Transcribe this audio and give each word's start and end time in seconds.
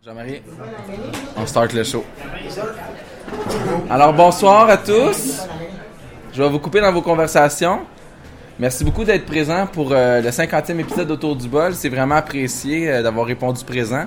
Jean-Marie, 0.04 0.42
on 1.36 1.46
start 1.46 1.72
le 1.72 1.84
show. 1.84 2.04
Alors 3.88 4.12
bonsoir 4.14 4.68
à 4.68 4.76
tous. 4.76 5.35
Je 6.36 6.42
vais 6.42 6.50
vous 6.50 6.58
couper 6.58 6.82
dans 6.82 6.92
vos 6.92 7.00
conversations. 7.00 7.78
Merci 8.58 8.84
beaucoup 8.84 9.04
d'être 9.04 9.24
présent 9.24 9.66
pour 9.66 9.92
euh, 9.92 10.20
le 10.20 10.28
50e 10.28 10.78
épisode 10.78 11.08
d'Autour 11.08 11.34
du 11.34 11.48
bol. 11.48 11.74
C'est 11.74 11.88
vraiment 11.88 12.16
apprécié 12.16 12.90
euh, 12.90 13.02
d'avoir 13.02 13.24
répondu 13.24 13.64
présent. 13.64 14.04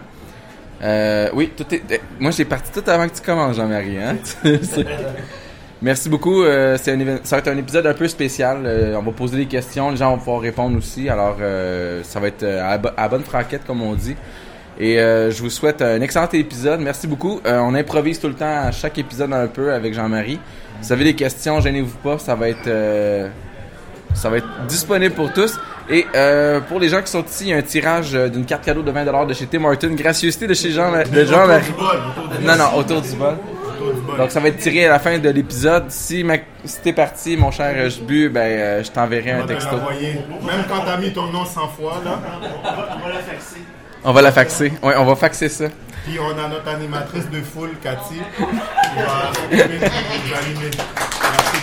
Euh, 0.84 1.30
oui, 1.34 1.52
tout 1.58 1.66
est. 1.74 1.82
Moi, 2.20 2.30
j'ai 2.30 2.46
parti 2.46 2.72
tout 2.72 2.88
avant 2.88 3.10
que 3.10 3.16
tu 3.16 3.24
commences, 3.24 3.56
Jean-Marie. 3.56 3.98
Hein? 3.98 4.18
Merci 5.82 6.08
beaucoup. 6.08 6.44
ça 6.44 6.78
va 6.78 7.38
être 7.40 7.48
un 7.48 7.58
épisode 7.58 7.88
un 7.88 7.96
peu 7.96 8.08
spécial. 8.08 8.58
On 8.96 9.02
va 9.02 9.12
poser 9.12 9.38
des 9.38 9.48
questions, 9.48 9.90
les 9.90 9.98
gens 9.98 10.12
vont 10.12 10.20
pouvoir 10.20 10.42
répondre 10.42 10.78
aussi. 10.78 11.10
Alors, 11.10 11.38
ça 12.04 12.20
va 12.20 12.28
être 12.28 12.44
à, 12.44 13.08
bonne 13.08 13.24
franquette, 13.24 13.66
comme 13.66 13.82
on 13.82 13.96
dit. 13.96 14.16
Et 14.80 15.00
euh, 15.00 15.30
je 15.30 15.42
vous 15.42 15.50
souhaite 15.50 15.82
un 15.82 16.00
excellent 16.02 16.30
épisode. 16.32 16.80
Merci 16.80 17.06
beaucoup. 17.08 17.42
Euh, 17.46 17.60
on 17.60 17.76
improvise 17.76 18.20
tout 18.20 18.28
le 18.28 18.34
temps 18.34 18.68
à 18.68 18.72
chaque 18.72 18.98
épisode 18.98 19.34
un 19.34 19.48
peu 19.48 19.74
avec 19.74 19.94
Jean-Marie. 19.94 20.40
Si 20.82 20.88
vous 20.88 20.94
avez 20.94 21.04
des 21.04 21.16
questions, 21.16 21.60
gênez-vous 21.60 21.98
pas. 21.98 22.18
Ça 22.18 22.36
va 22.36 22.48
être, 22.48 22.68
euh, 22.68 23.28
ça 24.14 24.30
va 24.30 24.38
être 24.38 24.48
disponible 24.68 25.14
pour 25.14 25.34
tous. 25.34 25.60
Et 25.90 26.06
euh, 26.16 26.62
pour 26.62 26.80
les 26.80 26.88
gens 26.88 27.02
qui 27.02 27.12
sont 27.12 27.24
ici, 27.26 27.46
il 27.46 27.50
y 27.50 27.54
a 27.54 27.58
un 27.58 27.62
tirage 27.62 28.14
d'une 28.14 28.46
carte 28.46 28.64
cadeau 28.64 28.82
de 28.84 28.92
20$ 28.92 29.28
de 29.28 29.34
chez 29.34 29.48
Tim 29.48 29.66
Hortons. 29.66 29.92
Gracieuseté 29.96 30.48
de 30.48 30.54
chez 30.54 30.72
Jean, 30.72 30.92
de 30.92 31.26
Jean-Marie. 31.26 31.74
Non, 32.42 32.56
non, 32.56 32.78
autour 32.78 33.02
du 33.02 33.12
bol. 33.18 33.36
Donc 34.18 34.32
ça 34.32 34.40
va 34.40 34.48
être 34.50 34.58
tiré 34.58 34.86
à 34.86 34.90
la 34.92 35.00
fin 35.00 35.18
de 35.20 35.30
l'épisode. 35.30 35.86
Si, 35.90 36.24
ma- 36.24 36.36
si 36.64 36.80
t'es 36.82 36.94
parti, 36.94 37.36
mon 37.38 37.52
cher 37.52 37.90
Jbu, 37.90 38.30
ben 38.30 38.40
euh, 38.42 38.84
je 38.84 38.92
t'enverrai 38.92 39.32
un 39.32 39.46
texto. 39.46 39.76
Même 39.76 40.64
quand 40.70 40.82
t'as 40.86 40.98
mis 40.98 41.12
ton 41.12 41.28
nom 41.32 41.44
100 41.46 41.68
fois, 41.70 42.02
là. 42.06 42.20
On 42.64 43.08
va 43.08 43.10
la 43.14 43.20
faxer. 43.20 43.62
Ouais, 44.06 44.94
on 44.98 45.06
va 45.06 45.16
faxer 45.16 45.50
ça. 45.50 45.66
Puis 46.06 46.18
on 46.20 46.32
a 46.38 46.48
notre 46.48 46.68
animatrice 46.70 47.30
de 47.30 47.42
foule, 47.42 47.72
Cathy, 47.84 48.16
qui 48.38 48.44
va 48.98 49.32
s'occuper 49.34 49.68
de 49.68 49.78
vous 49.78 50.34
animer. 50.36 50.72
Merci. 51.22 51.60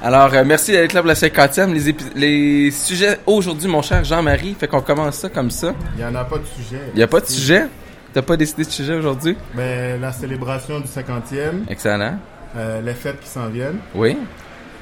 Alors, 0.00 0.32
euh, 0.32 0.44
merci 0.46 0.72
d'être 0.72 0.92
là 0.92 1.00
pour 1.00 1.08
la 1.08 1.14
50e. 1.14 1.72
Les, 1.72 1.94
les 2.14 2.70
sujets 2.70 3.18
aujourd'hui, 3.26 3.68
mon 3.68 3.82
cher 3.82 4.04
Jean-Marie, 4.04 4.54
fait 4.58 4.68
qu'on 4.68 4.80
commence 4.80 5.16
ça 5.16 5.28
comme 5.28 5.50
ça. 5.50 5.74
Il 5.96 5.98
n'y 5.98 6.04
en 6.04 6.14
a 6.14 6.24
pas 6.24 6.38
de 6.38 6.44
sujet. 6.46 6.80
Il 6.94 6.96
n'y 6.98 7.02
a 7.02 7.06
pas 7.08 7.20
de 7.20 7.26
sujet? 7.26 7.66
T'as 8.12 8.22
pas 8.22 8.36
décidé 8.36 8.64
de 8.64 8.70
sujet 8.70 8.94
aujourd'hui? 8.94 9.36
Mais 9.54 9.98
la 9.98 10.12
célébration 10.12 10.80
du 10.80 10.86
50e, 10.86 11.64
Excellent. 11.68 12.18
euh, 12.56 12.80
les 12.80 12.94
fêtes 12.94 13.20
qui 13.20 13.28
s'en 13.28 13.48
viennent, 13.48 13.78
Oui. 13.94 14.16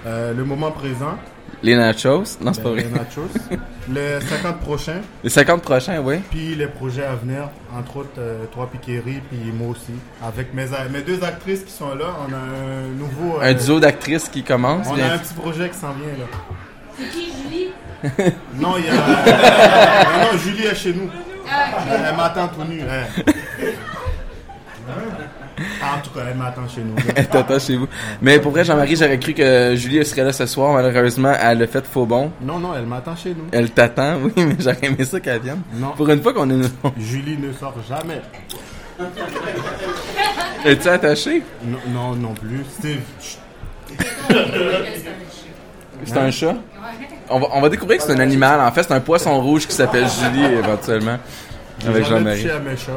euh, 0.06 0.32
le 0.34 0.44
moment 0.44 0.70
présent, 0.70 1.16
Les 1.62 1.74
nachos? 1.74 2.38
Non, 2.40 2.52
c'est 2.52 2.62
pas 2.62 2.70
ben, 2.70 2.74
vrai. 2.74 2.82
les 2.84 2.90
nachos, 2.90 3.28
les 3.88 4.20
50 4.20 4.60
prochains, 4.60 5.00
Les 5.24 5.30
50 5.30 5.62
prochains, 5.62 6.00
oui. 6.00 6.16
puis 6.30 6.54
les 6.54 6.66
projets 6.66 7.04
à 7.04 7.14
venir, 7.14 7.48
entre 7.76 7.96
autres 7.98 8.10
euh, 8.18 8.44
Trois 8.52 8.66
Piqueries, 8.70 9.20
puis 9.30 9.38
moi 9.52 9.68
aussi. 9.70 9.92
Avec 10.22 10.52
mes, 10.54 10.72
a- 10.74 10.88
mes 10.90 11.00
deux 11.02 11.22
actrices 11.24 11.62
qui 11.64 11.72
sont 11.72 11.94
là, 11.94 12.06
on 12.28 12.32
a 12.32 12.36
un 12.36 12.88
nouveau... 12.98 13.38
euh, 13.40 13.50
Un 13.50 13.54
duo 13.54 13.80
d'actrices 13.80 14.28
qui 14.28 14.42
commence. 14.42 14.86
On 14.90 15.00
a 15.00 15.14
un 15.14 15.18
petit 15.18 15.34
projet 15.34 15.68
qui 15.70 15.78
s'en 15.78 15.92
vient, 15.92 16.12
là. 16.18 16.26
C'est 16.98 17.08
qui, 17.10 17.26
Julie? 17.42 17.68
Non, 18.54 18.74
il 18.78 18.84
y 18.84 18.88
a. 18.88 18.92
non, 18.94 20.32
non, 20.32 20.38
Julie 20.38 20.66
est 20.66 20.74
chez 20.74 20.92
nous. 20.92 21.08
Ah. 21.50 21.78
Elle 22.08 22.16
m'attend 22.16 22.48
tout 22.48 22.64
nu. 22.64 22.80
hein. 22.82 23.22
Ah, 25.86 25.96
en 25.98 26.00
tout 26.02 26.10
cas, 26.10 26.20
elle 26.28 26.36
m'attend 26.36 26.68
chez 26.68 26.80
nous. 26.82 26.94
Elle 27.14 27.28
t'attend 27.30 27.58
chez 27.58 27.76
vous. 27.76 27.86
Mais 28.20 28.38
pour 28.40 28.50
vrai, 28.52 28.64
Jean-Marie, 28.64 28.96
j'aurais 28.96 29.18
cru 29.18 29.34
que 29.34 29.74
Julie 29.76 30.04
serait 30.04 30.24
là 30.24 30.32
ce 30.32 30.46
soir. 30.46 30.72
Malheureusement, 30.72 31.32
elle 31.40 31.62
a 31.62 31.66
fait 31.66 31.86
faux 31.86 32.06
bon. 32.06 32.32
Non, 32.40 32.58
non, 32.58 32.74
elle 32.74 32.86
m'attend 32.86 33.14
chez 33.14 33.30
nous. 33.30 33.44
Elle 33.52 33.70
t'attend, 33.70 34.16
oui, 34.22 34.32
mais 34.36 34.56
j'aurais 34.58 34.78
aimé 34.82 35.04
ça 35.04 35.20
qu'elle 35.20 35.40
vienne. 35.40 35.62
Non. 35.74 35.92
Pour 35.96 36.08
une 36.08 36.22
fois 36.22 36.32
qu'on 36.32 36.48
est... 36.50 36.68
Julie 36.98 37.38
ne 37.38 37.52
sort 37.52 37.74
jamais. 37.88 38.20
Es-tu 40.64 40.88
attaché? 40.88 41.42
Non, 41.64 41.78
non, 41.88 42.16
non 42.16 42.34
plus. 42.34 42.64
Steve. 42.78 43.00
C'est 46.04 46.16
un 46.16 46.30
chat? 46.30 46.56
On 47.28 47.40
va, 47.40 47.46
on 47.52 47.60
va 47.60 47.68
découvrir 47.68 47.98
que 47.98 48.04
c'est 48.04 48.12
un 48.12 48.20
animal. 48.20 48.60
En 48.60 48.70
fait, 48.72 48.82
c'est 48.84 48.92
un 48.92 49.00
poisson 49.00 49.40
rouge 49.40 49.66
qui 49.66 49.74
s'appelle 49.74 50.06
Julie, 50.08 50.44
éventuellement. 50.54 51.18
Avec 51.86 52.06
Jean-Marie. 52.06 52.50
à 52.50 52.58
mes 52.58 52.76
chats. 52.76 52.92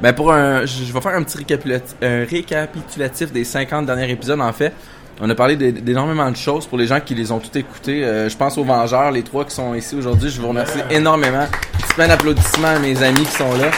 Ben 0.00 0.12
pour 0.12 0.32
un, 0.32 0.66
je 0.66 0.84
je 0.84 0.92
vais 0.92 1.00
faire 1.00 1.14
un 1.14 1.22
petit 1.22 1.38
récapitulatif, 1.38 1.94
un 2.02 2.24
récapitulatif 2.24 3.32
des 3.32 3.44
50 3.44 3.86
derniers 3.86 4.10
épisodes 4.10 4.40
en 4.40 4.52
fait. 4.52 4.72
On 5.20 5.30
a 5.30 5.34
parlé 5.34 5.56
d'é- 5.56 5.72
d'énormément 5.72 6.30
de 6.30 6.36
choses 6.36 6.66
pour 6.66 6.76
les 6.76 6.86
gens 6.86 7.00
qui 7.00 7.14
les 7.14 7.32
ont 7.32 7.38
tout 7.38 7.56
écoutés. 7.56 8.04
Euh, 8.04 8.28
je 8.28 8.36
pense 8.36 8.58
aux 8.58 8.64
Vengeurs, 8.64 9.10
les 9.10 9.22
trois 9.22 9.46
qui 9.46 9.54
sont 9.54 9.74
ici 9.74 9.96
aujourd'hui. 9.96 10.28
Je 10.28 10.38
vous 10.40 10.48
remercie 10.48 10.78
énormément. 10.90 11.46
Petit 11.78 11.94
plein 11.94 12.08
d'applaudissements 12.08 12.68
à 12.68 12.78
mes 12.78 13.02
amis 13.02 13.22
qui 13.24 13.32
sont 13.32 13.54
là. 13.56 13.70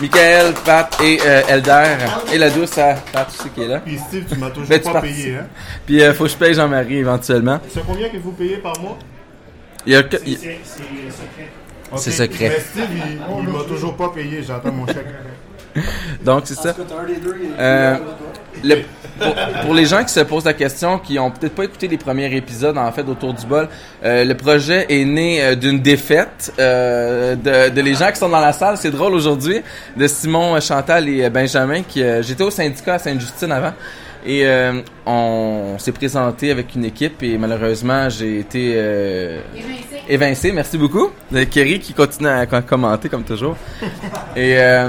Michael, 0.00 0.52
Pat 0.64 0.96
et 1.02 1.18
euh, 1.26 1.42
Elder. 1.48 1.84
Et 2.32 2.38
la 2.38 2.50
douce 2.50 2.78
à 2.78 2.94
Pat 3.12 3.26
aussi 3.28 3.48
qui 3.50 3.62
est 3.62 3.66
là. 3.66 3.80
Puis 3.80 3.98
Steve, 3.98 4.26
tu 4.30 4.38
m'as 4.38 4.50
toujours 4.50 4.68
Ben, 4.68 4.80
tu 4.80 4.92
pas 4.92 5.00
payé. 5.00 5.34
Hein? 5.40 5.46
Puis 5.86 6.00
euh, 6.02 6.14
faut 6.14 6.24
que 6.24 6.30
je 6.30 6.36
paye 6.36 6.54
Jean-Marie 6.54 6.98
éventuellement. 6.98 7.58
C'est 7.68 7.84
combien 7.84 8.08
que 8.08 8.18
vous 8.18 8.30
payez 8.32 8.58
par 8.58 8.78
mois? 8.80 8.98
Il 9.86 9.94
y 9.94 9.96
a 9.96 10.02
il- 10.24 10.34
Ok. 10.34 11.98
C'est 11.98 12.10
secret. 12.10 12.48
Mais 12.48 12.60
Steve, 12.60 12.88
il, 12.94 13.18
il 13.42 13.48
m'a 13.48 13.64
toujours 13.64 13.96
pas 13.96 14.08
payé. 14.10 14.42
J'attends 14.46 14.72
mon 14.72 14.86
chèque. 14.86 15.06
donc 16.24 16.42
c'est 16.44 16.54
ça. 16.54 16.74
Euh, 17.58 17.96
le- 18.64 18.76
pour, 19.18 19.34
pour 19.62 19.74
les 19.74 19.86
gens 19.86 20.02
qui 20.04 20.12
se 20.12 20.20
posent 20.20 20.44
la 20.44 20.52
question, 20.52 20.98
qui 20.98 21.18
ont 21.18 21.30
peut-être 21.30 21.54
pas 21.54 21.64
écouté 21.64 21.88
les 21.88 21.96
premiers 21.96 22.34
épisodes 22.36 22.76
en 22.76 22.92
fait 22.92 23.08
autour 23.08 23.32
du 23.32 23.46
bol, 23.46 23.66
euh, 24.04 24.24
le 24.24 24.34
projet 24.34 24.84
est 24.90 25.04
né 25.06 25.42
euh, 25.42 25.54
d'une 25.54 25.80
défaite 25.80 26.52
euh, 26.58 27.34
de, 27.34 27.70
de 27.74 27.80
les 27.80 27.94
gens 27.94 28.10
qui 28.10 28.16
sont 28.18 28.28
dans 28.28 28.40
la 28.40 28.52
salle. 28.52 28.76
C'est 28.76 28.90
drôle 28.90 29.14
aujourd'hui 29.14 29.62
de 29.96 30.06
Simon, 30.06 30.60
Chantal 30.60 31.08
et 31.08 31.30
Benjamin. 31.30 31.82
Qui 31.82 32.02
euh, 32.02 32.22
j'étais 32.22 32.42
au 32.44 32.50
syndicat 32.50 32.94
à 32.94 32.98
Sainte-Justine 32.98 33.52
avant. 33.52 33.72
Et 34.28 34.44
euh, 34.44 34.80
on 35.06 35.76
s'est 35.78 35.92
présenté 35.92 36.50
avec 36.50 36.74
une 36.74 36.84
équipe 36.84 37.22
et 37.22 37.38
malheureusement 37.38 38.08
j'ai 38.10 38.40
été 38.40 38.72
euh, 38.74 39.40
Évincé. 39.54 40.02
évincé. 40.08 40.52
Merci 40.52 40.76
beaucoup. 40.76 41.10
De 41.30 41.44
Kerry 41.44 41.78
qui 41.78 41.92
continue 41.94 42.28
à 42.28 42.44
com- 42.46 42.62
commenter 42.66 43.08
comme 43.08 43.22
toujours. 43.22 43.56
Et, 44.36 44.58
euh, 44.58 44.88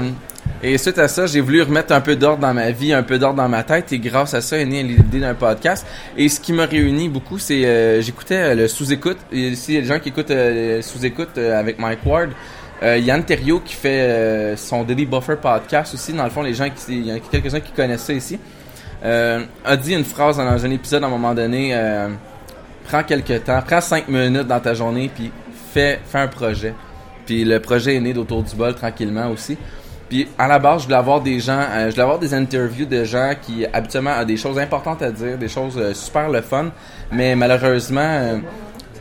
et 0.62 0.76
suite 0.78 0.98
à 0.98 1.08
ça, 1.08 1.26
j'ai 1.26 1.40
voulu 1.40 1.62
remettre 1.62 1.92
un 1.92 2.00
peu 2.00 2.16
d'ordre 2.16 2.40
dans 2.40 2.52
ma 2.52 2.70
vie, 2.70 2.92
un 2.92 3.02
peu 3.02 3.18
d'ordre 3.18 3.36
dans 3.36 3.48
ma 3.48 3.62
tête. 3.62 3.92
Et 3.92 3.98
grâce 3.98 4.34
à 4.34 4.40
ça 4.40 4.58
est 4.58 4.64
née 4.64 4.82
l'idée 4.82 5.20
d'un 5.20 5.34
podcast. 5.34 5.86
Et 6.16 6.28
ce 6.28 6.40
qui 6.40 6.52
m'a 6.52 6.66
réuni 6.66 7.08
beaucoup, 7.08 7.38
c'est 7.38 7.64
euh, 7.64 8.00
j'écoutais 8.00 8.34
euh, 8.36 8.54
le 8.54 8.68
sous-écoute. 8.68 9.18
Ici, 9.32 9.72
il 9.72 9.74
y 9.74 9.78
a 9.78 9.80
des 9.82 9.86
gens 9.86 10.00
qui 10.00 10.08
écoutent 10.08 10.30
euh, 10.30 10.82
sous-écoute 10.82 11.38
euh, 11.38 11.58
avec 11.58 11.78
Mike 11.78 12.04
Ward. 12.04 12.30
Euh, 12.82 12.98
Yann 12.98 13.24
Terriot 13.24 13.60
qui 13.60 13.74
fait 13.74 14.54
son 14.56 14.84
Daily 14.84 15.06
Buffer 15.06 15.36
podcast 15.36 15.94
aussi. 15.94 16.12
Dans 16.12 16.24
le 16.24 16.30
fond, 16.30 16.42
les 16.42 16.54
gens 16.54 16.68
qui, 16.70 16.82
il 16.88 17.06
y 17.06 17.10
a 17.10 17.18
quelques-uns 17.18 17.60
qui 17.60 17.72
connaissent 17.72 18.04
ça 18.04 18.12
ici. 18.12 18.38
A 19.02 19.76
dit 19.76 19.94
une 19.94 20.04
phrase 20.04 20.36
dans 20.38 20.64
un 20.64 20.70
épisode 20.70 21.02
à 21.02 21.06
un 21.06 21.10
moment 21.10 21.34
donné. 21.34 21.76
Prends 22.84 23.02
quelques 23.02 23.44
temps, 23.44 23.60
prends 23.66 23.80
cinq 23.80 24.08
minutes 24.08 24.46
dans 24.46 24.60
ta 24.60 24.74
journée, 24.74 25.10
puis 25.14 25.30
fais, 25.74 26.00
fais 26.06 26.18
un 26.18 26.28
projet. 26.28 26.72
Puis 27.26 27.44
le 27.44 27.60
projet 27.60 27.96
est 27.96 28.00
né 28.00 28.14
d'autour 28.14 28.42
du 28.42 28.54
bol 28.56 28.74
tranquillement 28.74 29.28
aussi. 29.28 29.58
Puis 30.08 30.26
à 30.38 30.48
la 30.48 30.58
base, 30.58 30.80
je 30.82 30.86
voulais 30.86 30.96
avoir 30.96 31.20
des 31.20 31.38
gens, 31.38 31.60
euh, 31.60 31.86
je 31.86 31.90
voulais 31.90 32.02
avoir 32.02 32.18
des 32.18 32.32
interviews 32.32 32.86
de 32.86 33.04
gens 33.04 33.32
qui 33.40 33.66
habituellement 33.72 34.12
ont 34.20 34.24
des 34.24 34.36
choses 34.38 34.58
importantes 34.58 35.02
à 35.02 35.10
dire, 35.10 35.36
des 35.36 35.48
choses 35.48 35.74
euh, 35.76 35.92
super 35.94 36.30
le 36.30 36.40
fun, 36.40 36.70
mais 37.12 37.36
malheureusement, 37.36 38.00
euh, 38.00 38.38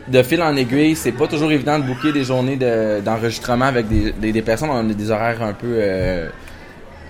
de 0.10 0.24
fil 0.24 0.42
en 0.42 0.56
aiguille, 0.56 0.96
c'est 0.96 1.12
pas 1.14 1.28
toujours 1.28 1.52
évident 1.52 1.80
de 1.80 1.84
booker 1.86 2.12
des 2.12 2.24
journées 2.24 2.56
de- 2.58 3.00
d'enregistrement 3.02 3.66
avec 3.66 3.88
des, 3.88 4.12
des, 4.12 4.32
des 4.32 4.42
personnes. 4.42 4.70
On 4.70 4.90
a 4.90 4.94
des 4.94 5.12
horaires 5.12 5.42
un 5.44 5.54
peu 5.54 5.82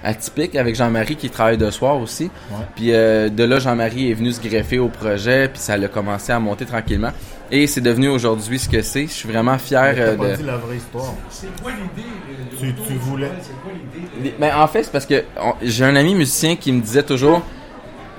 atypiques 0.04 0.56
avec 0.56 0.76
Jean-Marie 0.76 1.16
qui 1.16 1.30
travaille 1.30 1.58
de 1.58 1.70
soir 1.72 1.98
aussi. 2.00 2.30
Puis 2.76 2.88
de 2.92 3.44
là, 3.44 3.60
Jean-Marie 3.60 4.12
est 4.12 4.14
venu 4.14 4.32
se 4.32 4.42
greffer 4.42 4.80
au 4.80 4.88
projet, 4.90 5.48
puis 5.48 5.60
ça 5.60 5.74
a 5.74 5.88
commencé 5.88 6.32
à 6.32 6.40
monter 6.40 6.66
tranquillement. 6.66 7.12
Et 7.52 7.66
c'est 7.68 7.82
devenu 7.82 8.10
aujourd'hui 8.10 8.60
ce 8.60 8.68
que 8.68 8.82
c'est. 8.82 9.04
Je 9.08 9.12
suis 9.14 9.30
vraiment 9.30 9.58
fier 9.58 9.94
euh, 9.98 10.16
pas 10.18 10.26
de. 10.28 10.36
dit 10.36 10.44
la 10.44 10.58
vraie 10.58 10.78
histoire. 10.78 11.14
C'est 11.30 11.48
quoi 11.62 11.72
l'idée? 11.72 12.08
euh, 12.30 12.58
Tu, 12.60 12.74
tu 12.88 12.94
voulais. 12.96 13.32
C'est 13.42 13.54
quoi 13.62 13.72
l'idée? 13.74 14.08
Mais 14.40 14.50
Ben, 14.50 14.58
en 14.62 14.68
fait, 14.68 14.84
c'est 14.84 14.92
parce 14.92 15.06
que 15.06 15.24
on- 15.42 15.54
j'ai 15.62 15.86
un 15.86 15.96
ami 15.96 16.14
musicien 16.16 16.56
qui 16.58 16.72
me 16.74 16.82
disait 16.82 17.04
toujours 17.04 17.42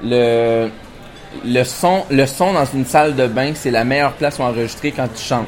le 0.03 0.69
le 1.45 1.63
son 1.65 2.05
le 2.11 2.25
son 2.27 2.55
dans 2.55 2.65
une 2.65 2.87
salle 2.87 3.15
de 3.15 3.27
bain, 3.27 3.53
c'est 3.55 3.71
la 3.71 3.85
meilleure 3.85 4.13
place 4.15 4.37
pour 4.37 4.47
enregistrer 4.47 4.93
quand 4.93 5.09
tu 5.15 5.23
chantes. 5.23 5.47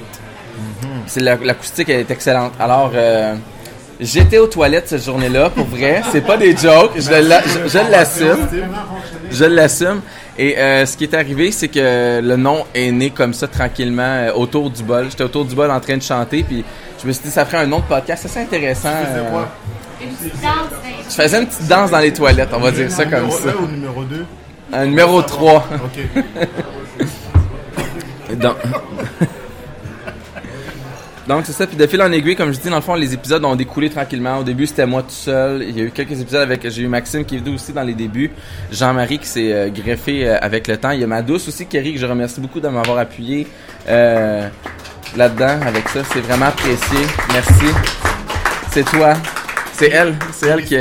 C'est 1.06 1.20
la- 1.20 1.36
l'acoustique 1.36 1.88
elle 1.88 2.00
est 2.00 2.10
excellente. 2.10 2.52
Alors 2.60 2.92
euh, 2.94 3.34
j'étais 3.98 4.36
aux 4.38 4.46
toilettes 4.46 4.88
cette 4.88 5.04
journée-là 5.04 5.48
pour 5.50 5.64
vrai, 5.66 6.02
c'est 6.12 6.20
pas 6.20 6.36
des 6.36 6.54
jokes, 6.54 6.92
je 6.96 7.10
l'a- 7.10 7.88
l'assume. 7.88 8.46
Je 9.30 9.44
l'assume. 9.44 10.02
Et 10.38 10.58
euh, 10.58 10.86
ce 10.86 10.96
qui 10.96 11.04
est 11.04 11.14
arrivé, 11.14 11.50
c'est 11.52 11.68
que 11.68 12.20
le 12.22 12.36
nom 12.36 12.64
est 12.74 12.90
né 12.92 13.10
comme 13.10 13.34
ça 13.34 13.46
tranquillement 13.48 14.02
euh, 14.02 14.32
autour 14.32 14.70
du 14.70 14.82
bol. 14.82 15.06
J'étais 15.10 15.24
autour 15.24 15.44
du 15.44 15.54
bol 15.54 15.70
en 15.70 15.80
train 15.80 15.96
de 15.96 16.02
chanter, 16.02 16.42
puis 16.42 16.64
je 17.02 17.06
me 17.06 17.12
suis 17.12 17.24
dit 17.24 17.30
ça 17.30 17.44
ferait 17.44 17.58
un 17.58 17.66
nom 17.66 17.78
de 17.78 17.84
podcast 17.84 18.24
assez 18.24 18.40
intéressant. 18.40 18.88
Euh, 18.88 19.42
Une 20.02 20.08
petite 20.10 20.40
danse. 20.40 20.80
je 21.08 21.14
faisais 21.22 21.40
une 21.40 21.46
petite 21.46 21.68
danse 21.68 21.90
dans 21.90 21.98
les 21.98 22.12
toilettes, 22.12 22.50
on 22.54 22.60
va 22.60 22.70
dire 22.70 22.90
ça 22.90 23.04
comme 23.04 23.24
Numéro 23.24 23.38
ça. 23.38 23.48
1 23.50 23.54
ou 23.62 23.66
numéro 23.66 24.04
2 24.04 24.26
Un 24.72 24.86
numéro 24.86 25.22
3. 25.22 25.66
Ok. 25.84 26.24
Donc, 28.36 28.56
Donc 31.30 31.46
c'est 31.46 31.52
ça. 31.52 31.64
Puis 31.64 31.76
de 31.76 31.86
fil 31.86 32.02
en 32.02 32.10
aiguille, 32.10 32.34
comme 32.34 32.52
je 32.52 32.58
dis, 32.58 32.68
dans 32.68 32.74
le 32.74 32.82
fond, 32.82 32.96
les 32.96 33.14
épisodes 33.14 33.44
ont 33.44 33.54
découlé 33.54 33.88
tranquillement. 33.88 34.38
Au 34.38 34.42
début, 34.42 34.66
c'était 34.66 34.84
moi 34.84 35.02
tout 35.02 35.10
seul. 35.10 35.62
Il 35.62 35.78
y 35.78 35.80
a 35.80 35.84
eu 35.84 35.92
quelques 35.92 36.20
épisodes 36.20 36.42
avec. 36.42 36.68
J'ai 36.68 36.82
eu 36.82 36.88
Maxime 36.88 37.24
qui 37.24 37.36
est 37.36 37.38
venu 37.38 37.54
aussi 37.54 37.72
dans 37.72 37.84
les 37.84 37.94
débuts. 37.94 38.32
Jean-Marie 38.72 39.20
qui 39.20 39.28
s'est 39.28 39.52
euh, 39.52 39.68
greffé 39.68 40.28
euh, 40.28 40.38
avec 40.40 40.66
le 40.66 40.76
temps. 40.76 40.90
Il 40.90 40.98
y 40.98 41.04
a 41.04 41.06
ma 41.06 41.22
douce 41.22 41.46
aussi, 41.46 41.66
Kerry, 41.66 41.94
que 41.94 42.00
je 42.00 42.06
remercie 42.06 42.40
beaucoup 42.40 42.58
de 42.58 42.66
m'avoir 42.66 42.98
appuyé 42.98 43.46
euh, 43.88 44.48
là-dedans 45.16 45.60
avec 45.64 45.88
ça. 45.90 46.02
C'est 46.12 46.18
vraiment 46.18 46.46
apprécié. 46.46 46.98
Merci. 47.32 47.66
C'est 48.72 48.84
toi. 48.86 49.12
C'est 49.74 49.90
elle. 49.90 50.16
C'est 50.32 50.48
elle 50.48 50.64
qui. 50.64 50.74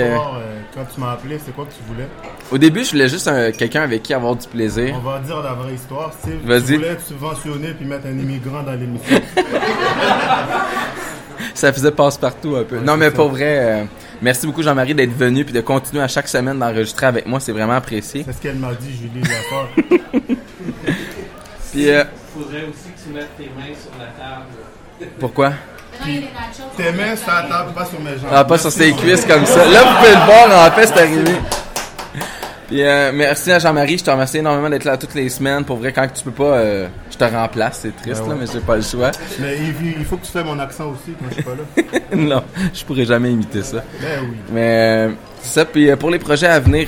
Quand 0.73 0.85
tu 0.91 0.99
m'as 0.99 1.11
appelé, 1.11 1.37
c'est 1.45 1.53
quoi 1.53 1.65
que 1.65 1.73
tu 1.73 1.83
voulais? 1.87 2.07
Au 2.51 2.57
début, 2.57 2.83
je 2.83 2.89
voulais 2.91 3.07
juste 3.07 3.27
un- 3.27 3.51
quelqu'un 3.51 3.83
avec 3.83 4.01
qui 4.01 4.11
avoir 4.13 4.35
du 4.35 4.47
plaisir. 4.47 4.95
On 4.95 4.99
va 5.07 5.19
dire 5.19 5.39
la 5.41 5.53
vraie 5.53 5.75
histoire. 5.75 6.11
Steve, 6.19 6.39
Vas-y. 6.45 6.63
tu 6.63 6.75
voulais 6.77 6.95
te 6.95 7.03
subventionner 7.03 7.73
puis 7.77 7.85
mettre 7.85 8.07
un 8.07 8.17
immigrant 8.17 8.63
dans 8.63 8.73
l'émission. 8.73 9.21
Ça 11.53 11.71
faisait 11.73 11.91
passe-partout 11.91 12.55
un 12.55 12.63
peu. 12.63 12.77
Ouais, 12.77 12.83
non, 12.83 12.95
mais 12.97 13.09
ça. 13.09 13.15
pour 13.15 13.29
vrai, 13.29 13.59
euh, 13.59 13.83
merci 14.21 14.47
beaucoup 14.47 14.63
Jean-Marie 14.63 14.95
d'être 14.95 15.15
venu 15.15 15.43
puis 15.43 15.53
de 15.53 15.59
continuer 15.61 16.01
à 16.01 16.07
chaque 16.07 16.27
semaine 16.29 16.57
d'enregistrer 16.57 17.05
avec 17.07 17.25
moi. 17.27 17.39
C'est 17.39 17.51
vraiment 17.51 17.73
apprécié. 17.73 18.23
C'est 18.25 18.33
ce 18.33 18.41
qu'elle 18.41 18.55
m'a 18.55 18.73
dit, 18.73 18.95
Julie 18.95 19.21
Lafort. 19.21 19.67
Puis 21.71 21.89
euh, 21.91 22.03
faudrait 22.33 22.63
aussi 22.63 22.89
que 22.95 22.99
tu 23.07 23.13
mettes 23.13 23.29
tes 23.37 23.43
mains 23.43 23.75
sur 23.79 23.91
la 23.99 24.07
table. 24.17 24.45
pourquoi? 25.19 25.49
non, 25.49 25.55
il 26.07 26.13
y 26.13 26.17
a 26.17 26.21
des 26.21 26.25
nachos. 26.27 26.63
Tes 26.77 26.91
mains 26.93 27.15
sur 27.15 27.27
la 27.31 27.43
table, 27.43 27.73
pas 27.75 27.85
sur 27.85 27.99
mes 27.99 28.17
jambes. 28.17 28.29
Ah, 28.31 28.43
pas 28.43 28.57
sur 28.57 28.71
ses 28.71 28.91
cuisses 28.93 29.23
comme 29.25 29.45
ça. 29.45 29.65
Là, 29.67 29.83
vous 29.83 29.95
pouvez 29.97 30.09
le 30.15 30.25
voir, 30.25 30.67
en 30.67 30.71
fait, 30.71 30.87
c'est 30.87 30.97
arrivé. 30.99 31.31
Puis, 32.69 32.83
euh, 32.83 33.11
merci 33.11 33.51
à 33.51 33.57
Jean-Marie, 33.57 33.97
je 33.97 34.03
te 34.03 34.11
remercie 34.11 34.37
énormément 34.37 34.69
d'être 34.69 34.83
là 34.83 34.95
toutes 34.95 35.15
les 35.15 35.27
semaines. 35.29 35.65
Pour 35.65 35.77
vrai, 35.77 35.91
quand 35.91 36.07
tu 36.13 36.23
peux 36.23 36.29
pas, 36.31 36.53
euh, 36.57 36.87
je 37.09 37.17
te 37.17 37.23
remplace, 37.23 37.79
c'est 37.81 37.95
triste, 37.95 38.21
Ben 38.21 38.27
ouais. 38.27 38.35
là, 38.35 38.41
mais 38.41 38.45
j'ai 38.53 38.59
pas 38.59 38.75
le 38.75 38.81
choix. 38.83 39.09
Mais 39.39 39.57
il, 39.97 40.05
faut 40.05 40.17
que 40.17 40.25
tu 40.25 40.31
fais 40.31 40.43
mon 40.43 40.59
accent 40.59 40.85
aussi 40.91 41.13
quand 41.19 41.25
je 41.29 41.33
suis 41.33 41.43
pas 41.43 41.51
là. 41.51 42.15
non, 42.15 42.43
je 42.71 42.85
pourrais 42.85 43.05
jamais 43.05 43.31
imiter 43.31 43.63
ça. 43.63 43.77
Ben 43.99 44.19
oui. 44.21 44.37
Mais 44.51 45.07
euh, 45.07 45.11
c'est 45.41 45.59
ça. 45.61 45.65
Puis 45.65 45.89
euh, 45.89 45.95
pour 45.95 46.11
les 46.11 46.19
projets 46.19 46.45
à 46.47 46.59
venir 46.59 46.87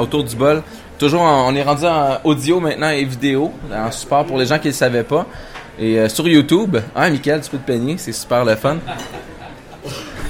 autour 0.00 0.22
du 0.22 0.36
bol, 0.36 0.62
toujours 0.96 1.22
en- 1.22 1.48
on 1.52 1.56
est 1.56 1.62
rendu 1.64 1.86
en 1.86 2.18
audio 2.22 2.60
maintenant 2.60 2.90
et 2.90 3.04
vidéo, 3.04 3.52
en 3.74 3.90
support 3.90 4.24
pour 4.26 4.38
les 4.38 4.46
gens 4.46 4.58
qui 4.60 4.68
ne 4.68 4.72
le 4.72 4.76
savaient 4.76 5.02
pas. 5.02 5.26
Et 5.76 5.98
euh, 5.98 6.08
sur 6.08 6.28
YouTube, 6.28 6.76
ah 6.94 7.10
Michael, 7.10 7.40
tu 7.40 7.50
peux 7.50 7.58
te 7.58 7.66
peigner, 7.66 7.96
c'est 7.98 8.12
super 8.12 8.44
le 8.44 8.54
fun. 8.54 8.76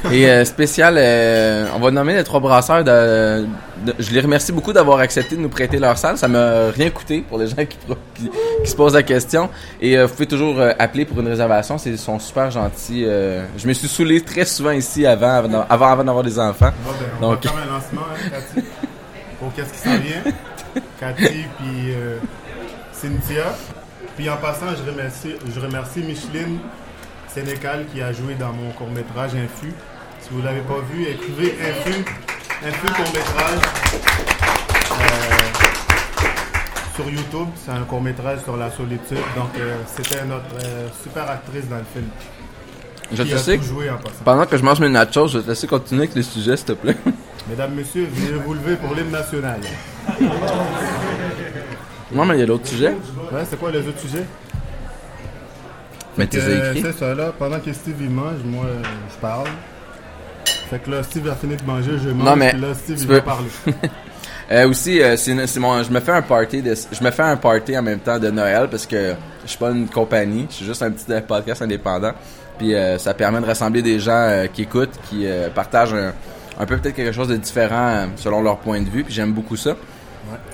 Et 0.13 0.29
euh, 0.31 0.45
spécial, 0.45 0.95
euh, 0.99 1.67
on 1.75 1.79
va 1.79 1.91
nommer 1.91 2.15
les 2.15 2.25
trois 2.25 2.41
brasseurs. 2.41 2.83
De, 2.85 3.45
de- 3.85 3.95
je 3.99 4.11
les 4.13 4.21
remercie 4.21 4.51
beaucoup 4.53 4.73
d'avoir 4.73 4.99
accepté 5.01 5.37
de 5.37 5.41
nous 5.41 5.49
prêter 5.51 5.79
leur 5.79 5.99
salle. 5.99 6.17
Ça 6.17 6.27
m'a 6.29 6.71
rien 6.71 6.89
coûté 6.91 7.23
pour 7.29 7.39
les 7.39 7.47
gens 7.49 7.57
qui, 7.57 7.77
pro- 7.87 7.97
qui, 8.15 8.31
qui 8.65 8.71
se 8.71 8.75
posent 8.77 8.95
la 8.95 9.03
question. 9.03 9.51
Et 9.81 9.99
euh, 9.99 10.07
vous 10.07 10.13
pouvez 10.15 10.27
toujours 10.27 10.57
appeler 10.79 11.05
pour 11.05 11.21
une 11.21 11.29
réservation. 11.29 11.77
Ils 11.85 11.99
sont 11.99 12.19
super 12.19 12.51
gentils. 12.51 13.05
je 13.05 13.67
me 13.69 13.73
suis 13.73 13.89
saoulé 13.89 14.23
très 14.23 14.45
souvent 14.47 14.71
ici 14.71 15.05
avant, 15.07 15.31
avant, 15.35 15.49
d'a- 15.49 15.67
avant, 15.69 15.87
avant 15.93 16.05
d'avoir 16.05 16.25
des 16.25 16.39
enfants. 16.39 16.71
Bon, 16.85 16.91
ben, 16.93 17.07
on 17.21 17.31
Donc- 17.33 17.45
va 17.45 17.51
faire 17.51 17.63
un 17.63 17.75
lancement, 17.75 18.03
hein, 18.13 18.31
Cathy. 18.55 18.67
Pour 19.41 19.53
qu'est-ce 19.55 19.73
qui 19.73 19.79
s'en 19.79 19.97
vient. 19.99 20.33
Cathy, 20.99 21.45
puis 21.59 21.95
Cynthia. 22.93 23.55
Puis 24.17 24.29
en 24.29 24.37
passant, 24.37 24.67
je 24.77 24.91
remercie, 24.91 25.35
je 25.55 25.61
remercie 25.61 26.01
Micheline 26.01 26.59
Sénécal 27.33 27.85
qui 27.93 28.03
a 28.03 28.13
joué 28.13 28.35
dans 28.39 28.53
mon 28.53 28.71
court-métrage 28.73 29.31
Infu. 29.35 29.73
Si 30.23 30.29
vous 30.31 30.41
ne 30.41 30.45
l'avez 30.45 30.61
pas 30.61 30.79
vu, 30.93 31.05
écrivez 31.07 31.55
Infu, 31.61 32.05
Infu 32.67 32.87
court-métrage. 32.87 33.61
Euh, 34.93 35.05
sur 36.97 37.09
YouTube, 37.09 37.49
c'est 37.65 37.71
un 37.73 37.83
court-métrage 37.85 38.41
sur 38.45 38.57
la 38.57 38.71
solitude. 38.71 39.19
Donc, 39.37 39.51
euh, 39.59 39.77
c'était 39.97 40.25
notre 40.25 40.45
euh, 40.65 40.89
super 41.03 41.29
actrice 41.31 41.69
dans 41.69 41.77
le 41.79 41.85
film. 41.93 42.07
Je 43.13 43.23
qui 43.25 43.31
te 43.31 43.35
a 43.35 43.39
sais 43.39 43.57
tout 43.59 43.65
joué 43.65 43.91
en 43.91 43.97
passant. 43.97 44.23
Pendant 44.25 44.47
que 44.47 44.57
je 44.57 44.63
mange 44.63 44.79
mes 44.81 44.89
nachos, 44.89 45.29
je 45.29 45.39
vais 45.39 45.45
te 45.45 45.49
laisser 45.49 45.67
continuer 45.67 46.03
avec 46.05 46.15
le 46.15 46.23
sujet, 46.23 46.57
s'il 46.57 46.67
te 46.67 46.73
plaît. 46.73 46.97
Mesdames, 47.49 47.73
Messieurs, 47.75 48.07
veuillez 48.13 48.35
vous 48.45 48.55
lever 48.55 48.77
pour 48.77 48.95
l'hymne 48.95 49.11
national. 49.11 49.61
non, 52.13 52.25
mais 52.25 52.37
il 52.37 52.41
y 52.41 52.43
a 52.43 52.47
d'autres 52.47 52.69
sujets. 52.69 52.95
Ouais, 53.33 53.45
c'est 53.49 53.59
quoi 53.59 53.73
les 53.73 53.81
autres 53.89 53.99
sujets? 53.99 54.25
Mais 56.17 56.27
tu 56.29 56.37
les 56.37 56.43
as 56.45 56.47
Euh, 56.49 56.73
écrits. 56.75 56.83
C'est 56.93 56.99
ça, 56.99 57.15
là. 57.15 57.33
Pendant 57.37 57.59
que 57.59 57.73
Steve 57.73 57.97
il 58.01 58.11
mange, 58.11 58.39
moi, 58.45 58.67
euh, 58.67 58.83
je 59.13 59.17
parle. 59.21 59.49
Fait 60.71 60.79
que 60.79 60.91
là, 60.91 61.03
Steve 61.03 61.29
a 61.29 61.35
fini 61.35 61.57
de 61.57 61.65
manger, 61.65 61.93
je 62.03 62.11
mange. 62.11 62.25
Non, 62.25 62.37
mais 62.37 62.51
puis 62.53 62.61
là, 62.61 62.75
Steve, 62.75 62.97
il 63.01 63.07
peux- 63.07 63.15
va 63.15 63.21
parler. 63.23 63.49
Euh, 64.53 64.69
aussi, 64.69 65.01
euh, 65.01 65.17
c'est 65.17 65.61
mon, 65.61 65.81
je 65.85 65.93
me 65.93 66.01
fais 66.01 66.11
un 66.11 66.23
party, 66.23 66.61
de, 66.61 66.75
je 66.75 67.05
me 67.05 67.13
fais 67.13 67.23
un 67.23 67.37
party 67.37 67.79
en 67.79 67.83
même 67.83 68.01
temps 68.01 68.19
de 68.19 68.31
Noël 68.31 68.67
parce 68.69 68.85
que 68.85 69.15
je 69.45 69.49
suis 69.49 69.59
pas 69.59 69.71
une 69.71 69.87
compagnie, 69.89 70.49
je 70.51 70.57
suis 70.57 70.65
juste 70.67 70.83
un 70.83 70.91
petit 70.91 71.05
podcast 71.25 71.63
indépendant. 71.63 72.11
Puis 72.59 72.75
euh, 72.75 72.99
ça 72.99 73.15
permet 73.15 73.41
de 73.41 73.47
rassembler 73.47 73.81
des 73.81 74.01
gens 74.01 74.47
qui 74.53 74.63
écoutent, 74.63 74.99
qui 75.09 75.25
partagent 75.55 75.95
un, 75.95 76.13
un 76.59 76.67
peu 76.67 76.77
peut-être 76.79 76.97
quelque 76.97 77.13
chose 77.13 77.29
de 77.29 77.37
différent 77.37 78.09
selon 78.17 78.43
leur 78.43 78.59
point 78.59 78.81
de 78.81 78.91
vue. 78.91 79.05
Puis 79.05 79.15
j'aime 79.15 79.33
beaucoup 79.33 79.55
ça. 79.57 79.77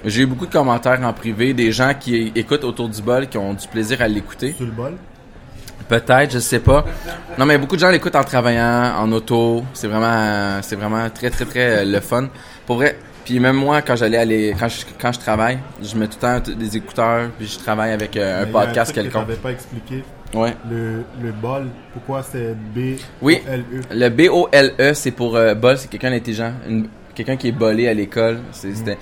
J'ai 0.05 0.25
eu 0.25 0.27
beaucoup 0.27 0.47
de 0.47 0.53
commentaires 0.53 1.01
en 1.03 1.15
privé, 1.15 1.55
des 1.55 1.73
gens 1.73 1.93
qui 1.99 2.33
écoutent 2.35 2.65
autour 2.65 2.91
du 2.91 3.01
bol, 3.01 3.27
qui 3.29 3.39
ont 3.39 3.55
du 3.55 3.67
plaisir 3.67 4.03
à 4.03 4.09
l'écouter. 4.09 4.53
Sur 4.59 4.67
le 4.67 4.73
bol? 4.73 4.93
Peut-être, 5.89 6.33
je 6.33 6.39
sais 6.39 6.59
pas. 6.61 6.85
Non, 7.39 7.47
mais 7.47 7.59
beaucoup 7.59 7.77
de 7.77 7.81
gens 7.81 7.91
l'écoutent 7.91 8.17
en 8.17 8.25
travaillant, 8.25 8.93
en 8.99 9.11
auto. 9.13 9.65
C'est 9.73 9.87
vraiment, 9.87 10.61
c'est 10.63 10.77
vraiment 10.77 11.09
très, 11.11 11.31
très, 11.31 11.45
très 11.45 11.79
euh, 11.79 11.85
le 11.85 12.01
fun. 12.01 12.29
Pour 12.67 12.77
vrai. 12.77 12.99
Puis 13.25 13.41
même 13.41 13.57
moi, 13.57 13.83
quand 13.83 13.97
j'allais 13.97 14.19
aller, 14.19 14.55
quand 14.59 14.69
je, 14.69 14.85
quand 15.01 15.11
je 15.13 15.19
travaille, 15.19 15.59
je 15.83 15.97
mets 15.97 16.07
tout 16.07 16.17
le 16.23 16.41
temps 16.41 16.53
des 16.57 16.77
écouteurs, 16.77 17.29
puis 17.37 17.49
je 17.49 17.59
travaille 17.59 17.91
avec 17.93 18.17
euh, 18.17 18.43
un 18.43 18.45
Mais 18.45 18.51
il 18.51 18.55
y 18.55 18.57
a 18.57 18.67
podcast 18.67 18.93
truc 18.93 19.05
que 19.07 19.11
quelconque. 19.13 19.37
pas 19.39 19.51
expliqué. 19.51 20.05
Ouais. 20.35 20.55
Le, 20.71 21.03
le 21.23 21.33
bol, 21.33 21.67
pourquoi 21.93 22.23
c'est 22.23 22.55
B 22.55 22.99
Oui. 23.23 23.41
Le 23.91 24.09
B-O-L-E, 24.11 24.93
c'est 24.95 25.11
pour 25.11 25.35
euh, 25.37 25.55
bol, 25.55 25.77
c'est 25.77 25.89
quelqu'un 25.89 26.11
d'intelligent. 26.11 26.53
Une- 26.69 26.89
Quelqu'un 27.17 27.37
qui 27.37 27.49
est 27.49 27.53
bolé 27.53 27.89
à 27.89 27.95
l'école. 27.95 28.39
C'est- 28.53 28.73
C'était, 28.77 28.99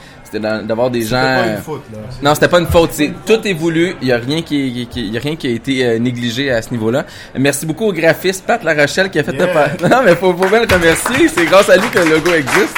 d'avoir 0.62 0.90
des 0.90 1.02
gens. 1.02 1.20
C'était 1.20 1.20
pas 1.20 1.46
euh, 1.48 1.56
une 1.56 1.62
faute, 1.62 1.82
là. 1.92 1.98
Non, 2.22 2.34
c'était 2.34 2.48
pas 2.48 2.60
une 2.60 2.66
faute. 2.66 2.90
Tout 3.26 3.46
est 3.46 3.52
voulu. 3.52 3.94
Il 4.00 4.08
y 4.08 4.12
a 4.12 4.16
rien 4.18 4.40
qui, 4.42 4.88
y 4.94 5.16
a 5.16 5.20
rien 5.20 5.36
qui 5.36 5.46
a 5.48 5.50
été 5.50 5.84
euh, 5.84 5.98
négligé 5.98 6.50
à 6.50 6.62
ce 6.62 6.70
niveau-là. 6.70 7.04
Merci 7.38 7.66
beaucoup 7.66 7.84
au 7.86 7.92
graphiste 7.92 8.46
Pat 8.46 8.62
La 8.64 8.74
Rochelle 8.74 9.10
qui 9.10 9.18
a 9.18 9.24
fait 9.24 9.34
Yeah. 9.34 9.72
le 9.82 9.88
Non, 9.90 10.02
mais 10.04 10.14
faut, 10.16 10.32
faut 10.32 10.48
bien 10.48 10.60
le 10.64 10.72
remercier. 10.72 11.28
C'est 11.28 11.44
grâce 11.46 11.68
à 11.68 11.76
lui 11.76 11.88
que 11.90 11.98
le 11.98 12.10
logo 12.16 12.32
existe. 12.32 12.76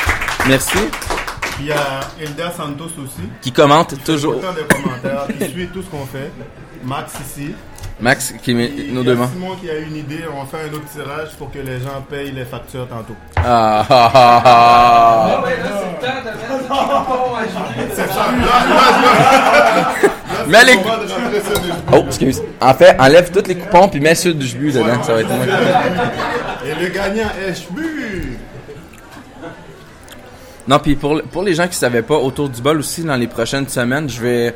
Merci. 0.48 0.78
Puis 1.40 1.54
il 1.60 1.66
y 1.66 1.72
a 1.72 2.00
Elda 2.20 2.50
Santos 2.50 2.84
aussi. 2.98 3.28
Qui 3.42 3.52
commente 3.52 3.94
toujours. 4.04 4.36
Autant 4.36 4.52
de 4.52 4.62
commentaires. 4.74 5.26
Il 5.40 5.48
suit 5.48 5.68
tout 5.68 5.82
ce 5.82 5.86
qu'on 5.88 6.04
fait. 6.06 6.30
Max 6.84 7.12
ici. 7.26 7.54
Max 7.98 8.34
qui 8.42 8.52
met 8.52 8.70
Il 8.76 8.92
nos 8.92 9.02
y 9.02 9.06
a 9.06 9.10
deux 9.10 9.16
mains. 9.16 9.28
Simon 9.32 9.56
qui 9.56 9.70
a 9.70 9.78
une 9.78 9.96
idée. 9.96 10.20
On 10.30 10.44
fait 10.44 10.68
un 10.68 10.72
autre 10.74 10.84
tirage 10.92 11.30
pour 11.38 11.50
que 11.50 11.58
les 11.58 11.80
gens 11.80 12.02
payent 12.10 12.30
les 12.32 12.44
factures 12.44 12.86
tantôt. 12.88 13.16
Ah, 13.36 13.86
ah, 13.88 14.10
ah, 14.14 14.42
ah. 14.44 15.44
ben 15.44 15.50
là, 15.64 15.70
c'est 15.80 15.90
le 15.92 16.06
temps 16.06 16.20
de 16.20 16.24
mettre 16.26 16.72
à. 16.72 17.42
C'est 17.94 18.06
ça. 18.08 18.26
Là, 20.48 20.60
c'est 20.60 20.66
les- 20.66 20.78
Oh, 21.92 22.04
excuse. 22.06 22.42
En 22.60 22.74
fait, 22.74 22.94
enlève 23.00 23.30
tous 23.32 23.48
les 23.48 23.56
coupons 23.56 23.88
puis 23.88 24.00
mets 24.00 24.14
ceux 24.14 24.34
du 24.34 24.46
jus 24.46 24.70
dedans. 24.70 25.02
Ça 25.02 25.14
va 25.14 25.20
être 25.22 25.28
moi. 25.28 25.44
Et 26.64 26.74
le 26.84 26.88
gagnant 26.90 27.30
est 27.48 27.54
Chbu. 27.54 28.38
Non, 30.68 30.78
puis 30.78 30.94
pour, 30.96 31.20
pour 31.32 31.42
les 31.42 31.54
gens 31.54 31.66
qui 31.68 31.76
savaient 31.76 32.02
pas, 32.02 32.16
autour 32.16 32.48
du 32.48 32.60
bol 32.60 32.78
aussi, 32.78 33.02
dans 33.02 33.16
les 33.16 33.28
prochaines 33.28 33.68
semaines, 33.68 34.08
je 34.08 34.20
vais... 34.20 34.54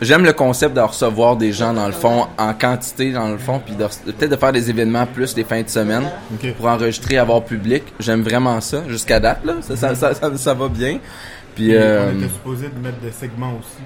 J'aime 0.00 0.24
le 0.24 0.32
concept 0.32 0.74
de 0.74 0.80
recevoir 0.80 1.36
des 1.36 1.52
gens, 1.52 1.72
dans 1.72 1.86
le 1.86 1.92
fond, 1.92 2.26
en 2.38 2.54
quantité, 2.54 3.12
dans 3.12 3.28
le 3.28 3.38
fond, 3.38 3.60
puis 3.64 3.74
peut-être 3.74 4.30
de 4.30 4.36
faire 4.36 4.52
des 4.52 4.70
événements 4.70 5.06
plus 5.06 5.36
les 5.36 5.44
fins 5.44 5.62
de 5.62 5.68
semaine 5.68 6.08
pour 6.56 6.66
enregistrer, 6.66 7.18
avoir 7.18 7.44
public. 7.44 7.82
J'aime 7.98 8.22
vraiment 8.22 8.60
ça, 8.60 8.82
jusqu'à 8.88 9.18
date, 9.18 9.44
là. 9.44 9.54
Ça, 9.60 9.76
ça, 9.76 9.94
ça, 9.94 10.14
ça, 10.14 10.36
ça 10.36 10.54
va 10.54 10.68
bien. 10.68 11.00
Puis, 11.56 11.74
euh, 11.74 12.12
On 12.12 12.18
était 12.18 12.32
supposé 12.32 12.68
de 12.68 12.78
mettre 12.78 13.00
des 13.00 13.10
segments 13.10 13.54
aussi. 13.58 13.82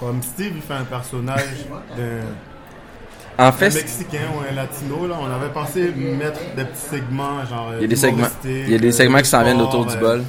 Comme 0.00 0.20
Steve, 0.22 0.52
il 0.56 0.62
fait 0.62 0.74
un 0.74 0.84
personnage 0.84 1.66
d'un 1.96 2.24
en 3.38 3.52
fait, 3.52 3.72
Mexicain 3.72 4.18
ou 4.36 4.50
un 4.50 4.54
Latino. 4.54 5.06
Là. 5.06 5.16
On 5.20 5.30
avait 5.30 5.52
pensé 5.52 5.92
mettre 5.96 6.40
des 6.56 6.64
petits 6.64 6.88
segments, 6.90 7.44
genre. 7.46 7.72
il 7.76 7.82
y 7.82 7.84
a 7.84 7.88
des 7.88 7.96
segments, 7.96 8.26
il 8.44 8.70
y 8.70 8.74
a 8.74 8.78
des 8.78 8.92
segments 8.92 9.18
qui 9.18 9.28
s'en 9.28 9.42
viennent 9.42 9.60
autour 9.60 9.86
du 9.86 9.96
bol. 9.96 10.22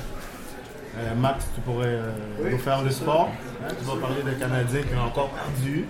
Euh, 0.98 1.16
Max, 1.18 1.46
tu 1.56 1.62
pourrais 1.62 1.88
euh, 1.88 2.12
nous 2.52 2.58
faire 2.60 2.84
le 2.84 2.92
sport. 2.92 3.32
Tu 3.70 3.86
vas 3.86 3.96
parler 4.02 4.22
de 4.26 4.32
Canadiens 4.40 4.82
qui 4.82 4.96
ont 4.96 5.06
encore 5.06 5.30
perdu 5.30 5.86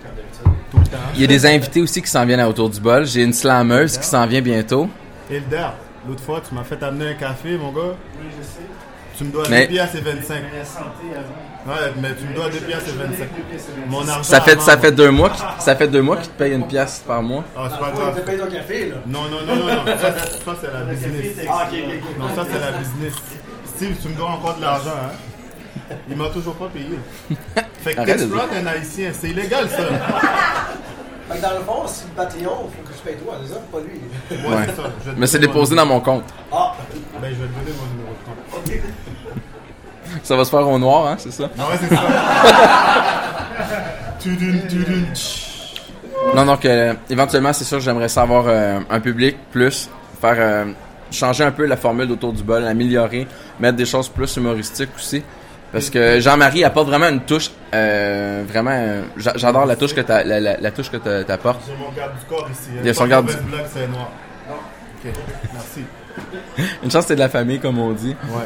tout 0.70 0.78
le 0.78 0.84
temps. 0.84 0.98
Il 1.14 1.20
y 1.20 1.24
a 1.24 1.26
des 1.26 1.46
invités 1.46 1.80
aussi 1.82 2.02
qui 2.02 2.08
s'en 2.10 2.24
viennent 2.24 2.40
à 2.40 2.48
autour 2.48 2.70
du 2.70 2.80
bol. 2.80 3.04
J'ai 3.06 3.22
une 3.22 3.32
slameuse 3.32 3.98
qui 3.98 4.06
s'en 4.06 4.26
vient 4.26 4.40
bientôt. 4.40 4.88
Hilder, 5.30 5.66
l'autre 6.08 6.22
fois, 6.22 6.40
tu 6.46 6.54
m'as 6.54 6.64
fait 6.64 6.82
amener 6.82 7.10
un 7.10 7.14
café, 7.14 7.56
mon 7.56 7.72
gars. 7.72 7.94
Tu 9.16 9.24
me 9.24 9.30
dois 9.30 9.44
Mais- 9.48 9.66
2 9.68 9.74
piastres 9.74 9.96
et 9.96 10.00
25. 10.00 10.34
Ouais, 11.66 11.72
mais 12.02 12.14
tu 12.16 12.24
me 12.26 12.34
dois 12.34 12.48
2 12.50 12.58
piastres 12.58 12.90
et 12.90 13.06
25. 13.06 13.28
Mon 13.88 14.00
argent. 14.08 14.22
Ça 14.24 14.40
fait, 14.40 14.60
ça 14.60 14.76
fait 14.76 14.90
deux 14.92 15.10
mois, 15.10 15.30
qu'il- 15.30 15.44
ça 15.60 15.76
fait 15.76 15.86
deux 15.88 16.02
mois 16.02 16.16
qu'il 16.16 16.30
te 16.30 16.38
paye 16.38 16.52
une 16.52 16.66
pièce 16.66 17.02
par 17.06 17.22
mois. 17.22 17.44
Ah, 17.56 17.68
c'est 17.70 17.78
pas 17.78 17.92
On 17.94 17.96
grave. 17.96 18.24
te 18.24 18.30
ton 18.30 18.50
café, 18.50 18.88
là. 18.90 18.96
Non, 19.06 19.22
non, 19.30 19.40
non, 19.46 19.54
non, 19.56 19.66
non. 19.66 19.84
Ça, 19.86 20.12
ça, 20.14 20.56
c'est 20.60 20.72
la 20.72 20.80
business. 20.82 21.36
Ah, 21.48 21.68
ok, 21.70 21.78
ok, 21.78 21.94
ok. 21.94 22.18
Non, 22.18 22.26
ça, 22.34 22.44
c'est 22.52 22.60
la 22.60 22.72
business. 22.78 23.14
Steve, 23.76 23.96
tu 24.02 24.08
me 24.08 24.14
dois 24.14 24.30
encore 24.30 24.56
de 24.56 24.62
l'argent, 24.62 24.90
hein? 24.90 25.12
Il 26.08 26.16
m'a 26.16 26.28
toujours 26.28 26.54
pas 26.54 26.68
payé. 26.68 26.98
Fait 27.80 27.94
que 27.94 28.02
t'exploites 28.04 28.50
un 28.62 28.66
haïtien. 28.66 29.10
C'est 29.18 29.30
illégal, 29.30 29.68
ça. 29.68 29.76
Fait 31.28 31.38
que 31.38 31.42
dans 31.42 31.54
le 31.58 31.64
fond, 31.64 31.82
si 31.86 32.04
le 32.04 32.10
Patreon, 32.22 32.68
faut 32.68 32.82
que 32.82 32.92
tu 32.96 33.02
payes 33.04 33.16
toi, 33.16 33.34
c'est 33.42 33.52
ça? 33.54 33.60
Pas 33.72 33.78
lui. 33.80 33.98
Ouais, 34.46 34.54
Ouais. 34.56 34.66
c'est 34.66 34.76
ça. 34.76 34.82
Je 35.06 35.10
Mais 35.16 35.26
c'est 35.26 35.38
déposé 35.38 35.74
dans 35.74 35.86
mon 35.86 36.00
compte. 36.00 36.24
Ah! 36.52 36.74
Ben, 37.20 37.30
je 37.30 37.36
vais 37.42 37.48
te 37.48 37.52
donner 37.58 37.72
mon 37.80 37.86
numéro 37.96 38.12
de 38.12 38.18
compte. 38.24 38.44
Ça 40.22 40.36
va 40.36 40.44
se 40.44 40.50
faire 40.50 40.68
au 40.68 40.78
noir, 40.78 41.06
hein, 41.06 41.16
c'est 41.18 41.32
ça? 41.32 41.48
Ah 41.58 41.62
ouais, 41.70 41.78
c'est 41.80 41.94
ça. 41.94 42.02
Tudun, 44.20 44.58
tudun. 44.68 45.04
Non, 46.34 46.44
donc, 46.46 46.64
euh, 46.64 46.94
éventuellement, 47.10 47.52
c'est 47.52 47.64
sûr 47.64 47.78
que 47.78 47.84
j'aimerais 47.84 48.08
savoir 48.08 48.44
euh, 48.46 48.80
un 48.88 49.00
public 49.00 49.36
plus, 49.50 49.90
faire 50.20 50.36
euh, 50.38 50.64
changer 51.10 51.44
un 51.44 51.50
peu 51.50 51.66
la 51.66 51.76
formule 51.76 52.10
autour 52.10 52.32
du 52.32 52.42
bol, 52.42 52.64
améliorer, 52.66 53.26
mettre 53.60 53.76
des 53.76 53.84
choses 53.86 54.08
plus 54.08 54.34
humoristiques 54.36 54.90
aussi. 54.96 55.22
Parce 55.74 55.90
que 55.90 56.20
Jean-Marie 56.20 56.64
apporte 56.64 56.88
vraiment 56.88 57.08
une 57.08 57.20
touche, 57.20 57.50
euh, 57.74 58.44
vraiment, 58.48 59.02
j'a- 59.16 59.32
j'adore 59.36 59.66
la 59.66 59.76
touche 59.76 59.92
que 59.94 60.00
t'a- 60.00 60.24
la, 60.24 60.40
la, 60.40 60.56
la 60.58 60.70
touche 60.70 60.88
que 60.90 60.96
t'a- 60.96 61.24
t'apportes. 61.24 61.60
J'ai 61.66 61.76
mon 61.76 61.90
garde 61.92 62.12
du 62.18 62.24
corps 62.26 62.48
ici. 62.50 62.70
Il 62.80 62.86
y 62.86 62.88
a 62.90 62.94
son 62.94 63.00
Pas 63.00 63.04
de 63.06 63.10
garde 63.10 63.26
du- 63.26 63.32
c'est 63.72 63.88
noir. 63.88 64.10
Ok, 64.50 65.12
merci. 65.52 65.80
Une 66.84 66.90
chance 66.90 67.06
c'est 67.08 67.16
de 67.16 67.20
la 67.20 67.28
famille, 67.28 67.58
comme 67.58 67.78
on 67.78 67.90
dit. 67.92 68.16
Ouais. 68.30 68.44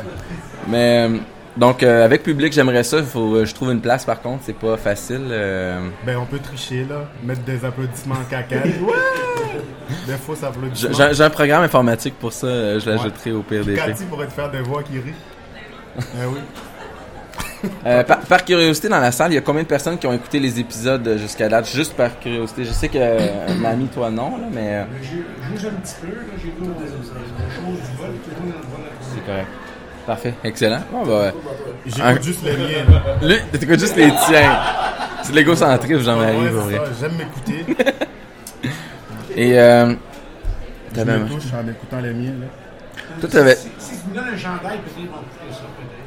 Mais 0.69 1.07
euh, 1.09 1.19
donc 1.57 1.83
euh, 1.83 2.03
avec 2.05 2.23
public, 2.23 2.53
j'aimerais 2.53 2.83
ça. 2.83 3.03
Faut 3.03 3.35
euh, 3.37 3.45
je 3.45 3.55
trouve 3.55 3.71
une 3.73 3.81
place 3.83 4.05
par 4.07 4.23
contre, 4.23 4.45
c'est 4.47 4.57
pas 4.59 4.77
facile. 4.79 5.27
euh. 5.31 5.87
Ben, 6.07 6.17
on 6.17 6.25
peut 6.25 6.39
tricher, 6.39 6.87
là. 6.89 7.05
Mettre 7.23 7.43
des 7.43 7.63
applaudissements 7.65 8.15
en 8.17 8.25
caca. 8.31 8.57
Ouais! 8.65 8.95
Des 10.07 10.15
faux 10.15 10.35
applaudissements. 10.43 10.93
j'ai- 10.93 11.15
j'ai 11.15 11.23
un 11.25 11.31
programme 11.31 11.63
informatique 11.63 12.15
pour 12.19 12.33
ça. 12.33 12.79
je 12.79 12.89
l'ajouterai 12.89 13.33
au 13.33 13.43
pire 13.43 13.65
des 13.67 13.77
faits. 13.77 13.87
Cathy 13.87 14.05
pourrait 14.05 14.27
te 14.29 14.33
faire 14.33 14.51
des 14.51 14.61
voix 14.63 14.83
qui 14.83 14.95
rient. 14.99 15.13
Eh 15.99 16.27
oui. 16.27 16.39
Euh, 17.87 18.05
par, 18.05 18.19
par 18.21 18.45
curiosité, 18.45 18.89
dans 18.89 19.01
la 19.01 19.11
salle, 19.13 19.33
il 19.33 19.35
y 19.35 19.39
a 19.39 19.41
combien 19.41 19.63
de 19.63 19.69
personnes 19.69 19.99
qui 19.99 20.07
ont 20.07 20.13
écouté 20.13 20.39
les 20.39 20.61
épisodes 20.61 21.17
jusqu'à 21.19 21.49
date? 21.49 21.69
Juste 21.69 21.95
par 21.95 22.19
curiosité. 22.21 22.65
Je 22.65 22.71
sais 22.73 22.89
que 22.89 22.99
euh, 22.99 23.19
Mamie, 23.61 23.89
toi 23.89 24.11
non, 24.11 24.37
là, 24.39 24.47
mais 24.53 24.77
euh, 24.77 24.85
J'ai 25.03 25.09
joué 25.61 25.69
un 25.71 25.81
petit 25.81 25.95
peu, 26.01 26.07
là, 26.09 26.23
j'ai 26.37 26.45
vu 26.45 26.53
la 26.61 27.55
chose 27.55 27.91
du 27.91 27.97
vol, 27.97 28.11
tout 28.25 28.31
le 28.31 28.47
monde 28.47 28.53
dans 28.53 28.59
le 28.79 28.83
vol. 28.85 28.91
c'est 29.15 29.27
correct. 29.27 29.47
Parfait, 30.07 30.35
excellent. 30.45 30.81
Bon, 30.93 31.05
bah, 31.05 31.21
ouais. 31.25 31.35
J'écoute 31.87 32.03
Un- 32.05 32.23
juste 32.23 32.45
les 32.45 32.53
miens, 32.57 32.85
là. 33.23 33.27
Lui, 33.29 33.37
t'écoutes 33.59 33.81
juste 33.81 33.97
les 33.97 34.11
tiens. 34.27 34.59
C'est 35.23 35.33
de 35.33 35.37
l'égocentrisme, 35.37 36.01
Jean-Marie, 36.03 36.37
Ouais, 36.37 36.51
pour 36.51 36.61
vrai. 36.61 36.81
J'aime 37.01 37.13
m'écouter. 37.17 37.65
Et 39.37 39.59
euh, 39.59 39.95
Je 40.97 41.01
me 41.03 41.29
touche 41.29 41.53
en 41.53 41.69
écoutant 41.69 42.01
les 42.01 42.13
miens, 42.13 42.33
là. 42.41 42.47
toi, 43.21 43.29
t'avais- 43.29 43.57
Si, 43.57 43.69
si 43.79 43.91
tu 44.03 44.09
me 44.11 44.15
donnes 44.15 44.25
un 44.33 44.37
chandail, 44.37 44.79
peut-être 44.79 44.97
ils 44.99 45.07
vont 45.09 45.17
écouter 45.17 45.51
ça, 45.53 45.61
peut-être. 45.77 45.98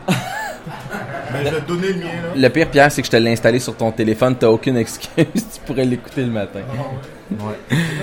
Ben, 1.34 1.40
je 1.46 1.50
vais 1.50 1.62
te 1.62 1.68
donner 1.68 1.88
le 1.90 1.94
mien, 1.96 2.06
là. 2.06 2.30
Le 2.36 2.50
pire, 2.50 2.70
Pierre, 2.70 2.92
c'est 2.92 3.02
que 3.02 3.06
je 3.08 3.12
te 3.12 3.18
l'ai 3.18 3.32
installé 3.32 3.60
sur 3.60 3.76
ton 3.76 3.92
téléphone. 3.92 4.36
T'as 4.38 4.48
aucune 4.50 4.78
excuse. 4.78 5.10
tu 5.34 5.60
pourrais 5.66 5.86
l'écouter 5.86 6.22
le 6.24 6.32
matin. 6.32 6.60
J'ai 7.30 7.36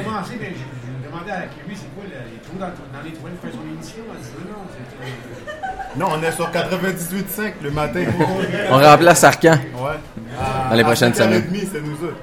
commencé, 0.02 0.32
mais 0.40 0.52
j'ai 0.54 1.08
demandé 1.08 1.30
à 1.30 1.40
la 1.40 1.46
Kiwi, 1.46 1.74
c'est 1.76 1.94
quoi 1.94 2.04
là, 2.04 2.20
les 2.32 2.38
trous 2.40 2.58
dans, 2.58 2.66
dans 2.66 3.04
les 3.04 3.12
toilettes, 3.12 3.40
faire 3.40 3.50
son 3.52 3.72
émission. 3.74 4.02
Elle 4.10 4.22
dit 4.22 5.98
non, 5.98 6.06
on 6.12 6.22
est 6.22 6.32
sur 6.32 6.48
98.5 6.50 7.52
le 7.62 7.70
matin. 7.70 8.04
On 8.70 8.78
remplace 8.78 9.24
Arcan. 9.24 9.52
Ouais. 9.74 9.90
À- 10.38 10.68
Dans 10.70 10.76
les 10.76 10.82
à 10.82 10.84
prochaines 10.84 11.12
5h30, 11.12 11.66
c'est 11.72 11.80
nous 11.80 11.94
autres. 12.04 12.14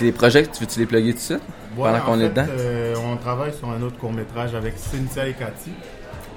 Les 0.00 0.12
projets, 0.12 0.46
tu 0.46 0.60
veux-tu 0.60 0.80
les 0.80 0.86
plugger 0.86 1.12
tout 1.12 1.18
de 1.18 1.22
suite? 1.22 1.40
Ouais, 1.76 1.90
Pendant 1.90 1.98
en 1.98 2.00
qu'on 2.00 2.20
est 2.20 2.28
dedans? 2.28 2.46
euh, 2.50 2.94
on 3.12 3.16
travaille 3.16 3.52
sur 3.56 3.70
un 3.70 3.80
autre 3.82 3.96
court-métrage 3.98 4.54
avec 4.54 4.74
Cynthia 4.78 5.26
et 5.28 5.32
Cathy. 5.34 5.70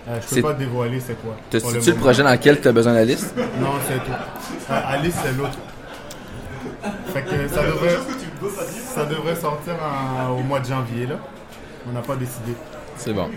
Euh, 0.10 0.20
je 0.28 0.36
peux 0.36 0.42
pas 0.42 0.54
dévoiler 0.54 1.00
c'est 1.00 1.22
quoi. 1.22 1.36
T'as-tu 1.52 1.68
le, 1.74 1.80
moment. 1.92 2.02
projet 2.02 2.24
dans 2.24 2.32
lequel 2.32 2.60
tu 2.62 2.68
as 2.68 2.72
besoin 2.72 3.00
liste? 3.04 3.34
Non, 3.38 3.74
c'est 3.88 3.98
tout. 4.00 4.12
Euh, 4.72 4.82
Alice, 4.88 5.14
c'est 5.24 5.38
l'autre. 5.38 5.58
Fait 7.14 7.22
que 7.22 7.48
ça 7.48 7.64
devrait, 7.64 7.98
ça 8.96 9.06
devrait 9.06 9.36
sortir 9.36 9.74
en- 9.84 10.32
au 10.32 10.42
mois 10.42 10.60
de 10.62 10.66
janvier, 10.66 11.06
là. 11.06 11.16
On 11.88 11.92
n'a 11.92 12.02
pas 12.02 12.16
décidé. 12.16 12.54
C'est 12.98 13.14
bon. 13.14 13.30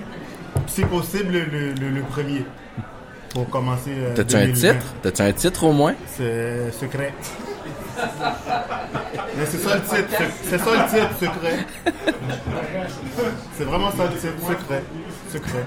Si 0.67 0.83
possible, 0.85 1.33
le, 1.33 1.73
le, 1.73 1.91
le 1.91 2.03
premier. 2.03 2.45
Pour 3.35 3.49
commencer. 3.51 3.91
euh, 3.97 4.15
T'as-tu 4.15 4.37
un 4.37 4.47
2020. 4.47 4.73
titre? 4.75 4.87
T'as-tu 5.03 5.23
un 5.23 5.33
titre 5.33 5.65
au 5.65 5.73
moins? 5.73 5.95
C'est 6.07 6.71
secret. 6.73 7.13
Mais 9.37 9.47
c'est 9.47 9.59
ça 9.59 9.75
le 9.77 9.83
titre. 9.83 10.23
C'est 10.45 10.59
ça 10.59 10.71
le 10.71 10.89
titre, 10.91 11.11
secret. 11.21 11.67
C'est 13.57 13.65
vraiment 13.65 13.91
ça 13.91 14.05
le 14.05 14.19
titre, 14.19 14.35
secret. 14.47 14.83
Secret. 15.33 15.65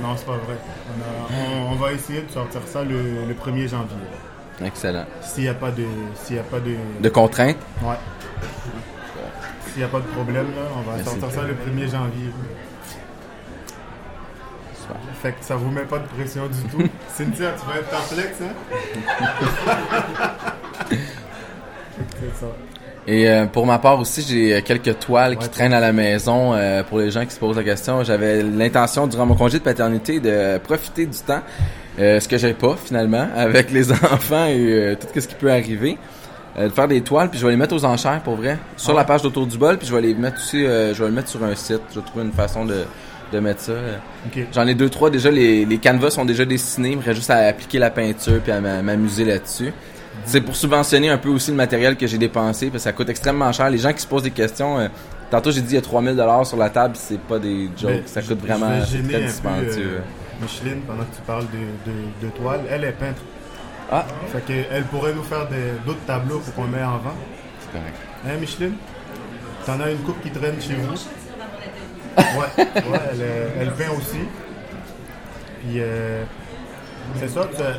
Non, 0.00 0.14
c'est 0.16 0.26
pas 0.26 0.32
vrai. 0.36 0.56
On, 0.88 1.00
a- 1.02 1.38
on- 1.40 1.72
on 1.72 1.74
va 1.76 1.92
essayer 1.92 2.22
de 2.22 2.30
sortir 2.30 2.60
ça 2.66 2.82
le, 2.84 3.26
le 3.26 3.34
1er 3.34 3.68
janvier. 3.68 3.96
Excellent. 4.64 5.04
S'il 5.22 5.44
n'y 5.44 5.48
a 5.48 5.54
pas 5.54 5.70
de. 5.70 5.84
S'il 6.14 6.36
y 6.36 6.38
a 6.38 6.42
pas 6.42 6.60
de. 6.60 6.74
De 7.00 7.08
contraintes? 7.08 7.56
Ouais. 7.82 7.94
S'il 9.68 9.78
n'y 9.78 9.84
a 9.84 9.88
pas 9.88 10.00
de 10.00 10.06
problème, 10.06 10.46
là, 10.56 10.62
on 10.76 10.80
va 10.90 11.02
sortir 11.04 11.30
ça 11.30 11.42
le 11.42 11.54
1er 11.54 11.90
janvier. 11.90 12.30
Super. 14.74 14.96
Fait 15.22 15.32
que 15.32 15.44
ça 15.44 15.56
vous 15.56 15.70
met 15.70 15.82
pas 15.82 15.98
de 15.98 16.06
pression 16.06 16.46
du 16.46 16.62
tout. 16.70 16.82
Cynthia, 17.14 17.52
tu 17.52 17.66
vas 17.66 17.76
être 17.78 17.88
perplexe, 17.90 18.38
hein? 18.42 18.54
C'est 22.20 22.34
ça. 22.40 22.46
Et 23.10 23.26
euh, 23.26 23.46
pour 23.46 23.64
ma 23.64 23.78
part 23.78 23.98
aussi, 23.98 24.20
j'ai 24.28 24.54
euh, 24.56 24.60
quelques 24.62 24.98
toiles 24.98 25.38
qui 25.38 25.48
traînent 25.48 25.72
à 25.72 25.80
la 25.80 25.92
maison 25.94 26.52
euh, 26.52 26.82
pour 26.82 26.98
les 26.98 27.10
gens 27.10 27.24
qui 27.24 27.30
se 27.32 27.38
posent 27.40 27.56
la 27.56 27.64
question. 27.64 28.04
J'avais 28.04 28.42
l'intention, 28.42 29.06
durant 29.06 29.24
mon 29.24 29.34
congé 29.34 29.58
de 29.58 29.64
paternité, 29.64 30.20
de 30.20 30.58
profiter 30.58 31.06
du 31.06 31.16
temps, 31.18 31.40
euh, 31.98 32.20
ce 32.20 32.28
que 32.28 32.36
j'ai 32.36 32.52
pas 32.52 32.76
finalement, 32.76 33.26
avec 33.36 33.70
les 33.70 33.90
enfants 33.92 34.44
et 34.46 34.58
euh, 34.58 34.94
tout 34.94 35.06
ce 35.18 35.26
qui 35.26 35.34
peut 35.36 35.50
arriver. 35.50 35.96
euh, 36.58 36.68
de 36.68 36.72
faire 36.72 36.86
des 36.86 37.00
toiles, 37.00 37.30
puis 37.30 37.38
je 37.38 37.46
vais 37.46 37.52
les 37.52 37.56
mettre 37.56 37.74
aux 37.74 37.84
enchères 37.86 38.20
pour 38.20 38.34
vrai, 38.36 38.58
sur 38.76 38.92
la 38.92 39.04
page 39.04 39.22
d'Autour 39.22 39.46
du 39.46 39.56
bol, 39.56 39.78
puis 39.78 39.86
je 39.88 39.94
vais 39.94 40.02
les 40.02 40.12
mettre 40.14 40.36
aussi, 40.36 40.66
euh, 40.66 40.92
je 40.92 41.02
vais 41.02 41.08
le 41.08 41.14
mettre 41.14 41.28
sur 41.28 41.42
un 41.42 41.54
site. 41.54 41.80
Je 41.94 42.00
vais 42.00 42.04
trouver 42.06 42.24
une 42.26 42.32
façon 42.32 42.66
de, 42.66 42.84
de 43.32 43.38
mettre 43.40 43.60
ça. 43.62 43.72
euh. 43.72 43.96
Ok. 44.26 44.42
J'en 44.52 44.66
ai 44.66 44.74
deux, 44.74 44.90
trois 44.90 45.08
déjà, 45.08 45.30
les, 45.30 45.64
les 45.64 45.78
canevas 45.78 46.10
sont 46.10 46.26
déjà 46.26 46.44
dessinés, 46.44 46.90
il 46.90 46.98
me 46.98 47.02
reste 47.02 47.16
juste 47.16 47.30
à 47.30 47.36
appliquer 47.46 47.78
la 47.78 47.88
peinture 47.90 48.40
puis 48.42 48.52
à 48.52 48.60
m'a- 48.60 48.82
m'amuser 48.82 49.24
là-dessus. 49.24 49.72
C'est 50.28 50.40
pour 50.42 50.54
subventionner 50.54 51.08
un 51.08 51.16
peu 51.18 51.30
aussi 51.30 51.50
le 51.50 51.56
matériel 51.56 51.96
que 51.96 52.06
j'ai 52.06 52.18
dépensé, 52.18 52.66
parce 52.66 52.82
que 52.84 52.90
ça 52.90 52.92
coûte 52.92 53.08
extrêmement 53.08 53.50
cher. 53.52 53.70
Les 53.70 53.78
gens 53.78 53.92
qui 53.92 54.00
se 54.00 54.06
posent 54.06 54.22
des 54.22 54.30
questions, 54.30 54.78
euh, 54.78 54.88
tantôt 55.30 55.50
j'ai 55.50 55.62
dit 55.62 55.72
il 55.72 55.74
y 55.76 55.78
a 55.78 55.82
3000 55.82 56.14
dollars 56.16 56.44
sur 56.46 56.58
la 56.58 56.68
table, 56.70 56.94
c'est 56.96 57.18
pas 57.18 57.38
des 57.38 57.70
jokes, 57.76 57.90
Ben, 57.90 58.02
ça 58.06 58.20
coûte 58.22 58.38
vraiment, 58.40 58.66
très 58.82 58.98
peu 58.98 59.18
dispendieux. 59.20 59.72
euh, 59.78 60.00
Micheline 60.42 60.80
pendant 60.86 61.04
que 61.04 61.16
tu 61.16 61.22
parles 61.26 61.46
de, 61.46 61.90
de, 61.90 62.26
de 62.26 62.30
toile. 62.36 62.60
Elle 62.70 62.84
est 62.84 62.92
peintre. 62.92 63.22
Ah, 63.90 64.04
Fait 64.30 64.40
qu'elle 64.44 64.84
pourrait 64.84 65.14
nous 65.14 65.22
faire 65.22 65.48
d'autres 65.86 66.04
tableaux 66.06 66.40
pour 66.40 66.54
qu'on 66.54 66.64
met 66.70 66.82
en 66.84 66.98
vente. 66.98 67.14
c'est 67.60 67.78
correct. 67.78 67.94
Hein, 68.26 68.36
Micheline? 68.38 68.74
T'en 69.64 69.80
as 69.80 69.90
une 69.90 69.98
coupe 69.98 70.22
qui 70.22 70.30
traîne 70.30 70.60
chez 70.60 70.74
vous? 70.74 70.94
Ouais, 72.18 72.64
ouais 72.64 73.00
elle, 73.12 73.20
euh, 73.20 73.48
elle 73.60 73.70
peint 73.72 73.92
aussi. 73.96 74.18
Puis, 75.60 75.76
euh, 75.76 76.24
c'est 77.16 77.28
ça, 77.28 77.48
tu 77.54 77.62
as- 77.62 77.76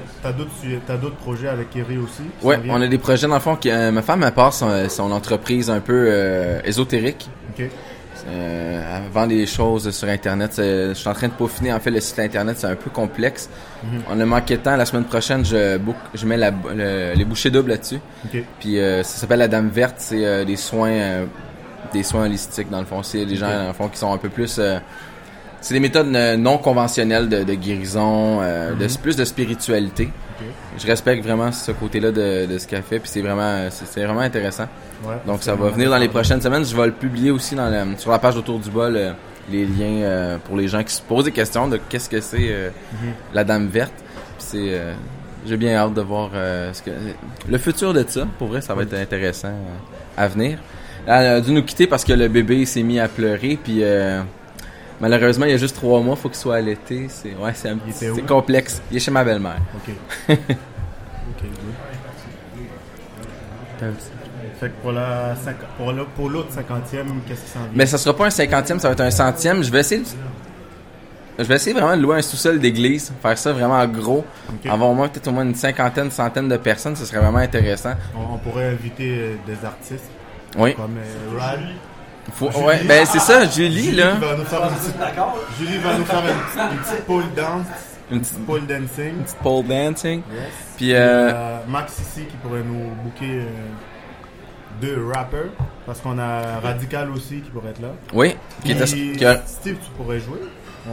t'as 0.87 0.97
d'autres 0.97 1.15
projets 1.17 1.47
avec 1.49 1.69
Kerry 1.69 1.97
aussi? 1.97 2.23
viennent? 2.61 2.75
on 2.75 2.81
a 2.81 2.87
des 2.87 2.97
projets 2.97 3.27
dans 3.27 3.33
le 3.35 3.39
fond. 3.39 3.55
qui- 3.55 3.69
euh, 3.69 3.91
ma 3.91 4.01
femme 4.01 4.23
elle 4.23 4.31
part 4.31 4.53
son, 4.53 4.87
son 4.89 5.11
entreprise 5.11 5.69
un 5.69 5.79
peu 5.79 6.05
euh, 6.09 6.59
ésotérique. 6.65 7.29
Ok. 7.57 7.65
Euh, 8.27 8.97
elle 9.05 9.11
vend 9.11 9.27
des 9.27 9.45
choses 9.45 9.89
sur 9.91 10.07
Internet. 10.09 10.51
Je 10.57 10.93
suis 10.93 11.07
en 11.07 11.13
train 11.13 11.27
de 11.29 11.33
peaufiner. 11.33 11.71
En 11.71 11.79
fait, 11.79 11.89
le 11.89 12.01
site 12.01 12.19
Internet, 12.19 12.57
c'est 12.59 12.67
un 12.67 12.75
peu 12.75 12.89
complexe. 12.89 13.49
On 14.09 14.19
a 14.19 14.25
manqué 14.25 14.57
de 14.57 14.61
temps. 14.61 14.75
La 14.75 14.85
semaine 14.85 15.05
prochaine, 15.05 15.45
je, 15.45 15.77
book, 15.77 15.95
je 16.13 16.25
mets 16.25 16.35
la, 16.37 16.51
le- 16.51 17.13
les 17.15 17.25
bouchées 17.25 17.49
doubles 17.49 17.69
là-dessus. 17.69 17.99
Ok. 18.25 18.43
Puis 18.59 18.77
euh, 18.77 19.03
ça 19.03 19.17
s'appelle 19.21 19.39
la 19.39 19.47
Dame 19.47 19.69
Verte. 19.69 19.95
C'est 19.99 20.43
des 20.45 20.57
soins 20.57 21.25
des 21.93 22.03
soins 22.03 22.25
holistiques, 22.25 22.69
dans 22.69 22.81
le 22.81 22.85
fond. 22.85 23.01
C'est 23.03 23.25
des 23.25 23.35
gens, 23.37 23.49
dans 23.49 23.67
le 23.67 23.73
fond, 23.73 23.87
qui 23.87 23.97
sont 23.97 24.13
un 24.13 24.17
peu 24.17 24.29
plus... 24.29 24.59
c'est 25.61 25.73
des 25.73 25.79
méthodes 25.79 26.13
euh, 26.15 26.37
non 26.37 26.57
conventionnelles 26.57 27.27
de, 27.29 27.43
de 27.43 27.53
guérison, 27.53 28.39
euh, 28.41 28.73
de, 28.75 28.87
plus 29.01 29.15
de 29.15 29.25
spiritualité. 29.25 30.09
Je 30.77 30.87
respecte 30.87 31.23
vraiment 31.25 31.51
ce 31.51 31.71
côté-là 31.73 32.11
de, 32.11 32.45
de 32.45 32.57
ce 32.57 32.65
qu'elle 32.67 32.83
fait. 32.83 32.99
Puis 32.99 33.09
c'est 33.11 33.21
vraiment, 33.21 33.67
c'est 33.69 34.03
vraiment 34.05 34.21
intéressant. 34.21 34.67
Ouais. 35.03 35.15
Donc 35.27 35.43
ça 35.43 35.53
va 35.55 35.69
venir 35.69 35.89
dans 35.89 35.97
les 35.97 36.07
prochaines 36.07 36.41
semaines. 36.41 36.63
Je 36.65 36.75
vais 36.75 36.85
le 36.85 36.93
publier 36.93 37.31
aussi 37.31 37.55
dans 37.55 37.69
le- 37.69 37.97
sur 37.97 38.09
la 38.11 38.19
page 38.19 38.37
autour 38.37 38.59
du 38.59 38.69
bol, 38.69 38.95
euh, 38.95 39.11
les 39.51 39.65
liens 39.65 40.03
euh, 40.03 40.37
pour 40.45 40.55
les 40.55 40.67
gens 40.69 40.81
qui 40.83 40.93
se 40.93 41.01
posent 41.01 41.25
des 41.25 41.31
questions 41.33 41.67
de 41.67 41.77
qu'est-ce 41.89 42.07
que 42.09 42.21
c'est 42.21 42.37
euh, 42.51 42.69
la 43.33 43.43
Dame 43.43 43.67
Verte. 43.67 43.91
C'est, 44.37 44.57
euh, 44.59 44.93
j'ai 45.45 45.57
bien 45.57 45.75
hâte 45.75 45.93
de 45.93 46.01
voir 46.01 46.29
euh, 46.33 46.71
ce 46.71 46.83
que 46.83 46.91
le 47.49 47.57
futur 47.57 47.93
de 47.93 48.05
ça. 48.07 48.25
Pour 48.37 48.47
vrai, 48.47 48.61
ça 48.61 48.73
va 48.73 48.83
être 48.83 48.93
intéressant 48.93 49.49
euh, 49.49 49.75
à 50.23 50.27
venir. 50.29 50.59
Elle 51.05 51.25
a 51.27 51.41
dû 51.41 51.51
nous 51.51 51.63
quitter 51.63 51.87
parce 51.87 52.05
que 52.05 52.13
le 52.13 52.29
bébé 52.29 52.65
s'est 52.65 52.83
mis 52.83 52.99
à 52.99 53.09
pleurer. 53.09 53.57
Puis 53.61 53.79
euh, 53.83 54.21
Malheureusement, 55.01 55.45
il 55.45 55.51
y 55.51 55.55
a 55.55 55.57
juste 55.57 55.75
trois 55.75 56.01
mois, 56.01 56.15
faut 56.15 56.27
qu'il 56.29 56.37
soit 56.37 56.55
allaité. 56.57 57.07
C'est 57.09 57.33
ouais, 57.35 57.53
c'est 57.53 57.71
Il 58.17 58.25
complexe. 58.25 58.81
Il 58.91 58.97
est 58.97 58.99
chez 58.99 59.11
ma 59.11 59.23
belle-mère. 59.23 59.57
Ok. 59.75 59.93
ok. 60.29 61.45
Fait 64.59 64.67
que 64.67 64.73
pour 64.81 64.91
la 64.91 65.35
pour 66.17 66.29
l'autre 66.29 66.51
cinquantième, 66.51 67.21
qu'est-ce 67.27 67.41
qui 67.45 67.49
s'en 67.49 67.59
vient? 67.59 67.69
Mais 67.73 67.85
ça 67.85 67.97
sera 67.97 68.15
pas 68.15 68.25
un 68.25 68.29
cinquantième, 68.29 68.79
ça 68.79 68.89
va 68.89 68.93
être 68.93 68.99
un 69.01 69.11
centième. 69.11 69.63
Je 69.63 69.71
vais 69.71 69.79
essayer 69.79 70.01
de... 70.01 70.07
Je 71.37 71.43
vais 71.45 71.55
essayer 71.55 71.73
vraiment 71.73 71.95
de 71.95 72.01
louer 72.01 72.17
un 72.17 72.21
sous-sol 72.21 72.59
d'église, 72.59 73.13
faire 73.21 73.37
ça 73.37 73.53
vraiment 73.53 73.85
gros, 73.87 74.25
Ok. 74.49 74.69
avoir 74.69 74.89
au 74.89 74.93
moins 74.93 75.07
peut-être 75.07 75.29
au 75.29 75.31
moins 75.31 75.43
une 75.45 75.55
cinquantaine, 75.55 76.11
centaine 76.11 76.49
de 76.49 76.57
personnes, 76.57 76.97
ce 76.97 77.05
serait 77.05 77.19
vraiment 77.19 77.37
intéressant. 77.37 77.93
On, 78.13 78.33
on 78.33 78.37
pourrait 78.39 78.67
inviter 78.67 79.37
des 79.47 79.65
artistes 79.65 80.03
Oui. 80.57 80.75
comme 80.75 80.97
euh, 80.97 81.39
Rad. 81.39 81.59
Faut, 82.33 82.49
ouais, 82.65 82.81
ben 82.85 83.05
c'est 83.05 83.19
ça, 83.19 83.45
Julie 83.45 83.91
là, 83.91 84.13
va 84.15 84.35
nous 84.37 84.45
faire 84.45 84.63
une 84.63 84.75
petite, 84.75 84.97
D'accord? 84.99 85.37
Julie 85.59 85.77
va 85.77 85.97
nous 85.97 86.05
faire 86.05 86.19
une 86.19 86.25
petite, 86.25 86.71
une 86.71 86.77
petite 86.79 87.05
pole 87.05 87.23
dance, 87.35 87.65
une 88.11 88.19
petite 88.21 88.45
pole 88.45 88.65
dancing. 88.67 89.13
pole 89.43 89.65
dancing. 89.67 90.21
Yes. 90.31 90.43
Puis 90.77 90.93
euh, 90.93 91.31
Euh, 91.33 91.57
Max 91.67 91.99
ici 91.99 92.25
qui 92.25 92.35
pourrait 92.37 92.63
nous 92.65 92.89
booker 93.03 93.41
euh, 93.41 93.45
deux 94.81 95.05
rappers 95.13 95.49
parce 95.85 95.99
qu'on 95.99 96.17
a 96.19 96.59
Radical 96.63 97.09
aussi 97.11 97.41
qui 97.41 97.49
pourrait 97.49 97.69
être 97.71 97.81
là. 97.81 97.89
oui, 98.13 98.35
qui 98.63 98.71
a- 98.73 98.85
Steve, 99.45 99.77
tu 99.83 99.91
pourrais 99.97 100.19
jouer. 100.19 100.39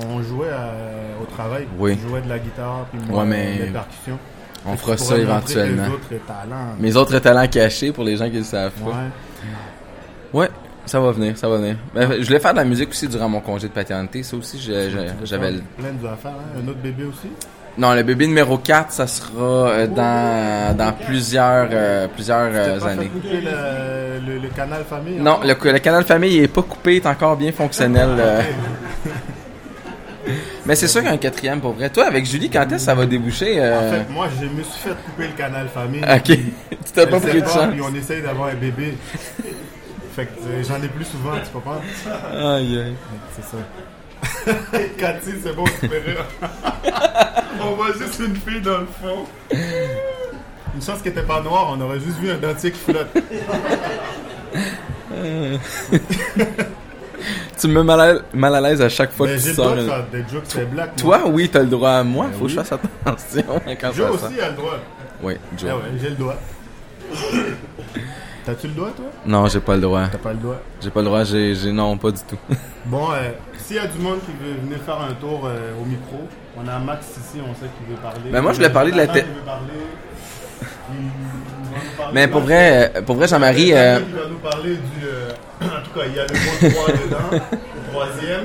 On 0.08 0.20
jouait 0.22 0.50
à- 0.50 1.22
au 1.22 1.24
travail. 1.26 1.66
Oui. 1.78 1.96
Tu 1.96 2.08
jouais 2.08 2.20
de 2.20 2.28
la 2.28 2.38
guitare 2.38 2.86
puis 2.90 3.00
moi 3.08 3.20
Ouais, 3.22 3.26
mais 3.28 3.56
des 3.58 3.70
percussions. 3.70 4.18
on 4.66 4.76
fera 4.76 4.96
ça 4.96 5.16
éventuellement. 5.16 5.86
autres 5.86 6.08
talents. 6.26 6.74
Mes 6.78 6.96
autres 6.96 7.18
talents 7.20 7.46
cachés 7.46 7.92
pour 7.92 8.04
les 8.04 8.16
gens 8.16 8.28
qui 8.28 8.38
le 8.38 8.44
savent 8.44 8.72
pas. 8.72 8.90
Ouais. 10.32 10.48
Ça 10.86 11.00
va 11.00 11.10
venir, 11.12 11.36
ça 11.36 11.48
va 11.48 11.56
venir. 11.58 11.76
Ben, 11.94 12.12
je 12.20 12.26
voulais 12.26 12.38
faire 12.40 12.52
de 12.52 12.58
la 12.58 12.64
musique 12.64 12.90
aussi 12.90 13.08
durant 13.08 13.28
mon 13.28 13.40
congé 13.40 13.66
de 13.68 13.72
paternité. 13.72 14.22
Ça 14.22 14.36
aussi, 14.36 14.58
j'avais 14.60 15.50
le... 15.52 15.60
plein 15.76 15.92
de 16.00 16.06
affaires. 16.06 16.30
Hein? 16.32 16.60
Un 16.64 16.68
autre 16.68 16.78
bébé 16.78 17.04
aussi? 17.04 17.28
Non, 17.78 17.92
le 17.92 18.02
bébé 18.04 18.26
numéro 18.26 18.56
4, 18.56 18.90
ça 18.92 19.06
sera 19.06 19.68
euh, 19.68 19.86
dans, 19.86 20.74
dans 20.76 20.92
plusieurs, 20.92 21.68
euh, 21.72 22.06
plusieurs 22.08 22.48
euh, 22.50 22.78
pas 22.78 22.86
fait 22.86 22.92
années. 22.92 23.08
couper 23.08 23.40
le, 23.42 24.26
le- 24.34 24.38
le 24.38 24.48
canal 24.48 24.82
famille. 24.88 25.18
Non, 25.18 25.40
le, 25.42 25.72
le 25.72 25.78
canal 25.80 26.04
famille 26.04 26.36
il 26.36 26.42
est 26.44 26.48
pas 26.48 26.62
coupé, 26.62 26.94
il 26.94 26.96
est 27.02 27.06
encore 27.06 27.36
bien 27.36 27.52
fonctionnel. 27.52 28.08
euh. 28.18 28.40
Mais 30.64 30.74
c'est 30.74 30.88
sûr 30.88 31.02
qu'un 31.04 31.16
quatrième 31.18 31.60
pour 31.60 31.72
vrai. 31.74 31.88
Toi, 31.90 32.06
avec 32.06 32.24
Julie, 32.26 32.50
quand 32.50 32.62
est-ce 32.62 32.70
que 32.72 32.78
ça 32.78 32.94
va 32.94 33.06
déboucher? 33.06 33.60
En 33.60 33.90
fait, 33.90 34.10
moi, 34.10 34.26
je 34.40 34.46
me 34.46 34.62
suis 34.64 34.80
fait 34.82 34.96
couper 35.04 35.28
le 35.28 35.34
canal 35.36 35.68
famille. 35.68 36.00
Ok, 36.02 36.22
tu 36.70 36.92
t'as 36.94 37.06
pas 37.06 37.20
pris 37.20 37.40
de 37.42 37.46
chance. 37.46 37.68
Puis 37.72 37.80
on 37.82 37.94
essaye 37.94 38.22
d'avoir 38.22 38.48
un 38.48 38.54
bébé. 38.54 38.94
Fait 40.16 40.26
que 40.26 40.30
euh, 40.48 40.62
j'en 40.66 40.82
ai 40.82 40.88
plus 40.88 41.04
souvent, 41.04 41.32
tu 41.44 41.50
comprends? 41.52 41.80
Aïe, 42.34 42.78
aïe. 42.78 42.94
C'est 43.36 43.44
ça. 43.44 43.58
Cathy, 44.98 45.32
c'est 45.42 45.54
bon, 45.54 45.64
rire. 45.82 46.24
on 47.62 47.72
voit 47.74 47.92
juste 47.92 48.18
une 48.20 48.34
fille 48.36 48.60
dans 48.62 48.78
le 48.78 48.86
fond. 48.86 49.26
Une 49.52 50.82
chance 50.82 51.00
qu'elle 51.02 51.12
était 51.12 51.22
pas 51.22 51.40
noire, 51.42 51.68
on 51.76 51.80
aurait 51.80 52.00
juste 52.00 52.18
vu 52.18 52.30
un 52.30 52.38
dentier 52.38 52.70
qui 52.72 52.78
flotte. 52.80 53.08
Tu 57.58 57.68
me 57.68 57.74
mets 57.74 57.82
mal 57.84 58.00
à, 58.00 58.36
mal 58.36 58.54
à 58.54 58.60
l'aise 58.60 58.82
à 58.82 58.88
chaque 58.90 59.12
fois 59.12 59.26
Mais 59.26 59.32
que 59.34 59.38
j'ai 59.38 59.44
tu 59.44 59.48
le 59.50 59.54
sors. 59.56 59.64
droit 59.64 59.76
de 59.76 59.82
une- 59.82 59.88
faire 59.88 60.06
des 60.12 60.24
jokes, 60.30 60.44
c'est 60.46 60.70
black. 60.70 60.96
Toi, 60.96 61.22
oui, 61.26 61.48
t'as 61.50 61.60
le 61.60 61.66
droit 61.68 61.90
à 61.92 62.04
moi. 62.04 62.26
Ben 62.26 62.32
Faut 62.38 62.44
que 62.44 62.50
je 62.50 62.58
oui. 62.58 62.64
fasse 62.64 62.78
attention 63.06 63.60
quand 63.80 63.92
Joe 63.94 64.10
aussi 64.10 64.40
a 64.40 64.50
le 64.50 64.56
droit. 64.56 64.76
Oui, 65.22 65.34
Ah 65.40 65.54
Joe. 65.56 65.70
ouais, 65.70 65.80
j'ai 66.00 66.10
le 66.10 66.14
droit. 66.16 66.34
T'as-tu 68.46 68.68
le 68.68 68.74
droit, 68.74 68.90
toi? 68.96 69.06
Non, 69.26 69.46
j'ai 69.48 69.58
pas 69.60 69.74
le 69.74 69.80
droit. 69.80 70.06
T'as 70.10 70.18
pas 70.18 70.30
le 70.32 70.38
droit. 70.38 70.56
J'ai 70.80 70.90
pas 70.90 71.00
le 71.00 71.06
droit, 71.06 71.24
j'ai, 71.24 71.54
j'ai 71.56 71.72
non, 71.72 71.96
pas 71.98 72.10
du 72.12 72.20
tout. 72.28 72.38
Bon, 72.86 73.10
euh, 73.10 73.32
s'il 73.58 73.74
y 73.74 73.78
a 73.80 73.86
du 73.88 73.98
monde 73.98 74.20
qui 74.24 74.30
veut 74.40 74.54
venir 74.62 74.78
faire 74.86 75.00
un 75.00 75.12
tour 75.14 75.42
euh, 75.46 75.72
au 75.82 75.84
micro, 75.84 76.28
on 76.56 76.68
a 76.68 76.78
Max 76.78 77.06
ici, 77.18 77.40
on 77.42 77.52
sait 77.54 77.68
qu'il 77.76 77.88
veut 77.92 78.00
parler. 78.00 78.30
Ben, 78.30 78.40
moi, 78.40 78.52
je 78.52 78.58
voulais 78.58 78.70
parler 78.70 78.92
de 78.92 78.96
la 78.98 79.06
Nathan 79.06 79.14
te- 79.14 79.24
qui 79.24 79.32
veut 79.34 79.40
parler. 79.44 79.72
Il- 80.90 80.94
il 80.94 81.02
va 81.02 81.10
nous 81.84 81.96
parler. 81.98 82.12
Mais 82.14 82.28
pour 82.28 82.40
vrai, 82.42 82.92
euh, 82.94 83.02
pour 83.02 83.16
vrai, 83.16 83.26
Jean-Marie, 83.26 83.72
euh, 83.74 83.98
Il 84.08 84.14
va 84.14 84.28
nous 84.28 84.38
parler 84.38 84.76
du. 84.76 85.04
euh, 85.04 85.30
en 85.62 85.82
tout 85.82 85.98
cas, 85.98 86.06
il 86.06 86.14
y 86.14 86.20
a 86.20 86.26
le 86.26 86.68
mot 86.68 86.84
3 86.84 86.92
dedans, 86.94 87.46
le 87.50 87.90
troisième. 87.92 88.44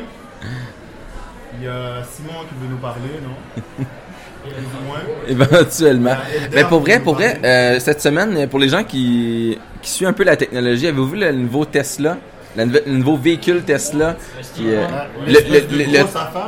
Il 1.59 1.63
y 1.65 1.67
a 1.67 2.03
Simon 2.03 2.39
qui 2.49 2.55
veut 2.59 2.71
nous 2.71 2.77
parler, 2.77 3.19
non? 3.23 3.75
éventuellement. 5.27 6.15
Elder 6.33 6.55
Mais 6.55 6.63
pour 6.65 6.79
qui 6.79 6.81
vrai, 6.81 6.99
pour 6.99 7.13
vrai, 7.15 7.39
euh, 7.43 7.79
cette 7.79 8.01
semaine, 8.01 8.47
pour 8.47 8.59
les 8.59 8.69
gens 8.69 8.83
qui, 8.83 9.57
qui 9.81 9.89
suivent 9.89 10.07
un 10.07 10.13
peu 10.13 10.23
la 10.23 10.35
technologie, 10.35 10.87
avez-vous 10.87 11.07
vu 11.07 11.17
le 11.17 11.31
nouveau 11.31 11.65
Tesla? 11.65 12.17
Le, 12.55 12.65
nouveau 12.87 13.15
véhicule 13.17 13.61
Tesla? 13.63 14.15
Qui, 14.55 14.65
euh, 14.69 14.85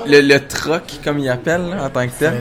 le, 0.05 0.37
truck, 0.39 0.83
comme 1.03 1.19
il 1.19 1.29
appelle, 1.29 1.69
là, 1.69 1.85
en 1.85 1.89
tant 1.89 2.05
que 2.05 2.11
tel. 2.19 2.33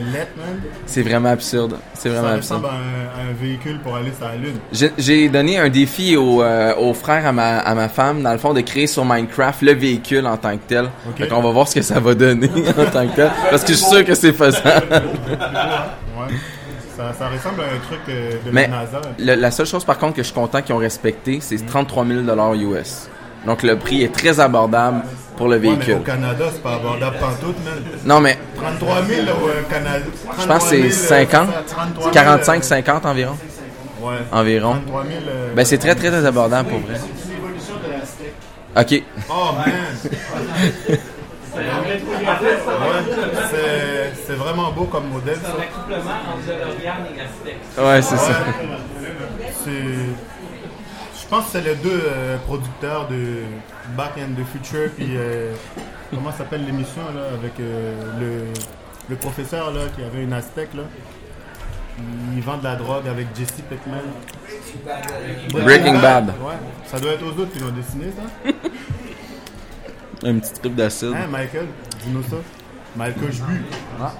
C'est 0.86 1.02
vraiment 1.02 1.30
absurde. 1.30 1.76
C'est 1.94 2.08
Ça 2.10 2.14
vraiment 2.20 2.34
absurde. 2.34 2.62
ressemble 2.62 2.66
à 2.66 3.20
un, 3.20 3.32
véhicule 3.40 3.78
pour 3.80 3.96
aller 3.96 4.12
sur 4.16 4.26
la 4.28 4.36
Lune. 4.36 4.92
J'ai- 4.98 5.28
donné 5.28 5.58
un 5.58 5.68
défi 5.68 6.16
au, 6.16 6.42
euh, 6.42 6.74
au 6.76 6.92
frère 6.94 7.26
à 7.26 7.32
ma, 7.32 7.58
à 7.58 7.74
ma 7.74 7.88
femme, 7.88 8.22
dans 8.22 8.32
le 8.32 8.38
fond, 8.38 8.52
de 8.52 8.60
créer 8.60 8.86
sur 8.86 9.04
Minecraft 9.04 9.62
le 9.62 9.72
véhicule 9.74 10.26
en 10.26 10.36
tant 10.36 10.52
que 10.56 10.62
tel. 10.66 10.90
Fait 11.16 11.28
qu'on 11.28 11.40
va 11.40 11.50
voir 11.50 11.68
ce 11.68 11.76
que 11.76 11.82
ça 11.82 12.00
va 12.00 12.14
donner 12.14 12.48
en 12.78 12.84
tant 12.90 13.06
que 13.06 13.16
tel. 13.16 13.30
Parce 13.50 13.62
que 13.62 13.72
je 13.72 13.78
suis 13.78 13.86
sûr 13.86 14.04
que 14.04 14.14
c'est 14.14 14.32
faisable. 14.32 14.86
Ouais. 14.90 16.34
Ça, 16.96 17.12
ça 17.18 17.28
ressemble 17.28 17.62
à 17.62 17.64
un 17.64 17.78
truc 17.86 18.00
euh, 18.08 18.32
de 18.44 18.50
Mais 18.52 18.62
la 18.68 18.68
NASA. 18.68 19.00
le- 19.18 19.34
la 19.34 19.50
seule 19.50 19.64
chose 19.66 19.82
par 19.84 19.96
contre 19.98 20.14
que 20.16 20.22
je 20.22 20.26
suis 20.26 20.34
content 20.34 20.60
qu'ils 20.60 20.74
ont 20.74 20.78
respecté, 20.78 21.38
c'est 21.40 21.64
33 21.64 22.04
000 22.04 22.20
US. 22.74 23.08
Donc 23.46 23.62
le 23.62 23.76
prix 23.78 24.02
est 24.04 24.12
très 24.12 24.38
abordable 24.40 25.02
pour 25.36 25.48
le 25.48 25.56
Ouais, 25.56 25.60
mais 25.62 25.68
véhicule. 25.76 25.94
au 25.94 25.98
Canada, 26.00 26.44
c'est 26.52 26.62
pas 26.62 26.74
abordable 26.74 27.16
pantoute, 27.18 27.56
man. 27.64 27.74
Non 28.04 28.20
mais 28.20 28.38
33 28.56 29.02
000 29.04 29.20
au 29.22 29.48
euh, 29.48 29.62
Canada. 29.68 30.04
je 30.40 30.46
pense 30.46 30.64
que 30.70 30.90
c'est 30.90 30.90
50, 30.90 31.48
45, 32.12 32.62
50 32.64 33.06
environ. 33.06 33.36
Ouais. 34.00 34.14
Environ. 34.32 34.72
33 34.74 35.02
000. 35.04 35.14
euh, 35.28 35.52
Ben 35.56 35.64
c'est 35.64 35.78
très 35.78 35.94
très 35.94 36.10
très 36.10 36.24
abordable 36.26 36.68
pour 36.68 36.78
vrai. 36.80 37.00
Ok. 38.74 39.02
Oh, 39.28 39.50
man! 39.56 39.66
ouais, 41.54 41.68
c'est- 43.50 44.12
c'est 44.26 44.32
vraiment 44.34 44.72
beau 44.72 44.84
comme 44.84 45.08
modèle, 45.08 45.36
ça. 45.42 45.54
Ouais, 47.82 48.00
c'est 48.02 48.16
ça. 48.16 48.28
Ouais. 48.28 48.34
C'est- 49.64 49.70
Je 49.70 50.11
pense 51.32 51.46
que 51.46 51.52
c'est 51.52 51.62
les 51.62 51.76
deux 51.76 52.02
euh, 52.04 52.36
producteurs 52.46 53.08
de 53.08 53.38
Back 53.96 54.12
and 54.18 54.34
the 54.38 54.44
Future, 54.52 54.90
puis 54.94 55.12
euh, 55.16 55.54
comment 56.10 56.30
s'appelle 56.30 56.66
l'émission 56.66 57.00
là 57.16 57.22
avec 57.32 57.58
euh, 57.58 57.94
le, 58.20 58.44
le 59.08 59.16
professeur 59.16 59.72
là 59.72 59.80
qui 59.96 60.02
avait 60.02 60.24
une 60.24 60.34
Aztec 60.34 60.68
là. 60.74 60.82
Il 62.36 62.42
vend 62.42 62.58
de 62.58 62.64
la 62.64 62.76
drogue 62.76 63.08
avec 63.08 63.28
Jesse 63.34 63.62
Pickman. 63.68 64.02
Breaking 65.64 66.00
Bad. 66.00 66.28
Ouais, 66.28 66.54
ça 66.86 67.00
doit 67.00 67.12
être 67.12 67.22
aux 67.24 67.40
autres 67.40 67.52
qui 67.52 67.60
l'ont 67.60 67.70
dessiné 67.70 68.12
ça. 68.14 68.50
Un 70.28 70.38
petit 70.38 70.52
truc 70.52 70.74
d'acide. 70.74 71.14
Hein, 71.14 71.28
Michael, 71.30 71.66
dis-nous 72.04 72.22
ça. 72.24 72.36
Michael 72.94 73.32
Jbu. 73.32 73.62
Ah. 74.00 74.12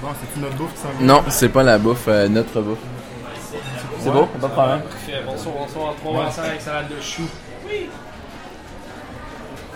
Bon, 0.00 0.08
c'est 0.18 0.40
bouffe 0.56 0.72
qui 0.72 0.80
s'en 0.80 0.88
vient. 0.98 1.06
Non, 1.06 1.22
c'est 1.28 1.50
pas 1.50 1.62
la 1.62 1.78
bouffe, 1.78 2.08
euh, 2.08 2.28
notre 2.28 2.62
bouffe. 2.62 2.78
C'est 4.02 4.10
beau, 4.10 4.26
pas 4.26 4.48
de 4.48 4.52
problème. 4.52 4.80
Bonsoir, 5.26 5.54
bonsoir. 5.58 5.94
Trois 5.96 6.12
croissants 6.12 6.42
avec 6.42 6.60
salade 6.60 6.88
de 6.88 7.00
choux. 7.00 7.28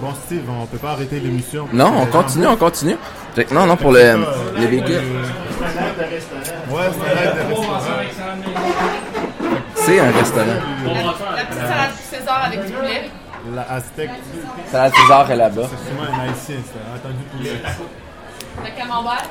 Bon, 0.01 0.13
Steve, 0.25 0.43
on 0.51 0.67
peut 0.67 0.79
pas 0.79 0.91
arrêter 0.93 1.21
l'émission. 1.21 1.69
Non, 1.73 1.93
on 2.03 2.07
continue, 2.07 2.47
on 2.47 2.57
continue. 2.57 2.97
Non, 3.53 3.67
non, 3.67 3.77
pour 3.77 3.93
le, 3.93 4.25
les 4.59 4.67
véhicules. 4.67 4.95
Ouais, 6.71 6.83
c'est 6.93 7.15
l'aide 7.15 7.35
de 7.35 7.55
restaurant. 7.55 7.81
C'est 9.75 10.01
un 10.01 10.11
restaurant. 10.11 10.47
La 11.37 11.45
petite 11.45 11.61
salade 11.61 11.93
César 12.11 12.45
avec 12.47 12.67
du 12.67 12.73
poulet. 12.73 13.11
La 13.55 13.63
Aztec, 13.73 14.11
Salade 14.71 14.93
César 14.95 15.31
est 15.31 15.37
là-bas. 15.37 15.69
c'est 15.69 15.87
sûrement 15.87 16.11
un 16.11 16.21
haïtien, 16.23 16.57
ça. 16.65 16.81
Entendu 16.97 17.25
poulet. 17.37 17.51
Le 18.63 18.71
camembert? 18.77 19.29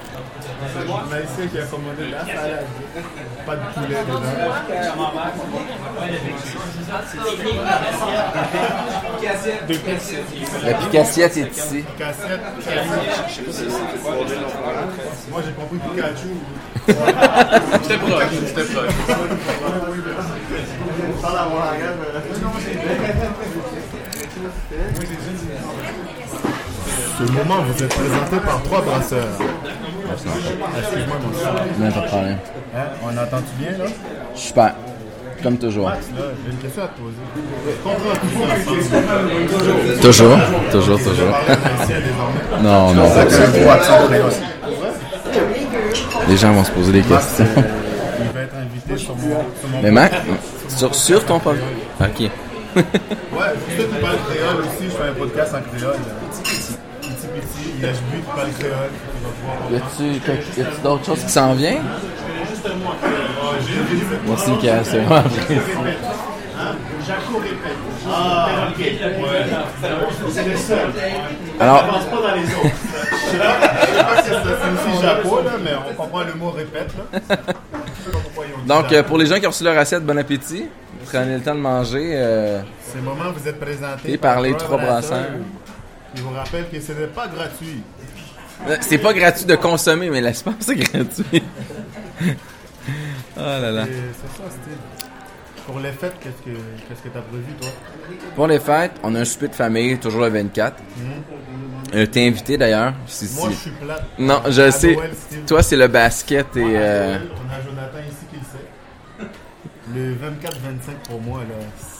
Un 0.63 1.13
haïtien 1.13 1.47
qui 1.51 1.57
a 1.59 1.65
commandé 1.65 2.09
la 2.11 2.19
salade. 2.25 2.65
Pas 3.45 3.55
de 3.55 3.61
poulet 3.73 4.03
dedans. 4.07 4.21
La 10.63 10.73
picassiette 10.73 11.37
est 11.37 11.57
ici. 11.57 11.83
Cassette. 11.97 12.41
Moi, 15.29 15.41
j'ai 15.45 15.53
compris 15.53 15.79
Pikachu. 15.79 16.31
J'étais 17.83 17.97
proche, 17.97 18.31
j'étais 18.45 18.65
proche. 18.73 18.93
Parle 21.21 21.37
à 21.37 21.45
mon 21.45 21.55
langage. 21.55 21.97
Ce 27.17 27.23
moment 27.31 27.61
vous 27.61 27.83
est 27.83 27.87
présenté 27.87 28.37
par 28.45 28.61
trois 28.63 28.81
brasseurs. 28.81 29.27
Excuse-moi, 30.79 31.17
mon. 31.21 31.85
Non, 31.85 31.91
pas 31.91 31.99
de 32.01 32.07
problème. 32.07 32.37
Hein, 32.75 32.79
on 33.03 33.09
entend-tu 33.17 33.53
bien, 33.63 33.71
là? 33.77 33.85
Super. 34.35 34.73
comme 35.43 35.57
toujours. 35.57 35.89
Max, 35.89 36.07
là, 36.17 36.23
j'ai 36.43 36.51
une 36.51 36.57
question 36.57 36.83
à 36.83 36.87
te 36.87 36.99
poser. 36.99 37.17
Toujours, 40.01 40.37
toujours, 40.71 40.99
toujours. 40.99 41.33
Non, 42.63 42.93
non, 42.93 43.09
pas. 43.09 43.25
Les 46.27 46.37
gens 46.37 46.53
vont 46.53 46.63
se 46.63 46.71
poser 46.71 46.91
des 46.93 47.01
questions. 47.01 47.45
Il 47.55 48.31
va 48.33 48.41
être 48.41 48.55
invité 48.55 48.97
sur 48.97 49.15
mon, 49.15 49.29
sur 49.59 49.69
mon 49.69 49.81
Mais 49.81 49.91
Mac, 49.91 50.13
sur, 50.69 50.95
sur 50.95 51.25
ton 51.25 51.39
podcast. 51.39 51.65
Ok. 51.99 52.19
Ouais, 52.21 52.29
tu 52.75 53.75
sais, 53.81 53.87
tu 53.87 54.01
parles 54.01 54.17
créole 54.29 54.61
aussi, 54.61 54.85
je 54.85 54.89
fais 54.89 55.09
un 55.09 55.13
podcast 55.13 55.53
en 55.53 55.61
créole. 55.77 55.95
Y 59.71 59.75
a-tu 59.75 60.21
d'autres 60.83 61.05
choses 61.05 61.23
qui 61.23 61.29
s'en 61.31 61.53
viennent? 61.53 61.81
Merci, 64.27 64.51
Michael, 64.51 64.79
c'est 64.85 64.97
vraiment 64.99 65.15
apprécié. 65.17 65.57
Alors, 71.59 71.83
Je 71.83 73.31
sais 73.31 73.37
pas 73.37 74.21
si 74.21 74.29
c'est 74.29 74.89
aussi 74.91 75.01
Japon, 75.01 75.37
mais 75.63 75.71
on 75.89 75.93
comprend 75.93 76.23
le 76.23 76.33
mot 76.35 76.51
répète. 76.51 76.91
Pas 77.27 77.35
donc, 78.65 78.91
euh, 78.93 79.03
pour 79.03 79.17
les 79.17 79.25
gens 79.25 79.39
qui 79.39 79.45
ont 79.45 79.49
reçu 79.49 79.63
leur 79.63 79.77
assiette, 79.77 80.05
bon 80.05 80.17
appétit. 80.17 80.65
Prenez 81.05 81.35
le 81.35 81.41
temps 81.41 81.55
de 81.55 81.59
manger. 81.59 82.11
euh, 82.13 82.61
C'est 82.81 82.97
le 82.97 83.03
moment 83.03 83.29
où 83.29 83.39
vous 83.39 83.47
êtes 83.47 83.59
présenté 83.59 84.13
Et 84.13 84.17
par 84.17 84.39
les 84.41 84.53
trois 84.55 84.77
Brasseur. 84.77 85.19
brasseurs. 85.19 85.25
Je 86.15 86.21
vous 86.21 86.29
rappelle 86.33 86.69
que 86.69 86.79
ce 86.79 86.91
n'est 86.91 87.07
pas 87.07 87.27
gratuit. 87.27 87.81
euh, 88.67 88.77
c'est 88.81 88.97
pas 88.99 89.13
gratuit 89.13 89.45
de 89.45 89.55
consommer, 89.55 90.09
mais 90.09 90.21
l'espace, 90.21 90.55
c'est 90.59 90.75
gratuit. 90.75 91.43
oh 93.37 93.39
là 93.39 93.71
là. 93.71 93.85
C'est 93.85 94.37
ça, 94.37 94.49
Steve. 94.49 94.77
Pour 95.65 95.79
les 95.79 95.91
fêtes, 95.93 96.15
qu'est-ce 96.21 96.41
que 96.43 96.55
qu'est-ce 96.57 97.01
que 97.01 97.07
t'as 97.09 97.21
prévu, 97.21 97.45
toi? 97.59 97.69
Pour 98.35 98.47
les 98.47 98.59
fêtes, 98.59 98.91
on 99.01 99.15
a 99.15 99.21
un 99.21 99.25
souper 99.25 99.47
de 99.47 99.55
famille, 99.55 99.97
toujours 99.97 100.21
le 100.21 100.27
24. 100.29 100.75
Euh, 101.95 102.05
T'es 102.07 102.27
invité 102.27 102.57
d'ailleurs. 102.57 102.93
Si, 103.07 103.29
Moi, 103.35 103.49
si- 103.49 103.53
je 103.55 103.59
suis 103.61 103.71
plate. 103.71 104.03
Non, 104.19 104.41
je 104.49 104.61
À 104.61 104.71
sais. 104.71 104.93
Noël. 104.95 105.11
Toi, 105.47 105.63
c'est 105.63 105.75
le 105.77 105.87
basket 105.87 106.47
et. 106.57 106.63
euh, 106.65 107.17
On 107.17 107.53
a 107.53 107.61
Jonathan 107.63 107.99
ici 108.09 108.25
qui 108.29 108.37
le 108.37 109.25
sait. 109.25 109.29
Le 109.95 110.13
24-25 110.15 111.07
pour 111.07 111.21
moi, 111.21 111.39
là, 111.41 111.55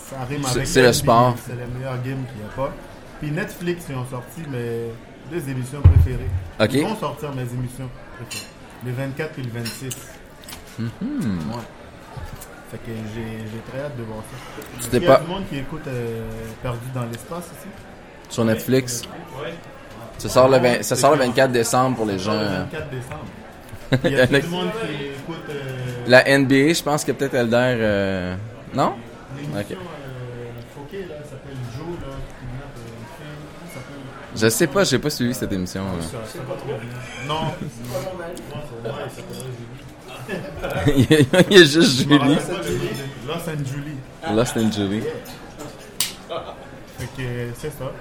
ça 0.09 0.25
rime 0.27 0.41
C'est- 0.45 0.55
avec 0.57 0.67
c'est 0.67 0.81
le 0.81 0.91
sport. 0.93 1.35
C'est 1.45 1.53
le 1.53 1.67
meilleur 1.77 1.93
game 2.03 2.23
qu'il 2.25 2.37
n'y 2.41 2.49
a 2.51 2.55
pas. 2.55 2.73
Puis 3.23 3.31
Netflix, 3.31 3.85
ils 3.89 3.95
ont 3.95 4.05
sorti 4.05 4.41
mes 4.51 4.91
deux 5.31 5.49
émissions 5.49 5.79
préférées. 5.81 6.27
Ok. 6.59 6.73
Ils 6.73 6.83
vont 6.83 6.97
sortir 6.97 7.29
mes 7.33 7.43
émissions 7.43 7.89
préférées. 8.17 8.47
Le 8.85 8.91
24 8.91 9.39
et 9.39 9.41
le 9.43 9.49
26. 9.49 9.95
Mhm. 10.77 10.89
Ouais. 10.91 11.55
Fait 12.69 12.77
que 12.79 12.91
j'ai 13.15 13.37
j'ai 13.49 13.71
très 13.71 13.85
hâte 13.85 13.95
de 13.97 14.03
voir 14.03 14.19
ça. 14.29 14.61
Est-ce 14.61 14.83
C'était 14.83 14.99
qu'il 14.99 15.07
y 15.07 15.11
a 15.11 15.15
pas- 15.15 15.23
du 15.23 15.29
monde 15.29 15.43
qui 15.49 15.57
écoute 15.57 15.87
euh, 15.87 16.27
Perdu 16.61 16.79
dans 16.93 17.05
l'espace 17.05 17.45
ici? 17.45 17.67
sur 18.29 18.43
Netflix? 18.43 19.03
Ça 20.17 20.27
sort, 20.27 20.49
le 20.49 20.57
20 20.57 20.83
ça 20.83 20.95
sort 20.97 21.11
le 21.13 21.19
24 21.19 21.51
décembre 21.53 21.95
pour 21.95 22.05
les 22.05 22.19
gens. 22.19 22.33
Le 22.33 22.39
euh, 22.39 22.63
24 22.71 22.89
décembre. 22.89 23.25
Il 24.03 24.11
y 24.11 24.19
a 24.19 24.25
du 24.41 24.47
monde 24.47 24.67
qui 24.81 25.05
écoute 25.05 25.45
euh, 25.49 26.03
La 26.07 26.37
NBA, 26.37 26.73
je 26.73 26.83
pense 26.83 27.05
que 27.05 27.13
peut-être 27.13 27.35
Elder. 27.35 27.55
euh, 27.79 28.35
Non? 28.73 28.95
Ok. 29.55 29.71
euh, 29.71 29.75
Foquet, 30.75 31.05
là, 31.07 31.15
ça 31.23 31.29
s'appelle 31.31 31.55
Joe, 31.77 31.85
là, 32.01 32.15
qui 32.27 32.45
kidnappe 32.45 32.75
euh, 32.77 32.89
une 32.89 33.05
fille. 33.15 33.37
Comment 33.53 33.69
ça 33.69 33.73
s'appelle? 33.75 34.22
Je 34.35 34.49
sais 34.49 34.67
pas, 34.67 34.83
j'ai 34.83 34.99
pas 34.99 35.09
suivi 35.09 35.33
cette 35.33 35.51
émission. 35.53 35.83
Non. 37.27 37.35
Il 40.87 41.11
y 41.11 41.15
a- 41.15 41.19
il 41.49 41.57
y 41.57 41.61
a 41.61 41.65
juste 41.65 41.97
Julie. 41.97 42.17
Lost 43.27 43.49
and 43.49 43.65
Julie. 43.65 43.97
Lost 44.35 44.55
and 44.57 44.71
Julie. 44.71 45.03
Fait 46.97 47.07
que 47.17 47.23
c'est 47.57 47.67
ça. 47.69 47.91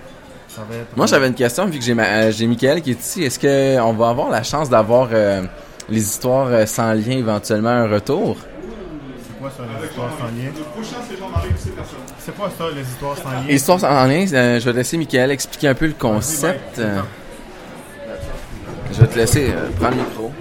Ça 0.48 0.62
va 0.70 0.76
être. 0.76 0.96
Moi, 0.96 1.06
j'avais 1.06 1.26
une 1.28 1.34
question, 1.34 1.66
vu 1.66 1.78
que 1.80 1.84
j'ai 1.84 1.94
ma- 1.94 2.06
euh, 2.06 2.30
j'ai 2.32 2.46
Michael 2.46 2.80
qui 2.82 2.92
est 2.92 3.00
ici. 3.00 3.24
Est-ce 3.24 3.38
qu'on 3.40 3.92
va 3.94 4.10
avoir 4.10 4.30
la 4.30 4.42
chance 4.44 4.68
d'avoir 4.70 5.08
euh, 5.12 5.42
les 5.88 6.00
histoires 6.00 6.46
euh, 6.48 6.64
sans 6.66 6.92
lien 6.92 7.16
éventuellement 7.18 7.70
un 7.70 7.88
retour? 7.88 8.36
C'est 8.38 9.38
quoi 9.40 9.50
ça, 9.50 9.64
les 9.80 9.86
histoires 9.88 10.10
sans 10.18 10.26
lien? 10.26 10.52
C'est 12.24 12.36
quoi 12.36 12.50
ça, 12.56 12.64
les 12.74 12.82
histoires 12.82 13.16
sans 13.16 13.30
lien? 13.30 13.48
Histoires 13.48 13.80
sans 13.80 14.06
lien, 14.06 14.26
euh, 14.32 14.60
je 14.60 14.64
vais 14.64 14.72
laisser 14.72 14.96
Michael 14.96 15.30
expliquer 15.30 15.68
un 15.68 15.74
peu 15.74 15.86
le 15.86 15.94
concept. 15.94 16.78
Euh, 16.78 17.00
Je 18.92 19.00
vais 19.00 19.06
te 19.06 19.18
laisser 19.18 19.50
euh, 19.50 19.70
prendre 19.80 19.96
le 19.96 20.02
micro. 20.02 20.32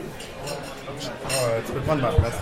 Ah, 1.02 1.30
ouais, 1.30 1.63
tu 1.65 1.72
peux 1.72 1.80
prendre 1.80 2.02
ma 2.02 2.10
place. 2.10 2.34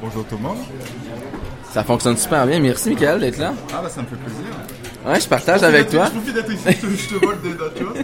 Bonjour 0.00 0.24
tout 0.24 0.36
le 0.36 0.42
monde. 0.42 0.58
Ça 1.70 1.84
fonctionne 1.84 2.16
super 2.16 2.46
bien. 2.46 2.58
Merci, 2.60 2.90
Michael, 2.90 3.20
d'être 3.20 3.38
là. 3.38 3.52
Ah 3.72 3.80
bah 3.82 3.90
ça 3.90 4.00
me 4.00 4.06
fait 4.06 4.16
plaisir. 4.16 4.44
Ouais, 5.06 5.20
je 5.20 5.28
partage 5.28 5.62
avec 5.62 5.90
toi. 5.90 6.06
Je 6.06 6.10
profite 6.10 6.34
d'être 6.34 6.50
ici, 6.52 7.08
je 7.10 7.14
te, 7.14 7.24
vole 7.24 7.40
des 7.42 7.50
nachos. 7.50 7.94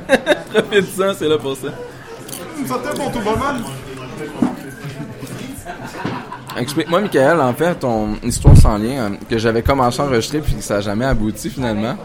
Profite 0.53 0.97
ça, 0.97 1.15
c'est 1.15 1.29
là 1.29 1.39
pour 1.39 1.57
ça. 1.57 1.69
Santé 2.67 2.89
bon 2.97 3.11
tout 3.11 3.21
bon 3.21 3.37
man. 3.37 3.65
Explique-moi, 6.57 7.01
Michael, 7.01 7.41
en 7.41 7.53
fait, 7.55 7.75
ton 7.77 8.15
histoire 8.23 8.57
sans 8.57 8.79
lien 8.79 9.11
euh, 9.13 9.17
que 9.29 9.39
j'avais 9.39 9.63
commencé 9.63 10.01
à 10.01 10.05
enregistrer 10.05 10.41
puis 10.41 10.55
que 10.55 10.63
ça 10.63 10.75
n'a 10.77 10.81
jamais 10.81 11.05
abouti 11.05 11.51
finalement. 11.51 11.97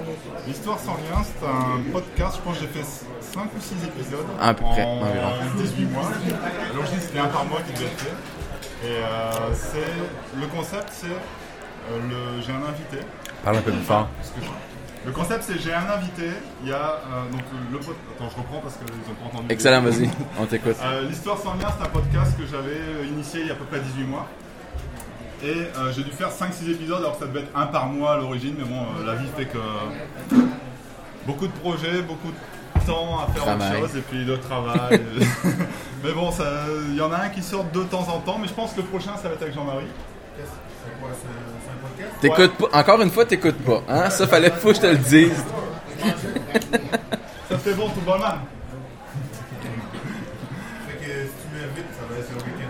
L'histoire 0.48 0.80
sans 0.80 0.94
lien, 0.94 1.22
c'est 1.24 1.46
un 1.46 1.92
podcast, 1.92 2.38
je 2.38 2.42
pense 2.50 2.58
que 2.58 2.62
j'ai 2.62 2.80
fait 2.80 2.86
5 2.86 3.42
ou 3.44 3.60
6 3.62 3.74
épisodes. 3.86 4.26
À 4.42 4.54
peu 4.54 4.64
près, 4.64 4.84
en 4.84 5.02
environ. 5.02 5.32
18 5.58 5.86
mois. 5.86 6.02
À 6.04 6.74
l'origine 6.76 6.98
c'était 7.00 7.20
un 7.20 7.28
par 7.28 7.46
mois 7.46 7.60
qui 7.68 7.74
devait 7.74 7.86
être 7.86 8.00
fait. 8.00 8.88
Et 8.88 8.92
euh, 8.92 9.54
c'est, 9.54 10.40
le 10.40 10.48
concept 10.48 10.88
c'est, 10.92 11.08
euh, 11.08 12.00
le, 12.10 12.42
j'ai 12.42 12.52
un 12.52 12.64
invité. 12.68 13.06
Parle 13.44 13.58
un 13.58 13.62
peu 13.62 13.72
plus 13.72 13.82
fort. 13.82 14.08
Parce 14.18 14.30
que 14.30 14.42
je- 14.42 14.50
le 15.06 15.12
concept 15.12 15.44
c'est 15.48 15.60
j'ai 15.60 15.74
un 15.74 15.90
invité, 15.90 16.30
il 16.64 16.70
y 16.70 16.74
a 16.74 16.76
euh, 16.78 17.32
donc 17.32 17.42
le 17.72 17.80
pod- 17.80 17.96
Attends 18.16 18.30
je 18.30 18.36
reprends 18.38 18.60
parce 18.60 18.76
qu'ils 18.76 18.86
ont 19.12 19.16
pas 19.16 19.26
entendu. 19.34 19.46
Excellent, 19.54 19.82
vas-y, 19.82 20.10
on 20.40 20.46
t'écoute. 20.46 20.76
Euh, 20.84 21.08
L'histoire 21.08 21.38
sans 21.38 21.54
lien, 21.56 21.68
c'est 21.78 21.86
un 21.86 21.90
podcast 21.90 22.38
que 22.38 22.46
j'avais 22.46 22.78
euh, 22.80 23.06
initié 23.08 23.42
il 23.42 23.48
y 23.48 23.50
a 23.50 23.54
à 23.54 23.56
peu 23.56 23.66
près 23.66 23.80
18 23.80 24.04
mois. 24.04 24.28
Et 25.42 25.48
euh, 25.78 25.94
j'ai 25.94 26.04
dû 26.04 26.12
faire 26.12 26.30
5-6 26.30 26.70
épisodes, 26.72 26.98
alors 27.00 27.14
que 27.18 27.20
ça 27.26 27.28
devait 27.32 27.40
être 27.42 27.56
un 27.58 27.68
par 27.68 27.86
mois 27.88 28.14
à 28.16 28.18
l'origine, 28.18 28.56
mais 28.58 28.66
bon, 28.66 28.82
euh, 29.00 29.06
la 29.06 29.16
vie 29.16 29.28
fait 29.38 29.46
que 29.46 29.58
beaucoup 31.26 31.48
de 31.48 31.54
projets, 31.54 32.02
beaucoup 32.02 32.28
de 32.30 32.86
temps 32.86 33.20
à 33.22 33.32
faire 33.32 33.44
Travail. 33.44 33.78
autre 33.78 33.88
chose, 33.88 33.98
et 33.98 34.02
puis 34.02 34.26
le 34.26 34.38
travail. 34.40 35.02
mais 36.04 36.12
bon, 36.12 36.30
ça- 36.32 36.66
il 36.90 36.96
y 36.96 37.02
en 37.02 37.12
a 37.14 37.18
un 37.24 37.30
qui 37.30 37.42
sort 37.42 37.64
de 37.74 37.84
temps 37.84 38.06
en 38.10 38.20
temps, 38.20 38.38
mais 38.38 38.50
je 38.50 38.54
pense 38.54 38.74
que 38.74 38.82
le 38.82 38.88
prochain, 38.88 39.16
ça 39.16 39.30
va 39.30 39.36
être 39.36 39.42
avec 39.44 39.54
Jean-Marie. 39.54 39.86
C'est 40.38 41.00
quoi, 41.00 41.10
T'écoutes 42.22 42.54
pas, 42.54 42.80
encore 42.80 43.02
une 43.02 43.12
fois, 43.12 43.26
t'écoutes 43.26 43.64
pas, 43.64 43.82
hein? 43.88 44.10
Ça 44.10 44.28
fallait, 44.28 44.50
faut 44.52 44.70
que 44.70 44.76
je 44.76 44.82
te 44.82 44.88
le 44.88 44.98
dise. 44.98 45.44
Ça 47.50 47.58
fait 47.58 47.74
bon, 47.74 47.90
tout 47.90 48.02
bon 48.02 48.18
man. 48.18 48.40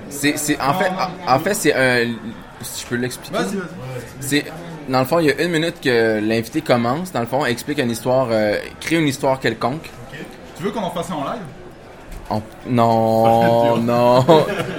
C'est, 0.09 0.37
c'est, 0.37 0.59
en 0.59 0.73
fait, 0.73 0.91
en, 1.27 1.39
fait, 1.39 1.53
c'est 1.53 1.73
un, 1.73 2.13
si 2.61 2.83
je 2.83 2.87
peux 2.87 2.95
l'expliquer. 2.95 3.37
Vas-y, 3.37 3.55
vas-y. 3.55 3.67
C'est, 4.19 4.45
dans 4.87 4.99
le 4.99 5.05
fond, 5.05 5.19
il 5.19 5.27
y 5.27 5.31
a 5.31 5.41
une 5.41 5.51
minute 5.51 5.79
que 5.81 6.19
l'invité 6.19 6.61
commence, 6.61 7.11
dans 7.11 7.21
le 7.21 7.25
fond, 7.27 7.45
explique 7.45 7.79
une 7.79 7.91
histoire, 7.91 8.27
euh, 8.31 8.57
crée 8.81 8.97
une 8.97 9.07
histoire 9.07 9.39
quelconque. 9.39 9.89
Tu 10.57 10.63
veux 10.63 10.71
qu'on 10.71 10.81
en 10.81 10.91
fasse 10.91 11.09
en 11.11 11.23
live? 11.23 11.41
On- 12.29 12.41
Non, 12.67 13.77
non. 13.81 14.25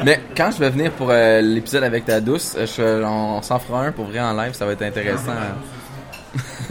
Mais 0.04 0.20
quand 0.36 0.50
je 0.52 0.58
vais 0.58 0.70
venir 0.70 0.92
pour 0.92 1.08
euh, 1.10 1.40
l'épisode 1.40 1.82
avec 1.84 2.04
ta 2.04 2.20
douce, 2.20 2.54
euh, 2.56 2.66
je- 2.66 3.04
on 3.04 3.42
s'en 3.42 3.58
fera 3.58 3.82
un 3.86 3.92
pour 3.92 4.06
vrai 4.06 4.20
en 4.20 4.32
live, 4.34 4.52
ça 4.54 4.66
va 4.66 4.72
être 4.72 4.82
intéressant. 4.82 5.32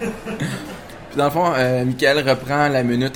Puis 0.00 1.16
dans 1.16 1.24
le 1.24 1.30
fond, 1.30 1.52
euh, 1.56 1.84
Michael 1.84 2.28
reprend 2.28 2.68
la 2.68 2.82
minute 2.82 3.14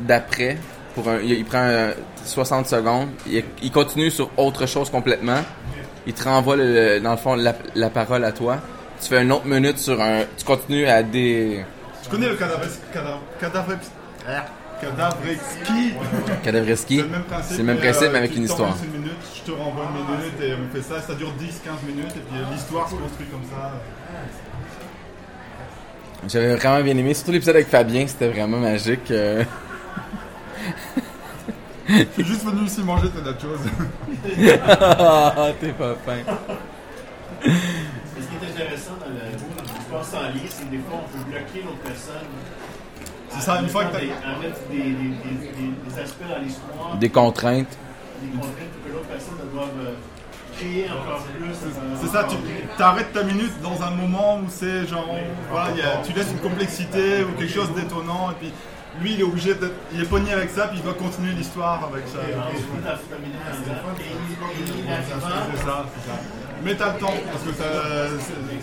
d'après. 0.00 0.56
Pour 0.94 1.08
un, 1.08 1.18
il, 1.20 1.44
prend 1.44 1.58
euh, 1.62 1.92
60 2.24 2.66
secondes. 2.66 3.08
Il, 3.26 3.44
il 3.62 3.70
continue 3.70 4.10
sur 4.10 4.30
autre 4.36 4.66
chose 4.66 4.88
complètement. 4.90 5.40
Il 6.06 6.12
te 6.14 6.24
renvoie, 6.24 6.56
le- 6.56 7.00
dans 7.00 7.10
le 7.12 7.16
fond, 7.16 7.34
la, 7.34 7.54
la 7.74 7.90
parole 7.90 8.24
à 8.24 8.32
toi. 8.32 8.58
Tu 9.00 9.08
fais 9.08 9.22
une 9.22 9.32
autre 9.32 9.44
minute 9.44 9.78
sur 9.78 10.00
un... 10.00 10.20
Tu 10.38 10.44
continues 10.44 10.86
à 10.86 11.02
des... 11.02 11.64
Tu 12.02 12.08
connais 12.08 12.28
le 12.28 12.36
cadavre... 12.36 12.62
cadavre... 12.92 13.20
cadavre... 13.38 13.72
Cadavreski 14.80 15.94
Cadavreski. 16.42 16.96
C'est 16.96 17.02
le 17.02 17.08
même 17.08 17.22
principe. 17.24 17.50
C'est 17.52 17.58
le 17.58 17.64
même 17.64 17.76
mais, 17.76 17.82
principe, 17.82 18.02
euh, 18.02 18.10
mais 18.12 18.18
avec 18.18 18.36
une 18.36 18.44
histoire. 18.44 18.70
t'envoies 18.70 18.86
une 18.86 19.00
minute, 19.00 19.16
je 19.34 19.40
te 19.42 19.50
renvoie 19.56 19.84
une 19.84 20.16
minute 20.16 20.40
et 20.42 20.54
on 20.54 20.74
fait 20.74 20.82
ça. 20.82 21.00
Ça 21.02 21.14
dure 21.14 21.28
10-15 21.38 21.86
minutes 21.86 22.10
et 22.16 22.20
puis 22.20 22.38
euh, 22.40 22.52
l'histoire 22.52 22.88
se 22.88 22.94
construit 22.94 23.26
comme 23.26 23.44
ça. 23.50 23.72
J'avais 26.28 26.56
vraiment 26.56 26.82
bien 26.82 26.96
aimé, 26.96 27.14
surtout 27.14 27.32
l'épisode 27.32 27.56
avec 27.56 27.68
Fabien, 27.68 28.06
c'était 28.06 28.28
vraiment 28.28 28.58
magique. 28.58 29.10
euh. 29.10 29.44
Je 31.88 32.04
suis 32.14 32.24
juste 32.24 32.44
venu 32.44 32.64
ici 32.66 32.82
manger 32.82 33.08
tes 33.10 33.22
nachos. 33.22 33.60
Ah, 34.66 35.48
t'es 35.60 35.68
pas 35.72 35.94
fin. 36.04 36.16
Ce 37.42 37.46
qui 37.48 38.34
est 38.44 38.50
intéressant 38.50 38.94
dans 38.98 39.06
le- 39.06 39.36
dans 39.56 39.72
l'histoire 39.78 40.04
sans 40.04 40.22
lien, 40.22 40.48
c'est 40.48 40.64
que 40.64 40.70
des 40.70 40.78
fois, 40.78 41.00
on 41.04 41.16
peut 41.16 41.24
bloquer 41.30 41.62
l'autre 41.64 41.78
personne. 41.84 42.26
C'est 43.38 43.44
ça, 43.44 43.60
une 43.60 43.68
fois 43.68 43.84
que 43.84 43.96
À 43.96 44.00
mettre 44.00 44.60
des, 44.70 44.78
des, 44.78 44.92
des, 44.92 44.92
des- 44.92 45.90
des 45.94 46.00
aspects 46.02 46.22
dans 46.28 46.42
l'histoire. 46.42 46.96
Des 46.98 47.08
contraintes. 47.10 47.76
des 48.22 48.28
contraintes 48.30 48.74
que 48.84 48.92
l'autre 48.92 49.06
personne 49.06 49.38
doive 49.52 49.68
euh, 49.80 49.94
créer 50.56 50.86
encore 50.90 51.22
plus. 51.24 51.50
euh, 51.50 51.96
C'est 52.00 52.08
ça, 52.08 52.24
tu 52.24 52.82
arrêtes 52.82 53.12
ta 53.12 53.22
minute 53.24 53.52
dans 53.62 53.82
un 53.82 53.90
moment 53.90 54.36
où 54.38 54.46
c'est 54.48 54.86
genre, 54.86 55.06
voilà, 55.50 55.70
il 55.72 55.78
y 55.78 55.82
a- 55.82 55.98
tu 56.04 56.12
laisses 56.12 56.30
une 56.32 56.38
complexité 56.40 57.24
ou 57.24 57.38
quelque 57.38 57.52
chose 57.52 57.72
d'étonnant, 57.74 58.30
et 58.30 58.34
puis 58.40 58.52
lui 59.02 59.12
il 59.14 59.20
est 59.20 59.24
obligé 59.24 59.54
d'être, 59.54 59.72
il 59.92 60.02
est 60.02 60.08
pogné 60.08 60.32
avec 60.32 60.50
ça, 60.50 60.68
puis 60.68 60.78
il 60.78 60.82
doit 60.84 60.94
continuer 60.94 61.32
l'histoire 61.32 61.88
avec 61.92 62.06
ça. 62.08 62.18
il 62.26 62.34
arrivant, 62.34 62.48
C'est 65.06 65.20
ça, 65.20 65.84
c'est 65.94 66.10
ça. 66.10 66.18
Mais 66.64 66.74
t'as 66.74 66.94
le 66.94 66.98
temps, 66.98 67.12
parce 67.30 67.44
que 67.44 67.52
ça- 67.62 68.08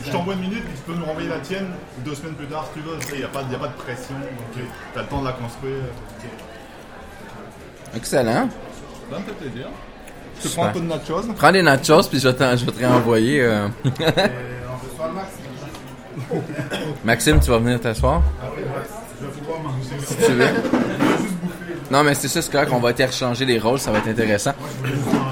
je 0.05 0.11
t'envoie 0.11 0.33
une 0.33 0.41
minute, 0.41 0.63
puis 0.65 0.73
tu 0.75 0.81
peux 0.91 0.97
me 0.99 1.05
renvoyer 1.05 1.29
la 1.29 1.39
tienne 1.39 1.67
deux 1.99 2.15
semaines 2.15 2.33
plus 2.33 2.47
tard 2.47 2.65
si 2.73 2.79
tu 2.79 2.85
veux, 2.85 2.97
il 3.13 3.17
n'y 3.19 3.23
a, 3.23 3.27
pas- 3.27 3.43
y 3.51 3.55
a 3.55 3.59
pas 3.59 3.67
de 3.67 3.73
pression, 3.73 4.15
donc 4.15 4.47
tu 4.93 4.99
as 4.99 5.01
le 5.03 5.07
temps 5.07 5.21
de 5.21 5.25
la 5.27 5.33
construire. 5.33 5.83
Excellent. 7.95 8.49
Ça 9.11 9.19
me 9.19 9.23
fait 9.25 9.31
plaisir. 9.33 9.67
Tu 10.41 10.47
Super. 10.47 10.55
prends 10.55 10.65
un 10.69 10.73
peu 10.73 10.79
de 10.79 10.85
nachos? 10.87 11.33
Prends 11.37 11.51
des 11.51 11.61
nachos, 11.61 12.03
puis 12.09 12.19
je 12.19 12.27
vais, 12.27 12.33
t'en- 12.33 12.57
je 12.57 12.65
vais 12.65 12.71
te 12.71 12.79
réenvoyer. 12.79 13.41
euh. 13.43 13.67
Et 13.85 13.89
on 13.99 14.89
reçoit 14.89 15.11
Max. 15.13 15.27
Maxime, 17.05 17.39
tu 17.39 17.51
vas 17.51 17.59
venir 17.59 17.79
t'asseoir? 17.79 18.21
Si 20.05 20.15
tu 20.15 20.31
veux. 20.33 20.47
Non, 21.91 22.03
mais 22.03 22.13
c'est 22.15 22.27
ça, 22.27 22.41
c'est 22.41 22.51
correct, 22.51 22.71
on 22.73 22.79
va 22.79 22.89
interchanger 22.89 23.45
les 23.45 23.59
rôles, 23.59 23.79
ça 23.79 23.91
va 23.91 23.99
être 23.99 24.07
intéressant. 24.07 24.53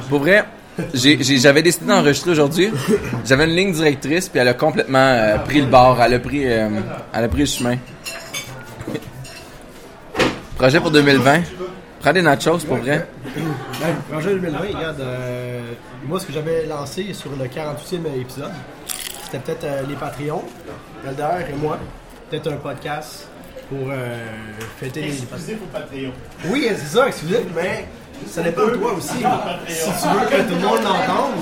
Pour 0.10 0.20
vrai, 0.20 0.46
j'avais 0.94 1.62
décidé 1.64 1.86
d'enregistrer 1.86 2.32
aujourd'hui. 2.32 2.72
J'avais 3.26 3.46
une 3.46 3.56
ligne 3.56 3.72
directrice, 3.72 4.30
puis 4.30 4.40
elle 4.40 4.48
a 4.48 4.54
complètement 4.54 5.00
euh, 5.00 5.38
pris 5.40 5.62
le 5.62 5.68
bord. 5.68 6.00
Elle 6.02 6.14
a 6.14 6.20
pris, 6.20 6.46
euh, 6.46 6.70
elle 7.14 7.24
a 7.24 7.28
pris 7.28 7.40
le 7.40 7.46
chemin. 7.46 7.78
Projet 10.58 10.80
pour 10.80 10.92
2020. 10.92 11.42
Prends 12.02 12.14
des 12.14 12.22
nachos, 12.24 12.58
pour 12.68 12.78
vrai. 12.78 13.08
Ben, 13.36 13.96
projet 14.12 14.32
2020, 14.32 14.60
regarde, 14.60 15.02
euh, 15.02 15.62
moi 16.06 16.20
ce 16.20 16.26
que 16.26 16.34
j'avais 16.34 16.66
lancé 16.66 17.14
sur 17.14 17.30
le 17.32 17.46
48e 17.46 18.20
épisode, 18.20 18.52
c'était 19.24 19.38
peut-être 19.38 19.64
euh, 19.64 19.82
les 19.88 19.96
Patreons, 19.96 20.44
Elder 21.08 21.46
et 21.48 21.56
moi, 21.56 21.78
peut-être 22.30 22.52
un 22.52 22.58
podcast 22.58 23.28
pour 23.72 23.90
euh, 23.90 24.18
fêter 24.82 25.02
les 25.02 25.14
exclusif 25.14 25.56
au 25.64 25.68
Patreon. 25.72 26.12
Oui, 26.50 26.68
c'est 26.70 26.98
ça, 26.98 27.08
excusez, 27.08 27.46
mais 27.56 27.88
ça 28.30 28.42
dépend 28.44 28.68
de 28.68 28.76
toi 28.76 28.94
aussi. 28.94 29.08
Si 29.08 29.86
tu 29.86 30.08
veux 30.10 30.28
que 30.28 30.50
tout 30.50 30.56
le 30.56 30.68
monde 30.68 30.84
l'entende, 30.84 31.42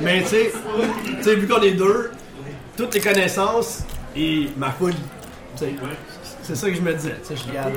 mais 0.00 0.22
tu 0.22 0.28
sais, 0.28 0.52
tu 1.06 1.22
sais, 1.22 1.36
vu 1.36 1.46
qu'on 1.46 1.62
est 1.62 1.72
deux, 1.72 2.10
toutes 2.76 2.92
les 2.94 3.00
connaissances 3.00 3.84
et 4.16 4.48
ma 4.56 4.70
folie. 4.72 4.96
tu 5.56 5.64
sais, 5.64 5.74
C'est 6.42 6.56
ça 6.56 6.68
que 6.68 6.74
je 6.74 6.80
me 6.80 6.92
disais, 6.92 7.14
tu 7.22 7.36
sais, 7.36 7.42
je 7.44 7.48
regarde. 7.48 7.72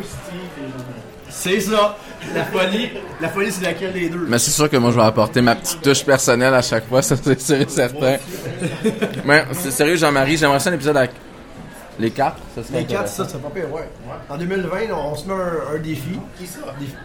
C'est 1.29 1.59
ça, 1.59 1.97
la 2.35 2.45
folie, 2.45 2.89
la 3.21 3.29
folie 3.29 3.51
c'est 3.51 3.63
laquelle 3.63 3.93
des 3.93 4.09
deux? 4.09 4.25
Mais 4.27 4.39
c'est 4.39 4.51
sûr 4.51 4.69
que 4.69 4.77
moi, 4.77 4.91
je 4.91 4.97
vais 4.97 5.03
apporter 5.03 5.41
ma 5.41 5.55
petite 5.55 5.81
touche 5.81 6.03
personnelle 6.03 6.53
à 6.53 6.61
chaque 6.61 6.87
fois, 6.87 7.01
ça 7.03 7.15
c'est 7.21 7.39
sûr 7.39 7.55
et 7.57 7.67
certain. 7.67 8.17
Mais 9.25 9.43
c'est 9.53 9.71
sérieux, 9.71 9.97
Jean-Marie, 9.97 10.37
j'aimerais 10.37 10.59
ça 10.59 10.71
un 10.71 10.73
épisode 10.73 10.97
avec 10.97 11.11
les 11.99 12.11
quatre. 12.11 12.37
Ça 12.55 12.63
serait 12.63 12.79
Les 12.79 12.85
quatre, 12.85 13.07
ça, 13.07 13.25
c'est 13.27 13.41
pas 13.41 13.49
pire, 13.49 13.71
ouais. 13.73 13.87
En 14.29 14.37
2020, 14.37 14.69
on, 14.91 15.11
on 15.11 15.15
se 15.15 15.27
met 15.27 15.33
un, 15.33 15.75
un 15.75 15.79
défi. 15.79 16.19
Qui 16.37 16.47
ça? 16.47 16.59
Défi. 16.79 16.95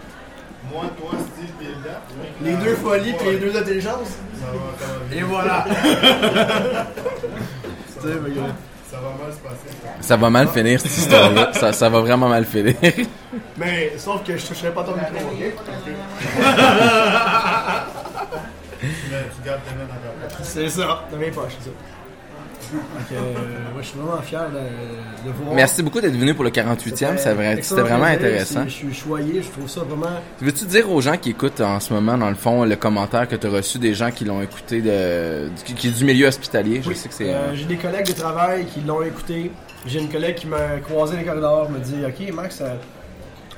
Moi, 0.72 0.84
toi, 1.00 1.10
Steve, 1.18 1.54
et 1.62 1.66
Elda. 1.66 2.00
Les 2.42 2.56
deux 2.64 2.74
folies 2.76 3.14
puis 3.18 3.30
les 3.30 3.38
deux 3.38 3.56
intelligences. 3.56 4.18
Ça 4.38 4.46
va, 4.52 4.58
ça 4.78 4.86
va 4.92 5.14
Et 5.14 5.16
bien. 5.18 5.26
voilà. 5.26 5.64
Sais, 8.00 8.06
mais, 8.22 8.30
euh, 8.30 8.52
Ça 8.90 8.96
va 8.98 9.10
mal 9.22 9.32
se 9.32 9.38
passer. 9.38 9.70
Ça 10.00 10.16
va 10.16 10.30
mal 10.30 10.48
finir, 10.48 10.80
cette 10.80 10.96
histoire-là. 10.96 11.52
Ça, 11.58 11.72
ça 11.72 11.88
va 11.88 12.00
vraiment 12.00 12.28
mal 12.28 12.44
finir. 12.44 12.74
Mais 13.56 13.92
sauf 13.98 14.22
que 14.24 14.36
je 14.36 14.46
toucherai 14.46 14.70
pas 14.72 14.82
ton 14.84 14.92
micro, 14.94 15.14
ok? 15.32 15.54
Mais 18.80 19.24
tu 19.34 19.42
gardes 19.44 19.60
tes 19.64 19.74
mains 19.74 19.86
dans 19.88 19.94
ta 20.28 20.36
poche. 20.36 20.46
C'est 20.46 20.68
ça, 20.68 21.04
dans 21.10 21.16
mes 21.18 21.30
poches, 21.30 21.52
c'est 21.58 21.70
ça. 21.70 21.76
Donc, 22.72 22.82
euh, 23.12 23.34
je 23.80 23.86
suis 23.86 23.98
vraiment 23.98 24.20
fier 24.22 24.42
de, 24.50 25.28
de 25.28 25.32
voir. 25.34 25.54
Merci 25.54 25.82
beaucoup 25.82 26.00
d'être 26.00 26.16
venu 26.16 26.34
pour 26.34 26.44
le 26.44 26.50
48e. 26.50 27.16
Ça 27.18 27.34
vrai- 27.34 27.58
C'était 27.62 27.80
vraiment 27.80 28.04
intéressant. 28.04 28.64
Je 28.64 28.68
suis 28.70 28.94
choyé, 28.94 29.42
je 29.42 29.48
trouve 29.48 29.68
ça 29.68 29.80
vraiment. 29.80 30.16
Veux-tu 30.40 30.64
dire 30.66 30.90
aux 30.90 31.00
gens 31.00 31.16
qui 31.16 31.30
écoutent 31.30 31.60
en 31.60 31.80
ce 31.80 31.92
moment, 31.92 32.18
dans 32.18 32.28
le 32.28 32.34
fond, 32.34 32.64
le 32.64 32.76
commentaire 32.76 33.26
que 33.28 33.36
tu 33.36 33.46
as 33.46 33.50
reçu 33.50 33.78
des 33.78 33.94
gens 33.94 34.10
qui 34.10 34.24
l'ont 34.24 34.42
écouté, 34.42 34.80
de, 34.82 35.48
qui, 35.64 35.74
qui 35.74 35.88
est 35.88 35.98
du 35.98 36.04
milieu 36.04 36.26
hospitalier? 36.26 36.82
Je 36.86 36.92
sais 36.92 37.08
que 37.08 37.14
c'est. 37.14 37.32
Euh, 37.32 37.54
J'ai 37.54 37.64
des 37.64 37.76
collègues 37.76 38.06
de 38.06 38.12
travail 38.12 38.66
qui 38.66 38.80
l'ont 38.80 39.02
écouté. 39.02 39.50
J'ai 39.86 40.00
une 40.00 40.10
collègue 40.10 40.34
qui 40.36 40.46
m'a 40.46 40.78
croisé 40.86 41.14
dans 41.14 41.20
les 41.20 41.26
corridors, 41.26 41.70
me 41.70 41.78
dit 41.78 41.96
Ok, 42.06 42.34
Max, 42.34 42.60
euh, 42.60 42.74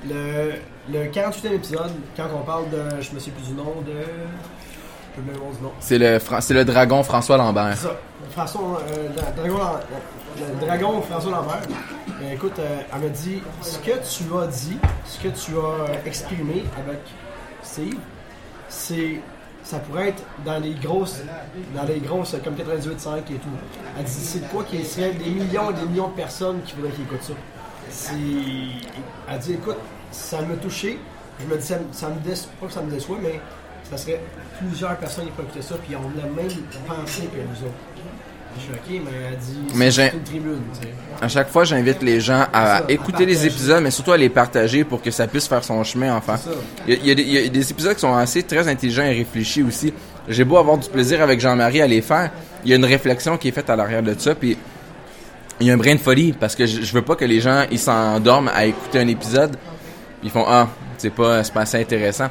le, 0.09 0.53
le 0.93 1.05
48e 1.11 1.55
épisode, 1.55 1.91
quand 2.17 2.25
on 2.35 2.45
parle 2.45 2.71
de. 2.71 2.79
Je 3.03 3.13
me 3.15 3.19
souviens 3.19 3.35
plus 3.37 3.49
du 3.49 3.55
nom 3.55 3.75
de. 3.87 3.93
C'est 5.81 5.99
le, 5.99 6.19
c'est 6.41 6.55
le 6.55 6.65
dragon 6.65 7.03
François 7.03 7.37
Lambert. 7.37 7.73
C'est 7.77 7.87
ça. 7.89 7.99
François, 8.47 8.81
euh, 8.91 9.09
Dra- 9.15 9.31
Dragon, 9.37 9.59
Lam- 9.59 9.81
le 10.61 10.67
dragon 10.67 11.03
François 11.03 11.31
Lambert. 11.33 11.63
Euh, 12.23 12.33
écoute, 12.33 12.59
euh, 12.59 12.81
elle 12.95 13.01
m'a 13.01 13.09
dit 13.09 13.43
ce 13.61 13.79
que 13.79 13.91
tu 13.91 14.35
as 14.43 14.47
dit, 14.47 14.79
ce 15.05 15.19
que 15.19 15.29
tu 15.29 15.53
as 15.59 15.59
euh, 15.91 15.95
exprimé 16.07 16.65
avec 16.79 17.01
Steve, 17.63 17.99
c'est 18.69 19.21
ça 19.63 19.79
pourrait 19.81 20.09
être 20.09 20.23
dans 20.45 20.59
les 20.59 20.73
grosses 20.75 21.21
dans 21.75 21.83
les 21.85 21.99
grosses 22.01 22.33
euh, 22.35 22.39
comme 22.43 22.55
98.5 22.55 23.19
et 23.19 23.23
tout. 23.35 23.49
Elle 23.99 24.05
dit 24.05 24.11
c'est 24.11 24.49
quoi 24.49 24.65
qui 24.65 24.83
serait 24.87 25.13
des 25.13 25.29
millions 25.31 25.71
et 25.71 25.75
des 25.75 25.87
millions 25.87 26.09
de 26.09 26.15
personnes 26.15 26.63
qui 26.63 26.75
voudraient 26.75 26.93
qu'ils 26.93 27.05
écoutent 27.05 27.23
ça. 27.23 27.35
Elle 29.29 29.39
dit 29.39 29.53
écoute, 29.53 29.77
ça 30.11 30.41
m'a 30.43 30.57
touché. 30.57 30.99
Je 31.41 31.47
me 31.47 31.57
dis 31.59 31.67
ça, 31.67 31.79
me- 32.09 32.21
déçoit, 32.21 32.51
pas 32.61 32.71
ça 32.71 32.81
me 32.83 32.91
déçoit, 32.91 33.17
mais 33.23 33.39
ça 33.91 33.97
serait 33.97 34.21
plusieurs 34.59 34.97
personnes 34.97 35.25
qui 35.27 35.31
pourraient 35.33 35.49
écouter 35.49 35.63
ça, 35.63 35.75
puis 35.87 35.97
on 35.97 36.09
a 36.21 36.25
même 36.25 36.49
pensé 36.87 37.23
que 37.23 37.37
nous 37.39 37.67
autres. 37.67 37.75
Je 38.61 38.65
suis 38.65 38.73
ok, 39.01 39.03
mais 39.05 39.11
elle 39.33 39.39
dit 39.39 39.73
Mais 39.75 39.91
j'ai- 39.91 40.13
une 40.13 40.23
tribune, 40.23 40.61
tu 40.75 40.87
sais. 40.87 40.95
À 41.23 41.29
chaque 41.29 41.51
fois, 41.51 41.65
j'invite 41.65 42.03
les 42.03 42.21
gens 42.21 42.47
à 42.53 42.79
ça, 42.79 42.85
écouter 42.89 43.25
à 43.25 43.27
les 43.27 43.47
épisodes, 43.47 43.83
mais 43.83 43.91
surtout 43.91 44.13
à 44.13 44.17
les 44.17 44.29
partager 44.29 44.85
pour 44.85 45.03
que 45.03 45.11
ça 45.11 45.27
puisse 45.27 45.47
faire 45.49 45.63
son 45.65 45.83
chemin 45.85 46.15
enfin. 46.15 46.37
Il 46.87 46.95
y, 46.95 47.11
a, 47.11 47.15
il 47.15 47.31
y 47.33 47.39
a 47.39 47.49
des- 47.49 47.71
épisodes 47.71 47.95
qui 47.95 48.01
sont 48.01 48.15
assez 48.15 48.43
très 48.43 48.67
intelligents 48.69 49.03
et 49.05 49.13
réfléchis 49.19 49.63
aussi. 49.63 49.93
J'ai 50.29 50.45
beau 50.45 50.57
avoir 50.59 50.79
du 50.79 50.89
plaisir 50.89 51.21
avec 51.23 51.41
Jean-Marie 51.41 51.81
à 51.83 51.87
les 51.87 52.01
faire, 52.03 52.31
il 52.65 52.71
y 52.71 52.73
a 52.73 52.77
une 52.77 52.85
réflexion 52.85 53.37
qui 53.37 53.49
est 53.49 53.53
faite 53.53 53.69
à 53.71 53.77
l'arrière 53.77 54.03
de 54.03 54.15
ça, 54.19 54.35
puis 54.35 54.57
il 55.61 55.67
y 55.67 55.71
a 55.71 55.75
un 55.75 55.77
brin 55.77 55.95
de 55.95 56.01
folie 56.01 56.33
parce 56.33 56.55
que 56.57 56.65
je, 56.67 56.83
je 56.83 56.93
veux 56.95 57.03
pas 57.03 57.17
que 57.17 57.25
les 57.25 57.41
gens 57.41 57.65
ils 57.71 57.79
s'endorment 57.79 58.51
à 58.55 58.65
écouter 58.67 58.99
un 59.01 59.09
épisode, 59.09 59.51
puis 60.21 60.29
ils 60.29 60.31
font 60.31 60.45
ah 60.47 60.69
c'est 60.99 61.11
pas 61.11 61.43
c'est 61.45 61.53
pas 61.53 61.63
assez 61.63 61.79
intéressant. 61.81 62.29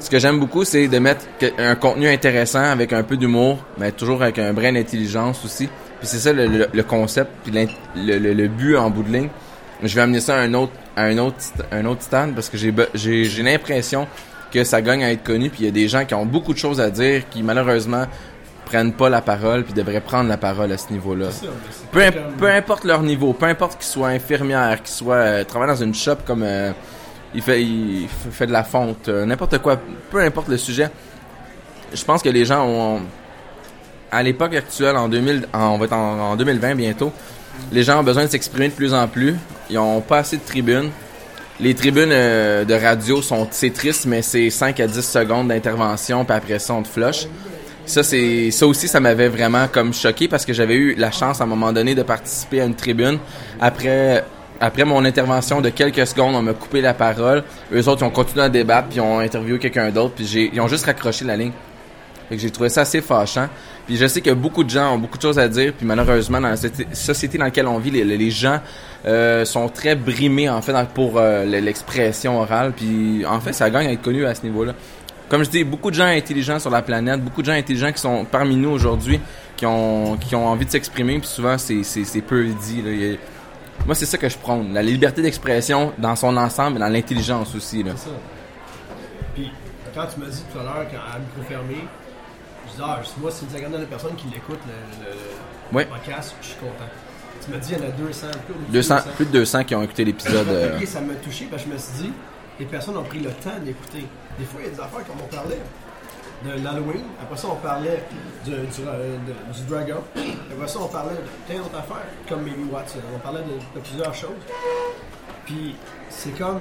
Ce 0.00 0.10
que 0.10 0.18
j'aime 0.18 0.38
beaucoup, 0.38 0.64
c'est 0.64 0.88
de 0.88 0.98
mettre 0.98 1.24
un 1.58 1.74
contenu 1.76 2.08
intéressant 2.08 2.62
avec 2.62 2.92
un 2.92 3.02
peu 3.02 3.16
d'humour, 3.16 3.58
mais 3.78 3.90
toujours 3.92 4.22
avec 4.22 4.38
un 4.38 4.52
brin 4.52 4.72
d'intelligence 4.72 5.44
aussi. 5.44 5.66
Puis 5.98 6.08
c'est 6.08 6.18
ça 6.18 6.32
le, 6.32 6.46
le- 6.46 6.68
le 6.72 6.82
concept, 6.82 7.30
puis 7.44 7.52
le, 7.96 8.46
but 8.48 8.76
en 8.76 8.90
bout 8.90 9.02
de 9.02 9.12
ligne. 9.12 9.28
Je 9.82 9.94
vais 9.94 10.02
amener 10.02 10.20
ça 10.20 10.36
à 10.36 10.40
un 10.40 10.52
autre, 10.54 10.72
à 10.96 11.04
un 11.04 11.18
autre, 11.18 11.36
st- 11.38 11.64
un 11.72 11.84
autre 11.86 12.02
stand 12.02 12.34
parce 12.34 12.48
que 12.48 12.56
j'ai, 12.58 13.42
l'impression 13.42 14.06
que 14.52 14.62
ça 14.64 14.82
gagne 14.82 15.02
à 15.04 15.10
être 15.12 15.24
connu. 15.24 15.48
Puis 15.50 15.60
il 15.62 15.64
y 15.66 15.68
a 15.68 15.72
des 15.72 15.88
gens 15.88 16.04
qui 16.04 16.14
ont 16.14 16.26
beaucoup 16.26 16.52
de 16.52 16.58
choses 16.58 16.80
à 16.80 16.90
dire, 16.90 17.22
qui 17.30 17.42
malheureusement 17.42 18.04
prennent 18.66 18.92
pas 18.92 19.08
la 19.08 19.20
parole, 19.20 19.64
puis 19.64 19.72
devraient 19.74 20.00
prendre 20.00 20.28
la 20.28 20.36
parole 20.36 20.70
à 20.72 20.78
ce 20.78 20.92
niveau-là. 20.92 21.26
Peu 22.38 22.46
importe 22.48 22.84
leur 22.84 23.02
niveau, 23.02 23.32
peu 23.32 23.46
importe 23.46 23.78
qu'ils 23.78 23.86
soient 23.90 24.08
infirmières, 24.08 24.82
qu'ils 24.82 24.94
soient 24.94 25.14
euh, 25.16 25.44
travaillent 25.44 25.68
dans 25.68 25.82
une 25.82 25.94
shop 25.94 26.16
comme 26.26 26.42
euh, 26.42 26.72
il 27.34 27.42
fait 27.42 27.62
il 27.62 28.06
fait 28.30 28.46
de 28.46 28.52
la 28.52 28.64
fonte, 28.64 29.08
euh, 29.08 29.24
n'importe 29.26 29.58
quoi, 29.58 29.78
peu 30.10 30.20
importe 30.20 30.48
le 30.48 30.56
sujet. 30.56 30.88
Je 31.92 32.04
pense 32.04 32.22
que 32.22 32.28
les 32.28 32.44
gens 32.44 32.66
ont 32.66 33.00
à 34.10 34.22
l'époque 34.22 34.54
actuelle 34.54 34.96
en 34.96 35.08
2000 35.08 35.46
en- 35.52 35.68
on 35.74 35.78
va 35.78 35.84
être 35.86 35.92
en, 35.92 36.32
en 36.32 36.36
2020 36.36 36.74
bientôt, 36.76 37.12
les 37.72 37.82
gens 37.82 38.00
ont 38.00 38.04
besoin 38.04 38.24
de 38.24 38.30
s'exprimer 38.30 38.68
de 38.68 38.74
plus 38.74 38.94
en 38.94 39.06
plus. 39.08 39.34
Ils 39.70 39.78
ont 39.78 40.00
pas 40.00 40.18
assez 40.18 40.36
de 40.36 40.42
tribunes. 40.44 40.90
Les 41.60 41.74
tribunes 41.74 42.10
euh, 42.12 42.64
de 42.64 42.74
radio 42.74 43.22
sont 43.22 43.46
c'est 43.50 43.70
triste 43.72 44.06
mais 44.06 44.22
c'est 44.22 44.50
5 44.50 44.78
à 44.80 44.86
10 44.88 45.02
secondes 45.02 45.48
d'intervention 45.48 46.24
puis 46.24 46.34
après 46.36 46.58
ça 46.58 46.74
on 46.74 46.82
te 46.82 46.88
flush. 46.88 47.26
Ça 47.86 48.02
c'est 48.02 48.50
ça 48.50 48.66
aussi 48.66 48.88
ça 48.88 48.98
m'avait 48.98 49.28
vraiment 49.28 49.68
comme 49.68 49.92
choqué 49.94 50.26
parce 50.26 50.44
que 50.44 50.52
j'avais 50.52 50.74
eu 50.74 50.94
la 50.94 51.10
chance 51.12 51.40
à 51.40 51.44
un 51.44 51.46
moment 51.46 51.70
donné 51.72 51.94
de 51.94 52.02
participer 52.02 52.60
à 52.60 52.64
une 52.64 52.74
tribune 52.74 53.18
après 53.60 54.24
après 54.60 54.84
mon 54.84 55.04
intervention 55.04 55.60
de 55.60 55.70
quelques 55.70 56.06
secondes, 56.06 56.34
on 56.34 56.42
m'a 56.42 56.54
coupé 56.54 56.80
la 56.80 56.94
parole. 56.94 57.42
Eux 57.72 57.88
autres 57.88 58.02
ils 58.02 58.06
ont 58.06 58.10
continué 58.10 58.42
à 58.44 58.48
débattre 58.48 58.88
puis 58.88 58.98
ils 58.98 59.00
ont 59.00 59.18
interviewé 59.18 59.58
quelqu'un 59.58 59.90
d'autre 59.90 60.14
puis 60.14 60.50
ils 60.52 60.60
ont 60.60 60.68
juste 60.68 60.86
raccroché 60.86 61.24
la 61.24 61.36
ligne. 61.36 61.52
Fait 62.28 62.36
que 62.36 62.40
j'ai 62.42 62.50
trouvé 62.50 62.68
ça 62.68 62.82
assez 62.82 63.00
fâchant. 63.00 63.48
Puis 63.86 63.96
je 63.96 64.06
sais 64.06 64.20
que 64.22 64.30
beaucoup 64.30 64.64
de 64.64 64.70
gens 64.70 64.94
ont 64.94 64.98
beaucoup 64.98 65.18
de 65.18 65.22
choses 65.22 65.38
à 65.38 65.46
dire. 65.48 65.72
Puis 65.76 65.86
malheureusement, 65.86 66.40
dans 66.40 66.48
la 66.48 66.54
soci- 66.54 66.86
société 66.94 67.36
dans 67.36 67.44
laquelle 67.44 67.66
on 67.66 67.78
vit, 67.78 67.90
les, 67.90 68.30
gens 68.30 68.60
euh, 69.04 69.44
sont 69.44 69.68
très 69.68 69.94
brimés 69.94 70.48
en 70.48 70.62
fait 70.62 70.74
pour 70.94 71.18
euh, 71.18 71.44
l'expression 71.44 72.40
orale. 72.40 72.72
Puis 72.74 73.26
en 73.26 73.40
fait, 73.40 73.52
ça 73.52 73.68
gagne 73.68 73.88
à 73.88 73.92
être 73.92 74.02
connu 74.02 74.24
à 74.24 74.34
ce 74.34 74.42
niveau-là. 74.42 74.72
Comme 75.28 75.44
je 75.44 75.50
dis, 75.50 75.64
beaucoup 75.64 75.90
de 75.90 75.96
gens 75.96 76.06
intelligents 76.06 76.58
sur 76.58 76.70
la 76.70 76.80
planète, 76.82 77.20
beaucoup 77.22 77.42
de 77.42 77.46
gens 77.46 77.52
intelligents 77.52 77.92
qui 77.92 78.00
sont 78.00 78.24
parmi 78.24 78.56
nous 78.56 78.70
aujourd'hui, 78.70 79.20
qui 79.56 79.66
ont 79.66 80.16
qui 80.16 80.34
ont 80.34 80.46
envie 80.46 80.64
de 80.64 80.70
s'exprimer. 80.70 81.18
Puis 81.18 81.28
souvent, 81.28 81.56
c'est 81.58 82.20
peu 82.26 82.46
dit. 82.46 82.82
là. 82.82 83.16
Moi, 83.86 83.94
c'est 83.94 84.06
ça 84.06 84.16
que 84.18 84.28
je 84.28 84.38
prône, 84.38 84.72
la 84.72 84.82
liberté 84.82 85.20
d'expression 85.22 85.92
dans 85.98 86.16
son 86.16 86.36
ensemble, 86.36 86.76
et 86.76 86.80
dans 86.80 86.88
l'intelligence 86.88 87.54
aussi. 87.54 87.82
Là. 87.82 87.92
C'est 87.96 88.08
ça. 88.08 88.14
Puis, 89.34 89.50
quand 89.94 90.06
tu 90.06 90.20
m'as 90.20 90.26
dit 90.26 90.42
tout 90.52 90.58
à 90.58 90.62
l'heure, 90.62 90.86
quand 90.90 90.96
à 91.14 91.18
micro 91.18 91.42
fermé, 91.48 91.76
je 92.66 92.72
dis, 92.76 92.82
ah, 92.82 93.00
moi, 93.18 93.30
c'est 93.30 93.44
une 93.44 93.50
cinquantaine 93.50 93.80
de 93.80 93.86
personnes 93.86 94.14
qui 94.16 94.26
l'écoutent, 94.28 94.58
le, 94.66 95.04
le- 95.04 95.10
le 95.72 95.76
Ouais. 95.76 95.84
podcast, 95.86 96.34
je 96.40 96.46
suis 96.48 96.56
content. 96.56 96.88
Tu 97.44 97.50
m'as 97.50 97.58
dit, 97.58 97.72
il 97.72 97.78
y 97.78 97.82
en 97.82 97.88
a 97.88 97.90
200, 97.90 98.26
plus, 98.46 98.54
de 98.54 98.72
200, 98.72 98.96
plus 99.16 99.26
de 99.26 99.30
200 99.32 99.64
qui 99.64 99.74
ont 99.74 99.82
écouté 99.82 100.04
l'épisode. 100.04 100.48
euh, 100.48 100.86
ça 100.86 101.00
m'a 101.00 101.14
touché 101.14 101.46
parce 101.50 101.62
que 101.64 101.68
je 101.68 101.74
me 101.74 101.78
suis 101.78 101.92
dit, 102.04 102.12
les 102.60 102.66
personnes 102.66 102.96
ont 102.96 103.02
pris 103.02 103.18
le 103.18 103.30
temps 103.30 103.58
d'écouter. 103.62 104.06
Des 104.38 104.44
fois, 104.46 104.60
il 104.60 104.66
y 104.66 104.68
a 104.68 104.70
des 104.74 104.80
affaires 104.80 105.04
comme 105.06 105.16
on 105.22 105.34
parlait 105.34 105.58
de 106.44 106.62
l'Halloween, 106.62 107.04
après 107.22 107.36
ça, 107.38 107.48
on 107.50 107.56
parlait 107.56 108.02
du, 108.44 108.50
du, 108.50 108.56
euh, 108.56 109.16
de- 109.26 109.52
du 109.58 109.62
Dragon, 109.68 110.02
après 110.16 110.68
ça, 110.68 110.78
on 110.80 110.88
parlait 110.88 111.14
de 111.14 111.52
plein 111.52 111.62
d'autres 111.62 111.78
affaires, 111.78 112.06
comme 112.28 112.42
Maybe 112.42 112.70
Watson. 112.72 112.98
On 113.14 113.18
parlait 113.18 113.40
de, 113.42 113.78
de 113.78 113.84
plusieurs 113.84 114.14
choses. 114.14 114.30
Puis, 115.46 115.74
c'est 116.10 116.36
comme. 116.38 116.60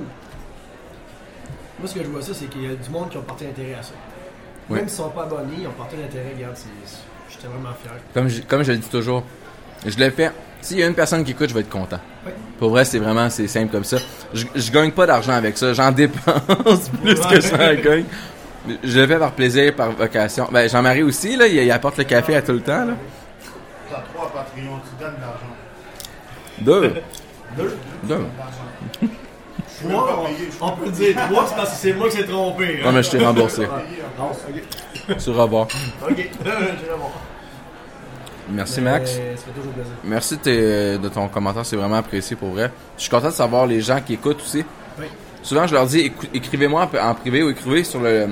Moi, 1.80 1.88
ce 1.88 1.96
que 1.96 2.04
je 2.04 2.08
vois, 2.10 2.22
ça, 2.22 2.34
c'est 2.34 2.46
qu'il 2.46 2.64
y 2.64 2.68
a 2.68 2.76
du 2.76 2.90
monde 2.90 3.10
qui 3.10 3.18
ont 3.18 3.22
porté 3.24 3.48
intérêt 3.48 3.74
à 3.80 3.84
ça. 3.84 3.94
Oui. 4.70 4.78
Même 4.80 4.88
s'ils 4.88 5.00
ne 5.00 5.06
sont 5.06 5.10
pas 5.10 5.24
abonnés, 5.24 5.56
ils 5.60 5.68
ont 5.68 5.72
porté 5.72 5.98
l'intérêt. 5.98 6.34
Regarde, 6.36 6.56
c'est- 6.56 7.00
j'étais 7.30 7.48
vraiment 7.48 7.74
fier. 7.82 7.92
Comme 8.14 8.28
je, 8.30 8.42
comme 8.44 8.64
je 8.64 8.72
le 8.72 8.78
dis 8.78 8.90
toujours, 8.90 9.24
je 9.86 9.98
le 9.98 10.10
fais. 10.12 10.32
S'il 10.62 10.80
y 10.80 10.84
a 10.84 10.88
une 10.88 10.94
personne 10.96 11.26
qui 11.26 11.32
écoute, 11.32 11.50
je 11.50 11.54
vais 11.54 11.60
être 11.60 11.70
content. 11.70 12.00
Oui. 12.26 12.32
Pour 12.58 12.70
vrai, 12.70 12.86
c'est 12.86 13.00
vraiment 13.00 13.30
c'est 13.30 13.48
simple 13.50 13.70
comme 13.70 13.84
ça. 13.84 13.98
Je, 14.34 14.46
je 14.56 14.72
gagne 14.72 14.92
pas 14.92 15.06
d'argent 15.06 15.34
avec 15.34 15.58
ça. 15.58 15.74
J'en 15.74 15.92
dépense 15.92 16.88
plus 17.02 17.16
que 17.16 17.42
j'en 17.42 17.58
gagne. 17.84 18.06
Je 18.84 19.00
le 19.00 19.08
fais 19.08 19.18
par 19.20 19.32
plaisir, 19.34 19.76
par 19.76 19.92
vocation. 19.92 20.48
Ben, 20.52 20.70
Jean-Marie 20.70 21.04
aussi, 21.04 21.36
là, 21.36 21.48
il, 21.48 21.56
il 21.56 21.72
apporte 21.72 21.98
le 21.98 22.06
café 22.06 22.36
à 22.36 22.42
tout 22.42 22.54
le 22.54 22.62
temps. 22.62 22.86
Là. 22.86 22.94
T'as 23.90 24.02
trois 24.14 24.32
Patreon, 24.32 24.80
tu 24.90 25.04
donnes 25.04 25.16
de 25.16 25.22
l'argent. 25.22 25.50
Deux. 26.60 27.02
Deux? 27.58 27.78
Deux. 28.04 28.26
Trois, 29.90 30.26
on, 30.62 30.66
on 30.68 30.72
peut 30.78 30.92
dire 30.92 31.16
trois, 31.30 31.46
c'est 31.48 31.56
parce 31.56 31.72
que 31.72 31.76
c'est 31.76 31.94
moi 31.94 32.08
qui 32.10 32.18
s'est 32.18 32.24
trompé. 32.26 32.80
hein. 32.80 32.86
Non, 32.86 32.92
mais 32.94 33.04
je 33.04 33.12
t'ai 33.12 33.26
remboursé. 33.26 33.64
Non, 34.18 34.32
ok. 34.32 35.20
Sur 35.20 35.36
revoir. 35.36 35.68
Ok, 36.10 36.16
je 36.18 36.50
vais. 36.50 36.56
Merci, 38.50 38.82
Mais 38.82 38.92
Max. 38.92 39.12
Ça 39.12 39.18
fait 39.18 39.52
toujours 39.56 39.72
plaisir. 39.74 39.94
Merci 40.04 40.38
de, 40.38 40.42
tes- 40.42 40.98
de 40.98 41.10
ton 41.10 41.28
commentaire, 41.30 41.66
c'est 41.66 41.76
vraiment 41.78 41.96
apprécié 41.96 42.36
pour 42.36 42.50
vrai. 42.50 42.72
Je 42.98 43.02
suis 43.04 43.10
content 43.10 43.28
de 43.30 43.34
savoir 43.34 43.66
les 43.68 43.82
gens 43.82 44.00
qui 44.06 44.14
écoutent 44.14 44.42
aussi. 44.42 44.64
Oui. 45.00 45.06
Souvent, 45.42 45.66
je 45.68 45.74
leur 45.74 45.86
dis, 45.86 46.12
écrivez-moi 46.34 46.90
en 47.02 47.16
privé 47.16 47.42
ou 47.44 47.50
écrivez 47.50 47.84
sur 47.84 48.00
le, 48.02 48.28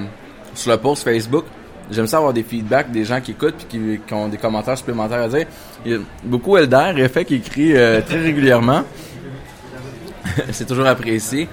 sur 0.54 0.72
le 0.72 0.78
post 0.78 1.04
Facebook. 1.04 1.46
J'aime 1.90 2.08
ça 2.08 2.18
avoir 2.18 2.32
des 2.34 2.44
feedbacks 2.44 2.90
des 2.92 3.04
gens 3.04 3.20
qui 3.20 3.32
écoutent 3.32 3.56
puis 3.56 3.66
qui, 3.66 4.00
qui 4.08 4.14
ont 4.14 4.28
des 4.30 4.38
commentaires 4.38 4.78
supplémentaires 4.78 5.22
à 5.24 5.28
dire. 5.28 5.46
Il 5.86 5.92
y 5.92 5.96
a 5.96 6.00
beaucoup 6.24 6.56
Elder, 6.58 6.94
Effet, 6.98 7.26
qui 7.26 7.36
écrit 7.36 7.76
euh, 7.76 8.02
très 8.02 8.20
régulièrement. 8.20 8.84
c'est 10.52 10.66
toujours 10.66 10.86
apprécié. 10.88 11.50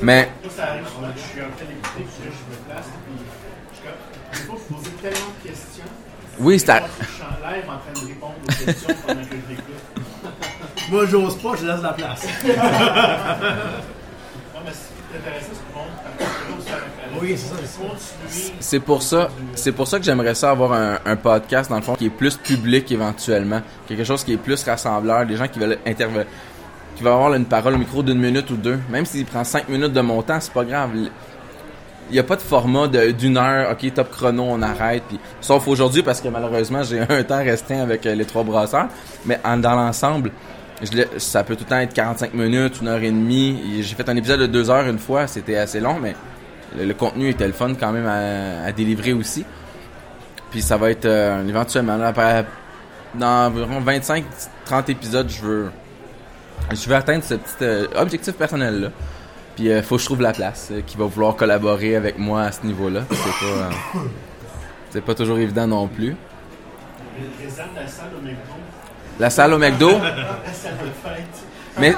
Mais 0.00 0.28
Moi, 0.42 0.50
ça 0.56 0.64
arrive 0.70 0.86
souvent 0.88 1.08
que 1.12 1.18
je 1.18 1.22
suis 1.24 1.40
en 1.40 1.50
train 1.56 1.66
d'écouter, 1.66 2.04
puis 2.16 2.24
là, 2.24 2.30
je 2.30 2.50
me 2.50 2.56
place, 2.72 2.86
puis 3.04 3.24
je 3.72 3.76
suis 3.76 3.84
comme, 3.86 3.98
il 4.32 4.38
faut 4.38 4.56
se 4.56 4.72
poser 4.72 4.90
tellement 5.02 5.32
de 5.42 5.48
questions. 5.48 5.84
oui, 6.38 6.58
c'est 6.58 6.70
à- 6.70 6.82
Je 7.00 7.04
suis 7.06 7.22
en 7.22 7.50
live 7.50 7.64
en 7.68 7.78
train 7.78 7.92
de 8.02 8.06
répondre 8.08 8.34
aux 8.42 8.64
questions 8.64 8.94
pendant 9.06 9.20
que 9.20 9.26
je 9.30 9.50
l'écoute. 9.50 10.90
Moi, 10.90 11.06
j'ose 11.06 11.36
pas, 11.42 11.52
je 11.60 11.66
laisse 11.66 11.82
la 11.82 11.92
place. 11.92 12.26
Non, 14.54 14.60
mais 14.64 14.72
c'est 14.72 15.18
intéressant 15.18 15.52
ce 15.52 15.58
que 15.58 16.43
C'est 18.60 18.80
pour 18.80 19.02
ça, 19.02 19.30
c'est 19.54 19.72
pour 19.72 19.86
ça 19.86 19.98
que 19.98 20.04
j'aimerais 20.04 20.34
ça 20.34 20.50
avoir 20.50 20.72
un, 20.72 21.16
podcast 21.16 21.70
dans 21.70 21.76
le 21.76 21.82
fond 21.82 21.94
qui 21.94 22.06
est 22.06 22.10
plus 22.10 22.36
public 22.36 22.90
éventuellement, 22.90 23.62
quelque 23.86 24.04
chose 24.04 24.24
qui 24.24 24.32
est 24.32 24.36
plus 24.36 24.62
rassembleur, 24.64 25.26
des 25.26 25.36
gens 25.36 25.48
qui 25.48 25.58
veulent 25.58 25.78
intervenir, 25.86 26.26
qui 26.96 27.02
veulent 27.02 27.12
avoir 27.12 27.34
une 27.34 27.44
parole 27.44 27.74
au 27.74 27.78
micro 27.78 28.02
d'une 28.02 28.18
minute 28.18 28.50
ou 28.50 28.56
deux, 28.56 28.78
même 28.90 29.06
s'il 29.06 29.24
prend 29.24 29.44
cinq 29.44 29.68
minutes 29.68 29.92
de 29.92 30.00
mon 30.00 30.22
temps, 30.22 30.38
c'est 30.40 30.52
pas 30.52 30.64
grave. 30.64 30.90
Il 32.10 32.12
n'y 32.12 32.18
a 32.18 32.22
pas 32.24 32.36
de 32.36 32.42
format 32.42 32.86
d'une 32.88 33.38
heure, 33.38 33.70
ok 33.72 33.94
top 33.94 34.10
chrono, 34.10 34.44
on 34.46 34.60
arrête, 34.60 35.04
sauf 35.40 35.66
aujourd'hui 35.68 36.02
parce 36.02 36.20
que 36.20 36.28
malheureusement 36.28 36.82
j'ai 36.82 37.00
un 37.08 37.22
temps 37.22 37.38
restreint 37.38 37.80
avec 37.80 38.04
euh, 38.06 38.14
les 38.14 38.24
trois 38.24 38.42
brasseurs, 38.42 38.88
mais 39.24 39.40
dans 39.44 39.74
l'ensemble, 39.74 40.30
ça 41.18 41.44
peut 41.44 41.56
tout 41.56 41.64
le 41.64 41.70
temps 41.70 41.78
être 41.78 41.94
45 41.94 42.34
minutes, 42.34 42.80
une 42.82 42.88
heure 42.88 43.02
et 43.02 43.10
demie. 43.10 43.82
J'ai 43.82 43.94
fait 43.94 44.08
un 44.08 44.16
épisode 44.16 44.40
de 44.40 44.46
deux 44.46 44.70
heures 44.70 44.86
une 44.86 44.98
fois, 44.98 45.26
c'était 45.26 45.56
assez 45.56 45.80
long, 45.80 45.98
mais 46.00 46.14
le, 46.76 46.84
le 46.84 46.94
contenu 46.94 47.28
était 47.30 47.46
le 47.46 47.52
fun 47.52 47.72
quand 47.74 47.92
même 47.92 48.06
à, 48.06 48.66
à 48.66 48.72
délivrer 48.72 49.12
aussi. 49.12 49.44
Puis 50.50 50.62
ça 50.62 50.76
va 50.76 50.90
être 50.90 51.04
euh, 51.06 51.46
éventuellement 51.48 51.96
là, 51.96 52.08
après- 52.08 52.44
dans 53.14 53.46
environ 53.46 53.80
25-30 53.80 54.22
épisodes, 54.90 55.28
je 55.30 55.40
veux 55.42 55.70
je 56.72 56.88
veux 56.88 56.94
atteindre 56.96 57.22
ce 57.24 57.34
petit 57.34 57.54
euh, 57.62 57.86
objectif 57.96 58.34
personnel 58.34 58.80
là. 58.80 58.88
Puis 59.56 59.66
il 59.66 59.82
faut 59.82 59.96
que 59.96 60.00
je 60.00 60.06
trouve 60.06 60.20
la 60.22 60.32
place 60.32 60.68
euh, 60.72 60.80
qui 60.84 60.96
va 60.96 61.04
vouloir 61.04 61.36
collaborer 61.36 61.94
avec 61.96 62.18
moi 62.18 62.42
à 62.42 62.52
ce 62.52 62.64
niveau-là. 62.66 63.02
C'est 63.10 63.16
pas 63.16 63.52
euh, 63.98 64.00
c'est 64.90 65.00
pas 65.00 65.14
toujours 65.14 65.38
évident 65.38 65.66
non 65.66 65.86
plus. 65.88 66.16
La 67.78 67.88
salle 67.88 68.08
au 68.16 68.20
McDo, 68.20 68.54
La 69.20 69.30
salle 69.30 69.52
au 69.52 69.58
McDo, 69.58 69.90
la 70.46 70.52
salle 70.52 70.72
de 70.78 71.08
fête. 71.08 71.24
mais 71.78 71.94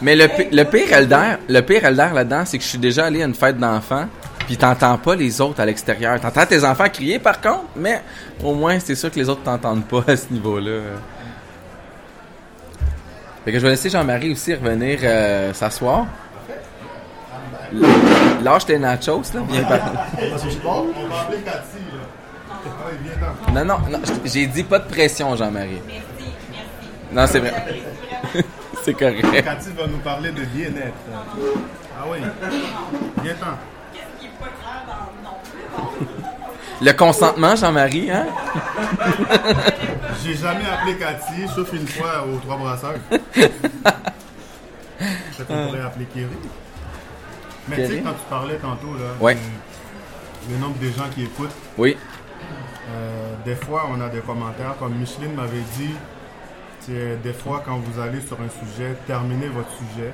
mais 0.00 0.16
le, 0.16 0.28
le 0.50 0.64
pire 0.64 0.92
Elder, 0.92 1.36
le 1.48 1.60
pire 1.60 1.84
Elder 1.84 2.08
là-dedans, 2.14 2.44
c'est 2.44 2.58
que 2.58 2.64
je 2.64 2.68
suis 2.68 2.78
déjà 2.78 3.06
allé 3.06 3.22
à 3.22 3.26
une 3.26 3.34
fête 3.34 3.58
d'enfants, 3.58 4.06
puis 4.46 4.56
t'entends 4.56 4.98
pas 4.98 5.14
les 5.14 5.40
autres 5.40 5.60
à 5.60 5.66
l'extérieur. 5.66 6.20
T'entends 6.20 6.46
tes 6.46 6.64
enfants 6.64 6.88
crier 6.92 7.18
par 7.18 7.40
contre, 7.40 7.64
mais 7.76 8.02
au 8.42 8.54
moins 8.54 8.78
c'est 8.80 8.94
sûr 8.94 9.10
que 9.10 9.16
les 9.16 9.28
autres 9.28 9.42
t'entendent 9.42 9.84
pas 9.86 10.04
à 10.08 10.16
ce 10.16 10.32
niveau-là. 10.32 10.80
Fait 13.44 13.52
que 13.52 13.58
je 13.58 13.64
vais 13.64 13.70
laisser 13.70 13.90
Jean-Marie 13.90 14.32
aussi 14.32 14.54
revenir 14.54 14.98
euh, 15.02 15.52
s'asseoir. 15.52 16.06
Lâche 18.42 18.66
tes 18.66 18.78
nachos 18.78 19.22
là, 19.34 19.40
viens 19.48 19.64
par-. 19.64 20.06
Non 23.52 23.64
non, 23.64 23.78
non, 23.90 24.00
j'ai 24.24 24.46
dit 24.46 24.62
pas 24.64 24.78
de 24.78 24.88
pression 24.88 25.36
Jean-Marie. 25.36 25.80
Non, 27.12 27.26
c'est 27.26 27.38
vrai. 27.38 27.52
c'est 28.84 28.94
correct. 28.94 29.24
Cathy 29.44 29.70
va 29.76 29.86
nous 29.86 29.98
parler 29.98 30.30
de 30.32 30.42
bien-être. 30.44 30.94
Ah 31.98 32.04
oui. 32.10 32.18
Viens-t'en. 33.22 33.56
Le 36.82 36.92
consentement 36.92 37.54
Jean-Marie, 37.56 38.10
hein? 38.10 38.26
J'ai 40.24 40.34
jamais 40.34 40.64
appelé 40.66 40.96
Cathy, 40.96 41.46
sauf 41.54 41.72
une 41.72 41.86
fois 41.86 42.24
aux 42.26 42.38
trois 42.38 42.56
brasseurs. 42.56 42.94
Peut-être 43.10 43.52
qu'on 45.46 45.66
pourrait 45.66 45.80
appeler 45.82 46.06
Kerry. 46.06 46.26
Mais 47.68 47.76
tu 47.76 47.86
sais, 47.86 48.00
quand 48.04 48.12
tu 48.12 48.24
parlais 48.28 48.56
tantôt, 48.56 48.92
là, 48.94 49.14
Ouais. 49.20 49.36
le 50.50 50.56
nombre 50.58 50.78
de 50.78 50.86
gens 50.88 51.08
qui 51.14 51.22
écoutent, 51.24 51.54
Oui. 51.78 51.96
euh, 52.90 53.34
des 53.44 53.54
fois, 53.54 53.86
on 53.90 54.00
a 54.00 54.08
des 54.08 54.20
commentaires, 54.20 54.74
comme 54.78 54.94
Micheline 54.94 55.34
m'avait 55.34 55.62
dit, 55.78 55.94
c'est 56.86 57.22
des 57.22 57.32
fois, 57.32 57.62
quand 57.64 57.78
vous 57.78 58.00
allez 58.00 58.20
sur 58.20 58.36
un 58.40 58.48
sujet, 58.48 58.94
terminez 59.06 59.48
votre 59.48 59.70
sujet. 59.70 60.12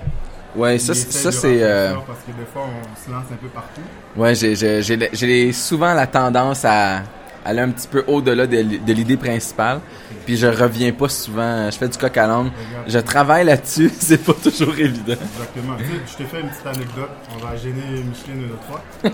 Ouais, 0.56 0.78
ça, 0.78 0.94
ça 0.94 1.30
c'est. 1.30 1.62
euh, 1.62 1.94
Parce 2.06 2.20
que 2.20 2.32
des 2.32 2.46
fois, 2.52 2.62
on 2.66 3.04
se 3.06 3.10
lance 3.10 3.24
un 3.32 3.36
peu 3.36 3.48
partout. 3.48 3.82
Ouais, 4.16 4.34
j'ai, 4.34 4.54
j'ai, 4.56 4.82
j'ai, 4.82 5.10
j'ai 5.12 5.52
souvent 5.52 5.94
la 5.94 6.06
tendance 6.08 6.64
à 6.64 7.02
aller 7.44 7.60
un 7.60 7.70
petit 7.70 7.88
peu 7.88 8.04
au-delà 8.06 8.46
de, 8.46 8.56
l'idée 8.92 9.16
principale. 9.16 9.80
Puis 10.26 10.36
je 10.36 10.46
reviens 10.46 10.92
pas 10.92 11.08
souvent. 11.08 11.70
Je 11.70 11.76
fais 11.76 11.88
du 11.88 11.96
coq 11.96 12.16
à 12.16 12.26
l'âne. 12.26 12.50
Je 12.86 12.98
travaille 12.98 13.44
là-dessus. 13.46 13.90
C'est 13.98 14.22
pas 14.24 14.34
toujours 14.34 14.74
évident. 14.78 15.14
Exactement. 15.14 15.76
Tu 15.78 15.84
sais, 15.84 15.90
je 16.06 16.24
te 16.24 16.28
fais 16.28 16.40
une 16.40 16.48
petite 16.48 16.66
anecdote. 16.66 17.10
On 17.34 17.46
va 17.46 17.56
gêner 17.56 18.02
Micheline 18.04 18.42
une 18.44 18.52
autre 18.52 18.64
fois. 18.68 18.82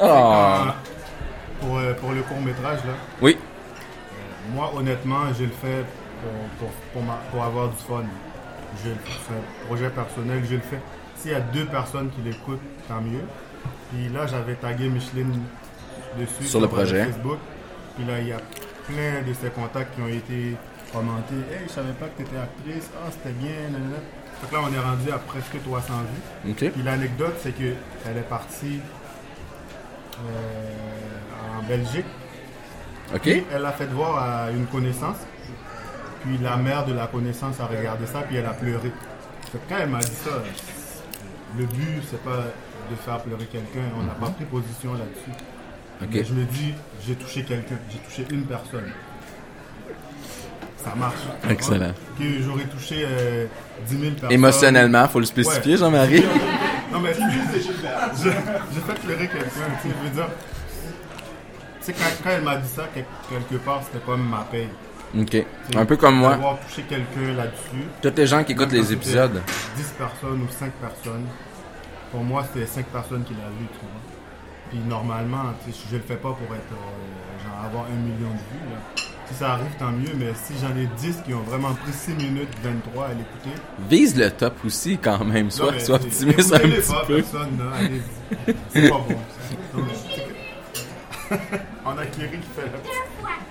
Oh. 0.00 0.04
Euh, 0.04 0.64
pour, 1.60 1.78
euh, 1.78 1.94
pour 1.94 2.10
le 2.12 2.20
court-métrage, 2.22 2.80
là. 2.84 2.92
Oui. 3.22 3.38
Moi, 4.52 4.70
honnêtement, 4.76 5.32
je 5.38 5.44
le 5.44 5.50
fais 5.50 5.84
pour, 6.22 6.68
pour, 6.68 6.70
pour, 6.92 7.02
ma- 7.02 7.20
pour 7.30 7.42
avoir 7.42 7.68
du 7.68 7.76
fun. 7.76 8.04
Je, 8.84 8.88
c'est 8.88 9.34
un 9.34 9.66
projet 9.66 9.90
personnel, 9.90 10.42
je 10.48 10.54
le 10.54 10.60
fais. 10.60 10.80
S'il 11.16 11.32
y 11.32 11.34
a 11.34 11.40
deux 11.40 11.66
personnes 11.66 12.10
qui 12.10 12.20
l'écoutent, 12.22 12.60
tant 12.88 13.00
mieux. 13.00 13.24
Puis 13.90 14.08
là, 14.08 14.26
j'avais 14.26 14.54
tagué 14.54 14.88
Micheline 14.88 15.42
dessus 16.18 16.44
Sur 16.46 16.60
le 16.60 16.66
euh, 16.66 16.68
projet. 16.68 17.04
Facebook. 17.04 17.38
Puis 17.96 18.04
là, 18.06 18.18
il 18.20 18.28
y 18.28 18.32
a 18.32 18.38
plein 18.86 19.22
de 19.26 19.32
ses 19.34 19.50
contacts 19.50 19.94
qui 19.94 20.00
ont 20.02 20.08
été 20.08 20.56
commentés. 20.92 21.34
Hey, 21.52 21.66
je 21.68 21.72
savais 21.72 21.92
pas 21.92 22.06
que 22.06 22.16
tu 22.16 22.22
étais 22.22 22.36
actrice. 22.38 22.90
Ah, 22.96 23.08
c'était 23.10 23.34
bien. 23.34 23.52
Donc 24.42 24.50
là, 24.52 24.58
on 24.68 24.72
est 24.74 24.78
rendu 24.78 25.10
à 25.12 25.18
presque 25.18 25.62
300 25.62 25.92
vues. 26.44 26.50
Puis 26.70 26.82
l'anecdote, 26.82 27.34
c'est 27.42 27.52
qu'elle 27.52 28.16
est 28.16 28.28
partie 28.28 28.80
euh, 30.18 31.58
en 31.58 31.62
Belgique. 31.68 32.06
Elle 33.52 33.66
a 33.66 33.72
fait 33.72 33.86
voir 33.86 34.22
à 34.22 34.50
une 34.50 34.66
connaissance. 34.66 35.16
Puis 36.24 36.38
la 36.42 36.56
mère 36.56 36.84
de 36.86 36.92
la 36.92 37.06
connaissance 37.06 37.58
a 37.60 37.66
regardé 37.66 38.06
ça, 38.06 38.20
puis 38.22 38.36
elle 38.36 38.46
a 38.46 38.50
pleuré. 38.54 38.92
Quand 39.68 39.76
elle 39.80 39.88
m'a 39.88 39.98
dit 39.98 40.06
ça, 40.24 40.30
le 41.58 41.64
but, 41.66 42.02
c'est 42.10 42.22
pas 42.22 42.44
de 42.90 42.96
faire 42.96 43.18
pleurer 43.20 43.44
quelqu'un. 43.46 43.80
On 43.98 44.02
n'a 44.04 44.12
pas 44.14 44.28
pris 44.30 44.44
position 44.44 44.92
là-dessus. 44.94 45.30
Ok. 46.02 46.08
Mais 46.12 46.24
je 46.24 46.32
me 46.32 46.44
dis, 46.44 46.74
j'ai 47.06 47.14
touché 47.14 47.42
quelqu'un, 47.44 47.74
j'ai 47.90 47.98
touché 47.98 48.26
une 48.34 48.44
personne. 48.44 48.90
Ça 50.76 50.94
marche. 50.96 51.14
Excellent. 51.48 51.92
Que 52.18 52.24
j'aurais 52.42 52.64
touché 52.64 53.04
euh, 53.06 53.46
10 53.86 53.92
000 53.98 54.10
personnes. 54.12 54.32
Émotionnellement, 54.32 55.06
faut 55.08 55.20
le 55.20 55.26
spécifier, 55.26 55.72
Ouais. 55.74 55.78
Jean-Marie. 55.78 56.24
Non, 56.92 57.00
mais 57.00 57.14
je- 57.14 57.20
j'ai 58.24 58.80
fait 58.80 59.00
pleurer 59.00 59.28
quelqu'un, 59.28 59.48
tu 59.82 59.88
sais, 59.88 59.94
je 60.02 60.08
veux 60.08 60.14
dire. 60.14 60.28
Tu 61.80 61.86
sais, 61.86 61.92
quand, 61.92 62.04
quand 62.24 62.30
elle 62.30 62.42
m'a 62.42 62.56
dit 62.56 62.68
ça, 62.68 62.84
quel- 62.92 63.04
quelque 63.30 63.62
part, 63.64 63.80
c'était 63.84 64.04
comme 64.04 64.28
ma 64.28 64.44
paye. 64.50 64.68
Ok. 65.18 65.44
Un 65.76 65.84
peu 65.84 65.96
comme 65.96 66.16
moi. 66.16 66.30
D'avoir 66.32 66.58
touché 66.60 66.82
quelqu'un 66.82 67.34
là-dessus. 67.36 67.84
Tous 68.00 68.12
les 68.16 68.26
gens 68.26 68.42
qui 68.44 68.52
écoutent 68.52 68.72
les 68.72 68.92
épisodes. 68.92 69.42
10 69.76 69.82
personnes 69.98 70.42
ou 70.42 70.48
5 70.50 70.72
personnes. 70.72 71.26
Pour 72.10 72.22
moi, 72.24 72.46
c'était 72.52 72.66
5 72.66 72.86
personnes 72.86 73.24
qui 73.24 73.34
l'ont 73.34 73.50
vu, 73.58 73.66
tu 73.72 73.78
vois. 73.80 74.00
Puis 74.70 74.78
normalement, 74.88 75.52
je 75.66 75.96
le 75.96 76.02
fais 76.02 76.14
pas 76.16 76.30
pour 76.30 76.54
être, 76.54 76.72
euh, 76.72 77.44
genre, 77.44 77.64
avoir 77.66 77.84
un 77.86 77.96
million 78.00 78.30
de 78.30 78.34
vues. 78.52 78.70
là. 78.70 78.78
Si 79.28 79.34
ça 79.38 79.52
arrive, 79.52 79.70
tant 79.78 79.90
mieux, 79.92 80.12
mais 80.18 80.32
si 80.34 80.54
j'en 80.60 80.74
ai 80.76 80.86
10 80.98 81.22
qui 81.24 81.32
ont 81.34 81.42
vraiment 81.42 81.72
pris 81.74 81.92
6 81.92 82.12
minutes 82.14 82.48
23 82.62 83.06
à 83.06 83.08
l'écouter, 83.10 83.60
Vise 83.88 84.16
le 84.16 84.30
top 84.30 84.54
aussi, 84.64 84.98
quand 84.98 85.24
même. 85.24 85.48
non, 85.58 85.70
mais 85.72 85.78
sois 85.78 85.78
c'est- 85.78 85.92
optimiste 85.92 86.54
un 86.54 86.58
petit 86.58 86.90
pas, 86.92 87.04
peu. 87.06 87.16
personne, 87.22 87.58
là, 87.58 87.64
allez-y. 87.78 88.54
C'est 88.70 88.88
pas 88.88 88.96
bon. 88.98 89.08
ça. 89.08 89.78
Non, 89.78 89.84
que- 89.84 91.34
on 91.86 91.90
a 91.98 92.06
Kerry 92.06 92.38
qui 92.38 92.48
fait 92.54 92.66
le, 92.66 92.78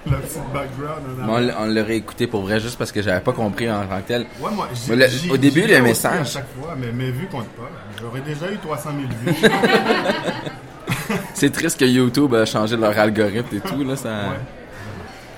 le 0.06 0.18
petit 0.18 0.40
background. 0.54 1.02
Moi, 1.20 1.40
on 1.60 1.66
l'aurait 1.68 1.98
écouté 1.98 2.28
pour 2.28 2.42
vrai 2.42 2.60
juste 2.60 2.78
parce 2.78 2.92
que 2.92 3.02
j'avais 3.02 3.22
pas 3.22 3.34
compris 3.34 3.70
en 3.72 3.86
tant 3.86 3.98
que 4.02 4.08
tel. 4.08 4.26
Ouais, 4.40 4.52
moi, 4.52 4.68
j'ai- 4.74 4.96
le- 4.96 5.08
j'ai- 5.08 5.32
au 5.32 5.38
début, 5.38 5.62
le 5.68 5.82
message. 5.82 6.22
À 6.22 6.24
chaque 6.26 6.48
fois, 6.60 6.76
mais 6.78 6.92
mes 6.92 7.12
vues 7.12 7.28
comptent 7.28 7.48
pas. 7.50 7.70
J'aurais 8.02 8.22
déjà 8.22 8.52
eu 8.52 8.58
300 8.58 8.90
000 9.26 9.36
vues. 9.36 9.50
C'est 11.34 11.52
triste 11.52 11.80
que 11.80 11.86
YouTube 11.86 12.34
a 12.36 12.46
changé 12.46 12.78
leur 12.78 12.98
algorithme 12.98 13.56
et 13.58 13.60
tout, 13.60 13.84
là. 13.84 13.96
Ça... 13.96 14.10
Ouais. 14.10 14.40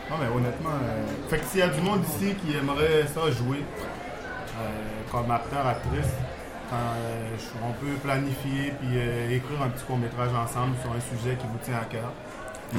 Non, 0.10 0.18
mais 0.20 0.28
honnêtement, 0.28 0.70
euh, 0.84 1.04
fait 1.30 1.38
que 1.40 1.46
s'il 1.46 1.60
y 1.62 1.64
a 1.64 1.70
du 1.70 1.82
monde 1.82 2.02
ici 2.08 2.36
qui 2.36 2.56
aimerait 2.56 3.06
ça 3.14 3.32
jouer 3.32 3.64
euh, 4.60 4.68
comme 5.12 5.32
acteur, 5.32 5.66
actrice, 5.66 6.12
quand, 6.70 6.76
euh, 6.76 7.68
on 7.68 7.72
peut 7.74 7.94
planifier 8.04 8.74
puis 8.80 8.90
écrire 9.36 9.62
un 9.66 9.70
petit 9.70 9.84
court-métrage 9.86 10.30
ensemble 10.32 10.76
sur 10.82 10.92
un 10.92 11.02
sujet 11.18 11.36
qui 11.36 11.46
vous 11.48 11.58
tient 11.64 11.78
à 11.82 11.86
cœur. 11.86 12.12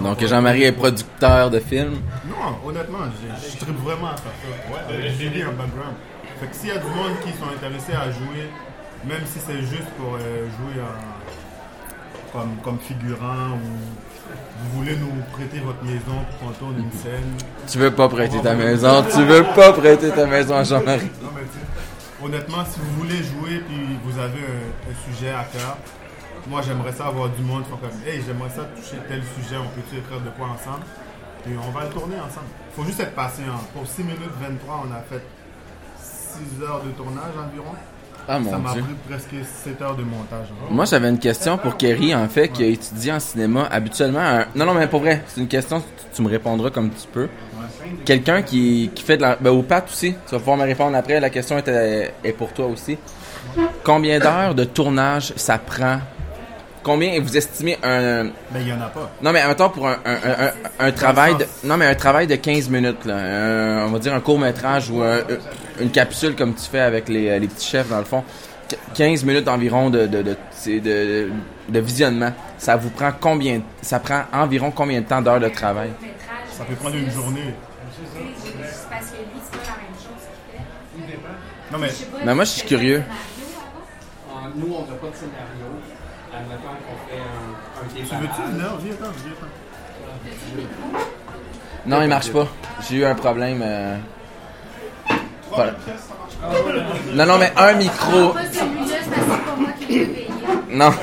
Donc, 0.02 0.22
euh, 0.22 0.26
Jean-Marie 0.26 0.64
est 0.64 0.72
producteur 0.72 1.50
de 1.50 1.60
films. 1.60 2.00
Non, 2.28 2.68
honnêtement, 2.68 2.98
je, 3.20 3.50
je 3.52 3.56
tripe 3.58 3.78
vraiment 3.82 4.08
à 4.08 4.16
faire 4.16 4.32
ça. 4.42 4.72
Ouais, 4.72 4.94
avec 4.98 5.12
Julie 5.18 5.42
en 5.44 5.52
background. 5.52 5.94
Fait 6.40 6.46
que 6.46 6.56
s'il 6.56 6.68
y 6.68 6.72
a 6.72 6.78
du 6.78 6.86
monde 6.86 7.12
qui 7.24 7.30
sont 7.32 7.46
intéressés 7.54 7.92
à 7.92 8.10
jouer, 8.10 8.50
même 9.06 9.22
si 9.26 9.38
c'est 9.46 9.60
juste 9.60 9.88
pour 9.98 10.14
euh, 10.16 10.46
jouer 10.58 10.82
en- 10.82 12.38
comme, 12.38 12.56
comme 12.64 12.78
figurant 12.80 13.52
ou 13.54 13.60
vous 14.62 14.78
voulez 14.80 14.96
nous 14.96 15.12
prêter 15.32 15.60
votre 15.64 15.82
maison 15.84 16.18
pour 16.40 16.48
qu'on 16.48 16.54
tourne 16.54 16.78
une 16.78 16.90
scène. 16.98 17.36
Tu 17.68 17.78
veux 17.78 17.92
pas 17.92 18.08
prêter 18.08 18.40
ta 18.40 18.54
maison. 18.54 19.04
Tu 19.14 19.22
veux 19.22 19.44
pas 19.54 19.72
prêter 19.72 20.10
ta 20.10 20.26
maison 20.26 20.56
à 20.56 20.64
Jean-Marie. 20.64 21.10
Non, 21.22 21.28
mais 21.34 22.26
honnêtement, 22.26 22.64
si 22.68 22.80
vous 22.80 23.02
voulez 23.02 23.18
jouer 23.18 23.62
puis 23.68 23.76
vous 24.04 24.18
avez 24.18 24.40
un, 24.40 24.90
un 24.90 25.12
sujet 25.14 25.30
à 25.30 25.44
cœur, 25.44 25.76
moi 26.48 26.60
j'aimerais 26.62 26.92
ça 26.92 27.06
avoir 27.06 27.28
du 27.30 27.42
monde 27.42 27.64
qui 27.64 27.70
font 27.70 27.76
comme 27.76 27.90
Hey, 28.06 28.20
j'aimerais 28.26 28.50
ça 28.50 28.64
toucher 28.76 29.00
tel 29.08 29.22
sujet, 29.36 29.56
on 29.56 29.68
peut-tu 29.74 29.98
écrire 29.98 30.20
de 30.20 30.30
quoi 30.30 30.46
ensemble? 30.48 30.84
Puis 31.44 31.54
on 31.56 31.70
va 31.70 31.84
le 31.84 31.90
tourner 31.90 32.16
ensemble. 32.16 32.46
Faut 32.74 32.84
juste 32.84 33.00
être 33.00 33.14
patient. 33.14 33.44
Pour 33.74 33.86
6 33.86 34.02
minutes 34.02 34.20
23, 34.40 34.84
on 34.88 34.92
a 34.92 35.00
fait 35.10 35.22
6 36.00 36.62
heures 36.62 36.82
de 36.84 36.90
tournage 36.90 37.32
environ. 37.38 37.74
Ah, 38.26 38.38
mon 38.38 38.50
ça 38.50 38.56
m'a 38.58 38.70
pris 38.70 38.80
presque 39.06 39.34
7 39.64 39.82
heures 39.82 39.96
de 39.96 40.02
montage. 40.02 40.46
hein. 40.50 40.66
Moi, 40.70 40.86
j'avais 40.86 41.10
une 41.10 41.18
question 41.18 41.58
pour 41.58 41.76
Kerry, 41.76 42.14
en 42.14 42.26
fait, 42.28 42.48
qui 42.48 42.62
a 42.64 42.66
étudié 42.68 43.12
en 43.12 43.20
cinéma. 43.20 43.68
Habituellement, 43.70 44.20
un- 44.20 44.46
non, 44.54 44.64
non, 44.64 44.72
mais 44.72 44.86
pour 44.86 45.00
vrai, 45.00 45.22
c'est 45.26 45.42
une 45.42 45.48
question, 45.48 45.80
tu, 45.80 45.86
tu 46.14 46.22
me 46.22 46.28
répondras 46.30 46.70
comme 46.70 46.88
tu 46.88 47.06
peux. 47.12 47.28
Quelqu'un 48.06 48.40
qui, 48.40 48.90
qui 48.94 49.02
fait 49.04 49.18
de 49.18 49.22
la. 49.22 49.36
Ben, 49.36 49.50
au 49.50 49.62
Pat 49.62 49.86
aussi, 49.86 50.14
tu 50.26 50.30
vas 50.32 50.38
pouvoir 50.38 50.56
me 50.56 50.62
répondre 50.64 50.96
après. 50.96 51.20
La 51.20 51.28
question 51.28 51.58
est, 51.58 52.14
est 52.24 52.32
pour 52.32 52.54
toi 52.54 52.64
aussi. 52.66 52.96
Combien 53.84 54.18
d'heures 54.18 54.54
de 54.54 54.64
tournage 54.64 55.34
ça 55.36 55.58
prend 55.58 55.98
Combien 56.84 57.18
vous 57.20 57.36
estimez 57.36 57.78
un. 57.82 58.24
Mais 58.24 58.60
il 58.60 58.66
n'y 58.66 58.72
en 58.72 58.80
a 58.82 58.86
pas. 58.88 59.10
Non, 59.22 59.32
mais 59.32 59.44
mettons 59.46 59.70
pour 59.70 59.88
un, 59.88 59.96
un, 60.04 60.12
un, 60.14 60.46
un- 60.46 60.52
un 60.86 60.92
travail 60.92 61.34
de. 61.36 61.46
Non, 61.64 61.76
mais 61.78 61.86
un 61.86 61.94
travail 61.94 62.26
de 62.26 62.36
15 62.36 62.68
minutes, 62.68 63.04
là. 63.06 63.16
Un- 63.16 63.86
on 63.86 63.90
va 63.90 63.98
dire 63.98 64.14
un 64.14 64.20
court-métrage 64.20 64.90
ou 64.90 65.02
un- 65.02 65.20
une 65.80 65.90
capsule 65.90 66.36
comme 66.36 66.54
tu 66.54 66.68
fais 66.70 66.80
avec 66.80 67.08
les, 67.08 67.40
les 67.40 67.48
petits 67.48 67.66
chefs, 67.68 67.88
dans 67.88 67.98
le 67.98 68.04
fond. 68.04 68.22
Qu- 68.68 68.76
15 68.94 69.24
minutes 69.24 69.48
environ 69.48 69.88
de, 69.90 70.06
de, 70.06 70.20
de, 70.22 70.36
c'est 70.52 70.80
de, 70.80 71.30
de 71.70 71.80
visionnement. 71.80 72.32
Ça 72.58 72.76
vous 72.76 72.90
prend 72.90 73.12
combien. 73.18 73.62
Ça 73.80 73.98
prend 73.98 74.22
environ 74.32 74.70
combien 74.70 75.00
de 75.00 75.06
temps 75.06 75.22
d'heures 75.22 75.40
de 75.40 75.48
travail? 75.48 75.90
Ça 76.52 76.64
peut 76.64 76.74
prendre 76.74 76.96
une 76.96 77.10
journée. 77.10 77.54
C'est 78.44 78.90
parce 78.90 79.06
que 79.06 79.16
lui, 79.16 79.40
c'est 79.42 79.58
pas 79.58 79.66
la 79.68 79.76
même 79.76 79.96
chose 79.96 80.22
qu'il 80.94 81.06
fait. 81.14 81.18
Non, 81.72 81.78
mais 81.78 81.88
Mais 82.26 82.34
moi, 82.34 82.44
je 82.44 82.50
suis 82.50 82.66
curieux. 82.68 83.02
Euh, 83.02 84.32
Nous, 84.54 84.66
on 84.66 84.80
n'a 84.82 84.96
pas 84.96 85.06
de 85.08 85.14
scénario. 85.16 85.93
Admettons 86.36 86.76
qu'on 86.84 86.98
fait 87.08 87.20
un, 87.20 87.80
un 87.80 87.84
tu 87.94 88.02
veux-tu 88.02 88.42
venir? 88.52 88.70
Viens, 88.80 88.94
attends, 88.94 89.12
viens, 89.22 89.32
attends. 89.32 89.52
Non, 91.86 92.02
il 92.02 92.08
marche 92.08 92.32
pas. 92.32 92.46
J'ai 92.88 92.96
eu 92.96 93.04
un 93.04 93.14
problème. 93.14 93.60
euh, 93.62 93.96
voilà. 95.50 95.72
Non, 97.12 97.26
non, 97.26 97.38
mais 97.38 97.52
un 97.56 97.72
micro. 97.74 98.34
Non. 100.70 100.90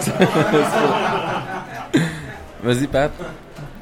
Vas-y, 2.63 2.87
Pat. 2.87 3.11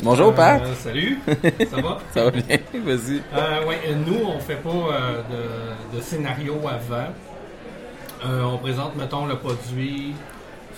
Bonjour, 0.03 0.33
Pat. 0.33 0.61
Euh, 0.61 0.73
salut, 0.75 1.19
ça 1.27 1.81
va? 1.81 1.97
Ça 2.13 2.23
va 2.25 2.31
bien? 2.31 2.43
Vas-y. 2.85 3.21
Euh, 3.35 3.65
ouais, 3.65 3.81
euh, 3.87 3.95
nous, 4.07 4.19
on 4.25 4.39
fait 4.39 4.55
pas 4.55 4.69
euh, 4.69 5.21
de, 5.91 5.97
de 5.97 6.01
scénario 6.01 6.55
avant. 6.65 7.07
Euh, 8.25 8.43
on 8.43 8.57
présente, 8.59 8.95
mettons, 8.95 9.25
le 9.25 9.35
produit, 9.35 10.15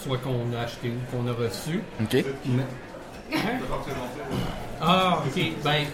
soit 0.04 0.18
qu'on 0.18 0.56
a 0.58 0.62
acheté 0.64 0.89
ou 0.89 1.16
qu'on 1.16 1.28
a 1.28 1.34
reçu. 1.34 1.82
OK. 2.02 2.26
Mais- 2.45 2.64
Hein? 3.34 3.60
Ah, 4.82 5.20
ok. 5.26 5.41
Ben, 5.64 5.86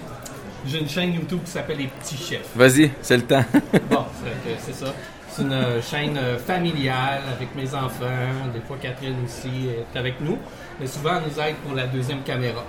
j'ai 0.65 0.79
une 0.79 0.89
chaîne 0.89 1.13
YouTube 1.13 1.39
qui 1.45 1.51
s'appelle 1.51 1.77
Les 1.77 1.87
Petits 1.87 2.17
Chefs. 2.17 2.49
Vas-y, 2.55 2.91
c'est 3.01 3.17
le 3.17 3.23
temps. 3.23 3.43
Bon, 3.89 4.05
c'est 4.23 4.49
que 4.49 4.57
c'est 4.59 4.73
ça. 4.73 4.93
C'est 5.29 5.43
une 5.43 5.53
euh, 5.53 5.81
chaîne 5.83 6.17
euh, 6.17 6.37
familiale 6.39 7.21
avec 7.35 7.53
mes 7.55 7.71
enfants. 7.75 8.49
Des 8.53 8.61
fois, 8.61 8.77
Catherine 8.81 9.17
aussi 9.23 9.67
est 9.69 9.97
avec 9.99 10.19
nous. 10.21 10.37
Mais 10.79 10.87
souvent, 10.87 11.17
elle 11.17 11.31
nous 11.31 11.39
aide 11.39 11.55
pour 11.57 11.75
la 11.75 11.85
deuxième 11.85 12.23
caméra. 12.23 12.63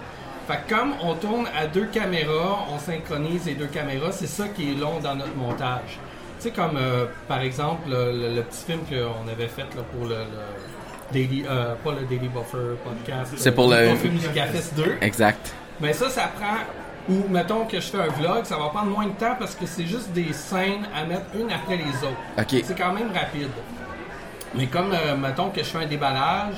Fait 0.46 0.58
que 0.66 0.74
comme 0.74 0.92
on 1.02 1.14
tourne 1.14 1.46
à 1.56 1.66
deux 1.66 1.86
caméras, 1.86 2.66
on 2.70 2.78
synchronise 2.78 3.46
les 3.46 3.54
deux 3.54 3.66
caméras, 3.66 4.12
c'est 4.12 4.26
ça 4.26 4.48
qui 4.48 4.72
est 4.72 4.74
long 4.74 4.98
dans 5.00 5.14
notre 5.14 5.34
montage. 5.36 5.98
Tu 6.40 6.44
sais, 6.44 6.50
comme 6.50 6.76
euh, 6.76 7.06
par 7.26 7.40
exemple 7.40 7.88
le, 7.88 8.12
le- 8.12 8.34
le 8.34 8.42
petit 8.42 8.64
film 8.66 8.80
qu'on 8.88 9.28
avait 9.30 9.48
fait 9.48 9.62
là, 9.62 9.82
pour 9.92 10.04
le, 10.04 10.14
le 10.16 10.24
Daily, 11.12 11.44
euh, 11.48 11.74
pas 11.82 11.92
le 11.92 12.06
Daily 12.06 12.28
Buffer 12.28 12.76
podcast. 12.84 13.32
C'est 13.36 13.50
euh, 13.50 13.52
pour 13.52 13.70
le- 13.70 13.90
Buffer 13.92 14.08
Musicafest 14.10 14.74
2. 14.76 14.96
Exact. 15.00 15.54
Mais 15.80 15.92
ça, 15.92 16.10
ça 16.10 16.28
prend. 16.38 16.56
Ou 17.08 17.26
mettons 17.30 17.64
que 17.64 17.76
je 17.80 17.86
fais 17.86 17.98
un 17.98 18.08
vlog, 18.08 18.44
ça 18.44 18.56
va 18.58 18.68
prendre 18.68 18.90
moins 18.90 19.06
de 19.06 19.12
temps 19.12 19.34
parce 19.38 19.54
que 19.54 19.64
c'est 19.64 19.86
juste 19.86 20.10
des 20.12 20.32
scènes 20.34 20.86
à 20.94 21.04
mettre 21.06 21.24
une 21.34 21.50
après 21.50 21.76
les 21.78 21.84
autres. 22.06 22.18
OK. 22.38 22.62
C'est 22.64 22.76
quand 22.76 22.92
même 22.92 23.10
rapide. 23.14 23.48
Mais 24.54 24.66
comme, 24.66 24.92
euh, 24.92 25.16
mettons 25.16 25.48
que 25.50 25.60
je 25.60 25.64
fais 25.68 25.78
un 25.78 25.86
déballage, 25.86 26.56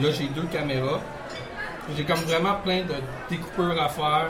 là 0.00 0.10
j'ai 0.10 0.28
deux 0.28 0.46
caméras. 0.50 1.00
J'ai 1.96 2.04
comme 2.04 2.20
vraiment 2.20 2.54
plein 2.64 2.82
de 2.82 2.94
découpeurs 3.28 3.78
à 3.82 3.88
faire. 3.90 4.26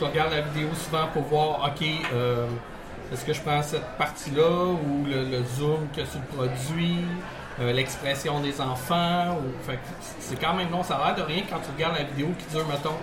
Je 0.00 0.04
regarde 0.04 0.32
la 0.32 0.40
vidéo 0.40 0.68
souvent 0.74 1.06
pour 1.12 1.22
voir, 1.24 1.70
ok, 1.72 1.86
euh, 2.12 2.46
est-ce 3.12 3.24
que 3.24 3.32
je 3.32 3.40
prends 3.40 3.62
cette 3.62 3.86
partie-là 3.98 4.48
ou 4.50 5.04
le, 5.06 5.24
le 5.30 5.44
zoom 5.56 5.86
que 5.94 6.04
sur 6.04 6.18
le 6.18 6.36
produit, 6.36 7.04
euh, 7.60 7.72
l'expression 7.72 8.40
des 8.40 8.60
enfants. 8.60 9.38
Ou, 9.38 9.72
c'est 10.20 10.40
quand 10.40 10.54
même 10.54 10.70
long. 10.70 10.82
Ça 10.82 10.96
a 10.96 11.06
l'air 11.14 11.16
de 11.16 11.22
rien 11.32 11.42
quand 11.48 11.58
tu 11.58 11.70
regardes 11.74 11.96
la 11.98 12.04
vidéo 12.04 12.28
qui 12.38 12.46
dure, 12.54 12.66
mettons, 12.68 12.96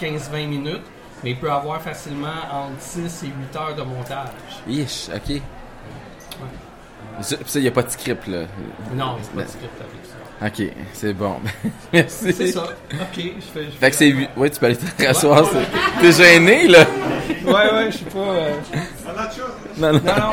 15-20 0.00 0.46
minutes. 0.48 0.82
Mais 1.24 1.30
il 1.30 1.36
peut 1.38 1.50
avoir 1.50 1.80
facilement 1.80 2.28
entre 2.52 2.80
6 2.80 3.24
et 3.24 3.26
8 3.28 3.56
heures 3.56 3.74
de 3.74 3.82
montage. 3.82 4.28
Ish, 4.68 5.08
OK. 5.14 5.40
Ça, 7.22 7.36
il 7.54 7.62
n'y 7.62 7.68
a 7.68 7.70
pas 7.70 7.82
de 7.82 7.90
script, 7.90 8.26
là. 8.26 8.42
Non, 8.94 9.16
c'est 9.22 9.30
pas 9.30 9.36
Ben, 9.38 9.44
de 9.44 9.48
script 9.48 9.80
avec 9.80 10.04
ça. 10.04 10.46
OK, 10.46 10.76
c'est 10.92 11.14
bon. 11.14 11.36
Merci. 11.94 12.30
C'est 12.34 12.48
ça. 12.48 12.64
Ok, 12.64 13.16
je 13.16 13.40
fais. 13.40 13.64
je 13.64 13.70
Fait 13.70 13.90
que 13.90 13.96
c'est... 13.96 14.14
Ouais, 14.36 14.50
tu 14.50 14.60
peux 14.60 14.66
aller 14.66 14.76
te 14.76 15.06
rasseoir. 15.06 15.46
c'est- 15.46 16.00
T'es 16.02 16.12
gêné, 16.12 16.68
là? 16.68 16.84
Ouais, 17.46 17.52
ouais, 17.72 17.90
je 17.90 17.96
suis 17.96 18.04
pas. 18.04 18.18
euh, 18.18 18.52
Non, 19.78 19.92
non. 19.94 20.00
Non, 20.00 20.02
non, 20.04 20.32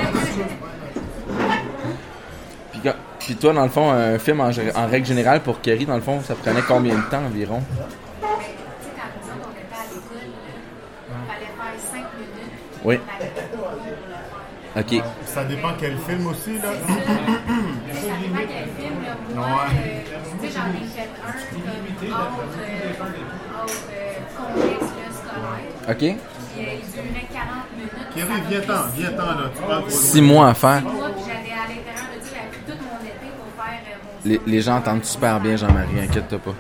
Puis, 3.20 3.36
toi, 3.36 3.54
dans 3.54 3.64
le 3.64 3.70
fond, 3.70 3.92
un 3.92 4.20
film 4.20 4.42
en, 4.42 4.50
en 4.50 4.88
règle 4.88 5.06
générale 5.06 5.40
pour 5.42 5.62
Kerry, 5.62 5.86
dans 5.86 5.96
le 5.96 6.02
fond, 6.02 6.22
ça 6.22 6.36
prenait 6.36 6.62
combien 6.62 6.96
de 6.96 7.02
temps 7.10 7.24
environ? 7.26 7.62
Tu 7.70 7.76
sais, 7.78 7.86
quand 8.96 9.10
nous 9.16 9.30
autres, 9.32 9.48
on 9.48 9.52
était 9.52 9.74
à 9.74 9.86
l'école, 9.94 10.28
là, 10.28 10.52
il 11.10 11.16
fallait 11.32 11.54
faire 11.56 11.78
5 11.92 11.98
minutes. 12.20 12.52
Oui. 12.84 13.00
OK. 14.76 15.04
Ça 15.26 15.44
dépend 15.46 15.70
quel 15.80 15.98
film 16.00 16.28
aussi, 16.28 16.54
là. 16.54 16.70
Ça 16.74 16.94
dépend 18.22 18.38
quel 18.38 18.70
film, 18.76 18.98
là. 19.06 19.16
Moi, 19.36 19.46
Ouais. 19.46 19.52
euh, 19.54 20.18
tu 20.42 20.48
sais, 20.48 20.54
j'en 20.54 20.68
ai 20.74 20.86
fait 20.88 21.10
un 21.26 21.32
comme 21.32 22.12
hors, 22.12 22.40
euh, 22.60 22.94
hors 23.56 23.70
euh, 23.70 24.14
contexte 24.36 24.82
là, 24.82 25.08
scolaire. 25.14 25.90
OK. 25.90 25.98
Puis, 25.98 26.10
euh, 26.10 26.74
il 26.74 26.92
durait 26.92 27.28
40 27.32 27.48
minutes. 27.78 28.10
Kerry, 28.16 28.38
viens-t'en, 28.50 28.82
viens-t'en, 28.96 29.26
là. 29.26 29.46
Tu 29.56 29.62
parles 29.62 29.90
Six 29.92 30.22
mois 30.22 30.50
à 30.50 30.54
faire. 30.54 30.82
Moi, 30.82 30.92
puis 31.16 31.24
j'avais 31.28 31.54
à 31.54 31.66
l'intérieur 31.70 32.10
de 32.14 32.20
ça, 32.22 32.30
j'avais 32.34 32.50
pris 32.50 32.62
tout 32.68 32.78
mon 32.84 33.00
été 33.06 33.30
pour 33.38 33.50
faire 33.64 33.82
euh, 33.86 33.98
mon 34.06 34.13
Les, 34.26 34.40
les 34.46 34.62
gens 34.62 34.78
entendent 34.78 35.04
super 35.06 35.40
bien 35.40 35.56
Jean-Marie, 35.58 36.00
inquiète-toi 36.02 36.40
pas. 36.40 36.56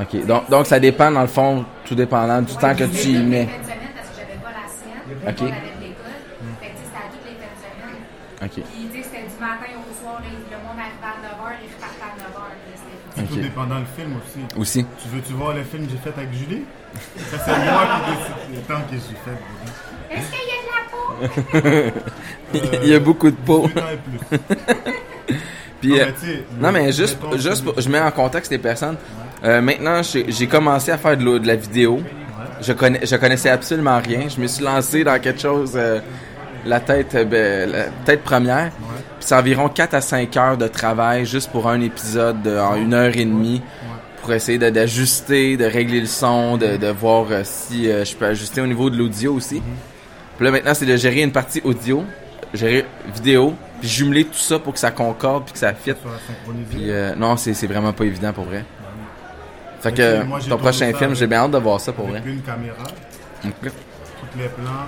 OK. 0.00 0.24
Donc, 0.26 0.48
donc, 0.48 0.66
ça 0.66 0.80
dépend, 0.80 1.10
dans 1.10 1.20
le 1.20 1.26
fond, 1.26 1.64
tout 1.84 1.94
dépendant 1.94 2.40
du 2.40 2.54
temps 2.56 2.74
que 2.74 2.84
tu 2.84 3.08
y 3.08 3.22
mets. 3.22 3.46
Fin 3.46 3.58
de 3.58 3.64
semaine, 3.64 3.78
parce 3.94 4.08
que 4.08 4.14
j'avais 4.16 4.38
pas 4.40 4.52
la 4.56 4.66
sienne. 4.70 5.02
Ok. 5.28 5.28
Fait 5.28 5.34
que, 5.34 5.40
tu 5.40 5.50
sais, 5.50 6.84
c'était 6.84 6.96
à 6.96 7.10
toutes 7.10 7.26
les 7.26 7.36
fins 7.36 7.52
de 7.52 7.60
semaine. 7.60 8.00
OK. 8.42 8.54
Puis, 8.54 8.62
tu 8.62 8.96
sais, 8.96 9.04
c'était 9.04 9.28
du 9.28 9.36
matin 9.40 9.68
au 9.76 9.92
soir. 10.02 10.22
Le 10.24 10.56
monde 10.56 10.78
arrivait 10.80 11.04
à 11.04 11.20
9h, 11.20 11.52
il 11.60 11.68
repartait 11.74 12.08
à 12.08 12.16
9h. 12.16 12.48
C'était 12.72 13.20
Ok. 13.20 13.28
Tout 13.28 13.40
dépendant 13.42 13.78
le 13.80 13.84
film 13.94 14.12
aussi. 14.16 14.40
Aussi. 14.56 14.86
Tu 15.02 15.08
veux-tu 15.08 15.32
voir 15.34 15.52
le 15.54 15.64
film 15.64 15.84
que 15.86 15.92
j'ai 15.92 15.98
fait 15.98 16.16
avec 16.16 16.32
Julie? 16.32 16.64
Ça, 17.18 17.36
c'est 17.44 17.58
moi 17.70 17.84
qui 17.92 18.00
décide 18.10 18.54
le 18.54 18.60
temps 18.62 18.80
que 18.88 18.96
j'ai 18.96 19.18
fait. 19.20 19.36
Julie. 19.36 20.16
Est-ce 20.16 20.28
qu'il 20.32 20.48
y 20.48 20.54
a 20.56 20.60
de 20.64 20.70
la 20.72 21.92
peau? 21.92 22.78
Il 22.84 22.88
y 22.88 22.94
a 22.94 23.00
beaucoup 23.00 23.30
de 23.30 23.36
peau. 23.36 23.68
18 25.82 25.92
ans 25.92 26.06
et 26.08 26.12
plus. 26.12 26.14
Puis, 26.20 26.42
Non, 26.60 26.68
euh, 26.68 26.72
mais 26.72 26.80
non, 26.80 26.86
mais 26.86 26.92
juste, 26.92 27.18
juste 27.36 27.64
pour- 27.64 27.80
je 27.80 27.88
mets 27.88 28.00
en 28.00 28.10
contexte 28.10 28.50
les 28.50 28.58
personnes. 28.58 28.96
Euh, 29.44 29.60
maintenant, 29.60 30.02
j'ai 30.02 30.46
commencé 30.46 30.90
à 30.90 30.98
faire 30.98 31.16
de, 31.16 31.46
la 31.46 31.56
vidéo. 31.56 32.00
Je, 32.60 32.72
connais, 32.72 33.00
je 33.04 33.16
connaissais 33.16 33.48
absolument 33.48 33.98
rien. 33.98 34.28
Je 34.28 34.40
me 34.40 34.46
suis 34.46 34.62
lancé 34.62 35.02
dans 35.02 35.18
quelque 35.18 35.40
chose, 35.40 35.72
euh, 35.76 36.00
la 36.66 36.80
tête 36.80 37.16
ben, 37.28 37.70
la 37.70 37.84
tête 38.04 38.22
première. 38.22 38.70
Puis 38.70 39.26
c'est 39.28 39.34
environ 39.34 39.68
4 39.68 39.94
à 39.94 40.00
5 40.00 40.36
heures 40.36 40.56
de 40.58 40.66
travail 40.68 41.24
juste 41.24 41.50
pour 41.50 41.68
un 41.68 41.80
épisode 41.80 42.42
de, 42.42 42.58
en 42.58 42.76
une 42.76 42.92
heure 42.92 43.16
et 43.16 43.24
demie. 43.24 43.62
Pour 44.20 44.34
essayer 44.34 44.58
d'ajuster, 44.58 45.56
de, 45.56 45.64
régler 45.64 46.00
le 46.00 46.06
son, 46.06 46.58
de, 46.58 46.76
de 46.76 46.88
voir 46.88 47.26
si 47.44 47.88
euh, 47.88 48.04
je 48.04 48.14
peux 48.14 48.26
ajuster 48.26 48.60
au 48.60 48.66
niveau 48.66 48.90
de 48.90 48.98
l'audio 48.98 49.32
aussi. 49.32 49.62
Puis 50.36 50.44
là, 50.44 50.50
maintenant, 50.50 50.74
c'est 50.74 50.84
de 50.84 50.96
gérer 50.96 51.22
une 51.22 51.32
partie 51.32 51.62
audio, 51.64 52.04
gérer 52.52 52.84
vidéo, 53.14 53.54
puis 53.80 53.88
jumeler 53.88 54.24
tout 54.26 54.34
ça 54.34 54.58
pour 54.58 54.72
que 54.72 54.78
ça 54.78 54.90
concorde, 54.90 55.44
puis 55.44 55.52
que 55.54 55.58
ça 55.58 55.72
fit. 55.74 55.90
Soit 55.90 56.10
synchronisé. 56.26 56.66
Puis 56.70 56.90
euh, 56.90 57.14
non, 57.16 57.36
c'est 57.36 57.54
c'est 57.54 57.66
vraiment 57.66 57.92
pas 57.92 58.04
évident 58.04 58.32
pour 58.32 58.44
vrai. 58.44 58.64
Fait 59.80 59.88
Ok, 59.90 59.96
que 59.96 60.22
moi, 60.24 60.38
ton 60.46 60.58
prochain 60.58 60.92
film, 60.92 61.14
j'ai 61.14 61.26
bien 61.26 61.38
hâte 61.40 61.52
de 61.52 61.58
voir 61.58 61.80
ça 61.80 61.92
pour 61.92 62.06
vrai. 62.06 62.22
Une 62.24 62.42
caméra, 62.42 62.84
tous 63.42 64.38
les 64.38 64.48
plans. 64.48 64.86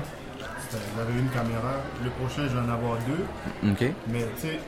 J'avais 0.96 1.18
une 1.18 1.28
caméra. 1.28 1.80
Le 2.04 2.10
prochain, 2.10 2.42
je 2.48 2.54
vais 2.54 2.60
en 2.60 2.72
avoir 2.72 2.98
deux. 3.06 3.24
Mais 4.08 4.20
tu 4.36 4.48
sais, 4.48 4.58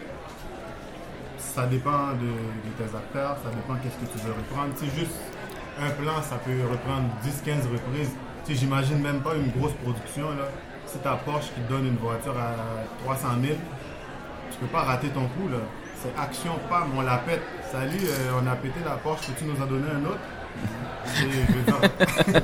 ça 1.39 1.66
dépend 1.66 2.12
de, 2.12 2.27
de 2.27 2.70
tes 2.77 2.97
acteurs, 2.97 3.37
ça 3.45 3.51
dépend 3.51 3.75
qu'est-ce 3.83 3.97
que 4.05 4.12
tu 4.18 4.27
veux 4.27 4.33
reprendre. 4.33 4.72
Tu 4.79 4.87
sais, 4.87 4.97
juste 4.99 5.16
un 5.81 5.91
plan, 5.91 6.20
ça 6.22 6.37
peut 6.45 6.57
reprendre 6.70 7.09
10-15 7.25 7.70
reprises. 7.72 8.11
Tu 8.47 8.53
sais, 8.55 8.61
j'imagine 8.61 8.99
même 9.01 9.20
pas 9.20 9.35
une 9.35 9.51
grosse 9.59 9.72
production, 9.83 10.31
là. 10.31 10.49
Si 10.87 10.99
ta 10.99 11.16
Porsche 11.25 11.49
qui 11.55 11.61
te 11.62 11.68
donne 11.72 11.87
une 11.87 11.97
voiture 11.97 12.37
à 12.39 12.55
300 13.05 13.29
000, 13.43 13.55
tu 14.55 14.61
peux 14.61 14.66
pas 14.72 14.82
rater 14.82 15.09
ton 15.09 15.22
coup, 15.28 15.48
là. 15.50 15.59
C'est 16.02 16.12
action, 16.20 16.52
pam, 16.68 16.84
on 16.96 17.02
la 17.02 17.16
pète. 17.18 17.42
Salut, 17.72 17.98
euh, 18.05 18.40
on 18.42 18.46
a 18.46 18.55
pété 18.57 18.80
la 18.84 18.92
Porsche, 18.96 19.26
peux-tu 19.26 19.44
nous 19.44 19.61
en 19.62 19.66
donner 19.66 19.88
un 19.94 20.05
autre? 20.07 20.18
Et 21.07 21.28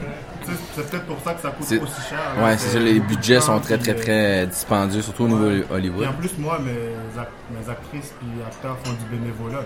c'est 0.74 0.90
peut-être 0.90 1.06
pour 1.06 1.20
ça 1.20 1.34
que 1.34 1.40
ça 1.40 1.50
coûte 1.50 1.62
aussi 1.66 2.08
cher. 2.08 2.18
là. 2.36 2.44
Ouais, 2.44 2.56
c'est 2.58 2.68
ça, 2.70 2.78
les 2.78 3.00
budgets 3.00 3.40
sont 3.40 3.58
très 3.60 3.78
très 3.78 3.94
très 3.94 4.46
dispendieux, 4.46 5.02
surtout 5.02 5.24
au 5.24 5.28
niveau 5.28 5.50
Et 5.50 5.64
Hollywood. 5.70 6.06
en 6.06 6.12
plus, 6.14 6.36
moi, 6.38 6.58
mes, 6.58 6.72
mes 6.72 7.70
actrices 7.70 8.12
et 8.22 8.44
acteurs 8.46 8.76
font 8.84 8.92
du 8.92 9.04
bénévolat. 9.16 9.62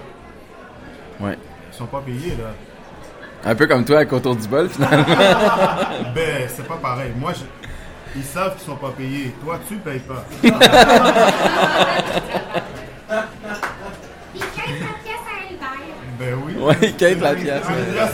Ouais. 1.20 1.38
Ils 1.72 1.76
sont 1.76 1.86
pas 1.86 2.00
payés, 2.00 2.36
là. 2.36 2.50
Un 3.50 3.54
peu 3.54 3.66
comme 3.66 3.84
toi 3.84 3.96
avec 3.98 4.12
Autour 4.12 4.36
du 4.36 4.48
bol 4.48 4.68
finalement. 4.68 5.04
ben, 6.14 6.48
c'est 6.48 6.66
pas 6.66 6.76
pareil. 6.76 7.12
Moi, 7.16 7.32
je- 7.32 7.68
ils 8.16 8.22
savent 8.24 8.54
qu'ils 8.56 8.66
sont 8.66 8.76
pas 8.76 8.92
payés. 8.96 9.34
Toi, 9.42 9.58
tu 9.68 9.76
payes 9.76 10.00
pas. 10.00 10.24
15 14.34 14.44
ben 16.18 16.34
oui. 16.46 16.54
Ouais, 16.60 16.92
Kate 16.92 17.20
la 17.20 17.34
pièce. 17.34 17.62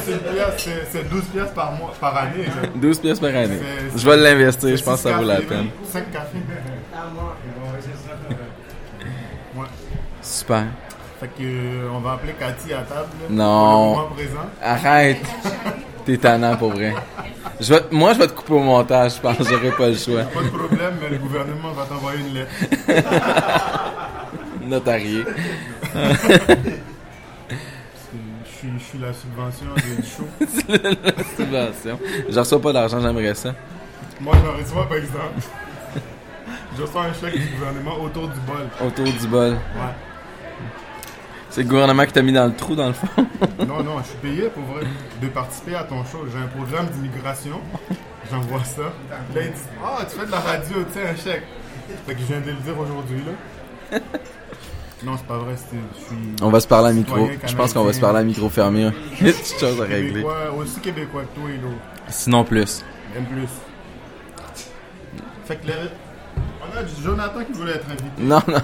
C'est 0.05 0.13
une 0.13 0.19
pièce, 0.19 0.47
c'est- 0.59 0.87
c'est 0.91 1.09
12 1.09 1.25
pièces 1.25 1.51
par 1.55 1.73
mois, 1.73 1.93
par 2.01 2.17
année. 2.17 2.45
là. 2.47 2.69
12 2.75 2.99
pièces 2.99 3.21
par 3.21 3.31
année. 3.31 3.61
Je 3.97 4.09
vais 4.09 4.17
l'investir, 4.17 4.77
je 4.77 4.83
pense 4.83 5.03
que 5.03 5.09
ça 5.11 5.17
vaut 5.17 5.25
la 5.25 5.37
cafés, 5.37 5.47
peine. 5.47 5.69
5 5.93 6.11
cafés. 6.13 6.39
Ouais. 9.57 9.67
Super. 10.23 10.65
Fait 11.19 11.27
que, 11.27 11.43
euh, 11.43 11.89
on 11.93 11.99
va 11.99 12.13
appeler 12.13 12.35
Cathy 12.39 12.73
à 12.73 12.83
table. 12.83 13.09
là, 13.21 13.27
Non. 13.31 13.95
Pour 13.95 14.03
le 14.03 14.03
moment 14.03 14.15
présent. 14.15 14.49
Arrête. 14.63 15.19
T'es 16.07 16.17
tannant 16.17 16.57
pour 16.57 16.71
vrai. 16.71 16.95
Je 17.61 17.75
vais, 17.75 17.83
moi, 17.91 18.13
je 18.15 18.19
vais 18.19 18.27
te 18.27 18.33
couper 18.33 18.53
au 18.55 18.61
montage, 18.61 19.17
je 19.17 19.21
pense 19.21 19.37
que 19.37 19.45
j'aurai 19.45 19.71
pas 19.71 19.89
le 19.89 19.95
choix. 19.97 20.23
Pas 20.25 20.43
de 20.43 20.49
problème, 20.49 20.95
mais 21.01 21.09
le 21.11 21.19
gouvernement 21.19 21.73
va 21.73 21.85
t'envoyer 21.85 22.21
une 22.21 22.35
lettre. 22.35 22.51
Notarié. 24.63 25.25
Je 28.45 28.67
suis, 28.67 28.69
je 28.79 28.85
suis 28.85 28.99
la 28.99 29.13
subvention 29.13 29.67
du 29.75 30.03
show. 30.07 30.29
Subvention. 31.37 31.99
Je 32.29 32.39
reçois 32.39 32.61
pas 32.61 32.73
d'argent, 32.73 33.01
j'aimerais 33.01 33.35
ça. 33.35 33.55
Moi, 34.21 34.35
je 34.43 34.63
reçois, 34.63 34.87
par 34.87 34.99
exemple. 34.99 35.41
Je 36.77 36.83
reçois 36.83 37.05
un 37.05 37.13
chèque 37.15 37.39
du 37.39 37.47
gouvernement 37.57 38.01
autour 38.03 38.29
du 38.29 38.41
bol. 38.41 38.69
Autour 38.87 39.05
du 39.05 39.27
bol. 39.27 39.53
Ouais. 39.53 39.95
C'est 41.51 41.63
le 41.63 41.69
gouvernement 41.69 42.05
qui 42.07 42.13
t'a 42.13 42.23
mis 42.23 42.33
dans 42.33 42.47
le 42.47 42.55
trou, 42.55 42.75
dans 42.77 42.87
le 42.87 42.93
fond. 42.93 43.09
Non, 43.67 43.83
non, 43.83 43.99
je 44.03 44.09
suis 44.09 44.19
payé 44.19 44.49
pour 44.49 44.63
vrai 44.65 44.85
de 45.21 45.27
participer 45.29 45.75
à 45.75 45.85
ton 45.85 46.05
show. 46.05 46.25
J'ai 46.33 46.39
un 46.39 46.47
programme 46.47 46.87
d'immigration. 46.89 47.61
J'envoie 48.31 48.63
ça. 48.65 48.83
Là, 49.11 49.43
ils 49.43 49.51
disent 49.53 49.69
Ah, 49.85 49.99
tu 50.09 50.19
fais 50.19 50.27
de 50.27 50.31
la 50.31 50.39
radio, 50.41 50.77
tu 50.85 50.93
sais, 50.99 51.09
un 51.09 51.17
chèque. 51.17 51.43
Fait 52.07 52.15
que 52.15 52.21
je 52.21 52.25
viens 52.27 52.41
de 52.41 52.47
le 52.47 52.53
dire 52.55 52.79
aujourd'hui, 52.79 53.23
là. 53.91 53.99
Non, 55.03 55.13
c'est 55.17 55.27
pas 55.27 55.39
vrai, 55.39 55.55
c'est- 55.57 55.77
je 55.99 56.05
suis. 56.05 56.17
On 56.43 56.51
va 56.51 56.61
se 56.61 56.69
parler 56.69 56.91
à 56.91 56.93
micro. 56.93 57.29
Je 57.47 57.57
pense 57.57 57.73
qu'on 57.73 57.85
va 57.85 57.93
se 57.93 58.01
parler 58.01 58.21
à 58.21 58.23
micro 58.23 58.49
fermé. 58.49 58.85
hein. 58.85 58.93
Il 59.21 59.27
y 59.27 59.31
a 59.31 59.33
des 59.33 59.39
petites 59.39 59.59
choses 59.59 59.81
à 59.81 59.85
régler. 59.85 60.09
Québécois, 60.11 60.53
aussi 60.57 60.81
québécois 60.81 61.23
que 61.23 61.41
toi 61.41 61.51
et 61.51 61.57
l'autre. 61.59 61.75
Sinon 62.09 62.45
plus. 62.45 62.85
Même 63.15 63.25
plus. 63.27 63.49
Fait 65.47 65.57
que 65.57 65.67
le- 65.67 65.91
Jonathan 67.03 67.45
qui 67.45 67.53
voulait 67.53 67.73
être 67.73 67.87
invité. 67.87 68.05
Non, 68.19 68.43
non. 68.47 68.61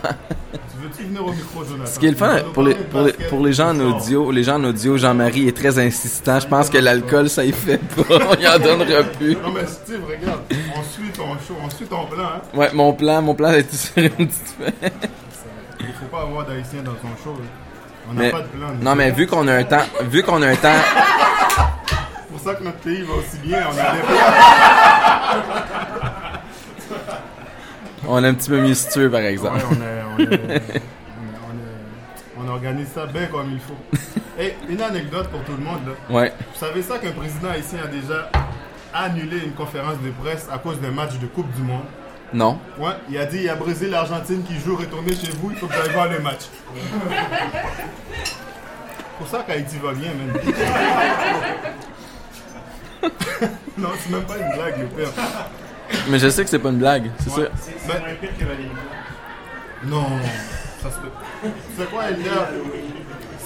Tu 0.52 0.82
veux-tu 0.82 1.02
venir 1.04 1.26
au 1.26 1.32
micro, 1.32 1.64
Jonathan? 1.64 1.90
Ce 1.90 1.98
qui 1.98 2.06
est 2.06 2.10
le 2.10 2.16
fun 2.16 2.36
pour 2.52 2.62
les, 2.62 2.74
parler 2.74 2.84
de 2.84 2.90
pour 2.90 3.00
les, 3.00 3.06
basket? 3.12 3.28
pour 3.30 3.46
les 3.46 3.52
gens 3.52 3.70
en 3.70 3.80
audio, 3.80 4.30
les 4.30 4.42
gens 4.42 4.56
en 4.56 4.64
audio, 4.64 4.96
Jean-Marie 4.96 5.48
est 5.48 5.56
très 5.56 5.78
insistant. 5.78 6.40
Je 6.40 6.46
pense 6.46 6.70
que 6.70 6.78
l'alcool, 6.78 7.28
ça 7.28 7.44
y 7.44 7.52
fait 7.52 7.78
pas. 7.78 8.02
On 8.30 8.34
y 8.40 8.46
en 8.46 8.58
donnera 8.58 9.02
plus. 9.04 9.34
Non, 9.34 9.52
mais 9.54 9.66
Steve, 9.66 10.00
regarde, 10.06 10.40
on 10.50 10.82
suit 10.82 11.10
ton 11.12 11.34
show, 11.34 11.56
on 11.64 11.70
suit 11.70 11.86
ton 11.86 12.06
plan, 12.06 12.24
hein. 12.24 12.40
Ouais, 12.54 12.70
mon 12.72 12.92
plan, 12.92 13.22
mon 13.22 13.34
plan 13.34 13.50
est 13.50 13.72
sur 13.74 13.98
une 13.98 14.10
petite. 14.10 14.56
Il 15.80 15.86
faut 15.86 16.06
pas 16.10 16.22
avoir 16.22 16.46
d'haïtiens 16.46 16.82
dans 16.82 16.94
ton 16.94 17.08
show. 17.22 17.36
On 18.08 18.14
n'a 18.14 18.30
pas 18.30 18.42
de 18.42 18.46
plan. 18.46 18.68
non, 18.80 18.94
mais 18.94 19.10
vu 19.10 19.26
qu'on 19.26 19.46
a 19.48 19.54
un 19.54 19.64
temps, 19.64 19.82
vu 20.02 20.22
qu'on 20.22 20.40
a 20.42 20.48
un 20.48 20.56
temps, 20.56 20.68
C'est 20.76 22.32
pour 22.32 22.40
ça 22.40 22.54
que 22.54 22.62
notre 22.64 22.78
pays 22.78 23.02
va 23.02 23.14
aussi 23.14 23.38
bien. 23.42 23.62
On 23.66 23.72
a 23.72 23.92
des 23.92 24.02
plans. 24.02 24.16
On 28.08 28.24
est 28.24 28.28
un 28.28 28.34
petit 28.34 28.50
peu 28.50 28.60
mieux 28.60 28.74
situé, 28.74 29.08
par 29.08 29.20
exemple. 29.20 29.58
Ouais, 29.58 30.02
on, 30.18 30.22
est- 30.22 30.82
on, 32.38 32.48
organise 32.48 32.88
ça 32.88 33.06
bien 33.06 33.26
comme 33.26 33.52
il 33.52 33.60
faut. 33.60 33.76
Et 34.38 34.54
une 34.68 34.80
anecdote 34.80 35.28
pour 35.28 35.42
tout 35.44 35.52
le 35.58 35.64
monde. 35.64 35.80
Là. 35.86 35.92
Ouais. 36.14 36.32
Vous 36.52 36.58
savez 36.58 36.82
ça 36.82 36.98
qu'un 36.98 37.12
président 37.12 37.50
haïtien 37.50 37.80
a 37.84 37.86
déjà 37.86 38.30
annulé 38.92 39.38
une 39.44 39.52
conférence 39.52 39.98
de 40.02 40.10
presse 40.22 40.46
à 40.52 40.58
cause 40.58 40.80
d'un 40.80 40.90
match 40.90 41.18
de 41.18 41.26
Coupe 41.26 41.50
du 41.54 41.62
Monde? 41.62 41.84
Non. 42.32 42.58
Ouais, 42.78 42.92
il 43.08 43.16
a 43.18 43.24
dit 43.24 43.36
il 43.38 43.44
y 43.44 43.48
a 43.48 43.54
Brésil 43.54 43.90
et 43.92 43.94
Argentine 43.94 44.42
qui 44.42 44.58
jouent, 44.58 44.76
retournez 44.76 45.14
chez 45.14 45.30
vous, 45.40 45.50
il 45.52 45.56
faut 45.56 45.66
que 45.66 45.74
vous 45.74 45.80
allez 45.80 45.90
voir 45.90 46.08
le 46.08 46.18
match. 46.20 46.46
pour 49.18 49.28
ça 49.28 49.44
qu'Haïti 49.46 49.76
va 49.78 49.92
bien, 49.92 50.10
même. 50.12 50.32
non, 53.78 53.88
c'est 53.98 54.10
même 54.10 54.24
pas 54.24 54.38
une 54.38 54.52
blague, 54.54 54.78
le 54.80 54.86
père. 54.86 55.08
Mais 56.08 56.18
je 56.18 56.28
sais 56.28 56.44
que 56.44 56.50
c'est 56.50 56.58
pas 56.58 56.70
une 56.70 56.78
blague, 56.78 57.10
c'est 57.18 57.30
Ouais. 57.30 57.44
ça. 57.44 57.70
C'est 57.78 57.98
moins 58.00 58.08
pire 58.20 58.30
que 58.38 58.44
Valérie. 58.44 58.70
Non, 59.84 60.06
ça 60.82 60.90
se 60.90 60.96
peut. 60.96 61.48
C'est 61.78 61.90
quoi, 61.90 62.10
Elia? 62.10 62.48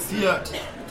Si 0.09 0.25
euh, 0.25 0.33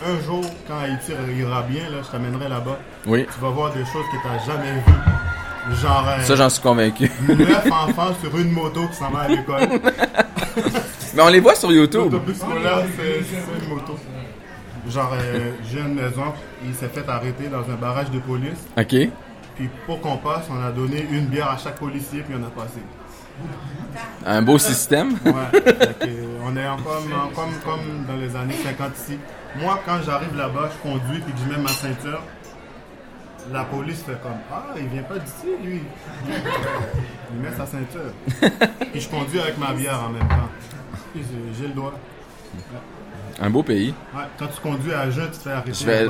un 0.08 0.26
jour, 0.26 0.42
quand 0.68 0.80
Haïti 0.80 1.12
ira 1.38 1.62
bien, 1.64 1.84
là, 1.90 1.98
je 2.06 2.10
t'amènerai 2.12 2.50
là-bas, 2.50 2.78
Oui. 3.08 3.26
tu 3.34 3.40
vas 3.40 3.50
voir 3.50 3.72
des 3.74 3.84
choses 3.86 4.06
que 4.12 4.22
tu 4.22 4.28
n'as 4.28 4.46
jamais 4.46 4.74
vues. 4.74 5.76
Genre, 5.82 6.06
euh, 6.08 6.24
Ça, 6.24 6.36
j'en 6.36 6.50
suis 6.50 6.62
convaincu. 6.62 7.12
neuf 7.28 7.72
enfants 7.72 8.14
sur 8.22 8.38
une 8.38 8.52
moto 8.52 8.88
qui 8.88 8.96
s'en 8.96 9.10
va 9.12 9.22
à 9.22 9.28
l'école. 9.28 9.68
Mais 11.14 11.22
on 11.22 11.28
les 11.28 11.40
voit 11.40 11.56
sur 11.56 11.72
YouTube. 11.72 12.12
L'autobus 12.12 12.38
scolaire, 12.38 12.84
c'est 12.98 13.24
c'est 13.24 13.64
une 13.64 13.70
moto. 13.70 13.96
Genre, 14.90 15.12
euh, 15.14 15.52
j'ai 15.70 15.80
une 15.80 15.94
maison, 15.96 16.34
il 16.66 16.74
s'est 16.74 16.88
fait 16.88 17.08
arrêter 17.08 17.48
dans 17.48 17.60
un 17.72 17.76
barrage 17.80 18.10
de 18.10 18.20
police. 18.20 18.58
OK. 18.78 19.10
Puis 19.60 19.70
pour 19.86 20.00
qu'on 20.00 20.16
passe, 20.18 20.46
on 20.50 20.64
a 20.66 20.72
donné 20.72 21.06
une 21.12 21.26
bière 21.26 21.50
à 21.52 21.58
chaque 21.58 21.76
policier, 21.76 22.22
puis 22.22 22.34
on 22.40 22.44
a 22.48 22.50
passé. 22.50 22.80
Un 24.26 24.42
beau 24.42 24.58
système. 24.58 25.18
Ouais. 25.26 25.62
On 26.46 26.56
est 26.56 26.68
encore 26.68 27.02
en- 27.14 27.28
comme, 27.36 27.54
comme 27.66 28.06
dans 28.08 28.16
les 28.16 28.34
années 28.36 28.56
50 28.64 28.92
ici. 28.98 29.20
Moi, 29.58 29.80
quand 29.86 30.00
j'arrive 30.06 30.36
là-bas, 30.36 30.70
je 30.74 30.90
conduis 30.90 31.20
puis 31.20 31.34
que 31.34 31.40
je 31.40 31.50
mets 31.56 31.62
ma 31.62 31.70
ceinture, 31.70 32.22
la 33.52 33.64
police 33.66 34.02
fait 34.04 34.20
comme 34.24 34.32
Ah, 34.52 34.64
il 34.78 34.88
vient 34.88 35.04
pas 35.04 35.18
d'ici, 35.20 35.48
lui. 35.64 35.82
Il 37.34 37.40
met 37.42 37.52
sa 37.58 37.66
ceinture. 37.66 38.12
Puis 38.92 39.02
je 39.02 39.10
conduis 39.10 39.40
avec 39.42 39.58
ma 39.58 39.74
bière 39.74 40.02
en 40.06 40.10
même 40.10 40.28
temps. 40.28 40.50
J'ai- 41.16 41.68
le 41.68 41.74
droit. 41.74 41.94
Un 43.42 43.50
beau 43.50 43.64
pays. 43.64 43.94
Ouais, 44.16 44.24
quand 44.38 44.48
tu 44.48 44.62
conduis 44.62 44.94
à 44.94 45.10
jeun, 45.10 45.26
tu 45.32 45.38
te 45.38 45.44
fais 45.44 45.52
arrêter. 45.52 45.74
Je 45.74 45.86
vais-. 45.86 46.08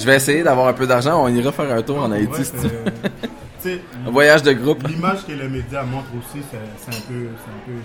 Je 0.00 0.06
vais 0.06 0.16
essayer 0.16 0.42
d'avoir 0.42 0.66
un 0.68 0.72
peu 0.72 0.86
d'argent. 0.86 1.22
On 1.22 1.28
ira 1.28 1.52
faire 1.52 1.70
un 1.72 1.82
tour 1.82 1.98
en 2.02 2.10
Haïti. 2.10 2.32
Ouais, 2.32 2.44
si 2.44 2.50
tu 2.52 2.56
veux. 2.58 2.70
euh, 3.66 3.76
Un 4.06 4.10
voyage 4.10 4.42
de 4.42 4.52
groupe. 4.54 4.88
L'image 4.88 5.26
que 5.26 5.32
les 5.32 5.46
médias 5.46 5.82
montrent 5.82 6.08
aussi, 6.18 6.42
c'est 6.50 6.56
un 6.56 7.00
peu, 7.06 7.28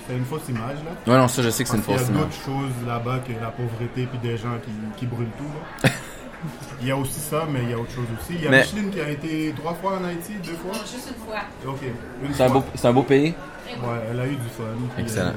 c'est 0.08 0.14
un 0.14 0.18
une 0.18 0.24
fausse 0.24 0.48
image 0.48 0.78
là. 0.86 1.12
Ouais, 1.14 1.20
non, 1.20 1.28
ça, 1.28 1.42
je 1.44 1.50
sais 1.50 1.64
que 1.66 1.70
c'est 1.70 1.76
une 1.76 1.84
fausse 1.84 1.98
qu'il 2.04 2.06
y 2.06 2.08
a 2.08 2.12
image. 2.22 2.24
d'autres 2.30 2.46
choses 2.46 2.88
là-bas 2.88 3.20
que 3.28 3.34
la 3.34 3.50
pauvreté 3.50 4.08
puis 4.10 4.18
des 4.24 4.38
gens 4.38 4.56
qui, 4.64 4.72
qui 4.98 5.06
brûlent 5.06 5.28
tout. 5.38 5.44
là. 5.84 5.90
il 6.82 6.88
y 6.88 6.92
a 6.92 6.96
aussi 6.96 7.20
ça, 7.20 7.44
mais 7.52 7.60
il 7.64 7.72
y 7.72 7.74
a 7.74 7.78
autre 7.78 7.92
chose 7.92 8.06
aussi. 8.18 8.36
Il 8.40 8.46
y 8.46 8.48
a 8.48 8.52
Mais- 8.52 8.62
Micheline 8.62 8.90
qui 8.90 9.02
a 9.02 9.10
été 9.10 9.54
trois 9.58 9.74
fois 9.74 10.00
en 10.02 10.06
Haïti, 10.06 10.32
deux 10.46 10.54
fois? 10.56 10.72
Juste 10.90 11.10
une 11.10 11.26
fois. 11.26 11.42
Ok. 11.68 11.82
Une 12.24 12.34
C'est 12.34 12.44
un, 12.44 12.48
fois. 12.48 12.60
beau, 12.62 12.66
c'est 12.74 12.88
un 12.88 12.94
beau 12.94 13.04
pays. 13.04 13.34
Ouais, 13.68 14.00
elle 14.10 14.20
a 14.22 14.26
eu 14.28 14.36
du 14.38 14.48
fun. 14.56 14.64
Excellent. 14.98 15.26
euh, 15.28 15.34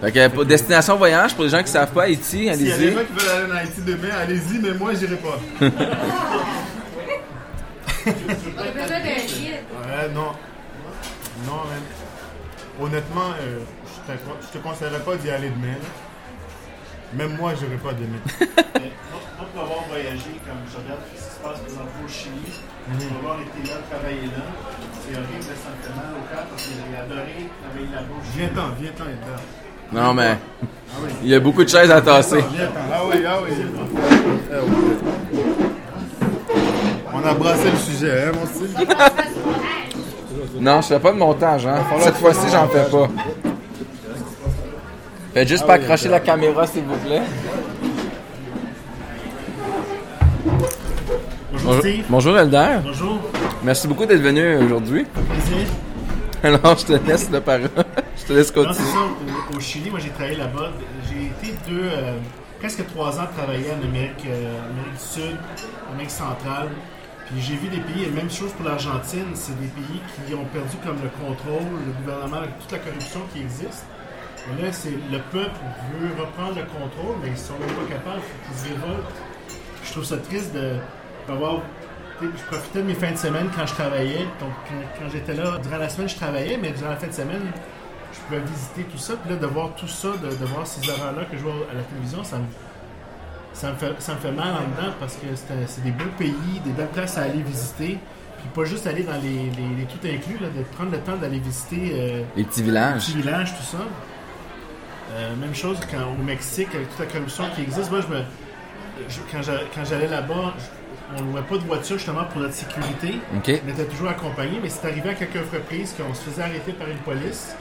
Fait 0.00 0.12
que 0.12 0.28
pour 0.28 0.44
destination 0.46 0.96
voyage, 0.96 1.34
pour 1.34 1.44
les 1.44 1.50
gens 1.50 1.62
qui 1.62 1.70
savent 1.70 1.92
pas 1.92 2.04
Haïti, 2.04 2.22
S'il 2.24 2.44
y 2.44 2.50
a 2.50 2.56
des 2.56 2.72
allez-y. 2.72 2.92
gens 2.94 3.00
qui 3.04 3.12
veulent 3.12 3.30
aller 3.36 3.52
en 3.52 3.56
Haïti 3.56 3.80
demain, 3.86 4.14
allez-y, 4.22 4.58
mais 4.58 4.72
moi, 4.72 4.94
j'irai 4.94 5.16
pas. 5.16 5.38
On 5.60 5.66
a 8.06 8.70
besoin 8.70 9.00
d'un 9.00 9.26
guide. 9.26 9.64
Ouais, 9.84 10.08
non. 10.14 10.32
Non, 11.46 11.64
même. 11.68 11.86
Honnêtement, 12.80 13.30
euh, 13.40 13.58
je, 14.08 14.12
te, 14.12 14.18
je 14.46 14.58
te 14.58 14.62
conseillerais 14.62 15.00
pas 15.00 15.16
d'y 15.16 15.30
aller 15.30 15.50
demain. 15.50 15.76
Même 17.12 17.36
moi, 17.36 17.52
j'irai 17.58 17.76
pas 17.76 17.92
demain. 17.92 18.20
Mais 18.80 18.92
moi, 19.12 19.46
pour 19.52 19.62
avoir 19.62 19.84
voyagé, 19.88 20.32
comme 20.46 20.62
je 20.70 20.76
regarde 20.80 21.00
ce 21.04 21.12
qui 21.12 21.20
se 21.22 21.38
passe 21.44 21.58
présentement 21.60 22.00
au 22.04 22.08
Chili, 22.08 22.48
pour 22.88 23.18
avoir 23.20 23.36
été 23.40 23.68
là, 23.68 23.76
travailler 23.90 24.28
là, 24.32 24.44
c'est 25.04 25.12
horrible, 25.16 25.44
mal 25.96 26.12
au 26.16 26.24
cœur 26.32 26.44
parce 26.48 26.62
que 26.64 26.70
j'ai 26.72 26.96
adoré 26.96 27.50
travailler 27.60 27.90
là-bas. 27.92 28.16
au 28.16 28.22
Chili. 28.24 28.36
Viens-t'en, 28.38 28.68
viens-t'en, 28.80 29.08
Edgar. 29.12 29.40
Non, 29.92 30.14
mais 30.14 30.38
il 31.22 31.28
y 31.30 31.34
a 31.34 31.40
beaucoup 31.40 31.64
de 31.64 31.68
chaises 31.68 31.90
à 31.90 32.00
tasser. 32.00 32.44
Ah 32.92 33.00
oui, 33.10 33.22
ah 33.26 33.38
oui. 33.42 33.50
On 37.12 37.26
a 37.26 37.34
brassé 37.34 37.70
le 37.70 37.76
sujet, 37.76 38.24
hein, 38.24 38.32
mon 38.38 38.46
style? 38.46 38.86
Non, 40.60 40.80
je 40.80 40.86
fais 40.88 40.98
pas 40.98 41.12
de 41.12 41.16
montage, 41.18 41.66
hein. 41.66 41.78
Cette 42.00 42.16
fois-ci, 42.16 42.46
j'en 42.50 42.68
fais 42.68 42.88
pas. 42.90 43.08
Faites 45.34 45.48
juste 45.48 45.66
pas 45.66 45.74
accrocher 45.74 46.08
la 46.08 46.20
caméra, 46.20 46.66
s'il 46.66 46.84
vous 46.84 46.96
plaît. 46.96 47.22
Bonjour 51.52 51.80
Steve. 51.80 52.04
bonjour 52.08 52.38
Elder. 52.38 52.78
Bonjour. 52.82 53.18
Merci 53.62 53.86
beaucoup 53.86 54.06
d'être 54.06 54.22
venu 54.22 54.56
aujourd'hui. 54.64 55.04
Plaisir. 55.04 55.66
Alors, 56.42 56.78
je 56.78 56.86
te 56.86 56.92
laisse 56.92 57.30
le 57.30 57.40
parole. 57.40 57.70
Je 58.16 58.24
te 58.24 58.32
laisse 58.32 58.54
Non, 58.54 58.64
continuer. 58.64 58.88
ça, 58.88 58.98
au, 59.52 59.56
au 59.56 59.60
Chili, 59.60 59.90
moi 59.90 59.98
j'ai 60.00 60.10
travaillé 60.10 60.36
là-bas. 60.36 60.70
J'ai 61.08 61.26
été 61.26 61.56
deux, 61.68 61.82
euh, 61.84 62.16
presque 62.58 62.86
trois 62.88 63.18
ans 63.20 63.26
travailler 63.36 63.70
en 63.72 63.84
Amérique, 63.86 64.24
euh, 64.26 64.70
Amérique 64.70 64.92
du 64.92 64.98
Sud, 65.20 65.36
Amérique 65.92 66.10
centrale. 66.10 66.68
Puis 67.26 67.40
j'ai 67.40 67.54
vu 67.56 67.68
des 67.68 67.80
pays, 67.80 68.04
et 68.04 68.10
même 68.10 68.30
chose 68.30 68.52
pour 68.52 68.66
l'Argentine, 68.66 69.26
c'est 69.34 69.58
des 69.60 69.68
pays 69.68 70.00
qui 70.26 70.34
ont 70.34 70.44
perdu 70.46 70.76
comme 70.84 70.96
le 71.02 71.10
contrôle, 71.24 71.62
le 71.86 71.92
gouvernement, 72.02 72.38
avec 72.38 72.58
toute 72.58 72.72
la 72.72 72.78
corruption 72.78 73.20
qui 73.32 73.40
existe. 73.42 73.84
Et 74.48 74.62
là, 74.62 74.72
c'est 74.72 74.90
le 74.90 75.18
peuple 75.30 75.60
veut 76.00 76.08
reprendre 76.20 76.56
le 76.56 76.62
contrôle, 76.64 77.16
mais 77.22 77.28
ils 77.30 77.36
sont 77.38 77.52
même 77.60 77.68
pas 77.76 77.94
capables, 77.94 78.22
ils 78.50 78.58
se 78.58 78.64
révoltent. 78.64 79.14
Je 79.84 79.90
trouve 79.92 80.04
ça 80.04 80.16
triste 80.16 80.54
de 80.54 80.76
d'avoir. 81.28 81.60
Je 82.22 82.42
profitais 82.50 82.78
de 82.80 82.84
mes 82.86 82.94
fins 82.94 83.12
de 83.12 83.16
semaine 83.16 83.48
quand 83.56 83.66
je 83.66 83.74
travaillais. 83.74 84.26
Donc, 84.40 84.50
quand, 84.68 84.74
quand 85.04 85.10
j'étais 85.12 85.34
là, 85.34 85.58
durant 85.62 85.78
la 85.78 85.88
semaine, 85.88 86.08
je 86.08 86.16
travaillais, 86.16 86.58
mais 86.60 86.70
durant 86.72 86.90
la 86.90 86.96
fin 86.96 87.06
de 87.06 87.12
semaine, 87.12 87.42
je 88.12 88.18
pouvais 88.20 88.40
visiter 88.40 88.82
tout 88.84 88.98
ça. 88.98 89.14
Puis 89.16 89.30
là, 89.32 89.36
de 89.36 89.46
voir 89.46 89.70
tout 89.74 89.88
ça, 89.88 90.08
de, 90.22 90.28
de 90.28 90.44
voir 90.46 90.66
ces 90.66 90.88
horreurs-là 90.88 91.24
que 91.30 91.36
je 91.36 91.42
vois 91.42 91.54
à 91.70 91.74
la 91.74 91.82
télévision, 91.82 92.22
ça 92.24 92.38
me, 92.38 92.44
ça 93.52 93.70
me, 93.70 93.76
fait, 93.76 93.92
ça 94.00 94.14
me 94.14 94.18
fait 94.18 94.32
mal 94.32 94.48
en 94.54 94.60
dedans 94.68 94.92
parce 95.00 95.14
que 95.14 95.26
c'est 95.66 95.82
des 95.82 95.90
beaux 95.92 96.10
pays, 96.18 96.60
des 96.64 96.70
belles 96.72 96.88
places 96.88 97.16
à 97.18 97.22
aller 97.22 97.42
visiter. 97.42 97.98
Puis 98.38 98.48
pas 98.54 98.64
juste 98.64 98.86
aller 98.86 99.02
dans 99.02 99.20
les, 99.20 99.50
les- 99.50 99.76
les 99.78 99.84
tout 99.84 99.98
inclus, 100.06 100.38
là, 100.40 100.48
de 100.48 100.62
prendre 100.74 100.90
le 100.92 100.98
temps 101.00 101.16
d'aller 101.16 101.38
visiter 101.40 101.90
euh, 101.94 102.22
Les 102.36 102.44
petits 102.44 102.62
villages. 102.62 103.06
petits 103.06 103.16
villages, 103.18 103.54
tout 103.56 103.62
ça. 103.76 103.78
Euh, 105.12 105.34
même 105.36 105.54
chose 105.54 105.78
quand, 105.90 106.12
au 106.18 106.22
Mexique, 106.22 106.68
avec 106.74 106.88
toute 106.90 107.00
la 107.00 107.06
corruption 107.06 107.44
qui 107.54 107.62
existe. 107.62 107.90
Moi, 107.90 108.00
je 108.00 108.06
me, 108.14 108.22
je- 109.08 109.18
quand 109.30 109.42
j'a- 109.42 109.60
quand 109.74 109.84
j'allais 109.84 110.06
là-bas, 110.06 110.54
on 111.16 111.22
ne 111.22 111.32
louait 111.32 111.42
pas 111.42 111.56
de 111.56 111.62
voiture 111.64 111.96
justement 111.96 112.24
pour 112.24 112.40
notre 112.40 112.54
sécurité. 112.54 113.14
On 113.64 113.68
était 113.68 113.84
toujours 113.84 114.08
accompagné, 114.08 114.60
mais 114.62 114.68
c'est 114.68 114.86
arrivé 114.86 115.10
à 115.10 115.14
quelques 115.14 115.50
reprises 115.52 115.94
qu'on 115.96 116.14
se 116.14 116.22
faisait 116.22 116.42
arrêter 116.42 116.72
par 116.72 116.88
une 116.88 116.98
police. 116.98 117.54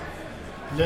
Là, 0.78 0.86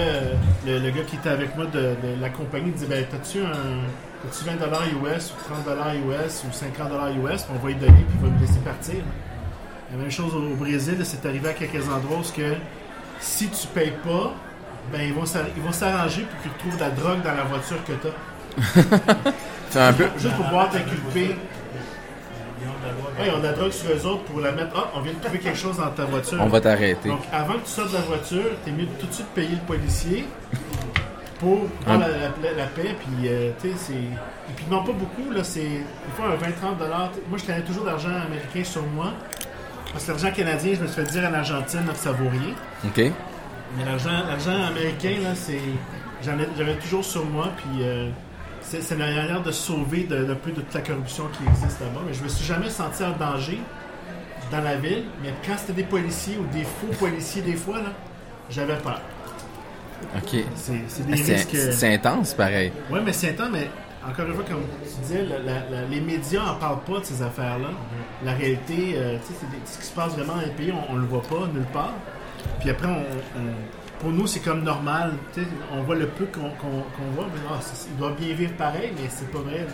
le, 0.66 0.80
le 0.80 0.92
gars 0.92 1.04
qui 1.04 1.18
était 1.18 1.30
avec 1.30 1.56
moi 1.58 1.66
de, 1.66 1.80
de 1.80 2.22
la 2.22 2.30
compagnie 2.30 2.72
disait 2.72 2.88
ben, 2.88 3.06
T'as-tu 3.10 3.40
un. 3.42 3.84
As-tu 4.26 4.46
20 4.46 4.54
US 4.54 5.34
ou 5.34 5.54
30 5.54 5.68
US 6.08 6.46
ou 6.48 6.54
50 6.54 6.92
US 7.22 7.46
on 7.54 7.60
va 7.60 7.68
lui 7.68 7.76
donner, 7.76 7.92
puis 7.92 8.16
il 8.16 8.26
va 8.26 8.34
nous 8.34 8.40
laisser 8.40 8.60
partir. 8.60 8.96
La 9.92 9.98
même 9.98 10.10
chose 10.10 10.34
au, 10.34 10.54
au 10.54 10.56
Brésil, 10.56 10.98
c'est 11.04 11.26
arrivé 11.26 11.50
à 11.50 11.54
quelques 11.54 11.86
endroits 11.90 12.20
où 12.20 12.32
que 12.38 12.54
si 13.20 13.50
tu 13.50 13.68
payes 13.68 13.94
pas, 14.04 14.34
ben 14.94 15.02
ils 15.02 15.14
vont 15.14 15.26
s'arranger 15.26 16.22
pour 16.22 16.42
qu'ils 16.42 16.52
trouvent 16.60 16.76
de 16.76 16.82
la 16.82 16.90
drogue 16.92 17.22
dans 17.22 17.36
la 17.36 17.44
voiture 17.44 17.78
que 17.84 17.92
tu 17.94 18.08
as. 18.08 19.34
Un 19.76 19.94
peu. 19.94 20.06
Juste 20.18 20.36
pour 20.36 20.46
pouvoir 20.46 20.70
t'inculper. 20.70 21.36
Ils 23.24 23.30
ont 23.32 23.40
de 23.40 23.44
la 23.44 23.54
drogue 23.54 23.72
sur 23.72 23.90
eux 23.92 24.06
autres 24.08 24.24
pour 24.24 24.40
la 24.40 24.52
mettre. 24.52 24.72
Ah, 24.76 24.92
on 24.96 25.02
vient 25.02 25.14
de 25.14 25.20
trouver 25.20 25.40
quelque 25.40 25.58
chose 25.58 25.78
dans 25.78 25.90
ta 25.90 26.06
voiture. 26.06 26.38
On 26.42 26.48
va 26.48 26.60
t'arrêter. 26.62 27.10
Donc, 27.10 27.22
avant 27.32 27.54
que 27.54 27.66
tu 27.66 27.72
sortes 27.72 27.90
de 27.92 27.96
la 27.96 28.02
voiture, 28.02 28.44
t'es 28.66 28.72
mieux 28.72 28.86
de 28.86 28.92
tout 29.00 29.06
de 29.08 29.14
suite 29.14 29.28
payer 29.28 29.52
le 29.56 29.66
policier 29.68 30.26
pour 31.40 31.68
prendre 31.86 32.06
Ah. 32.06 32.10
la, 32.42 32.50
la- 32.50 32.58
la 32.58 32.66
paix. 32.68 32.96
Puis, 33.00 33.28
euh, 33.28 33.52
tu 33.62 33.70
sais, 33.70 33.76
c'est. 33.78 33.94
Et 33.94 34.54
puis, 34.56 34.66
non, 34.70 34.84
pas 34.84 34.92
beaucoup, 34.94 35.32
là. 35.32 35.44
C'est. 35.44 35.62
Des 35.62 36.14
fois, 36.16 36.26
un 36.28 36.36
20-30 36.36 36.78
dollars. 36.80 37.12
Moi, 37.30 37.38
je 37.38 37.44
tenais 37.46 37.62
toujours 37.62 37.86
d'argent 37.86 38.10
américain 38.10 38.64
sur 38.64 38.84
moi. 38.84 39.12
Parce 39.92 40.06
que 40.06 40.12
l'argent 40.12 40.32
canadien, 40.32 40.74
je 40.76 40.82
me 40.82 40.88
suis 40.88 40.96
fait 41.04 41.12
dire 41.12 41.30
en 41.30 41.34
Argentine, 41.34 41.86
que 41.86 41.98
ça 41.98 42.12
vaut 42.12 42.30
rien. 42.30 42.56
OK. 42.86 43.12
Mais 43.78 43.86
l'argent, 43.86 44.66
américain, 44.68 45.16
là, 45.24 45.30
c'est. 45.36 45.60
J'avais 46.24 46.76
toujours 46.76 47.04
sur 47.04 47.26
moi, 47.26 47.50
puis 47.58 47.84
euh, 47.84 48.10
c'est, 48.64 48.82
c'est 48.82 48.98
la 48.98 49.06
manière 49.06 49.42
de 49.44 49.52
sauver 49.52 50.08
peu 50.36 50.52
de 50.52 50.62
toute 50.62 50.74
la 50.74 50.82
corruption 50.82 51.26
qui 51.38 51.44
existe 51.48 51.80
là-bas. 51.82 52.02
Mais 52.08 52.14
je 52.14 52.24
me 52.24 52.28
suis 52.30 52.46
jamais 52.46 52.70
senti 52.70 53.04
en 53.04 53.12
danger 53.12 53.60
dans 54.52 54.62
la 54.62 54.76
ville, 54.76 55.04
mais 55.22 55.34
quand 55.46 55.54
c'était 55.58 55.74
des 55.74 55.84
policiers 55.84 56.38
ou 56.38 56.46
des 56.56 56.64
faux 56.64 56.94
policiers, 57.00 57.42
des 57.42 57.56
fois, 57.56 57.78
là, 57.78 57.90
j'avais 58.50 58.76
peur. 58.78 59.02
OK. 60.16 60.44
C'est, 60.56 60.74
c'est 60.88 61.08
des 61.08 61.18
C'est 61.18 61.36
risques. 61.36 61.74
c'est 61.74 61.94
intense, 61.94 62.34
pareil. 62.34 62.72
Oui, 62.92 63.00
mais 63.04 63.14
c'est 63.14 63.34
temps, 63.34 63.50
mais 63.52 63.70
encore 64.08 64.26
une 64.28 64.34
fois, 64.36 64.44
comme 64.44 64.64
tu 64.84 65.02
disais, 65.02 65.24
la- 65.24 65.40
la- 65.40 65.70
la- 65.70 65.86
les 65.90 66.02
médias 66.02 66.44
n'en 66.46 66.56
parlent 66.56 66.82
pas 66.82 67.00
de 67.00 67.06
ces 67.06 67.22
affaires-là. 67.22 67.70
La 68.26 68.34
réalité, 68.34 68.94
euh, 68.98 69.18
tu 69.26 69.34
sais, 69.34 69.40
c'est 69.66 69.74
ce 69.74 69.80
qui 69.80 69.86
se 69.88 69.94
passe 69.94 70.12
vraiment 70.14 70.36
dans 70.36 70.42
les 70.42 70.48
pays, 70.52 70.74
on 70.90 70.94
ne 70.96 71.00
le 71.02 71.08
voit 71.08 71.22
pas 71.22 71.48
nulle 71.54 71.64
part. 71.72 71.94
Puis 72.60 72.70
après, 72.70 72.88
on, 72.88 73.40
on- 73.40 73.83
pour 74.04 74.12
nous, 74.12 74.28
c'est 74.28 74.42
comme 74.42 74.64
normal. 74.64 75.14
On 75.72 75.82
voit 75.84 75.96
le 75.96 76.08
peu 76.08 76.26
qu'on 76.26 76.42
voit, 77.16 77.26
mais 77.34 77.40
il 77.90 77.98
doit 77.98 78.12
bien 78.20 78.36
vivre 78.36 78.52
pareil, 78.58 78.92
mais 78.96 79.08
c'est 79.10 79.32
pas 79.32 79.40
vrai. 79.40 79.66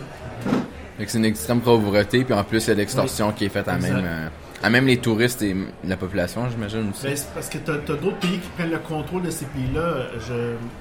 c'est 1.04 1.18
une 1.18 1.24
extrême 1.24 1.60
pauvreté, 1.60 2.24
puis 2.24 2.32
en 2.34 2.44
plus, 2.44 2.64
il 2.64 2.68
y 2.68 2.70
a 2.70 2.74
l'extorsion 2.76 3.32
qui 3.32 3.46
est 3.46 3.48
faite 3.48 3.66
à 3.66 3.74
Exact. 3.74 3.92
même, 3.92 4.04
euh, 4.06 4.28
à 4.62 4.70
même 4.70 4.86
les 4.86 4.98
touristes 4.98 5.42
et 5.42 5.56
la 5.84 5.96
population, 5.96 6.48
j'imagine 6.48 6.90
aussi. 6.90 7.06
Ben, 7.08 7.16
c'est 7.16 7.34
parce 7.34 7.48
que 7.48 7.58
tu 7.58 7.70
as, 7.72 7.78
d'autres 7.96 8.18
pays 8.20 8.38
qui 8.38 8.48
prennent 8.56 8.70
le 8.70 8.78
contrôle 8.78 9.22
de 9.22 9.30
ces 9.30 9.46
pays-là. 9.46 10.06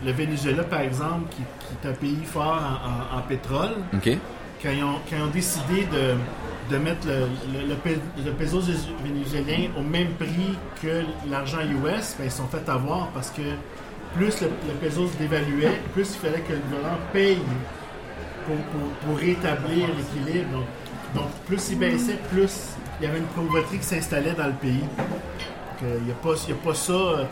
Le 0.06 0.12
Venezuela, 0.12 0.64
par 0.64 0.82
exemple, 0.82 1.30
qui, 1.32 1.38
qui 1.42 1.88
est 1.88 1.90
un 1.90 1.94
pays 1.94 2.20
fort 2.26 2.62
en, 2.62 3.16
en- 3.16 3.20
en 3.20 3.22
pétrole, 3.24 3.72
OK. 3.96 4.10
quand 4.62 4.70
ils 4.72 4.84
ont, 4.84 4.96
quand 5.10 5.16
ils 5.18 5.24
ont 5.24 5.28
décidé 5.28 5.88
de, 5.92 6.14
de 6.70 6.78
mettre 6.78 7.08
le, 7.08 7.28
le, 7.60 7.68
le 7.68 7.76
pe- 7.76 8.00
le 8.26 8.32
peso 8.32 8.62
vénézuélien 9.04 9.70
au 9.78 9.82
même 9.82 10.10
prix 10.14 10.58
que 10.82 11.04
l'argent 11.30 11.60
US, 11.62 12.16
ben, 12.18 12.26
ils 12.26 12.32
sont 12.32 12.48
fait 12.48 12.68
avoir 12.70 13.08
parce 13.10 13.30
que 13.32 13.42
plus 14.16 14.42
le, 14.42 14.48
peso 14.82 15.08
se 15.08 15.18
dévaluait, 15.18 15.80
plus 15.94 16.10
il 16.16 16.20
fallait 16.28 16.42
que 16.42 16.54
le 16.54 16.60
gouvernement 16.60 16.98
paye 17.14 17.38
pour, 18.46 18.56
pour, 19.06 19.18
rétablir 19.18 19.88
l'équilibre. 19.98 20.52
Donc, 20.52 20.66
donc, 21.16 21.32
plus 21.48 21.70
il 21.72 21.80
baissait, 21.80 22.20
plus 22.32 22.70
il 23.00 23.06
y 23.06 23.10
avait 23.10 23.20
une 23.20 23.26
pauvreté 23.26 23.78
qui 23.78 23.84
s'installait 23.84 24.34
dans 24.34 24.48
le 24.48 24.54
pays. 24.54 24.84
Euh, 25.84 25.98
Il 26.00 26.06
n'y 26.06 26.12
a, 26.12 26.14
a 26.14 26.64
pas 26.64 26.74
ça, 26.76 26.94
euh, 26.94 27.26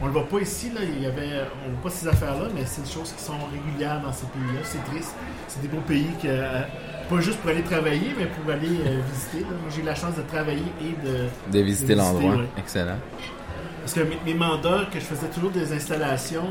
on 0.00 0.04
ne 0.04 0.06
le 0.08 0.12
voit 0.12 0.28
pas 0.28 0.40
ici, 0.40 0.70
là, 0.74 0.80
il 0.82 1.02
y 1.02 1.06
avait, 1.06 1.40
on 1.64 1.70
ne 1.70 1.74
voit 1.74 1.84
pas 1.84 1.90
ces 1.90 2.06
affaires-là, 2.06 2.48
mais 2.54 2.62
c'est 2.66 2.82
des 2.82 2.90
choses 2.90 3.12
qui 3.16 3.22
sont 3.22 3.38
régulières 3.50 4.00
dans 4.02 4.12
ces 4.12 4.26
pays-là. 4.26 4.60
C'est 4.62 4.84
triste. 4.84 5.14
C'est 5.48 5.62
des 5.62 5.68
beaux 5.68 5.80
pays 5.80 6.10
que, 6.22 6.26
euh, 6.28 6.60
pas 7.08 7.20
juste 7.20 7.38
pour 7.40 7.50
aller 7.50 7.62
travailler, 7.62 8.14
mais 8.18 8.26
pour 8.26 8.52
aller 8.52 8.68
euh, 8.86 9.00
visiter. 9.12 9.44
Moi, 9.44 9.70
j'ai 9.74 9.82
eu 9.82 9.84
la 9.84 9.94
chance 9.94 10.14
de 10.16 10.22
travailler 10.22 10.62
et 10.80 11.06
de, 11.06 11.28
De 11.58 11.64
visiter 11.64 11.94
l'endroit. 11.94 12.36
ouais. 12.36 12.46
Excellent. 12.58 12.98
parce 13.80 13.92
que 13.94 14.00
mes, 14.00 14.18
mes 14.24 14.34
mandats, 14.34 14.86
que 14.92 14.98
je 14.98 15.04
faisais 15.04 15.28
toujours 15.28 15.50
des 15.50 15.72
installations, 15.72 16.48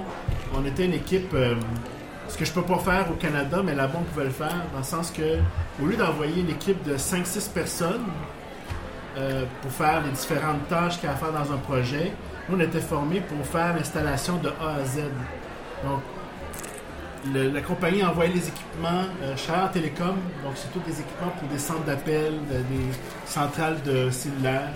on 0.55 0.65
était 0.65 0.85
une 0.85 0.93
équipe. 0.93 1.33
euh, 1.33 1.55
ce 2.27 2.37
que 2.39 2.45
je 2.45 2.51
peux 2.51 2.63
pas 2.63 2.79
faire 2.79 3.05
au 3.11 3.13
Canada, 3.15 3.61
mais 3.63 3.75
là-bas, 3.75 3.99
on 3.99 4.03
pouvait 4.03 4.25
le 4.25 4.31
faire, 4.31 4.63
dans 4.73 4.79
le 4.79 4.83
sens 4.83 5.11
que, 5.11 5.37
au 5.81 5.85
lieu 5.85 5.95
d'envoyer 5.95 6.41
une 6.41 6.49
équipe 6.49 6.81
de 6.83 6.97
5-6 6.97 7.51
personnes 7.51 8.01
euh, 9.17 9.43
pour 9.61 9.71
faire 9.71 10.01
les 10.03 10.09
différentes 10.11 10.67
tâches 10.67 10.95
qu'il 10.99 11.05
y 11.07 11.11
a 11.11 11.13
à 11.13 11.15
faire 11.17 11.31
dans 11.31 11.51
un 11.53 11.57
projet, 11.57 12.11
nous, 12.49 12.57
on 12.57 12.59
était 12.59 12.79
formés 12.79 13.21
pour 13.21 13.45
faire 13.45 13.75
l'installation 13.75 14.37
de 14.37 14.49
A 14.49 14.81
à 14.81 14.85
Z. 14.85 15.01
Donc, 15.85 16.01
la 17.33 17.61
compagnie 17.61 18.03
envoyait 18.03 18.33
les 18.33 18.47
équipements. 18.47 19.05
Euh, 19.23 19.35
en 19.65 19.67
télécom, 19.69 20.15
donc 20.43 20.53
c'est 20.55 20.71
tous 20.71 20.79
des 20.79 20.99
équipements 20.99 21.31
pour 21.39 21.47
des 21.49 21.59
centres 21.59 21.83
d'appel, 21.83 22.33
de- 22.49 22.57
des 22.57 22.91
centrales 23.25 23.81
de 23.83 24.09
cellulaire. 24.09 24.69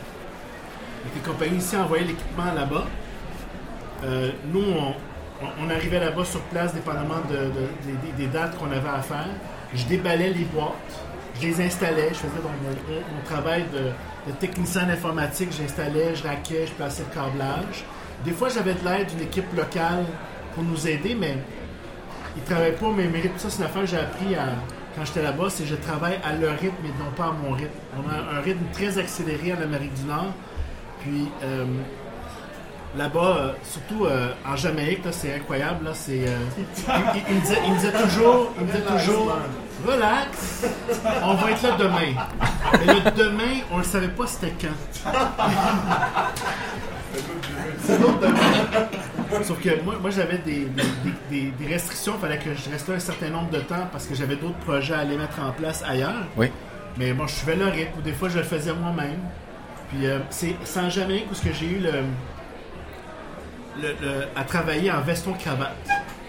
Les 1.16 1.22
compagnies 1.22 1.58
ici 1.58 1.76
envoyaient 1.78 2.06
l'équipement 2.06 2.52
là-bas. 2.56 2.86
Euh, 4.04 4.32
nous, 4.52 4.64
on, 5.42 5.70
arrivait 5.70 6.00
là-bas 6.00 6.26
sur 6.26 6.42
place, 6.44 6.74
dépendamment 6.74 7.22
de, 7.30 7.36
de- 7.36 8.18
des- 8.18 8.28
dates 8.28 8.58
qu'on 8.58 8.72
avait 8.72 8.90
à 8.90 9.02
faire. 9.02 9.28
Je 9.74 9.86
déballais 9.86 10.30
les 10.32 10.46
boîtes, 10.46 10.74
je 11.40 11.48
les 11.48 11.62
installais, 11.62 12.10
je 12.10 12.16
faisais 12.16 12.42
mon, 12.44 13.24
travail 13.26 13.66
de, 13.74 14.32
technicien 14.40 14.86
en 14.88 14.90
informatique, 14.90 15.50
j'installais, 15.58 16.16
je 16.16 16.24
raquais, 16.24 16.66
je 16.68 16.72
plaçais 16.74 17.04
le 17.08 17.14
câblage. 17.14 17.86
Des 18.26 18.32
fois, 18.32 18.50
j'avais 18.50 18.74
de 18.74 18.84
l'aide 18.84 19.08
d'une 19.08 19.22
équipe 19.22 19.56
locale 19.56 20.06
pour 20.56 20.64
nous 20.64 20.88
aider, 20.88 21.16
mais 21.16 21.38
ils 22.36 22.42
ne 22.42 22.46
travaillent 22.48 22.76
pas 22.76 22.88
rythme. 23.20 23.38
Ça, 23.38 23.50
c'est 23.50 23.58
une 23.60 23.66
affaire 23.66 23.82
que 23.82 23.88
j'ai 23.88 23.98
appris 23.98 24.36
à- 24.36 24.56
quand 24.96 25.06
j'étais 25.06 25.22
là-bas, 25.24 25.46
c'est 25.50 25.64
que 25.64 25.70
je 25.70 25.76
travaille 25.76 26.20
à 26.24 26.34
leur 26.34 26.52
rythme 26.60 26.84
et 26.86 27.04
non 27.04 27.12
pas 27.16 27.26
à 27.26 27.32
mon 27.32 27.52
rythme. 27.54 27.70
On 27.96 28.10
a 28.10 28.38
un 28.38 28.42
rythme 28.42 28.64
très 28.74 28.98
accéléré 28.98 29.54
en 29.54 29.62
Amérique 29.62 29.94
du 29.94 30.04
Nord. 30.04 30.34
Puis 31.02 31.30
euh, 31.44 31.66
là-bas, 32.98 33.20
euh, 33.38 33.52
surtout 33.64 34.06
euh, 34.06 34.32
en 34.46 34.56
Jamaïque, 34.56 35.02
c'est 35.12 35.36
incroyable. 35.36 35.86
Là, 35.86 35.92
c'est, 35.94 36.18
il, 36.18 36.24
il- 37.16 37.24
il 37.30 37.36
me 37.36 37.42
disait, 37.42 37.60
il 37.66 37.72
me 37.72 37.76
disait 37.78 37.92
toujours, 37.92 38.52
il 38.60 38.66
me 38.66 38.72
disait 38.72 38.84
toujours, 38.84 39.38
relax, 39.88 40.66
on 41.24 41.34
va 41.36 41.52
être 41.52 41.62
là 41.64 41.72
demain. 41.78 42.14
Mais 42.74 42.94
le 42.94 43.12
demain, 43.12 43.62
on 43.72 43.78
ne 43.78 43.84
savait 43.84 44.08
pas 44.10 44.28
c'était 44.28 44.54
quand. 44.60 45.12
C'est 47.86 48.00
l'autre 48.00 48.20
demain. 48.20 48.88
Sauf 49.44 49.62
que 49.62 49.82
moi, 49.84 49.96
moi 50.02 50.10
j'avais 50.10 50.38
des, 50.40 50.66
des- 50.66 51.14
des- 51.30 51.52
des 51.52 51.68
restrictions, 51.68 52.14
il 52.18 52.22
fallait 52.22 52.38
que 52.40 52.54
je 52.54 52.70
reste 52.70 52.88
là 52.88 52.96
un 52.96 53.00
certain 53.00 53.30
nombre 53.30 53.50
de 53.52 53.60
temps 53.60 53.88
parce 53.92 54.06
que 54.06 54.16
j'avais 54.16 54.36
d'autres 54.36 54.58
projets 54.60 54.94
à 54.96 55.00
aller 55.00 55.18
mettre 55.18 55.40
en 55.42 55.52
place 55.52 55.84
ailleurs. 55.88 56.26
Oui. 56.38 56.48
Mais 56.98 57.14
moi, 57.14 57.28
je 57.28 57.34
suivais 57.36 57.56
le 57.56 57.66
rythme, 57.68 57.98
ou 58.00 58.02
des 58.02 58.14
fois, 58.14 58.30
je 58.30 58.38
le 58.40 58.44
faisais 58.44 58.74
moi-même. 58.74 59.20
Puis 59.90 60.06
euh, 60.08 60.20
c'est 60.30 60.56
sans 60.66 60.90
jamais 60.90 61.26
où 61.32 61.36
ce 61.36 61.44
que 61.44 61.54
j'ai 61.54 61.68
eu 61.68 61.80
le, 61.80 61.92
le- 63.82 63.96
le- 64.02 64.26
à 64.36 64.44
travailler 64.44 64.92
en 64.92 65.02
veston-cravate. 65.02 65.76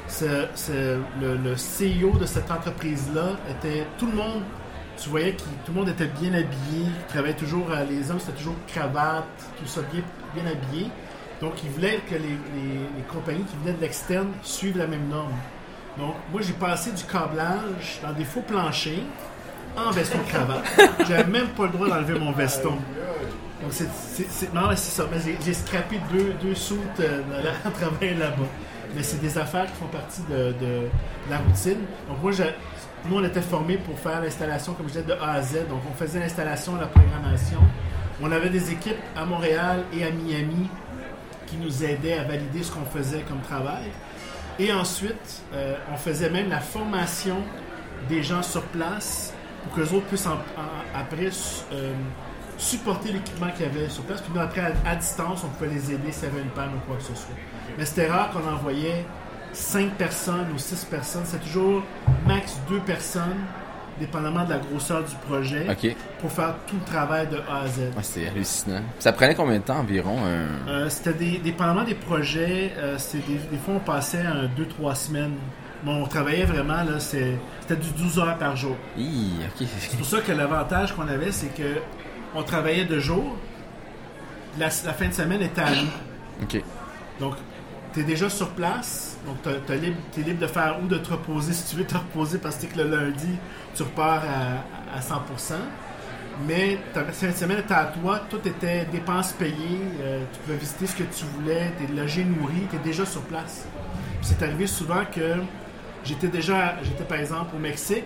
Ce- 0.09 0.47
ce- 0.55 0.99
le, 1.21 1.37
le 1.37 1.55
CEO 1.55 2.17
de 2.19 2.27
cette 2.27 2.51
entreprise-là 2.51 3.37
était 3.51 3.87
tout 3.99 4.07
le 4.07 4.13
monde. 4.17 4.43
Tu 5.03 5.09
voyais 5.09 5.33
que 5.33 5.41
tout 5.65 5.73
le 5.73 5.75
monde 5.75 5.89
était 5.89 6.07
bien 6.07 6.29
habillé, 6.35 6.85
il 6.85 7.07
travaillait 7.09 7.37
toujours, 7.37 7.71
euh, 7.71 7.85
les 7.89 8.11
hommes 8.11 8.21
c'était 8.21 8.37
toujours 8.37 8.57
cravate, 8.67 9.25
tout 9.59 9.67
ça 9.67 9.81
bien, 9.93 10.03
bien 10.35 10.45
habillé. 10.51 10.89
Donc 11.41 11.55
il 11.65 11.71
voulait 11.71 12.01
que 12.09 12.15
les, 12.15 12.21
les- 12.21 12.87
les 12.97 13.03
compagnies 13.11 13.45
qui 13.45 13.57
venaient 13.63 13.77
de 13.77 13.81
l'externe 13.81 14.29
suivent 14.43 14.77
la 14.79 14.87
même 14.87 15.09
norme. 15.09 15.33
Donc 15.99 16.15
moi 16.33 16.41
j'ai 16.43 16.53
passé 16.53 16.93
du 16.93 17.05
câblage 17.05 18.01
dans 18.03 18.13
des 18.13 18.25
faux 18.25 18.43
planchers 18.43 19.03
en 19.77 19.91
veston-cravate. 19.91 20.65
J'avais 21.09 21.25
même 21.31 21.49
pas 21.49 21.65
le 21.65 21.71
droit 21.71 21.89
d'enlever 21.89 22.19
mon 22.19 22.33
veston. 22.33 22.77
Donc, 23.63 23.71
c'est, 23.73 23.89
c'est- 23.93 24.27
c'est- 24.31 24.55
non, 24.55 24.63
c'est 24.71 24.77
ça. 25.03 25.05
Mais 25.13 25.19
j'ai, 25.25 25.37
j'ai 25.45 25.55
scrappé 25.55 26.01
deux, 26.13 26.33
deux 26.43 26.55
soutes 26.55 26.79
euh, 27.01 27.21
en 27.65 27.71
travaillant 27.79 28.19
là-bas. 28.19 28.47
Mais 28.97 29.03
c'est 29.03 29.21
des 29.21 29.37
affaires 29.39 29.67
qui 29.67 29.75
font 29.79 29.87
partie 29.87 30.23
de, 30.31 30.53
de- 30.53 30.53
de 30.87 30.89
la 31.31 31.39
routine. 31.39 31.79
Donc, 32.09 32.23
moi, 32.23 32.33
j'ai- 32.33 32.55
nous, 33.09 33.17
on 33.19 33.25
était 33.25 33.43
formés 33.43 33.77
pour 33.77 33.99
faire 33.99 34.21
l'installation, 34.23 34.73
comme 34.75 34.87
je 34.89 34.95
disais, 34.95 35.05
de 35.05 35.13
A 35.13 35.33
à 35.35 35.43
Z. 35.43 35.69
Donc, 35.69 35.83
on 35.89 35.95
faisait 35.95 36.19
l'installation, 36.21 36.75
la 36.77 36.87
programmation. 36.87 37.59
On 38.23 38.33
avait 38.33 38.51
des 38.51 38.73
équipes 38.73 38.97
à 39.17 39.25
Montréal 39.27 39.85
et 39.97 40.05
à 40.05 40.11
Miami 40.11 40.69
qui 41.51 41.57
nous 41.57 41.85
aidaient 41.85 42.19
à 42.19 42.25
valider 42.25 42.63
ce 42.63 42.71
qu'on 42.73 42.85
faisait 42.85 43.23
comme 43.23 43.41
travail. 43.41 43.85
Et 44.59 44.73
ensuite, 44.73 45.43
euh, 45.55 45.75
on 45.93 45.97
faisait 45.97 46.31
même 46.31 46.49
la 46.51 46.61
formation 46.61 47.37
des 48.09 48.23
gens 48.23 48.43
sur 48.43 48.63
place 48.65 49.33
pour 49.65 49.75
que 49.75 49.81
les 49.81 49.93
autres 49.95 50.07
puissent 50.07 50.27
en- 50.27 50.33
en- 50.35 50.99
après 50.99 51.31
euh, 51.73 51.93
supporter 52.59 53.13
l'équipement 53.13 53.51
qu'il 53.51 53.67
y 53.67 53.69
avait 53.69 53.89
sur 53.89 54.03
place. 54.05 54.21
Puis 54.21 54.33
nous, 54.35 54.41
après, 54.41 54.61
à, 54.61 54.73
à 54.91 54.97
distance, 54.97 55.43
on 55.45 55.49
pouvait 55.49 55.71
les 55.71 55.93
aider 55.93 56.13
s'il 56.13 56.25
y 56.25 56.27
avait 56.33 56.41
une 56.43 56.51
panne 56.51 56.71
ou 56.77 56.81
quoi 56.87 56.97
que 56.97 57.03
ce 57.03 57.15
soit. 57.15 57.35
Mais 57.79 57.85
c'était 57.87 58.07
rare 58.09 58.31
qu'on 58.31 58.47
envoyait 58.51 59.05
5 59.53 59.93
personnes 59.95 60.47
ou 60.55 60.59
6 60.59 60.85
personnes. 60.85 61.23
C'est 61.25 61.41
toujours 61.43 61.83
max 62.27 62.59
2 62.69 62.81
personnes, 62.81 63.39
dépendamment 64.01 64.45
de 64.45 64.51
la 64.51 64.59
grosseur 64.59 65.05
du 65.05 65.15
projet, 65.29 65.67
pour 66.21 66.33
faire 66.33 66.55
tout 66.67 66.77
le 66.77 66.85
travail 66.93 67.29
de 67.29 67.37
A 67.49 67.63
à 67.65 67.67
Z. 67.69 67.79
Ouais, 67.79 68.03
c'est 68.03 68.27
hallucinant. 68.29 68.81
Ça 68.99 69.13
prenait 69.13 69.35
combien 69.35 69.59
de 69.59 69.63
temps 69.65 69.79
environ? 69.79 70.17
Euh, 70.25 70.89
c'était 70.89 71.13
des, 71.13 71.39
dépendamment 71.39 71.85
des 71.85 71.95
projets, 71.95 72.73
euh, 72.79 72.97
des, 73.15 73.21
des 73.51 73.57
fois 73.65 73.75
on 73.77 73.81
passait 73.81 74.25
2-3 74.83 74.95
semaines. 74.97 75.35
Bon, 75.85 76.03
on 76.03 76.07
travaillait 76.07 76.45
vraiment, 76.45 76.83
là, 76.83 76.99
c'est- 76.99 77.39
c'était 77.63 77.77
du 77.77 77.91
12 77.93 78.19
heures 78.19 78.37
par 78.37 78.55
jour. 78.57 78.77
C'est 79.57 79.97
pour 79.97 80.07
ça 80.07 80.19
que 80.21 80.33
l'avantage 80.33 80.93
qu'on 80.95 81.09
avait, 81.09 81.33
c'est 81.33 81.55
que 81.55 81.79
on 82.35 82.43
travaillait 82.43 82.85
de 82.85 82.99
jour, 82.99 83.37
la, 84.59 84.67
la 84.67 84.93
fin 84.93 85.09
de 85.09 85.13
semaine 85.15 85.43
était 85.43 85.61
à 85.63 85.71
nous. 85.71 86.45
Donc, 87.19 87.35
tu 87.95 88.01
es 88.01 88.03
déjà 88.05 88.29
sur 88.29 88.51
place, 88.51 89.10
donc 89.27 89.37
tu 89.67 89.73
es 89.73 89.77
libre, 90.23 90.41
de 90.41 90.47
faire 90.47 90.79
ou 90.83 90.87
de 90.87 90.97
te 90.99 91.11
reposer 91.11 91.53
si 91.53 91.69
tu 91.71 91.77
veux 91.77 91.85
te 91.85 91.95
reposer 91.95 92.39
parce 92.39 92.57
que 92.57 92.77
le 92.79 92.85
lundi, 92.89 93.37
tu 93.75 93.83
repars 93.83 94.23
à, 94.25 94.97
à 94.97 95.01
100%. 95.01 95.55
Mais 96.47 96.79
de 96.95 97.33
semaine 97.33 97.59
était 97.59 97.75
à 97.75 97.85
toi, 97.85 98.21
tout 98.31 98.41
était 98.47 98.87
dépenses 98.91 99.33
payées, 99.33 99.81
euh, 100.01 100.23
tu 100.33 100.39
pouvais 100.41 100.57
visiter 100.57 100.87
ce 100.87 100.97
que 100.97 101.03
tu 101.03 101.25
voulais, 101.37 101.71
tu 101.77 101.85
es 101.85 101.97
logé, 101.97 102.25
nourri, 102.25 102.63
tu 102.71 102.77
es 102.77 102.79
déjà 102.79 103.05
sur 103.05 103.21
place. 103.23 103.67
C'est 104.23 104.43
arrivé 104.43 104.67
souvent 104.67 105.05
que 105.15 105.35
j'étais 106.03 106.29
déjà, 106.29 106.77
j'étais 106.83 107.05
par 107.05 107.19
exemple 107.19 107.55
au 107.57 107.59
Mexique, 107.59 108.05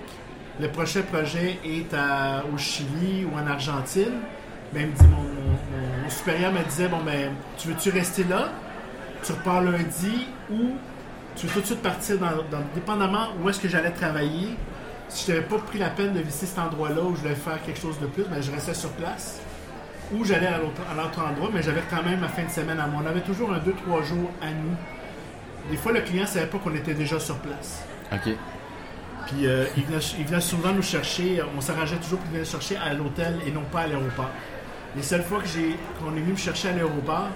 le 0.61 0.69
prochain 0.69 1.03
projet 1.03 1.59
est 1.65 1.93
à- 1.95 2.43
au 2.53 2.59
Chili 2.59 3.25
ou 3.25 3.37
en 3.39 3.47
Argentine. 3.47 4.15
Ben, 4.73 4.91
dit, 4.91 5.03
mon, 5.07 5.23
mon- 5.23 6.03
mon 6.03 6.11
supérieur 6.11 6.53
me 6.53 6.63
disait, 6.65 6.89
bon 6.89 7.03
ben, 7.05 7.33
tu 7.57 7.69
veux-tu 7.69 7.91
rester 7.91 8.25
là? 8.25 8.49
tu 9.25 9.33
repars 9.33 9.63
lundi 9.63 10.27
ou 10.53 10.73
tu 11.37 11.47
veux 11.47 11.53
tout 11.55 11.61
de 11.61 11.67
suite 11.67 11.83
partir 11.83 12.19
dans, 12.19 12.31
dans- 12.51 12.65
dépendamment 12.75 13.29
où 13.43 13.49
est-ce 13.49 13.61
que 13.61 13.69
j'allais 13.69 13.91
travailler. 13.91 14.49
Si 15.09 15.27
je 15.27 15.33
n'avais 15.37 15.47
pas 15.47 15.59
pris 15.59 15.79
la 15.79 15.91
peine 15.91 16.13
de 16.15 16.21
visiter 16.21 16.47
cet 16.47 16.59
endroit-là 16.59 17.03
où 17.03 17.15
je 17.15 17.21
voulais 17.23 17.35
faire 17.35 17.63
quelque 17.65 17.81
chose 17.81 17.99
de 18.01 18.07
plus, 18.07 18.25
ben, 18.25 18.43
je 18.43 18.51
restais 18.51 18.75
sur 18.75 18.91
place. 18.91 19.41
Ou 20.13 20.25
j'allais 20.25 20.47
à 20.47 20.59
l'autre 20.59 21.21
endroit, 21.27 21.51
mais 21.53 21.63
j'avais 21.63 21.83
quand 21.91 22.03
même 22.03 22.21
ma 22.21 22.29
fin 22.29 22.45
de 22.45 22.51
semaine 22.51 22.79
à 22.81 22.87
moi. 22.87 23.03
On 23.05 23.09
avait 23.09 23.21
toujours 23.23 23.53
un 23.53 23.59
2-3 23.59 24.05
jours 24.05 24.31
à 24.43 24.47
nous. 24.51 24.75
Des 25.71 25.77
fois, 25.77 25.93
le 25.93 26.01
client 26.01 26.23
ne 26.23 26.29
savait 26.29 26.47
pas 26.47 26.59
qu'on 26.59 26.75
était 26.75 26.95
déjà 26.95 27.19
sur 27.19 27.37
place. 27.39 27.83
OK. 28.13 28.35
Puis 29.27 29.47
euh, 29.47 29.65
il, 29.77 29.85
venait, 29.85 29.99
il 30.19 30.27
venait 30.27 30.41
souvent 30.41 30.73
nous 30.73 30.83
chercher, 30.83 31.43
on 31.57 31.61
s'arrangeait 31.61 31.97
toujours 31.97 32.19
pour 32.19 32.29
venir 32.29 32.41
nous 32.45 32.51
chercher 32.51 32.77
à 32.77 32.93
l'hôtel 32.93 33.39
et 33.47 33.51
non 33.51 33.63
pas 33.73 33.81
à 33.81 33.87
l'aéroport. 33.87 34.29
Les 34.97 35.03
seules 35.03 35.23
fois 35.23 35.39
qu'on 35.99 36.11
est 36.17 36.21
venu 36.21 36.33
me 36.33 36.37
chercher 36.37 36.69
à 36.69 36.73
l'aéroport, 36.73 37.29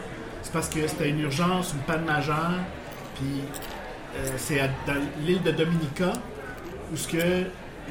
c'est 0.42 0.52
parce 0.52 0.68
que 0.68 0.86
c'était 0.86 1.08
une 1.08 1.20
urgence, 1.20 1.72
une 1.72 1.80
panne 1.80 2.04
majeure. 2.04 2.52
Puis 3.16 3.42
c'est 4.36 4.60
à- 4.60 4.68
dans 4.86 5.00
l'île 5.24 5.42
de 5.42 5.50
Dominica 5.52 6.12
où 6.92 6.96
ce 6.96 7.08
que 7.08 7.18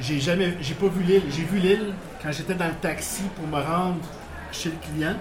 j'ai 0.00 0.20
jamais, 0.20 0.54
j'ai 0.60 0.74
vu 0.74 1.02
l'île. 1.04 1.22
J'ai 1.30 1.44
vu 1.44 1.58
l'île 1.58 1.94
quand 2.22 2.32
j'étais 2.32 2.54
dans 2.54 2.66
le 2.68 2.74
taxi 2.74 3.22
pour 3.36 3.46
me 3.46 3.62
rendre 3.64 4.00
chez 4.52 4.70
le 4.70 4.76
client. 4.76 5.14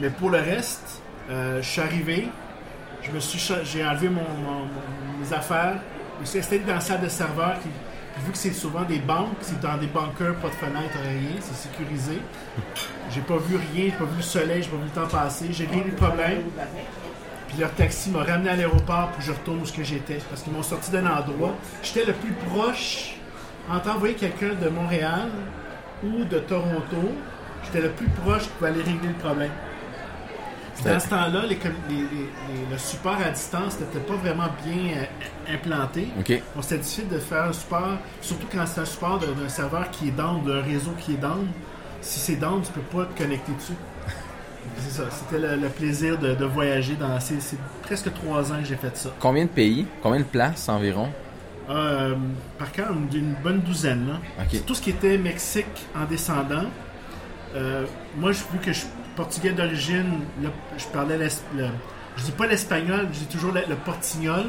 Mais 0.00 0.10
pour 0.10 0.30
le 0.30 0.38
reste, 0.38 1.02
euh, 1.30 1.60
je 1.62 1.68
suis 1.68 1.80
arrivé, 1.80 2.28
je 3.02 3.10
me 3.10 3.20
suis, 3.20 3.40
j'ai 3.64 3.84
enlevé 3.84 4.08
mes 4.08 5.32
affaires, 5.32 5.76
installé 6.22 6.60
dans 6.60 6.74
la 6.74 6.80
salle 6.80 7.00
de 7.02 7.08
serveur. 7.08 7.56
Qui, 7.62 7.68
vu 8.24 8.32
que 8.32 8.38
c'est 8.38 8.52
souvent 8.52 8.82
des 8.82 8.98
banques, 8.98 9.36
c'est 9.42 9.60
dans 9.60 9.76
des 9.76 9.86
bunkers, 9.86 10.34
pas 10.36 10.48
de 10.48 10.54
fenêtre, 10.54 10.96
rien, 11.02 11.36
c'est 11.40 11.68
sécurisé. 11.68 12.18
J'ai 13.10 13.20
pas 13.20 13.36
vu 13.38 13.56
rien, 13.56 13.84
j'ai 13.86 13.90
pas 13.92 14.04
vu 14.04 14.16
le 14.16 14.22
soleil, 14.22 14.62
j'ai 14.62 14.68
pas 14.70 14.76
vu 14.76 14.84
le 14.84 14.90
temps 14.90 15.06
passer. 15.08 15.46
J'ai 15.52 15.66
réglé 15.66 15.90
le 15.90 15.96
problème. 15.96 16.42
Puis 17.48 17.56
leur 17.58 17.72
taxi 17.74 18.10
m'a 18.10 18.22
ramené 18.24 18.50
à 18.50 18.56
l'aéroport 18.56 19.08
pour 19.08 19.18
que 19.18 19.24
je 19.24 19.32
retourne 19.32 19.60
où 19.60 19.66
ce 19.66 19.72
que 19.72 19.82
j'étais. 19.84 20.18
Parce 20.28 20.42
qu'ils 20.42 20.52
m'ont 20.52 20.62
sorti 20.62 20.90
d'un 20.90 21.06
endroit. 21.06 21.54
J'étais 21.82 22.04
le 22.04 22.12
plus 22.12 22.32
proche. 22.32 23.14
En 23.70 23.80
tant 23.80 23.96
envoyer 23.96 24.14
quelqu'un 24.14 24.54
de 24.54 24.68
Montréal 24.68 25.28
ou 26.04 26.24
de 26.24 26.38
Toronto, 26.38 27.12
j'étais 27.64 27.80
le 27.80 27.90
plus 27.90 28.08
proche 28.08 28.46
pouvait 28.46 28.70
aller 28.70 28.82
régler 28.82 29.08
le 29.08 29.14
problème. 29.14 29.50
Dans 30.84 31.00
ce 31.00 31.08
temps-là, 31.08 31.44
les 31.46 31.56
com- 31.56 31.72
les- 31.88 31.96
les- 31.96 32.02
les- 32.04 32.70
le 32.70 32.78
support 32.78 33.16
à 33.26 33.30
distance 33.30 33.80
n'était 33.80 33.98
pas 33.98 34.14
vraiment 34.14 34.46
bien 34.64 34.96
euh, 34.96 35.52
implanté. 35.54 36.06
OK. 36.20 36.28
Donc, 36.54 36.62
c'était 36.62 36.78
difficile 36.78 37.08
de 37.08 37.18
faire 37.18 37.44
un 37.44 37.52
support, 37.52 37.96
surtout 38.22 38.46
quand 38.52 38.64
c'est 38.64 38.80
un 38.80 38.84
support 38.84 39.18
d'un 39.18 39.48
serveur 39.48 39.90
qui 39.90 40.08
est 40.08 40.12
down, 40.12 40.42
d'un 40.44 40.62
réseau 40.62 40.92
qui 41.00 41.14
est 41.14 41.16
down. 41.16 41.48
Si 42.00 42.20
c'est 42.20 42.36
down, 42.36 42.62
tu 42.62 42.70
peux 42.70 42.80
pas 42.96 43.06
te 43.06 43.18
connecter 43.20 43.50
dessus. 43.52 43.72
C'est 44.78 44.90
ça, 45.02 45.04
c'était 45.10 45.40
le, 45.40 45.56
le 45.56 45.68
plaisir 45.68 46.18
de, 46.18 46.34
de 46.34 46.44
voyager 46.44 46.94
dans. 46.96 47.18
C'est 47.20 47.40
c'est 47.40 47.58
presque 47.82 48.12
trois 48.14 48.52
ans 48.52 48.60
que 48.60 48.66
j'ai 48.66 48.76
fait 48.76 48.96
ça. 48.96 49.10
Combien 49.20 49.44
de 49.44 49.50
pays? 49.50 49.86
Combien 50.02 50.20
de 50.20 50.24
places 50.24 50.68
environ? 50.68 51.08
Euh, 51.70 52.14
par 52.58 52.72
contre, 52.72 52.90
une, 52.92 53.18
une 53.18 53.34
bonne 53.42 53.60
douzaine. 53.60 54.08
Là. 54.08 54.44
Tout 54.66 54.74
ce 54.74 54.80
qui 54.82 54.90
était 54.90 55.18
Mexique 55.18 55.66
en 55.94 56.04
descendant. 56.06 56.64
euh, 57.54 57.84
moi, 58.16 58.32
je- 58.32 58.38
vu 58.52 58.58
que 58.60 58.72
je 58.72 58.78
suis 58.80 58.88
portugais 59.16 59.50
d'origine, 59.50 60.20
je 60.76 60.84
parlais 60.86 61.16
le, 61.18 61.28
je 62.16 62.22
dis 62.24 62.30
pas 62.32 62.46
l'espagnol, 62.46 63.08
je 63.12 63.18
dis 63.20 63.26
toujours 63.26 63.52
le, 63.52 63.60
le 63.68 63.74
portignol. 63.74 64.44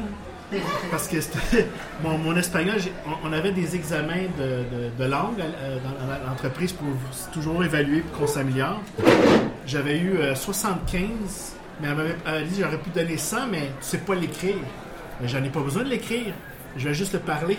Parce 0.90 1.08
que 1.08 1.16
mon, 2.02 2.36
espagnol, 2.36 2.76
on, 3.24 3.32
avait 3.32 3.52
des 3.52 3.76
examens 3.76 4.26
de, 4.38 5.04
langue 5.04 5.40
euh, 5.40 5.78
dans, 5.78 6.28
l'entreprise 6.28 6.72
pour 6.72 6.88
toujours 7.32 7.62
évaluer 7.64 8.00
pour 8.00 8.20
qu'on 8.20 8.26
s'améliore. 8.26 8.80
J'avais 9.66 9.98
eu 9.98 10.18
euh, 10.18 10.34
75, 10.34 11.08
mais 11.80 11.88
elle 11.88 11.96
m'avait 11.96 12.44
dit 12.44 12.60
j'aurais 12.60 12.78
pu 12.78 12.90
donner 12.90 13.16
100, 13.16 13.46
mais 13.50 13.60
tu 13.60 13.72
sais 13.80 13.98
pas 13.98 14.14
l'écrire. 14.14 14.56
Mais 15.20 15.28
j'en 15.28 15.42
ai 15.44 15.50
pas 15.50 15.60
besoin 15.60 15.84
de 15.84 15.90
l'écrire. 15.90 16.34
Je 16.76 16.88
vais 16.88 16.94
juste 16.94 17.12
le 17.12 17.20
parler. 17.20 17.58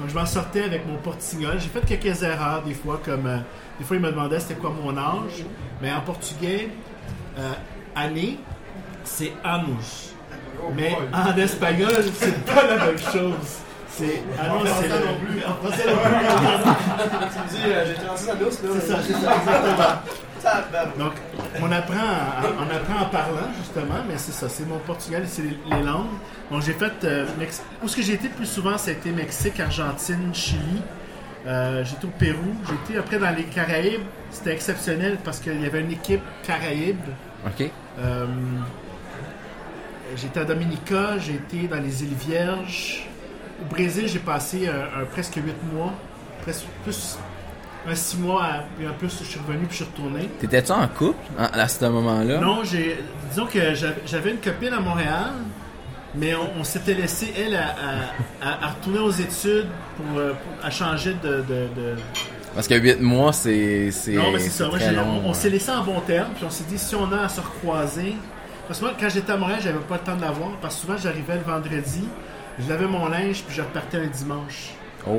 Donc 0.00 0.08
je 0.10 0.14
m'en 0.14 0.26
sortais 0.26 0.64
avec 0.64 0.86
mon 0.86 0.96
portignol. 0.96 1.58
J'ai 1.60 1.68
fait 1.68 1.98
quelques 1.98 2.22
erreurs 2.22 2.62
des 2.62 2.74
fois, 2.74 3.00
comme 3.04 3.26
euh, 3.26 3.38
des 3.78 3.84
fois 3.84 3.96
il 3.96 4.02
me 4.02 4.10
demandait 4.10 4.40
c'était 4.40 4.54
quoi 4.54 4.70
mon 4.70 4.96
âge. 4.96 5.44
Mais 5.80 5.92
en 5.92 6.00
portugais, 6.00 6.68
euh, 7.38 7.52
année, 7.94 8.38
c'est 9.04 9.32
anos. 9.44 10.11
Mais 10.76 10.96
en 11.12 11.36
espagnol, 11.36 12.04
c'est 12.14 12.44
pas 12.44 12.66
la 12.66 12.76
même 12.86 12.98
chose. 12.98 13.58
C'est 13.88 14.22
anos, 14.40 14.66
c'est 14.80 14.88
le... 14.88 14.94
non 14.94 15.18
plus. 15.20 15.44
En 15.44 15.54
français 15.54 15.84
non 15.86 15.98
plus. 16.02 17.28
tu 17.32 17.38
me 17.38 17.48
dis, 17.50 17.88
j'ai 17.88 17.94
36 18.06 18.30
à 18.30 18.34
douce, 18.36 18.62
là. 18.62 18.68
C'est 18.80 18.86
ça, 18.88 18.98
c'est 19.06 19.12
ça, 19.12 19.34
exactement. 19.36 19.92
Donc, 20.98 21.12
on 21.60 21.70
apprend, 21.70 21.94
en- 21.94 22.64
on 22.66 22.74
apprend 22.76 23.02
en 23.02 23.08
parlant, 23.10 23.48
justement, 23.58 24.02
mais 24.08 24.14
c'est 24.16 24.32
ça, 24.32 24.48
c'est 24.48 24.66
mon 24.66 24.78
portugais, 24.78 25.22
c'est 25.26 25.42
les, 25.42 25.58
les 25.70 25.82
langues. 25.82 26.06
Donc, 26.50 26.62
j'ai 26.62 26.72
fait. 26.72 26.92
euh, 27.04 27.26
Mex- 27.38 27.62
Où 27.82 27.86
est-ce 27.86 27.96
que 27.96 28.02
j'ai 28.02 28.14
été 28.14 28.28
le 28.28 28.34
plus 28.34 28.46
souvent 28.46 28.78
Ça 28.78 28.90
a 28.90 28.94
été 28.94 29.10
Mexique, 29.10 29.60
Argentine, 29.60 30.30
Chili. 30.34 30.82
Euh, 31.46 31.82
été 31.84 32.06
au 32.06 32.10
Pérou. 32.18 32.54
J'ai 32.68 32.74
été 32.94 32.98
après 32.98 33.18
dans 33.18 33.34
les 33.36 33.44
Caraïbes. 33.44 34.02
C'était 34.30 34.52
exceptionnel 34.54 35.18
parce 35.24 35.38
qu'il 35.38 35.60
y 35.60 35.66
avait 35.66 35.80
une 35.80 35.92
équipe 35.92 36.22
Caraïbe. 36.46 36.96
OK. 37.46 37.68
Euh, 37.98 38.26
été 40.14 40.40
à 40.40 40.44
Dominica, 40.44 41.18
j'ai 41.18 41.34
été 41.34 41.68
dans 41.68 41.80
les 41.80 42.02
îles 42.02 42.14
Vierges. 42.14 43.06
Au 43.62 43.64
Brésil, 43.72 44.08
j'ai 44.08 44.18
passé 44.18 44.68
un, 44.68 45.02
un 45.02 45.04
presque 45.04 45.34
8 45.36 45.42
mois, 45.72 45.92
presque 46.42 46.64
plus 46.84 47.18
un 47.88 47.94
6 47.94 48.16
mois, 48.18 48.48
puis 48.76 48.86
un 48.86 48.92
peu, 48.92 49.08
je 49.08 49.24
suis 49.24 49.38
revenu 49.40 49.66
puis 49.66 49.70
je 49.70 49.76
suis 49.76 49.84
retourné. 49.84 50.28
T'étais-tu 50.40 50.72
en 50.72 50.86
couple 50.88 51.18
en- 51.38 51.44
à 51.58 51.68
ce 51.68 51.84
moment-là? 51.84 52.38
Non, 52.40 52.62
j'ai, 52.64 52.98
disons 53.30 53.46
que 53.46 53.58
j'avais 54.06 54.30
une 54.30 54.38
copine 54.38 54.72
à 54.72 54.80
Montréal, 54.80 55.30
mais 56.14 56.34
on, 56.34 56.60
on 56.60 56.64
s'était 56.64 56.94
laissé, 56.94 57.32
elle, 57.36 57.56
à, 57.56 57.68
à- 58.42 58.48
à- 58.48 58.66
à 58.66 58.68
retourner 58.70 58.98
aux 59.00 59.10
études 59.10 59.68
pour, 59.96 60.18
euh, 60.18 60.32
pour- 60.32 60.64
à 60.66 60.70
changer 60.70 61.14
de- 61.22 61.28
de- 61.42 61.68
de, 61.74 61.96
Parce 62.54 62.68
que 62.68 62.74
8 62.74 63.00
mois, 63.00 63.32
c'est. 63.32 63.90
non, 64.08 64.30
mais 64.32 64.38
c'est 64.38 64.50
ça. 64.50 64.68
Moi, 64.68 64.78
long, 64.92 65.22
on, 65.24 65.30
on 65.30 65.34
s'est 65.34 65.48
laissé 65.50 65.70
en 65.70 65.82
bon 65.82 66.00
terme, 66.00 66.28
puis 66.36 66.44
on 66.46 66.50
s'est 66.50 66.64
dit 66.68 66.78
si 66.78 66.94
on 66.94 67.10
a 67.12 67.22
à 67.22 67.28
se 67.28 67.40
recroiser. 67.40 68.14
Parce 68.66 68.78
que 68.78 68.84
moi, 68.84 68.94
quand 68.98 69.08
j'étais 69.08 69.32
à 69.32 69.36
Montréal, 69.36 69.60
j'avais 69.62 69.78
pas 69.80 69.94
le 69.96 70.00
temps 70.00 70.16
de 70.16 70.20
la 70.22 70.30
voir, 70.30 70.50
parce 70.60 70.76
que 70.76 70.80
souvent, 70.82 70.96
j'arrivais 70.96 71.34
le 71.34 71.42
vendredi, 71.42 72.04
je 72.58 72.68
lavais 72.68 72.86
mon 72.86 73.08
linge, 73.08 73.42
puis 73.46 73.54
je 73.56 73.62
repartais 73.62 73.98
un 73.98 74.06
dimanche. 74.06 74.70
Oh. 75.06 75.18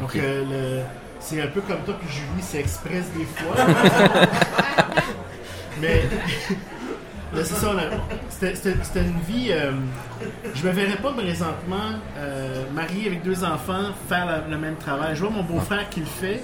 Donc, 0.00 0.14
euh, 0.16 0.44
le- 0.78 0.82
c'est 1.20 1.40
un 1.40 1.46
peu 1.48 1.60
comme 1.62 1.80
toi, 1.84 1.94
puis 2.00 2.08
Julie, 2.12 2.42
c'est 2.42 2.58
express 2.60 3.04
des 3.16 3.24
fois. 3.24 3.64
mais. 5.80 6.02
mais 7.34 7.44
c'est 7.44 7.54
ça, 7.54 7.68
on 7.74 7.78
a- 7.78 7.82
c'était- 8.28 8.54
c'était 8.54 8.74
c'était 8.82 9.00
une 9.02 9.20
vie. 9.20 9.48
euh, 9.50 9.72
je 10.54 10.66
me 10.66 10.72
verrais 10.72 10.96
pas 10.96 11.12
présentement 11.12 11.76
euh, 12.18 12.64
marié 12.74 13.06
avec 13.06 13.22
deux 13.22 13.44
enfants 13.44 13.92
faire 14.08 14.26
la- 14.26 14.42
le 14.48 14.58
même 14.58 14.76
travail. 14.76 15.14
Je 15.16 15.20
vois 15.22 15.30
mon 15.30 15.42
beau-frère 15.42 15.88
qui 15.88 16.00
le 16.00 16.06
fait, 16.06 16.42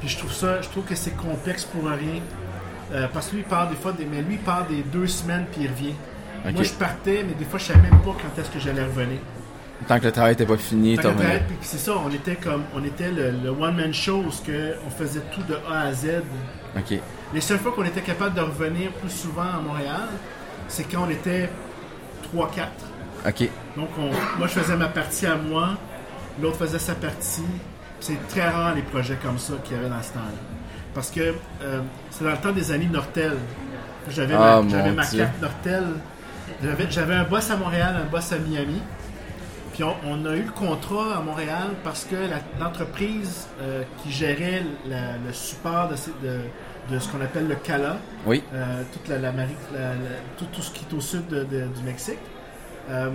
puis 0.00 0.08
je 0.08 0.18
trouve 0.18 0.32
ça, 0.32 0.60
je 0.62 0.68
trouve 0.68 0.84
que 0.84 0.94
c'est 0.94 1.16
complexe 1.16 1.64
pour 1.64 1.84
rien. 1.84 2.20
Euh, 2.92 3.08
parce 3.12 3.28
que 3.28 3.36
lui, 3.36 3.42
il 3.42 3.48
part 3.48 3.68
des 3.68 3.76
fois, 3.76 3.92
des, 3.92 4.04
mais 4.04 4.22
lui, 4.22 4.34
il 4.34 4.40
part 4.40 4.66
des 4.66 4.82
deux 4.82 5.06
semaines, 5.06 5.46
puis 5.52 5.62
il 5.62 5.68
revient. 5.70 5.94
Moi, 6.52 6.62
je 6.62 6.72
partais, 6.74 7.24
mais 7.26 7.34
des 7.34 7.44
fois, 7.44 7.58
je 7.58 7.64
savais 7.64 7.80
même 7.82 7.98
pas 8.00 8.12
quand 8.20 8.40
est-ce 8.40 8.50
que 8.50 8.60
j'allais 8.60 8.84
revenir. 8.84 9.18
Tant 9.88 9.98
que 9.98 10.04
le 10.04 10.12
travail 10.12 10.32
était 10.34 10.46
pas 10.46 10.56
fini, 10.56 10.96
Tant 10.96 11.10
être, 11.10 11.46
puis 11.46 11.56
c'est 11.60 11.78
ça, 11.78 11.92
on 12.04 12.10
était 12.10 12.36
comme, 12.36 12.62
on 12.74 12.82
était 12.84 13.10
le, 13.10 13.30
le 13.32 13.50
one-man 13.50 13.92
show, 13.92 14.22
où 14.26 14.30
ce 14.30 14.40
que 14.42 14.74
on 14.86 14.90
faisait 14.90 15.20
tout 15.34 15.42
de 15.42 15.54
A 15.70 15.80
à 15.88 15.92
Z. 15.92 16.22
Ok. 16.76 16.98
Les 17.34 17.40
seules 17.40 17.58
fois 17.58 17.72
qu'on 17.72 17.84
était 17.84 18.00
capable 18.00 18.34
de 18.34 18.40
revenir 18.40 18.90
plus 18.92 19.10
souvent 19.10 19.42
à 19.42 19.60
Montréal, 19.60 20.08
c'est 20.68 20.84
quand 20.84 21.02
on 21.06 21.10
était 21.10 21.50
3-4. 22.34 22.48
Ok. 23.28 23.48
Donc, 23.76 23.88
on- 23.98 24.38
moi, 24.38 24.46
je 24.46 24.52
faisais 24.60 24.76
ma 24.76 24.88
partie 24.88 25.26
à 25.26 25.34
moi, 25.36 25.70
l'autre 26.40 26.56
faisait 26.58 26.78
sa 26.78 26.94
partie. 26.94 27.42
C'est 28.00 28.28
très 28.28 28.48
rare 28.48 28.74
les 28.74 28.82
projets 28.82 29.18
comme 29.22 29.38
ça 29.38 29.54
qu'il 29.64 29.76
y 29.76 29.80
avait 29.80 29.88
dans 29.88 30.02
ce 30.02 30.12
temps-là. 30.12 30.38
Parce 30.94 31.10
que 31.10 31.34
euh, 31.62 31.80
c'est 32.16 32.24
dans 32.24 32.30
le 32.30 32.36
temps 32.38 32.52
des 32.52 32.70
années 32.72 32.88
Nortel. 32.92 33.32
J'avais 34.08 34.34
Ah, 34.38 34.62
ma, 34.62 35.04
carte 35.04 35.40
Nortel. 35.40 35.84
J'avais, 36.90 37.14
un 37.14 37.24
boss 37.24 37.50
à 37.50 37.56
Montréal, 37.56 37.96
un 38.02 38.10
boss 38.10 38.32
à 38.32 38.38
Miami. 38.38 38.80
Puis 39.74 39.84
on, 39.84 39.94
on 40.06 40.24
a 40.24 40.34
eu 40.36 40.42
le 40.42 40.52
contrat 40.52 41.16
à 41.18 41.20
Montréal 41.20 41.68
parce 41.84 42.04
que 42.04 42.16
l'entreprise 42.58 43.46
euh, 43.60 43.82
qui 44.02 44.10
gérait 44.10 44.62
la- 44.88 45.18
le 45.26 45.32
support 45.32 45.88
de, 45.88 45.96
ces- 45.96 46.12
de- 46.22 46.94
de 46.94 46.98
ce 46.98 47.08
qu'on 47.08 47.20
appelle 47.20 47.46
le 47.48 47.56
CALA, 47.56 47.96
Oui. 48.24 48.42
euh, 48.54 48.82
toute 48.92 49.08
la, 49.08 49.18
tout, 50.38 50.46
tout 50.52 50.62
ce 50.62 50.70
qui 50.70 50.86
est 50.90 50.94
au 50.96 51.00
sud 51.00 51.26
de- 51.28 51.42
du 51.44 51.82
Mexique, 51.84 52.18
euh, 52.90 53.10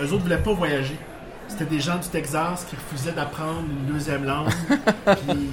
eux 0.00 0.04
autres 0.04 0.14
ne 0.14 0.18
voulaient 0.22 0.38
pas 0.38 0.52
voyager. 0.54 0.98
C'était 1.46 1.66
des 1.66 1.80
gens 1.80 1.98
du 1.98 2.08
Texas 2.08 2.64
qui 2.68 2.74
refusaient 2.76 3.12
d'apprendre 3.12 3.62
une 3.68 3.92
deuxième 3.92 4.24
langue. 4.24 4.48
puis, 4.68 5.48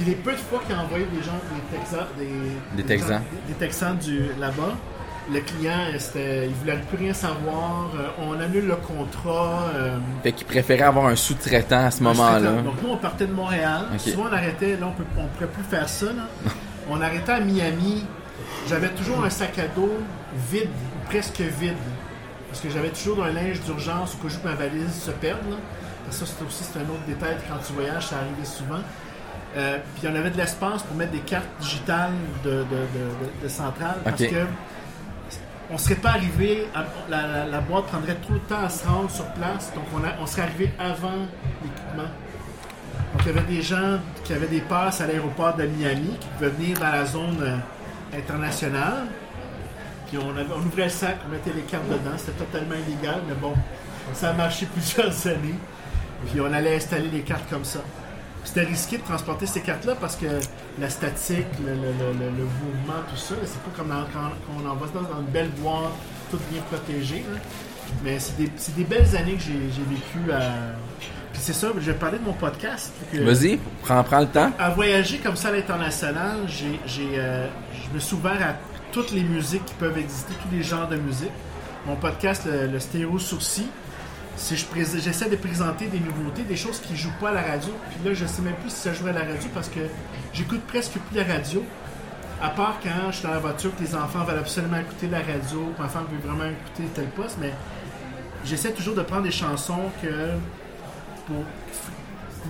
puis 0.00 0.08
les 0.10 0.16
peu 0.16 0.32
de 0.32 0.36
fois 0.36 0.60
qu'ils 0.66 0.74
ont 0.76 0.80
envoyé 0.80 1.04
des 1.06 1.22
gens, 1.22 1.32
des 1.54 1.76
Texans, 1.78 2.06
des, 2.18 2.82
Des 2.82 2.88
Texans. 2.88 3.18
gens- 3.18 3.24
des 3.48 3.54
Texans 3.54 3.96
du, 3.98 4.20
là-bas, 4.38 4.74
le 5.32 5.40
client, 5.40 5.78
c'était, 5.98 6.46
il 6.46 6.54
voulait 6.54 6.78
plus 6.88 6.96
rien 6.98 7.12
savoir. 7.12 7.88
euh, 7.94 8.08
on 8.26 8.40
annule 8.40 8.66
le 8.66 8.76
contrat. 8.76 9.64
euh, 9.76 9.98
Fait 10.22 10.32
qu'ils 10.32 10.46
préféraient 10.46 10.82
avoir 10.84 11.06
un 11.06 11.14
sous-traitant 11.16 11.86
à 11.86 11.90
ce 11.90 12.02
moment-là. 12.02 12.62
donc 12.62 12.82
nous, 12.82 12.88
on 12.90 12.96
partait 12.96 13.26
de 13.26 13.32
Montréal. 13.32 13.82
Ok. 13.92 14.00
Souvent, 14.00 14.24
on 14.30 14.32
arrêtait. 14.32 14.76
Là, 14.76 14.86
on 14.86 14.92
peut, 14.92 15.04
on 15.18 15.26
pourrait 15.26 15.46
plus 15.50 15.62
faire 15.64 15.88
ça. 15.88 16.06
là. 16.06 16.24
on 16.90 17.00
arrêtait 17.00 17.32
à 17.32 17.40
Miami. 17.40 18.04
J'avais 18.68 18.88
toujours 18.88 19.22
un 19.24 19.30
sac 19.30 19.58
à 19.58 19.68
dos 19.68 19.92
vide, 20.50 20.68
ou 20.70 21.08
presque 21.08 21.40
vide. 21.40 21.74
Parce 22.48 22.60
que 22.60 22.70
j'avais 22.70 22.88
toujours 22.90 23.22
un 23.22 23.30
linge 23.32 23.60
d'urgence 23.60 24.16
au 24.20 24.26
cas 24.26 24.34
où 24.34 24.46
ma 24.48 24.54
valise 24.54 24.94
se 25.00 25.10
perde. 25.12 25.38
là. 25.48 25.56
Parce 26.06 26.18
que 26.18 26.26
ça, 26.26 26.32
c'est 26.38 26.44
aussi 26.44 26.64
c'est 26.64 26.78
un 26.80 26.82
autre 26.84 27.04
détail 27.06 27.36
quand 27.48 27.58
tu 27.64 27.72
voyages, 27.74 28.06
ça 28.08 28.16
arrivait 28.16 28.44
souvent. 28.44 28.80
Euh, 29.56 29.78
puis 29.98 30.08
on 30.10 30.14
avait 30.14 30.30
de 30.30 30.36
l'espace 30.36 30.82
pour 30.84 30.96
mettre 30.96 31.12
des 31.12 31.18
cartes 31.20 31.48
digitales 31.60 32.12
de, 32.44 32.50
de, 32.50 32.54
de, 32.62 33.42
de- 33.42 33.48
centrale. 33.48 33.96
Parce 34.04 34.20
Ok. 34.20 34.30
que 34.30 34.46
on 35.72 35.78
serait 35.78 35.96
pas 35.96 36.10
arrivé, 36.10 36.66
à- 36.74 36.84
la, 37.08 37.26
la- 37.26 37.46
la 37.46 37.60
boîte 37.60 37.86
prendrait 37.86 38.14
trop 38.16 38.34
de 38.34 38.38
temps 38.40 38.64
à 38.64 38.68
se 38.68 38.86
rendre 38.86 39.10
sur 39.10 39.24
place, 39.32 39.72
donc 39.74 39.84
on, 39.94 40.04
a- 40.04 40.14
on 40.20 40.26
serait 40.26 40.42
arrivé 40.42 40.70
avant 40.78 41.26
l'équipement. 41.62 42.08
Donc 43.12 43.22
il 43.22 43.26
y 43.26 43.30
avait 43.38 43.46
des 43.46 43.62
gens 43.62 43.98
qui 44.24 44.32
avaient 44.32 44.46
des 44.48 44.60
passes 44.60 45.00
à 45.00 45.06
l'aéroport 45.06 45.56
de 45.56 45.64
Miami 45.64 46.16
qui 46.20 46.28
pouvaient 46.28 46.50
venir 46.50 46.78
dans 46.78 46.90
la 46.92 47.04
zone 47.06 47.38
euh, 47.40 48.16
internationale. 48.16 49.06
Puis 50.08 50.18
on, 50.18 50.30
avait- 50.30 50.46
on 50.54 50.60
ouvrait 50.64 50.84
le 50.84 50.90
sac, 50.90 51.16
on 51.26 51.30
mettait 51.32 51.52
les 51.52 51.62
cartes 51.62 51.88
dedans, 51.88 52.16
c'était 52.16 52.32
totalement 52.44 52.74
illégal, 52.86 53.20
mais 53.28 53.34
bon, 53.34 53.54
ça 54.12 54.30
a 54.30 54.32
marché 54.32 54.66
plusieurs 54.72 55.26
années. 55.26 55.54
Puis 56.30 56.40
on 56.40 56.52
allait 56.52 56.76
installer 56.76 57.08
les 57.08 57.22
cartes 57.22 57.48
comme 57.50 57.64
ça. 57.64 57.80
C'était 58.44 58.64
risqué 58.64 58.96
de 58.98 59.02
transporter 59.02 59.46
ces 59.46 59.60
cartes-là 59.60 59.94
parce 60.00 60.16
que 60.16 60.26
la 60.80 60.88
statique, 60.90 61.46
le, 61.64 61.72
le- 61.74 61.78
le- 62.18 62.30
le- 62.36 62.44
mouvement, 62.44 63.00
tout 63.08 63.16
ça, 63.16 63.34
c'est 63.44 63.60
pas 63.62 63.70
comme 63.76 63.88
dans- 63.88 64.06
quand, 64.12 64.30
quand 64.46 64.62
on 64.64 64.68
envoie 64.68 64.88
ça 64.88 64.94
dans 65.12 65.20
une 65.20 65.26
belle 65.26 65.50
boîte, 65.58 65.92
tout 66.30 66.38
bien 66.50 66.62
protégé. 66.62 67.24
là. 67.32 67.38
Mais 68.04 68.18
c'est 68.18 68.36
des, 68.36 68.50
des 68.76 68.84
belles 68.84 69.16
années 69.16 69.34
que 69.34 69.42
j'ai 69.42 69.52
vécues 69.52 70.32
à. 70.32 70.40
Puis 71.32 71.42
c'est 71.42 71.52
ça, 71.52 71.68
je 71.78 71.90
vais 71.90 71.96
parler 71.98 72.18
de 72.18 72.24
mon 72.24 72.32
podcast. 72.32 72.92
Vas-y, 73.12 73.58
prends, 73.82 74.02
prends 74.04 74.20
le 74.20 74.26
temps. 74.26 74.50
à 74.58 74.70
voyager 74.70 75.18
comme 75.18 75.36
ça 75.36 75.48
à 75.48 75.52
l'international, 75.52 76.38
j'ai, 76.48 76.78
euh, 77.18 77.46
je 77.72 77.94
me 77.94 78.00
suis 78.00 78.16
ouvert 78.16 78.40
à 78.42 78.54
toutes 78.92 79.12
les 79.12 79.22
musiques 79.22 79.64
qui 79.64 79.74
peuvent 79.74 79.98
exister, 79.98 80.32
tous 80.42 80.54
les 80.56 80.62
genres 80.62 80.88
de 80.88 80.96
musique. 80.96 81.30
Mon 81.86 81.96
podcast, 81.96 82.42
le, 82.46 82.66
le 82.66 82.78
Stéréo 82.80 83.18
Sourcil, 83.18 83.66
si 84.36 84.56
j'essaie 84.56 85.28
de 85.28 85.36
présenter 85.36 85.86
des 85.86 86.00
nouveautés, 86.00 86.42
des 86.42 86.56
choses 86.56 86.80
qui 86.80 86.92
ne 86.92 86.98
jouent 86.98 87.18
pas 87.20 87.30
à 87.30 87.32
la 87.32 87.42
radio. 87.42 87.72
Puis 87.90 88.08
là, 88.08 88.14
je 88.14 88.26
sais 88.26 88.42
même 88.42 88.54
plus 88.54 88.70
si 88.70 88.76
ça 88.76 88.92
joue 88.92 89.06
à 89.06 89.12
la 89.12 89.20
radio 89.20 89.48
parce 89.54 89.68
que 89.68 89.80
j'écoute 90.32 90.60
presque 90.66 90.92
plus 90.92 91.16
la 91.16 91.24
radio. 91.24 91.62
À 92.42 92.48
part 92.48 92.78
quand 92.82 93.10
je 93.10 93.16
suis 93.16 93.26
dans 93.26 93.34
la 93.34 93.38
voiture, 93.38 93.74
que 93.76 93.82
les 93.82 93.94
enfants 93.94 94.24
veulent 94.24 94.38
absolument 94.38 94.78
écouter 94.78 95.08
la 95.08 95.18
radio, 95.18 95.72
que 95.76 95.82
ma 95.82 95.88
veut 95.88 96.18
vraiment 96.24 96.50
écouter 96.50 96.88
tel 96.94 97.06
poste, 97.08 97.36
mais 97.38 97.52
j'essaie 98.44 98.72
toujours 98.72 98.94
de 98.94 99.02
prendre 99.02 99.24
des 99.24 99.30
chansons 99.30 99.90
que 100.00 100.30
pour 101.26 101.44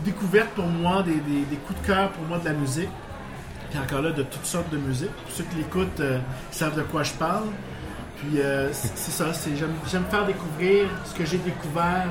découverte 0.04 0.50
pour 0.50 0.66
moi, 0.66 1.02
des 1.02 1.56
coups 1.66 1.80
de 1.82 1.86
cœur 1.86 2.10
pour 2.12 2.24
moi 2.24 2.38
de 2.38 2.44
la 2.44 2.52
musique. 2.52 2.88
Puis 3.70 3.78
encore 3.78 4.02
là, 4.02 4.10
de 4.10 4.24
toutes 4.24 4.44
sortes 4.44 4.70
de 4.70 4.78
musique. 4.78 5.10
Pour 5.10 5.30
ceux 5.32 5.44
qui 5.44 5.56
l'écoutent, 5.56 6.00
euh, 6.00 6.18
savent 6.50 6.76
de 6.76 6.82
quoi 6.82 7.04
je 7.04 7.12
parle. 7.12 7.46
Puis 8.20 8.40
euh, 8.40 8.68
c'est 8.72 9.10
ça, 9.10 9.26
j'aime 9.90 10.04
faire 10.10 10.26
découvrir 10.26 10.88
ce 11.06 11.14
que 11.14 11.24
j'ai 11.24 11.38
découvert 11.38 12.08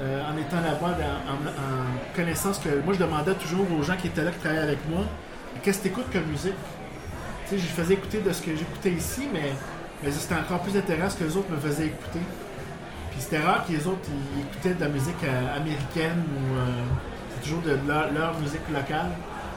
euh, 0.00 0.22
en 0.30 0.36
étant 0.36 0.60
là-bas, 0.60 0.96
en, 1.28 2.14
connaissant 2.14 2.52
ce 2.52 2.60
que. 2.60 2.68
Moi, 2.84 2.94
je 2.94 3.00
demandais 3.00 3.34
toujours 3.34 3.66
aux 3.72 3.82
gens 3.82 3.96
qui 3.96 4.06
étaient 4.06 4.22
là, 4.22 4.30
qui 4.30 4.38
travaillaient 4.38 4.62
avec 4.62 4.88
moi, 4.88 5.04
qu'est-ce 5.62 5.78
que 5.78 5.82
tu 5.84 5.88
écoutes 5.88 6.12
comme 6.12 6.26
musique? 6.26 6.54
Je 7.50 7.58
faisais 7.58 7.94
écouter 7.94 8.20
de 8.20 8.32
ce 8.32 8.40
que 8.40 8.56
j'écoutais 8.56 8.92
ici, 8.92 9.28
mais, 9.32 9.52
mais 10.02 10.10
c'était 10.12 10.36
encore 10.36 10.60
plus 10.60 10.78
intéressant 10.78 11.10
ce 11.10 11.18
que 11.18 11.24
les 11.24 11.36
autres 11.36 11.50
me 11.50 11.58
faisaient 11.58 11.86
écouter. 11.86 12.20
Puis 13.10 13.20
c'était 13.20 13.40
rare 13.40 13.66
que 13.66 13.72
les 13.72 13.86
autres 13.86 14.08
écoutaient 14.40 14.74
de 14.74 14.80
la 14.80 14.88
musique 14.88 15.22
euh, 15.24 15.56
américaine 15.56 16.22
ou 16.34 16.56
c'est 17.34 17.42
toujours 17.42 17.62
de 17.62 17.76
leur, 17.88 18.38
musique 18.38 18.66
locale. 18.72 19.10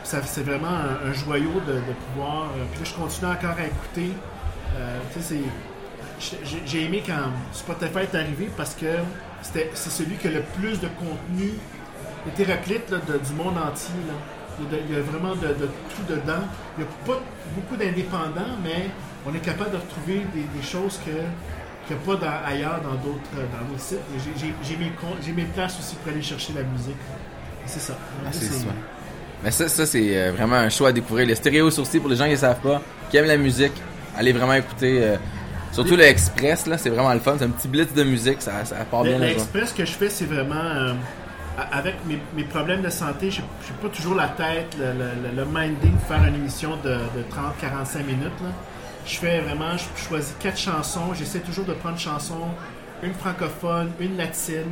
C'est 0.03 0.43
vraiment 0.43 0.67
un, 0.67 1.13
joyau 1.13 1.61
de, 1.65 1.79
pouvoir. 2.09 2.49
puis 2.71 2.83
là, 2.83 2.85
je 2.85 2.93
continue 2.93 3.31
encore 3.31 3.57
à 3.57 3.65
écouter. 3.65 4.11
Tu 5.13 5.21
sais, 5.21 5.35
c'est- 5.35 5.74
j'ai- 6.19 6.83
aimé 6.85 7.03
quand 7.05 7.31
Spotify 7.51 7.99
est 8.11 8.15
arrivé 8.15 8.49
parce 8.55 8.73
que 8.75 8.85
c'était, 9.41 9.69
c'est 9.73 9.89
celui 9.91 10.15
qui 10.15 10.27
a 10.27 10.31
le 10.31 10.41
plus 10.57 10.79
de 10.79 10.87
contenu 10.99 11.51
hétéroclite 12.27 12.89
là, 12.89 12.97
de- 13.07 13.17
du 13.25 13.33
monde 13.33 13.57
entier. 13.57 13.95
là. 14.07 14.13
Il, 14.89 14.95
y 14.95 14.97
a 14.97 15.01
vraiment 15.01 15.35
de, 15.35 15.47
de 15.49 15.65
tout 15.65 16.03
dedans. 16.07 16.43
Il 16.77 16.83
n'y 16.83 16.89
a 16.89 17.05
pas 17.05 17.21
beaucoup 17.55 17.75
d'indépendants, 17.75 18.55
mais 18.63 18.85
on 19.27 19.33
est 19.35 19.39
capable 19.39 19.71
de 19.71 19.77
retrouver 19.77 20.25
des, 20.33 20.43
des 20.57 20.65
choses 20.65 20.97
que 21.05 21.11
qu'il 21.87 21.95
n'y 21.97 22.01
a 22.01 22.05
pas 22.05 22.15
dans- 22.15 22.47
ailleurs 22.49 22.81
dans 22.81 22.95
d'autres, 22.95 23.29
dans 23.35 23.67
d'autres 23.67 23.79
sites. 23.81 23.99
J'ai, 24.63 24.77
mes, 24.77 24.91
mes 25.33 25.43
places 25.49 25.77
aussi 25.77 25.95
pour 25.97 26.11
aller 26.11 26.21
chercher 26.21 26.53
la 26.53 26.63
musique. 26.63 26.95
C'est 27.65 27.79
ça. 27.81 27.93
Ah, 28.25 28.29
c'est 28.31 28.45
ça. 28.45 28.65
Mais 29.43 29.51
ça, 29.51 29.67
ça 29.67 29.85
c'est 29.85 30.17
euh, 30.17 30.31
vraiment 30.31 30.55
un 30.55 30.69
choix 30.69 30.89
à 30.89 30.91
découvrir. 30.91 31.27
Le 31.27 31.35
stéréo 31.35 31.69
sourcil, 31.69 31.99
pour 31.99 32.09
les 32.09 32.15
gens 32.15 32.25
qui 32.25 32.31
ne 32.31 32.35
savent 32.37 32.59
pas, 32.61 32.81
qui 33.11 33.17
aiment 33.17 33.27
la 33.27 33.37
musique, 33.37 33.73
allez 34.17 34.31
vraiment 34.33 34.53
écouter. 34.53 35.03
euh, 35.03 35.17
surtout 35.75 35.95
le 35.95 36.03
Express, 36.03 36.65
là, 36.67 36.77
c'est 36.77 36.89
vraiment 36.89 37.13
le 37.13 37.19
fun. 37.19 37.35
C'est 37.37 37.45
un 37.45 37.49
petit 37.49 37.67
blitz 37.67 37.93
de 37.93 38.03
musique, 38.03 38.41
ça, 38.41 38.63
ça 38.65 38.75
part 38.89 39.03
bien. 39.03 39.19
L'express 39.19 39.71
que 39.73 39.85
je 39.85 39.91
fais, 39.91 40.09
c'est 40.09 40.25
vraiment. 40.25 40.55
euh, 40.55 40.93
avec 41.71 41.95
mes, 42.05 42.19
mes 42.35 42.43
problèmes 42.43 42.81
de 42.81 42.89
santé, 42.89 43.31
je 43.31 43.39
n'ai 43.41 43.47
pas 43.81 43.87
toujours 43.87 44.15
la 44.15 44.27
tête, 44.27 44.75
le, 44.77 44.87
le- 44.91 45.35
le 45.37 45.45
minding 45.45 45.93
de 45.95 46.01
faire 46.01 46.21
une 46.27 46.35
émission 46.35 46.71
de, 46.83 46.89
de 46.89 47.23
30-45 47.31 48.03
minutes. 48.05 48.23
là. 48.43 48.49
Je 49.05 49.15
fais 49.17 49.39
vraiment, 49.39 49.77
je 49.77 49.85
choisis 50.07 50.35
quatre 50.39 50.57
chansons. 50.57 51.13
J'essaie 51.13 51.39
toujours 51.39 51.63
de 51.65 51.73
prendre 51.73 51.95
une 51.95 52.01
chanson, 52.01 52.39
une 53.03 53.13
francophone, 53.13 53.91
une 54.01 54.17
latine, 54.17 54.63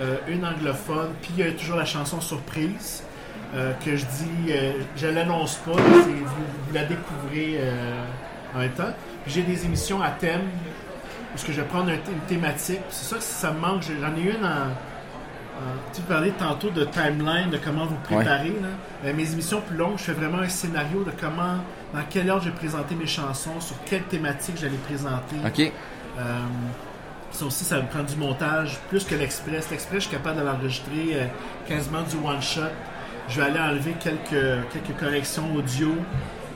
euh, 0.00 0.16
une 0.28 0.44
anglophone, 0.44 1.08
puis 1.22 1.30
il 1.38 1.44
y 1.44 1.48
a 1.48 1.52
toujours 1.52 1.76
la 1.76 1.84
chanson 1.86 2.20
surprise. 2.20 3.02
euh, 3.56 3.72
que 3.84 3.96
je 3.96 4.04
dis, 4.04 4.52
je 4.96 5.06
l'annonce 5.06 5.56
pas, 5.66 5.72
vous, 5.72 6.02
vous 6.02 6.74
la 6.74 6.84
découvrez 6.84 7.58
en 8.54 8.58
même 8.60 8.70
temps. 8.72 8.92
J'ai 9.26 9.42
des 9.42 9.64
émissions 9.64 10.02
à 10.02 10.10
thème 10.10 10.42
parce 11.32 11.44
que 11.44 11.52
je 11.52 11.60
vais 11.60 11.66
prendre 11.66 11.90
un- 11.90 11.94
une 12.12 12.20
thématique. 12.28 12.80
C'est 12.90 13.04
ça 13.06 13.16
que 13.16 13.22
ça 13.22 13.50
me 13.52 13.58
manque. 13.60 13.82
J'en 13.82 14.14
ai 14.16 14.20
une 14.36 14.44
en. 14.44 14.68
en- 14.68 15.92
tu 15.92 16.00
parlais 16.02 16.30
tantôt 16.32 16.70
de 16.70 16.84
timeline, 16.84 17.50
de 17.50 17.58
comment 17.58 17.86
vous 17.86 17.96
préparer. 17.96 18.48
là. 18.60 18.68
Euh, 19.06 19.12
mes 19.14 19.32
émissions 19.32 19.60
plus 19.60 19.76
longues, 19.76 19.98
je 19.98 20.02
fais 20.04 20.12
vraiment 20.12 20.38
un 20.38 20.48
scénario 20.48 21.04
de 21.04 21.12
comment, 21.18 21.58
dans 21.92 22.02
quelle 22.10 22.28
ordre 22.30 22.44
je 22.44 22.50
vais 22.50 22.56
présenter 22.56 22.94
mes 22.96 23.06
chansons, 23.06 23.60
sur 23.60 23.76
quelle 23.84 24.02
thématique 24.04 24.56
j'allais 24.60 24.76
présenter. 24.88 25.36
Ok. 25.46 25.72
Euh, 26.18 26.22
ça 27.30 27.44
aussi, 27.46 27.64
ça 27.64 27.76
me 27.80 27.86
prend 27.88 28.02
du 28.04 28.14
montage 28.16 28.78
plus 28.88 29.04
que 29.04 29.14
l'Express. 29.16 29.68
L'Express, 29.70 30.04
je 30.04 30.08
suis 30.08 30.16
capable 30.16 30.38
de 30.40 30.44
l'enregistrer 30.44 31.14
euh, 31.14 31.26
quasiment 31.66 32.02
du 32.02 32.16
one-shot. 32.24 32.60
Je 33.28 33.40
vais 33.40 33.46
aller 33.46 33.58
enlever 33.58 33.92
quelques, 33.98 34.68
quelques 34.72 34.98
corrections 35.00 35.52
audio, 35.56 35.94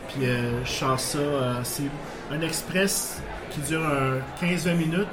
puis 0.09 0.27
euh, 0.27 0.65
je 0.65 0.71
sors 0.71 0.99
ça. 1.01 1.19
euh, 1.19 1.55
c'est 1.63 1.83
un 2.33 2.41
Express 2.43 3.21
qui 3.51 3.61
dure 3.61 3.83
un 3.87 4.45
15-20 4.45 4.75
minutes. 4.77 5.07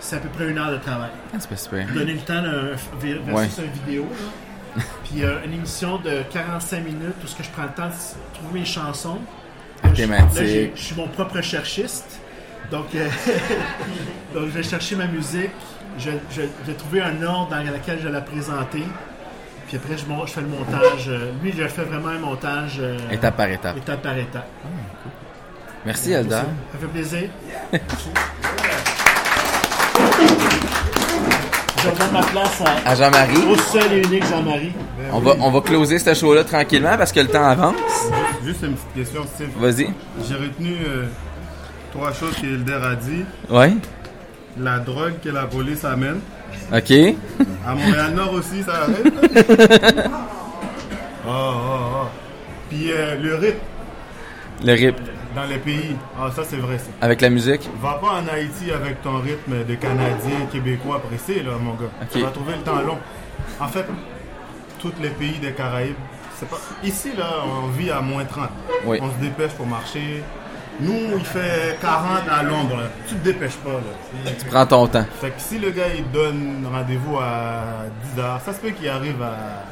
C'est 0.00 0.16
à 0.16 0.18
peu 0.20 0.28
près 0.28 0.48
une 0.48 0.58
heure 0.58 0.70
de 0.70 0.76
travail. 0.78 1.10
Ah, 1.32 1.36
c'est 1.40 1.48
pas 1.50 1.56
super. 1.56 1.86
Donner 1.92 2.12
le 2.14 2.20
temps 2.20 2.40
d'un 2.42 2.70
versus 3.02 3.58
Ouais. 3.58 3.64
une 3.64 3.70
vidéo. 3.84 4.06
là. 4.76 4.82
Puis 5.04 5.24
euh, 5.24 5.44
une 5.44 5.54
émission 5.54 5.98
de 5.98 6.22
45 6.30 6.84
minutes 6.84 7.14
où 7.24 7.26
ce 7.26 7.34
que 7.34 7.42
je 7.42 7.50
prends 7.50 7.64
le 7.64 7.70
temps 7.70 7.88
de 7.88 8.34
trouver 8.34 8.60
mes 8.60 8.64
chansons. 8.64 9.18
Là, 9.82 9.90
je- 9.94 10.02
là, 10.62 10.70
je 10.76 10.80
suis 10.82 10.94
mon 10.96 11.08
propre 11.08 11.40
cherchiste. 11.40 12.20
Donc, 12.70 12.86
donc, 14.34 14.44
je 14.46 14.50
vais 14.50 14.62
chercher 14.62 14.96
ma 14.96 15.06
musique. 15.06 15.50
Je, 15.98 16.10
je, 16.30 16.42
je 16.42 16.66
vais 16.66 16.74
trouver 16.76 17.00
un 17.00 17.20
ordre 17.22 17.50
dans 17.50 17.58
lequel 17.62 17.98
je 17.98 18.06
vais 18.06 18.12
la 18.12 18.20
présenter. 18.20 18.82
Puis 19.68 19.76
après, 19.76 19.98
je, 19.98 20.04
fais 20.32 20.40
le 20.40 20.46
montage. 20.48 21.08
euh, 21.08 21.30
Lui, 21.42 21.52
je 21.56 21.68
fais 21.68 21.82
vraiment 21.82 22.08
un 22.08 22.18
montage 22.18 22.78
euh, 22.80 22.96
Étape 23.12 23.36
par 23.36 23.48
étape. 23.50 23.76
étape 23.76 24.00
par 24.02 24.16
étape. 24.16 24.48
Merci, 25.84 26.12
Elda. 26.12 26.38
Ça 26.72 26.78
fait 26.80 26.86
plaisir. 26.86 27.28
je 31.82 31.88
donne 31.98 32.12
ma 32.12 32.22
place 32.22 32.62
à, 32.62 32.90
À 32.90 32.94
Jean-Marie. 32.94 33.44
au 33.46 33.56
seul 33.58 33.92
et 33.92 34.02
unique 34.04 34.24
Jean-Marie. 34.26 34.72
On 35.12 35.20
va, 35.20 35.34
on 35.40 35.50
va 35.50 35.60
closer 35.60 35.98
ce 35.98 36.14
show-là 36.14 36.44
tranquillement 36.44 36.96
parce 36.96 37.12
que 37.12 37.20
le 37.20 37.28
temps 37.28 37.44
avance. 37.46 37.76
Juste 38.44 38.62
une 38.62 38.72
petite 38.74 38.94
question, 38.94 39.22
Steve. 39.34 39.50
Vas-y. 39.58 39.90
J'ai 40.26 40.34
retenu 40.34 40.76
euh, 40.86 41.04
trois 41.92 42.12
choses 42.14 42.34
qu'Elder 42.40 42.72
a 42.72 42.94
dit. 42.94 43.24
Ouais. 43.50 43.74
La 44.58 44.78
drogue 44.78 45.14
que 45.22 45.28
la 45.28 45.44
police 45.44 45.84
amène. 45.84 46.20
Ok. 46.74 46.92
À 47.66 47.74
Montréal-Nord 47.74 48.32
aussi, 48.34 48.62
ça 48.62 48.82
arrête. 48.82 50.10
Oh, 51.26 51.30
oh, 51.30 51.78
oh. 52.04 52.06
Puis 52.70 52.90
euh, 52.92 53.16
le 53.20 53.34
rythme 53.36 53.58
Le 54.64 54.72
rip. 54.72 54.96
dans 55.34 55.44
les 55.44 55.58
pays. 55.58 55.96
Ah, 56.18 56.30
ça, 56.34 56.42
c'est 56.48 56.56
vrai, 56.56 56.78
ça. 56.78 56.84
Avec 57.00 57.20
la 57.20 57.30
musique? 57.30 57.68
Va 57.82 57.94
pas 57.94 58.12
en 58.22 58.26
Haïti 58.28 58.70
avec 58.72 59.02
ton 59.02 59.18
rythme 59.18 59.64
de 59.66 59.74
Canadien, 59.74 60.46
Québécois 60.50 61.00
pressé, 61.00 61.42
là, 61.42 61.52
mon 61.60 61.72
gars. 61.74 61.90
Tu 62.10 62.20
vas 62.20 62.30
trouver 62.30 62.54
le 62.56 62.62
temps 62.62 62.80
long. 62.80 62.98
En 63.60 63.68
fait, 63.68 63.84
tous 64.80 64.92
les 65.02 65.10
pays 65.10 65.38
des 65.38 65.52
Caraïbes, 65.52 65.94
c'est 66.38 66.48
pas... 66.48 66.58
Ici, 66.84 67.10
là, 67.16 67.26
on 67.44 67.68
vit 67.68 67.90
à 67.90 68.00
moins 68.00 68.24
30. 68.24 68.48
Oui. 68.86 68.98
On 69.02 69.10
se 69.10 69.16
dépêche 69.20 69.52
pour 69.52 69.66
marcher. 69.66 70.22
Nous, 70.80 71.18
il 71.18 71.24
fait 71.24 71.76
40 71.80 72.28
à 72.30 72.42
l'ombre. 72.44 72.76
là. 72.76 72.84
Tu 73.08 73.14
te 73.16 73.24
dépêches 73.24 73.56
pas, 73.56 73.70
là. 73.70 74.30
Tu 74.38 74.44
prends 74.46 74.64
ton 74.66 74.86
temps. 74.86 75.04
Fait 75.20 75.30
que 75.30 75.40
si 75.40 75.58
le 75.58 75.70
gars, 75.70 75.88
il 75.96 76.08
donne 76.12 76.68
rendez-vous 76.72 77.18
à 77.18 77.62
10h, 78.16 78.40
ça 78.44 78.52
se 78.52 78.58
peut 78.60 78.70
qu'il 78.70 78.88
arrive 78.88 79.20
à... 79.22 79.64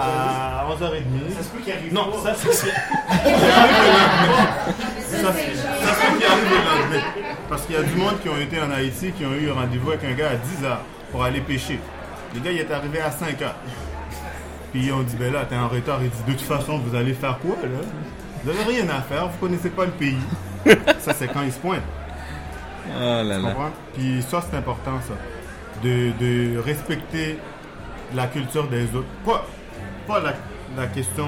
À 0.00 0.64
11h30. 0.70 1.34
Ça 1.36 1.42
se 1.42 1.48
peut 1.50 1.58
qu'il 1.62 1.72
arrive 1.74 1.92
Non, 1.92 2.06
pas. 2.10 2.32
ça 2.32 2.40
c'est. 2.40 2.48
Ça, 2.48 2.54
ça 2.62 2.66
se 5.32 5.32
peut 5.32 6.18
qu'il 6.18 6.26
arrive 6.26 6.50
le 6.50 6.56
lendemain. 6.56 7.02
Parce 7.50 7.62
qu'il 7.66 7.74
y 7.74 7.78
a 7.78 7.82
du 7.82 7.94
monde 7.96 8.18
qui 8.22 8.28
ont 8.30 8.38
été 8.38 8.60
en 8.62 8.70
Haïti 8.70 9.12
qui 9.12 9.26
ont 9.26 9.34
eu 9.34 9.50
rendez-vous 9.50 9.90
avec 9.90 10.04
un 10.04 10.12
gars 10.14 10.28
à 10.30 10.34
10h 10.34 10.76
pour 11.12 11.22
aller 11.24 11.40
pêcher. 11.40 11.78
Le 12.34 12.40
gars, 12.40 12.50
il 12.52 12.58
est 12.58 12.70
arrivé 12.72 13.00
à 13.00 13.10
5h. 13.10 13.52
Puis 14.72 14.90
on 14.92 15.02
dit, 15.02 15.16
ben 15.16 15.32
là, 15.32 15.44
t'es 15.48 15.56
en 15.56 15.68
retard. 15.68 15.98
Il 16.02 16.10
dit, 16.10 16.22
de 16.26 16.32
toute 16.32 16.42
façon, 16.46 16.78
vous 16.78 16.94
allez 16.96 17.14
faire 17.14 17.38
quoi, 17.38 17.56
là? 17.62 17.68
Vous 18.44 18.50
avez 18.50 18.64
rien 18.64 18.88
à 18.88 19.02
faire, 19.02 19.28
vous 19.28 19.38
connaissez 19.38 19.70
pas 19.70 19.84
le 19.86 19.90
pays. 19.92 20.16
ça, 21.00 21.12
c'est 21.14 21.28
quand 21.28 21.42
il 21.42 21.52
se 21.52 21.58
pointe. 21.58 21.82
Oh 22.88 23.00
là 23.00 23.36
Tu 23.36 23.42
là. 23.42 23.48
comprends? 23.50 23.70
Puis 23.94 24.22
ça, 24.22 24.40
c'est 24.48 24.56
important, 24.56 24.98
ça. 25.06 25.14
De, 25.82 26.10
de 26.20 26.58
respecter 26.58 27.38
la 28.14 28.26
culture 28.26 28.66
des 28.68 28.84
autres. 28.94 29.06
Pas, 29.24 29.44
pas 30.06 30.20
la, 30.20 30.32
la 30.76 30.86
question 30.88 31.26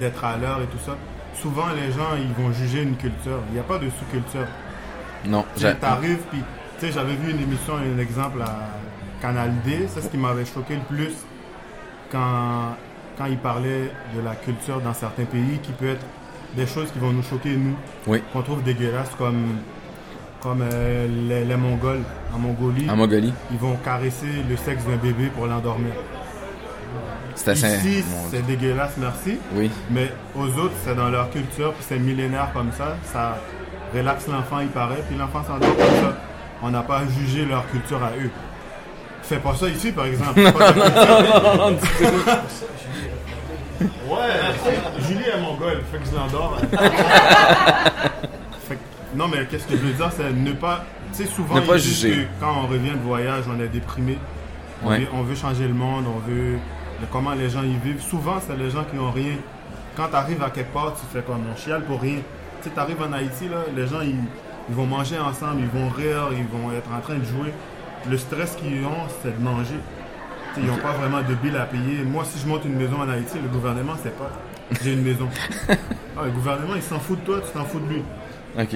d'être 0.00 0.24
à 0.24 0.36
l'heure 0.36 0.60
et 0.62 0.66
tout 0.66 0.78
ça. 0.84 0.96
Souvent, 1.34 1.66
les 1.74 1.92
gens, 1.92 2.16
ils 2.16 2.32
vont 2.42 2.52
juger 2.52 2.82
une 2.82 2.96
culture. 2.96 3.40
Il 3.48 3.54
n'y 3.54 3.60
a 3.60 3.62
pas 3.64 3.78
de 3.78 3.88
sous-culture. 3.90 4.46
Non. 5.26 5.44
Tu 5.54 5.62
j'ai- 5.62 5.74
arrives, 5.82 6.18
puis, 6.30 6.42
tu 6.78 6.86
sais, 6.86 6.92
j'avais 6.92 7.14
vu 7.14 7.30
une 7.32 7.42
émission, 7.42 7.74
un 7.76 7.98
exemple 7.98 8.40
à 8.42 8.68
Canal 9.20 9.52
D. 9.64 9.86
Ça, 9.88 10.00
ce 10.02 10.08
qui 10.08 10.16
m'avait 10.16 10.44
choqué 10.44 10.74
le 10.76 10.80
plus, 10.96 11.12
quand, 12.10 12.76
quand 13.18 13.26
il 13.26 13.36
parlait 13.38 13.90
de 14.16 14.20
la 14.24 14.34
culture 14.36 14.80
dans 14.80 14.94
certains 14.94 15.24
pays, 15.24 15.58
qui 15.62 15.72
peut 15.72 15.88
être 15.90 16.06
des 16.56 16.66
choses 16.66 16.90
qui 16.92 16.98
vont 17.00 17.12
nous 17.12 17.22
choquer, 17.22 17.56
nous 17.56 17.74
Oui. 18.06 18.22
qu'on 18.32 18.42
trouve 18.42 18.62
dégueulasses 18.62 19.10
comme, 19.18 19.56
comme 20.40 20.62
euh, 20.62 21.06
les, 21.28 21.44
les 21.44 21.56
Mongols. 21.56 22.02
En 22.32 22.38
Mongolie, 22.38 22.88
En 22.88 22.96
Mongolie. 22.96 23.32
ils 23.50 23.58
vont 23.58 23.76
caresser 23.84 24.26
le 24.48 24.56
sexe 24.56 24.84
d'un 24.84 24.96
bébé 24.96 25.26
pour 25.34 25.46
l'endormir. 25.46 25.92
C'est 27.34 27.50
assez. 27.52 27.66
Ici, 27.88 28.04
c'est 28.30 28.44
dégueulasse, 28.46 28.94
merci. 28.98 29.38
Oui. 29.54 29.70
Mais 29.90 30.12
aux 30.36 30.46
autres, 30.58 30.74
c'est 30.84 30.94
dans 30.96 31.08
leur 31.08 31.30
culture, 31.30 31.72
puis 31.74 31.84
c'est 31.88 31.98
millénaire 31.98 32.50
comme 32.52 32.70
ça. 32.72 32.96
Ça 33.04 33.38
relaxe 33.94 34.26
l'enfant, 34.28 34.60
il 34.60 34.68
paraît, 34.68 35.02
puis 35.08 35.16
l'enfant 35.16 35.42
s'endort 35.44 35.76
comme 35.76 36.00
ça. 36.02 36.16
On 36.62 36.70
n'a 36.70 36.82
pas 36.82 36.98
à 36.98 37.06
juger 37.06 37.44
leur 37.44 37.68
culture 37.70 38.02
à 38.02 38.10
eux. 38.20 38.30
Fais 39.28 39.36
pas 39.36 39.54
ça 39.54 39.68
ici, 39.68 39.92
par 39.92 40.06
exemple. 40.06 40.32
C'est 40.36 40.52
pas 40.52 40.72
ta 40.72 40.90
culture. 40.90 42.38
Ouais, 43.80 45.00
Julie 45.06 45.24
est 45.28 45.40
mongole, 45.40 45.82
fait 45.92 45.98
que 45.98 46.04
je 46.10 46.14
l'endors. 46.16 46.58
Fait 48.68 48.74
que- 48.74 48.80
non, 49.16 49.28
mais 49.28 49.46
qu'est-ce 49.46 49.66
que 49.66 49.76
je 49.76 49.82
veux 49.82 49.92
dire, 49.92 50.10
c'est 50.16 50.32
ne 50.32 50.52
pas. 50.52 50.84
Tu 51.12 51.24
sais, 51.24 51.30
souvent, 51.30 51.54
Ne 51.56 51.60
pas 51.60 51.76
ils 51.76 51.82
disent 51.82 52.00
juger. 52.00 52.24
que 52.24 52.40
quand 52.40 52.54
on 52.64 52.66
revient 52.66 52.90
de 52.90 52.98
voyage, 53.06 53.44
on 53.48 53.60
est 53.60 53.68
déprimé. 53.68 54.18
On, 54.84 54.88
Ouais. 54.88 55.00
veut, 55.00 55.06
on 55.12 55.22
veut 55.22 55.34
changer 55.34 55.66
le 55.68 55.74
monde, 55.74 56.04
on 56.06 56.18
veut 56.30 56.58
comment 57.12 57.32
les 57.34 57.48
gens 57.50 57.62
y 57.62 57.76
vivent. 57.76 58.02
Souvent, 58.02 58.38
c'est 58.44 58.56
les 58.56 58.70
gens 58.70 58.84
qui 58.90 58.98
ont 58.98 59.10
rien. 59.10 59.34
Quand 59.96 60.08
tu 60.08 60.16
arrives 60.16 60.42
à 60.42 60.50
quelque 60.50 60.72
part, 60.72 60.94
tu 60.94 61.02
fais 61.12 61.22
comme 61.22 61.42
on 61.52 61.56
chiale 61.56 61.82
pour 61.84 62.00
rien. 62.00 62.16
Tu 62.62 62.68
sais, 62.68 62.74
tu 62.74 62.80
arrives 62.80 63.00
en 63.02 63.12
Haïti, 63.12 63.48
là, 63.48 63.58
les 63.76 63.86
gens, 63.86 64.00
ils, 64.02 64.16
ils 64.68 64.74
vont 64.74 64.86
manger 64.86 65.18
ensemble, 65.18 65.60
ils 65.60 65.80
vont 65.80 65.88
rire, 65.88 66.28
ils 66.32 66.46
vont 66.46 66.70
être 66.72 66.90
en 66.96 67.00
train 67.00 67.14
de 67.16 67.24
jouer. 67.24 67.52
Le 68.08 68.16
stress 68.18 68.56
qu'ils 68.56 68.84
ont, 68.84 69.06
c'est 69.22 69.36
de 69.38 69.42
manger. 69.42 69.74
Ils 70.56 70.64
n'ont 70.66 70.76
pas 70.76 70.92
vraiment 70.92 71.20
de 71.22 71.34
bill 71.34 71.56
à 71.56 71.64
payer. 71.66 72.02
Moi, 72.04 72.24
si 72.24 72.38
je 72.40 72.46
monte 72.46 72.64
une 72.64 72.74
maison 72.76 72.96
en 73.00 73.08
Haïti, 73.08 73.38
le 73.42 73.48
gouvernement, 73.48 73.94
c'est 74.02 74.16
pas. 74.16 74.30
J'ai 74.82 74.92
une 74.92 75.02
maison. 75.02 75.28
Ah, 76.20 76.24
le 76.24 76.32
gouvernement, 76.32 76.74
il 76.74 76.82
s'en 76.82 76.98
fout 76.98 77.20
de 77.20 77.24
toi, 77.24 77.40
tu 77.46 77.52
t'en 77.56 77.64
fous 77.64 77.78
de 77.78 77.88
lui. 77.94 78.02
Ok. 78.58 78.74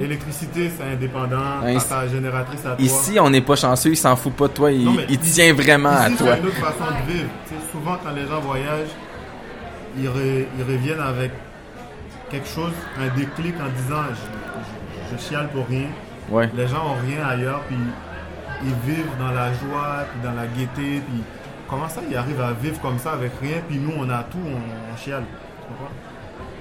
L'électricité, 0.00 0.68
c'est 0.76 0.82
indépendant. 0.82 1.64
Ici- 1.68 1.88
ta 1.88 2.08
génératrice 2.08 2.60
à 2.66 2.70
toi. 2.70 2.76
Ici, 2.80 3.20
on 3.20 3.30
n'est 3.30 3.42
pas 3.42 3.54
chanceux, 3.54 3.90
il 3.90 3.96
s'en 3.96 4.16
fout 4.16 4.32
pas 4.32 4.48
de 4.48 4.52
toi, 4.54 4.72
il, 4.72 4.84
Non, 4.86 4.96
tient 5.22 5.52
vraiment 5.54 5.90
à 5.90 6.10
toi. 6.10 6.34
C'est 6.34 6.40
une 6.40 6.46
autre 6.46 6.56
façon 6.56 6.84
de 7.06 7.12
vivre. 7.12 7.28
Souvent, 7.70 7.96
quand 8.02 8.10
les 8.12 8.26
gens 8.26 8.40
voyagent, 8.40 8.88
ils, 9.96 10.06
re- 10.08 10.46
ils 10.58 10.64
reviennent 10.64 10.98
avec 11.00 11.30
quelque 12.28 12.48
chose, 12.48 12.72
un 12.98 13.06
déclic 13.16 13.54
en 13.60 13.68
disant 13.82 14.02
je, 14.10 15.14
je- 15.14 15.16
je 15.16 15.28
chiale 15.28 15.48
pour 15.54 15.68
rien. 15.68 15.86
Ouais. 16.28 16.50
Les 16.56 16.66
gens 16.66 16.86
ont 16.88 17.06
rien 17.06 17.24
ailleurs, 17.28 17.60
puis 17.68 17.76
ils 18.64 18.74
vivent 18.90 19.16
dans 19.18 19.30
la 19.32 19.52
joie, 19.52 20.04
puis 20.10 20.20
dans 20.22 20.34
la 20.34 20.46
gaieté, 20.46 21.00
puis 21.06 21.22
comment 21.68 21.88
ça 21.88 22.00
ils 22.08 22.16
arrivent 22.16 22.40
à 22.40 22.52
vivre 22.52 22.80
comme 22.80 22.98
ça 22.98 23.12
avec 23.12 23.32
rien, 23.40 23.58
puis 23.68 23.78
nous 23.78 23.92
on 23.96 24.08
a 24.10 24.22
tout, 24.24 24.38
on, 24.44 24.92
on 24.92 24.96
chiale. 24.96 25.24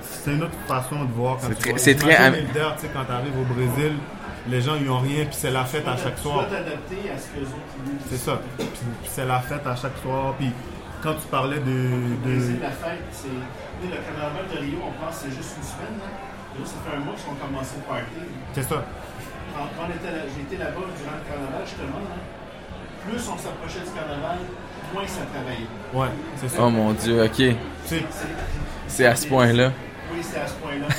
C'est 0.01 0.31
une 0.33 0.43
autre 0.43 0.57
façon 0.67 1.05
de 1.05 1.11
voir 1.13 1.37
quand 1.37 1.47
C'est 1.47 1.55
tu 1.55 1.61
très- 1.61 1.69
vois. 1.71 1.79
c'est 1.79 1.95
très 1.95 2.15
am- 2.15 2.33
sais, 2.77 2.89
quand 2.93 3.05
tu 3.05 3.11
arrives 3.11 3.37
au 3.39 3.53
Brésil, 3.53 3.93
les 4.47 4.61
gens 4.61 4.75
ils 4.79 4.89
ont 4.89 4.99
rien, 4.99 5.25
puis 5.25 5.35
c'est 5.37 5.51
la 5.51 5.63
fête 5.65 5.87
à 5.87 5.95
chaque 5.97 6.17
soir. 6.17 6.45
T'adapter 6.49 7.09
à 7.13 7.17
ce 7.17 7.27
que. 7.27 7.45
C'est 8.09 8.17
ça. 8.17 8.39
Puis 8.57 8.67
c'est 9.05 9.25
la 9.25 9.39
fête 9.39 9.65
à 9.65 9.75
chaque 9.75 9.97
soir. 10.01 10.33
Puis 10.37 10.51
quand 11.01 11.13
tu 11.13 11.27
parlais 11.31 11.59
de. 11.59 11.61
Au 11.61 12.27
de... 12.27 12.35
Brésil, 12.35 12.59
la 12.61 12.71
fête, 12.71 13.03
c'est. 13.11 13.27
Le 13.81 13.95
carnaval 13.95 14.43
de 14.53 14.57
Rio, 14.59 14.77
on 14.85 15.05
pense 15.05 15.19
que 15.19 15.29
c'est 15.29 15.35
juste 15.37 15.55
une 15.57 15.63
semaine. 15.63 15.95
Là. 15.99 16.09
Nous, 16.59 16.65
ça 16.65 16.73
fait 16.83 16.97
un 16.97 16.99
mois 16.99 17.13
qu'ils 17.15 17.31
ont 17.31 17.35
commencé 17.39 17.75
le 17.77 17.83
party. 17.87 18.27
C'est 18.53 18.63
ça. 18.67 18.83
Quand, 19.55 19.67
quand 19.77 19.89
été 19.89 20.57
là-bas 20.57 20.85
durant 20.97 21.17
le 21.17 21.25
carnaval, 21.29 21.61
justement, 21.65 21.99
là, 22.09 22.15
plus 23.05 23.21
on 23.29 23.37
s'approchait 23.37 23.85
du 23.85 23.91
carnaval, 23.91 24.37
moins 24.93 25.07
ça 25.07 25.21
travaillait. 25.33 25.69
Ouais, 25.93 26.09
c'est 26.37 26.49
ça. 26.49 26.57
Oh 26.61 26.69
mon 26.69 26.93
dieu, 26.93 27.23
ok. 27.23 27.55
C'est 28.87 29.05
à 29.05 29.15
ce 29.15 29.27
point-là. 29.27 29.71
Oui, 30.11 30.19
c'est 30.21 30.39
à 30.39 30.47
ce 30.47 30.53
point-là. 30.55 30.87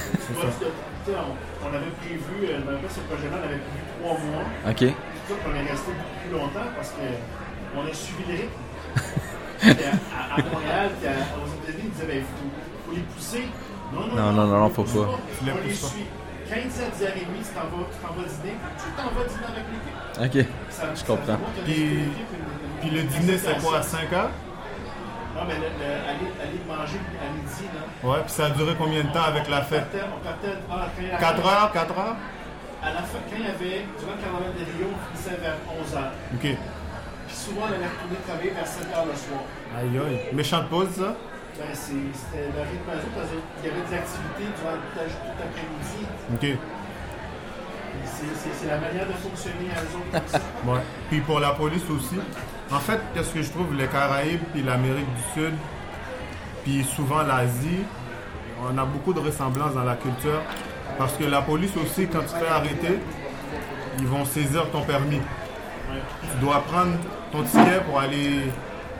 On, 1.10 1.66
on 1.66 1.74
avait 1.74 1.90
prévu, 2.02 2.44
euh, 2.44 2.60
dans 2.60 2.70
le 2.72 2.76
cas, 2.76 2.86
ce 2.94 3.00
projet-là, 3.00 3.38
on 3.40 3.44
avait 3.48 3.58
prévu 3.58 3.82
trois 3.98 4.18
mois. 4.20 4.44
Ok. 4.68 4.78
C'est 4.78 5.34
sûr 5.34 5.42
qu'on 5.42 5.54
est 5.56 5.68
resté 5.68 5.90
beaucoup 5.90 6.20
plus 6.22 6.30
longtemps 6.38 6.70
parce 6.76 6.90
qu'on 6.92 7.80
a 7.80 7.94
suivi 7.94 8.22
le 8.28 8.34
rythme. 8.36 8.60
Puis 9.60 9.70
à, 10.14 10.42
Montréal, 10.54 10.90
puis 11.00 11.08
à- 11.08 11.36
aux 11.40 11.48
États-Unis, 11.64 11.84
ils 11.84 11.90
disaient, 11.90 12.06
ben, 12.06 12.16
il 12.18 12.22
faut, 12.22 12.86
faut 12.86 12.94
les 12.94 13.02
pousser. 13.02 13.48
Non, 13.92 14.06
non, 14.06 14.14
Non, 14.14 14.32
non, 14.32 14.46
non, 14.46 14.58
non, 14.60 14.70
faut 14.70 14.84
pas. 14.84 15.18
Les 15.44 15.52
On 15.52 15.66
les 15.66 15.74
suit. 15.74 16.06
15 16.50 16.80
à 16.82 16.88
10h30, 16.90 17.46
tu 17.46 17.54
t'en 17.54 17.66
vas, 17.70 17.86
tu 17.86 17.98
t'en 18.02 18.12
vas 18.14 18.26
dîner. 18.28 18.56
Tu 18.76 18.90
t'en 18.98 19.08
vas 19.14 19.24
dîner 19.30 19.48
avec 19.54 19.66
l'équipe. 19.70 20.46
Ok. 20.46 20.54
Ça- 20.70 20.82
Je 20.94 20.98
ça 21.00 21.06
comprends. 21.06 21.38
Puis- 21.64 22.90
le 22.90 23.02
dîner, 23.02 23.38
c'est 23.38 23.60
quoi, 23.60 23.76
à 23.76 23.78
acceptation. 23.80 24.08
5 24.10 24.12
heures? 24.18 24.30
Non, 25.36 25.42
mais 25.46 25.54
le- 25.54 25.60
le- 25.78 26.00
aller, 26.10 26.28
aller 26.42 26.60
manger 26.66 26.98
à 27.22 27.30
midi, 27.32 27.64
là. 27.72 28.08
Ouais, 28.10 28.20
puis 28.24 28.32
ça 28.32 28.46
a 28.46 28.50
duré 28.50 28.74
combien 28.76 29.04
de 29.04 29.12
temps 29.12 29.22
avec 29.22 29.48
la 29.48 29.62
fête? 29.62 29.88
partait, 29.90 30.06
on 30.10 30.24
partait 30.24 30.58
ah, 30.70 30.86
quand 30.96 31.00
il 31.00 31.06
y 31.06 31.08
a 31.08 31.12
la 31.12 31.18
4 31.18 31.36
fête, 31.36 31.46
heures 31.46 31.72
4 31.72 31.98
heures? 31.98 32.16
À 32.82 32.90
la 32.90 33.02
fin, 33.02 33.18
quand 33.30 33.36
il 33.38 33.44
y 33.44 33.48
avait, 33.48 33.84
durant 33.98 34.12
le 34.16 34.22
carnaval 34.22 34.52
de 34.58 34.64
Rio, 34.66 34.88
on 34.90 34.98
finissait 35.14 35.36
vers 35.40 35.56
11h. 35.70 36.10
Ok. 36.34 36.40
Puis 37.28 37.36
souvent, 37.36 37.62
on 37.62 37.66
allait 37.72 37.86
retourner 37.86 38.18
travailler 38.26 38.50
vers 38.50 38.66
7h 38.66 39.06
le 39.06 39.14
soir. 39.16 39.42
Aïe 39.78 39.98
aïe. 39.98 40.34
Méchante 40.34 40.68
pause, 40.68 40.88
ça? 40.98 41.14
Ben, 41.60 41.66
c'est- 41.74 41.92
c'était 42.14 42.46
le 42.56 42.62
rythme 42.62 42.88
à 42.90 42.94
eux, 42.96 43.10
parce 43.14 43.28
qu'il 43.28 43.68
y 43.68 43.72
avait 43.72 43.84
des 43.86 43.94
activités 43.94 44.48
durant 44.56 44.76
toute 44.80 44.96
l'après-midi. 45.38 46.00
Ok. 46.34 46.58
C'est- 48.06 48.66
la 48.66 48.78
manière 48.78 49.06
de 49.06 49.12
fonctionner 49.14 49.68
à 49.76 49.80
eux 49.82 49.96
autres. 49.96 50.10
comme 50.12 50.26
ça. 50.28 50.38
Ouais. 50.66 50.80
Puis 51.10 51.20
pour 51.20 51.40
la 51.40 51.50
police 51.50 51.82
aussi. 51.90 52.16
En 52.70 52.78
fait, 52.78 53.00
qu'est-ce 53.14 53.30
que 53.30 53.42
je 53.42 53.50
trouve, 53.50 53.74
les 53.74 53.86
Caraïbes, 53.88 54.42
puis 54.52 54.62
l'Amérique 54.62 55.06
du 55.14 55.22
Sud, 55.40 55.54
puis 56.64 56.84
souvent 56.84 57.22
l'Asie, 57.22 57.84
on 58.62 58.76
a 58.78 58.84
beaucoup 58.84 59.12
de 59.12 59.20
ressemblances 59.20 59.74
dans 59.74 59.84
la 59.84 59.96
culture. 59.96 60.40
Parce 60.98 61.14
que 61.14 61.24
la 61.24 61.40
police 61.42 61.72
aussi, 61.76 62.06
quand 62.06 62.20
tu 62.20 62.26
te 62.26 62.38
fais 62.38 62.48
arrêter, 62.48 62.98
ils 63.98 64.06
vont 64.06 64.24
saisir 64.24 64.70
ton 64.70 64.82
permis. 64.82 65.20
Tu 66.22 66.38
dois 66.44 66.60
prendre 66.62 66.92
ton 67.32 67.42
ticket 67.42 67.80
pour 67.86 67.98
aller 67.98 68.42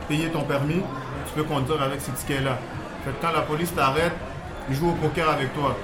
payer 0.09 0.29
ton 0.31 0.43
permis. 0.43 0.83
Tu 1.33 1.41
peux 1.43 1.45
conduire 1.45 1.83
avec 1.83 2.01
ce 2.01 2.11
ticket-là. 2.11 2.59
Fait 3.05 3.11
que 3.13 3.17
quand 3.25 3.33
la 3.33 3.43
police 3.43 3.75
t'arrête, 3.75 4.13
ils 4.69 4.75
jouent 4.77 4.91
au 4.91 4.95
poker 4.95 5.29
avec 5.31 5.55
toi. 5.55 5.77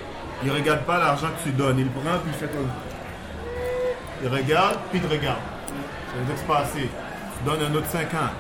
Ils 0.45 0.51
regardent 0.51 0.83
pas 0.85 0.99
l'argent 0.99 1.29
que 1.29 1.49
tu 1.49 1.55
donnes. 1.55 1.79
Le 1.79 1.85
prennent 1.87 2.19
puis 2.21 2.33
ils 2.33 2.47
font 2.47 2.53
comme- 2.55 2.71
il 4.23 4.29
regarde, 4.29 4.77
puis 4.91 5.01
il 5.03 5.09
te 5.09 5.13
regarde. 5.13 5.39
Ça 5.69 6.19
veut 6.19 6.25
dire 6.25 6.35
que 6.35 6.41
c'est 6.41 6.47
pas 6.47 6.59
assez. 6.59 6.89
Tu 7.39 7.45
donnes 7.45 7.73
un 7.73 7.75
autre 7.75 7.87
5 7.89 8.13
ans. 8.15 8.31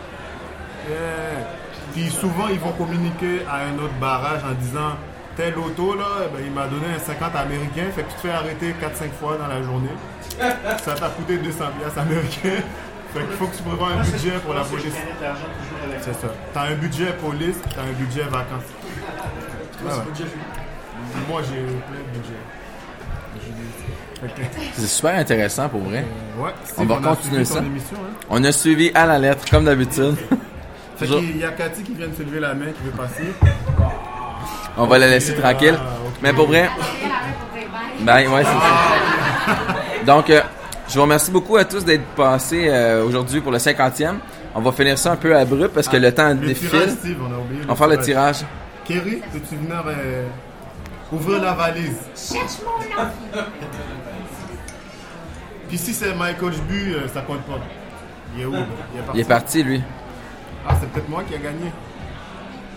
Puis 1.93 2.11
souvent, 2.11 2.49
ils 2.51 2.59
vont 2.59 2.73
communiquer 2.73 3.43
à 3.51 3.57
un 3.67 3.75
autre 3.83 3.95
barrage 4.01 4.41
en 4.45 4.53
disant 4.55 4.97
tel 5.37 5.57
auto, 5.59 5.95
là, 5.95 6.05
eh 6.25 6.37
ben, 6.37 6.43
il 6.45 6.53
m'a 6.53 6.67
donné 6.67 6.87
un 6.95 6.99
50 6.99 7.35
américain, 7.37 7.85
fait 7.95 8.03
que 8.03 8.09
tu 8.11 8.15
te 8.17 8.21
fais 8.23 8.31
arrêter 8.31 8.75
4-5 8.81 9.13
fois 9.21 9.37
dans 9.37 9.47
la 9.47 9.63
journée. 9.63 9.91
Ça 10.83 10.93
t'a 10.95 11.09
coûté 11.09 11.39
200 11.39 11.65
piastres 11.79 11.99
américains. 12.01 12.63
Fait 13.17 13.25
qu'il 13.25 13.37
faut 13.37 13.47
que 13.47 13.57
tu 13.57 13.63
prévois 13.63 13.89
un 13.89 14.03
budget 14.03 14.33
pour 14.45 14.53
la 14.53 14.63
police. 14.63 14.93
C'est 16.03 16.13
ça. 16.13 16.29
T'as 16.53 16.63
un 16.65 16.75
budget 16.75 17.13
police, 17.15 17.57
t'as 17.75 17.81
un 17.83 17.93
budget 17.99 18.23
vacances. 18.25 18.69
Ouais, 19.83 19.91
ouais. 19.91 20.27
Moi, 21.29 21.41
j'ai 21.45 21.57
plein 21.57 22.03
de 22.05 22.19
budget. 22.19 22.37
Fait 24.21 24.27
que- 24.29 24.65
C'est 24.75 24.87
super 24.87 25.15
intéressant 25.19 25.69
pour 25.69 25.81
vrai. 25.81 26.05
Ouais, 26.39 26.51
On 26.77 26.85
va 26.85 26.97
continuer 26.97 27.45
ça. 27.47 27.61
émission, 27.61 27.97
hein. 27.97 28.15
On 28.29 28.45
a 28.45 28.53
suivi 28.53 28.91
à 28.95 29.07
la 29.07 29.19
lettre, 29.19 29.45
comme 29.51 29.65
d'habitude. 29.65 30.17
Fait 30.99 31.07
qu'il 31.07 31.39
y 31.39 31.45
a 31.45 31.51
Cathy 31.53 31.83
qui 31.85 31.95
vient 31.95 32.09
de 32.09 32.15
se 32.15 32.23
lever 32.23 32.41
la 32.41 32.55
main, 32.55 32.67
qui 32.67 32.83
veut 32.85 32.91
passer. 32.91 33.33
On 34.77 34.87
va 34.87 34.99
la 34.99 35.09
laisser 35.09 35.35
tranquille. 35.37 35.79
Ah. 35.79 35.85
Mais 36.23 36.33
pour 36.35 36.47
vrai, 36.49 36.69
bye. 37.55 38.25
ben 38.25 38.31
ouais, 38.33 38.45
c'est 38.45 38.51
ça. 38.51 39.57
Donc, 40.07 40.31
euh, 40.31 40.41
je 40.89 40.95
vous 40.95 41.03
remercie 41.03 41.31
beaucoup 41.31 41.57
à 41.57 41.65
tous 41.65 41.85
d'être 41.85 42.05
passés 42.15 42.67
euh, 42.69 43.05
aujourd'hui 43.05 43.41
pour 43.41 43.53
le 43.53 43.59
50e. 43.59 44.15
On 44.55 44.61
va 44.61 44.73
finir 44.73 44.97
ça 44.99 45.13
un 45.13 45.17
peu 45.17 45.37
abrupt 45.37 45.75
parce 45.75 45.89
que 45.89 45.97
le 45.97 46.13
temps 46.13 46.29
Ah, 46.31 46.35
Le 46.35 46.55
tirage, 46.55 46.71
défile. 46.87 46.97
Steve, 46.99 47.19
on 47.21 47.35
a 47.35 47.39
oublié. 47.39 47.61
On 47.65 47.69
va 47.69 47.75
faire 47.77 47.89
le 47.89 47.99
tirage. 47.99 48.37
Kerry, 48.87 49.21
peux-tu 49.33 49.57
venir 49.57 49.83
euh, 49.87 50.25
ouvrir 51.13 51.43
la 51.43 51.53
valise? 51.53 51.97
Cherche 52.15 52.59
mon 52.65 53.03
nom. 53.03 53.09
Puis 55.69 55.79
si 55.79 55.93
c'est 55.93 56.15
Michael 56.15 56.53
Jbu, 56.53 56.95
euh, 56.95 57.09
ça 57.13 57.23
compte 57.23 57.43
pas. 57.43 57.59
Il 58.37 58.43
est 58.43 58.47
où? 58.47 58.55
Il 58.55 58.61
est 59.01 59.03
parti. 59.03 59.13
Il 59.15 59.21
est 59.21 59.25
parti, 59.25 59.63
lui. 59.65 59.83
Ah, 60.69 60.75
c'est 60.81 60.89
peut-être 60.91 61.09
moi 61.09 61.23
qui 61.29 61.35
ai 61.35 61.39
gagné. 61.39 61.73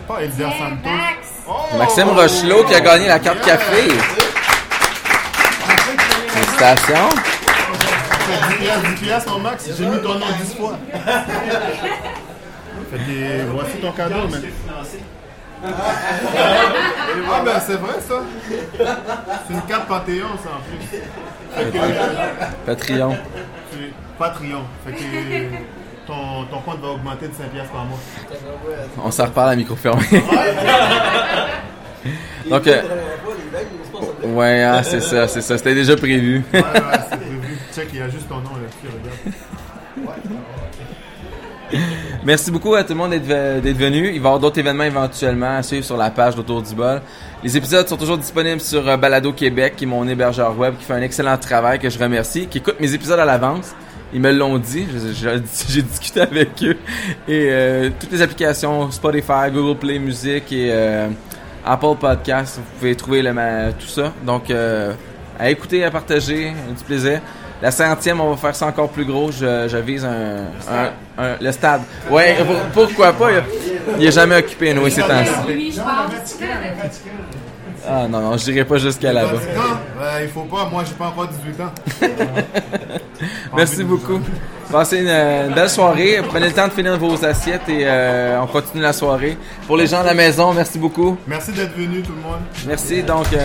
Pas 0.08 0.22
Elder 0.22 0.48
Santos. 0.58 0.90
Max. 0.90 1.28
Oh! 1.48 1.76
Maxime 1.78 2.08
Rochelot 2.08 2.64
qui 2.64 2.74
a 2.74 2.80
gagné 2.80 3.06
la 3.08 3.18
carte 3.20 3.40
café. 3.42 3.88
Félicitations. 6.28 7.08
C'est 8.30 8.48
10 8.48 8.64
piastres, 8.64 8.88
10 8.94 9.04
piastres 9.04 9.36
en 9.36 9.38
max. 9.40 9.68
J'ai 9.76 9.86
mis 9.86 9.98
ton 10.00 10.14
nom 10.14 10.26
10 10.40 10.54
fois. 10.54 10.78
Fait 12.90 12.98
euh, 13.08 13.44
voici 13.52 13.76
ton 13.78 13.92
cadeau, 13.92 14.28
financé. 14.28 15.00
Ah 15.62 17.42
ben 17.44 17.60
c'est 17.64 17.76
vrai 17.76 18.00
ça. 18.00 18.22
C'est 19.46 19.54
une 19.54 19.60
carte 19.62 19.86
Panthéon 19.86 20.28
ça 20.42 20.50
en 20.56 20.60
plus. 20.66 21.00
Fait 21.54 21.70
que, 21.70 21.76
euh, 21.76 22.46
Patreon. 22.66 23.16
Patreon. 24.18 24.62
Fait 24.86 24.92
que 24.92 25.02
euh, 25.02 25.48
ton, 26.06 26.44
ton 26.50 26.60
compte 26.60 26.80
va 26.80 26.88
augmenter 26.88 27.28
de 27.28 27.34
5 27.34 27.50
piastres 27.50 27.72
par 27.72 27.84
mois. 27.84 27.98
On 29.04 29.10
s'en 29.10 29.26
reparle 29.26 29.50
à 29.50 29.56
micro 29.56 29.76
fermé. 29.76 30.02
Donc, 32.48 32.66
euh, 32.66 32.82
ouais, 34.24 34.62
ah, 34.62 34.82
c'est 34.82 35.00
ça, 35.00 35.28
c'est 35.28 35.42
ça. 35.42 35.58
C'était 35.58 35.74
déjà 35.74 35.94
prévu. 35.96 36.42
Ouais, 36.52 36.60
ouais. 36.60 36.70
Check, 37.74 37.88
il 37.92 37.98
y 37.98 38.02
a 38.02 38.08
juste 38.08 38.28
ton 38.28 38.36
nom 38.36 38.50
là-dessus, 38.56 38.88
regarde. 38.92 40.20
Merci 42.24 42.50
beaucoup 42.50 42.74
à 42.74 42.82
tout 42.82 42.90
le 42.94 42.98
monde 42.98 43.10
d'être 43.12 43.26
ve- 43.26 43.60
d'être 43.60 43.76
venu. 43.76 44.06
Il 44.08 44.08
va 44.08 44.14
y 44.14 44.18
avoir 44.18 44.38
d'autres 44.40 44.58
événements 44.58 44.84
éventuellement 44.84 45.56
à 45.56 45.62
suivre 45.62 45.84
sur 45.84 45.96
la 45.96 46.10
page 46.10 46.34
d'Autour 46.34 46.62
du 46.62 46.74
Bol. 46.74 47.00
Les 47.44 47.56
épisodes 47.56 47.86
sont 47.86 47.96
toujours 47.96 48.18
disponibles 48.18 48.60
sur 48.60 48.86
euh, 48.88 48.96
Balado 48.96 49.32
Québec, 49.32 49.74
qui 49.76 49.84
est 49.84 49.86
mon 49.86 50.06
hébergeur 50.08 50.58
web, 50.58 50.74
qui 50.76 50.84
fait 50.84 50.94
un 50.94 51.02
excellent 51.02 51.38
travail, 51.38 51.78
que 51.78 51.88
je 51.88 51.98
remercie, 51.98 52.46
qui 52.48 52.58
écoute 52.58 52.74
mes 52.80 52.92
épisodes 52.92 53.20
à 53.20 53.24
l'avance. 53.24 53.72
Ils 54.12 54.20
me 54.20 54.32
l'ont 54.32 54.58
dit, 54.58 54.84
j'ai 55.68 55.82
discuté 55.82 56.20
avec 56.22 56.50
eux. 56.64 56.76
Et 57.28 57.46
euh, 57.50 57.90
toutes 58.00 58.10
les 58.10 58.20
applications, 58.22 58.90
Spotify, 58.90 59.50
Google 59.52 59.78
Play 59.78 59.98
Music 60.00 60.50
et 60.52 60.70
euh, 60.72 61.08
Apple 61.64 61.94
Podcast, 62.00 62.56
vous 62.56 62.78
pouvez 62.80 62.96
trouver 62.96 63.22
le, 63.22 63.30
tout 63.78 63.86
ça. 63.86 64.12
Donc, 64.26 64.50
euh, 64.50 64.92
à 65.38 65.50
écouter, 65.50 65.84
à 65.84 65.90
partager, 65.92 66.52
du 66.76 66.84
plaisir. 66.84 67.20
La 67.62 67.70
centième, 67.70 68.20
on 68.20 68.30
va 68.30 68.36
faire 68.36 68.54
ça 68.56 68.66
encore 68.66 68.88
plus 68.88 69.04
gros. 69.04 69.30
Je, 69.30 69.68
je 69.68 69.76
vise 69.76 70.04
un, 70.04 70.46
un- 70.70 71.22
un- 71.22 71.36
le 71.40 71.52
stade. 71.52 71.82
Ouais, 72.10 72.36
pour- 72.72 72.86
pourquoi 72.86 73.12
pas? 73.12 73.30
Il, 73.32 73.42
il 74.00 74.06
est 74.06 74.12
jamais 74.12 74.36
occupé, 74.36 74.72
nous, 74.72 74.88
ces 74.88 75.02
temps-ci. 75.02 75.30
Ah 77.88 78.06
non, 78.08 78.20
non, 78.20 78.36
je 78.36 78.44
dirais 78.44 78.64
pas 78.64 78.76
jusqu'à 78.76 79.12
là-bas. 79.12 79.32
Ouais, 79.32 80.22
il 80.24 80.28
faut 80.28 80.42
pas, 80.42 80.68
moi 80.70 80.82
j'ai 80.86 80.94
pas 80.94 81.06
encore 81.06 81.28
18 81.28 81.60
ans. 81.62 81.72
Merci 83.56 83.84
beaucoup. 83.84 84.20
Passez 84.70 84.98
une, 84.98 85.08
une 85.08 85.54
belle 85.54 85.68
soirée. 85.68 86.20
Prenez 86.28 86.46
le 86.48 86.52
temps 86.52 86.68
de 86.68 86.72
finir 86.72 86.96
vos 86.98 87.22
assiettes 87.24 87.68
et 87.68 87.80
euh, 87.84 88.40
on 88.42 88.46
continue 88.46 88.82
la 88.82 88.92
soirée. 88.92 89.36
Pour 89.66 89.76
les 89.76 89.86
gens 89.86 90.00
à 90.00 90.04
la 90.04 90.14
maison, 90.14 90.52
merci 90.52 90.78
beaucoup. 90.78 91.16
Merci 91.26 91.52
d'être 91.52 91.74
venu 91.74 92.02
tout 92.02 92.12
le 92.12 92.20
monde. 92.22 92.40
Merci. 92.66 93.02
Donc, 93.02 93.26
euh, 93.32 93.38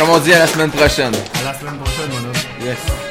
Comme 0.00 0.08
on 0.08 0.18
dit, 0.18 0.32
à 0.32 0.38
la 0.38 0.46
semaine 0.46 0.70
prochaine. 0.70 1.12
À 1.14 1.52
la 1.52 1.58
semaine 1.58 1.76
prochaine, 1.76 2.08
mon 2.08 2.28
homme. 2.30 2.32
Yes. 2.64 3.09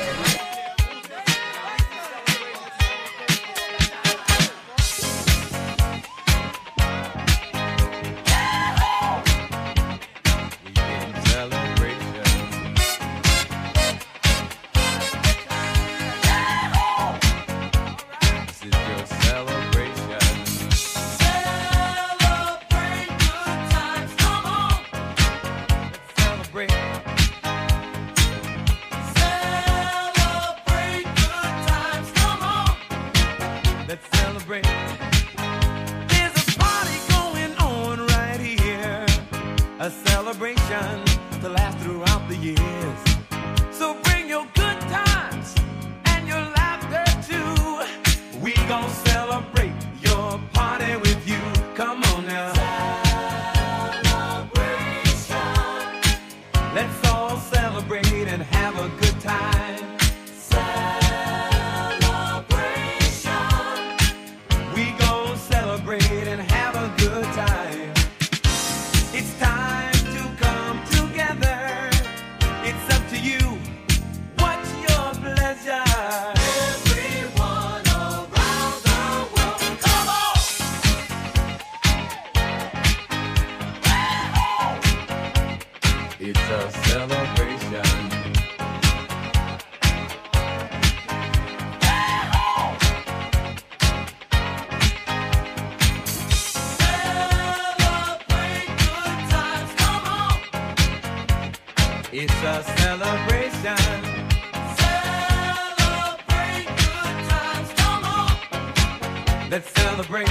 Let's 109.50 109.72
celebrate. 109.72 110.28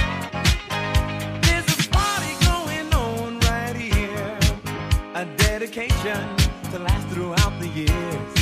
There's 1.41 1.67
a 1.67 1.89
party 1.89 2.33
going 2.45 2.93
on 2.93 3.39
right 3.41 3.75
here. 3.75 4.39
A 5.13 5.25
dedication 5.35 6.37
to 6.71 6.79
last 6.79 7.05
throughout 7.09 7.59
the 7.59 7.67
years. 7.67 8.38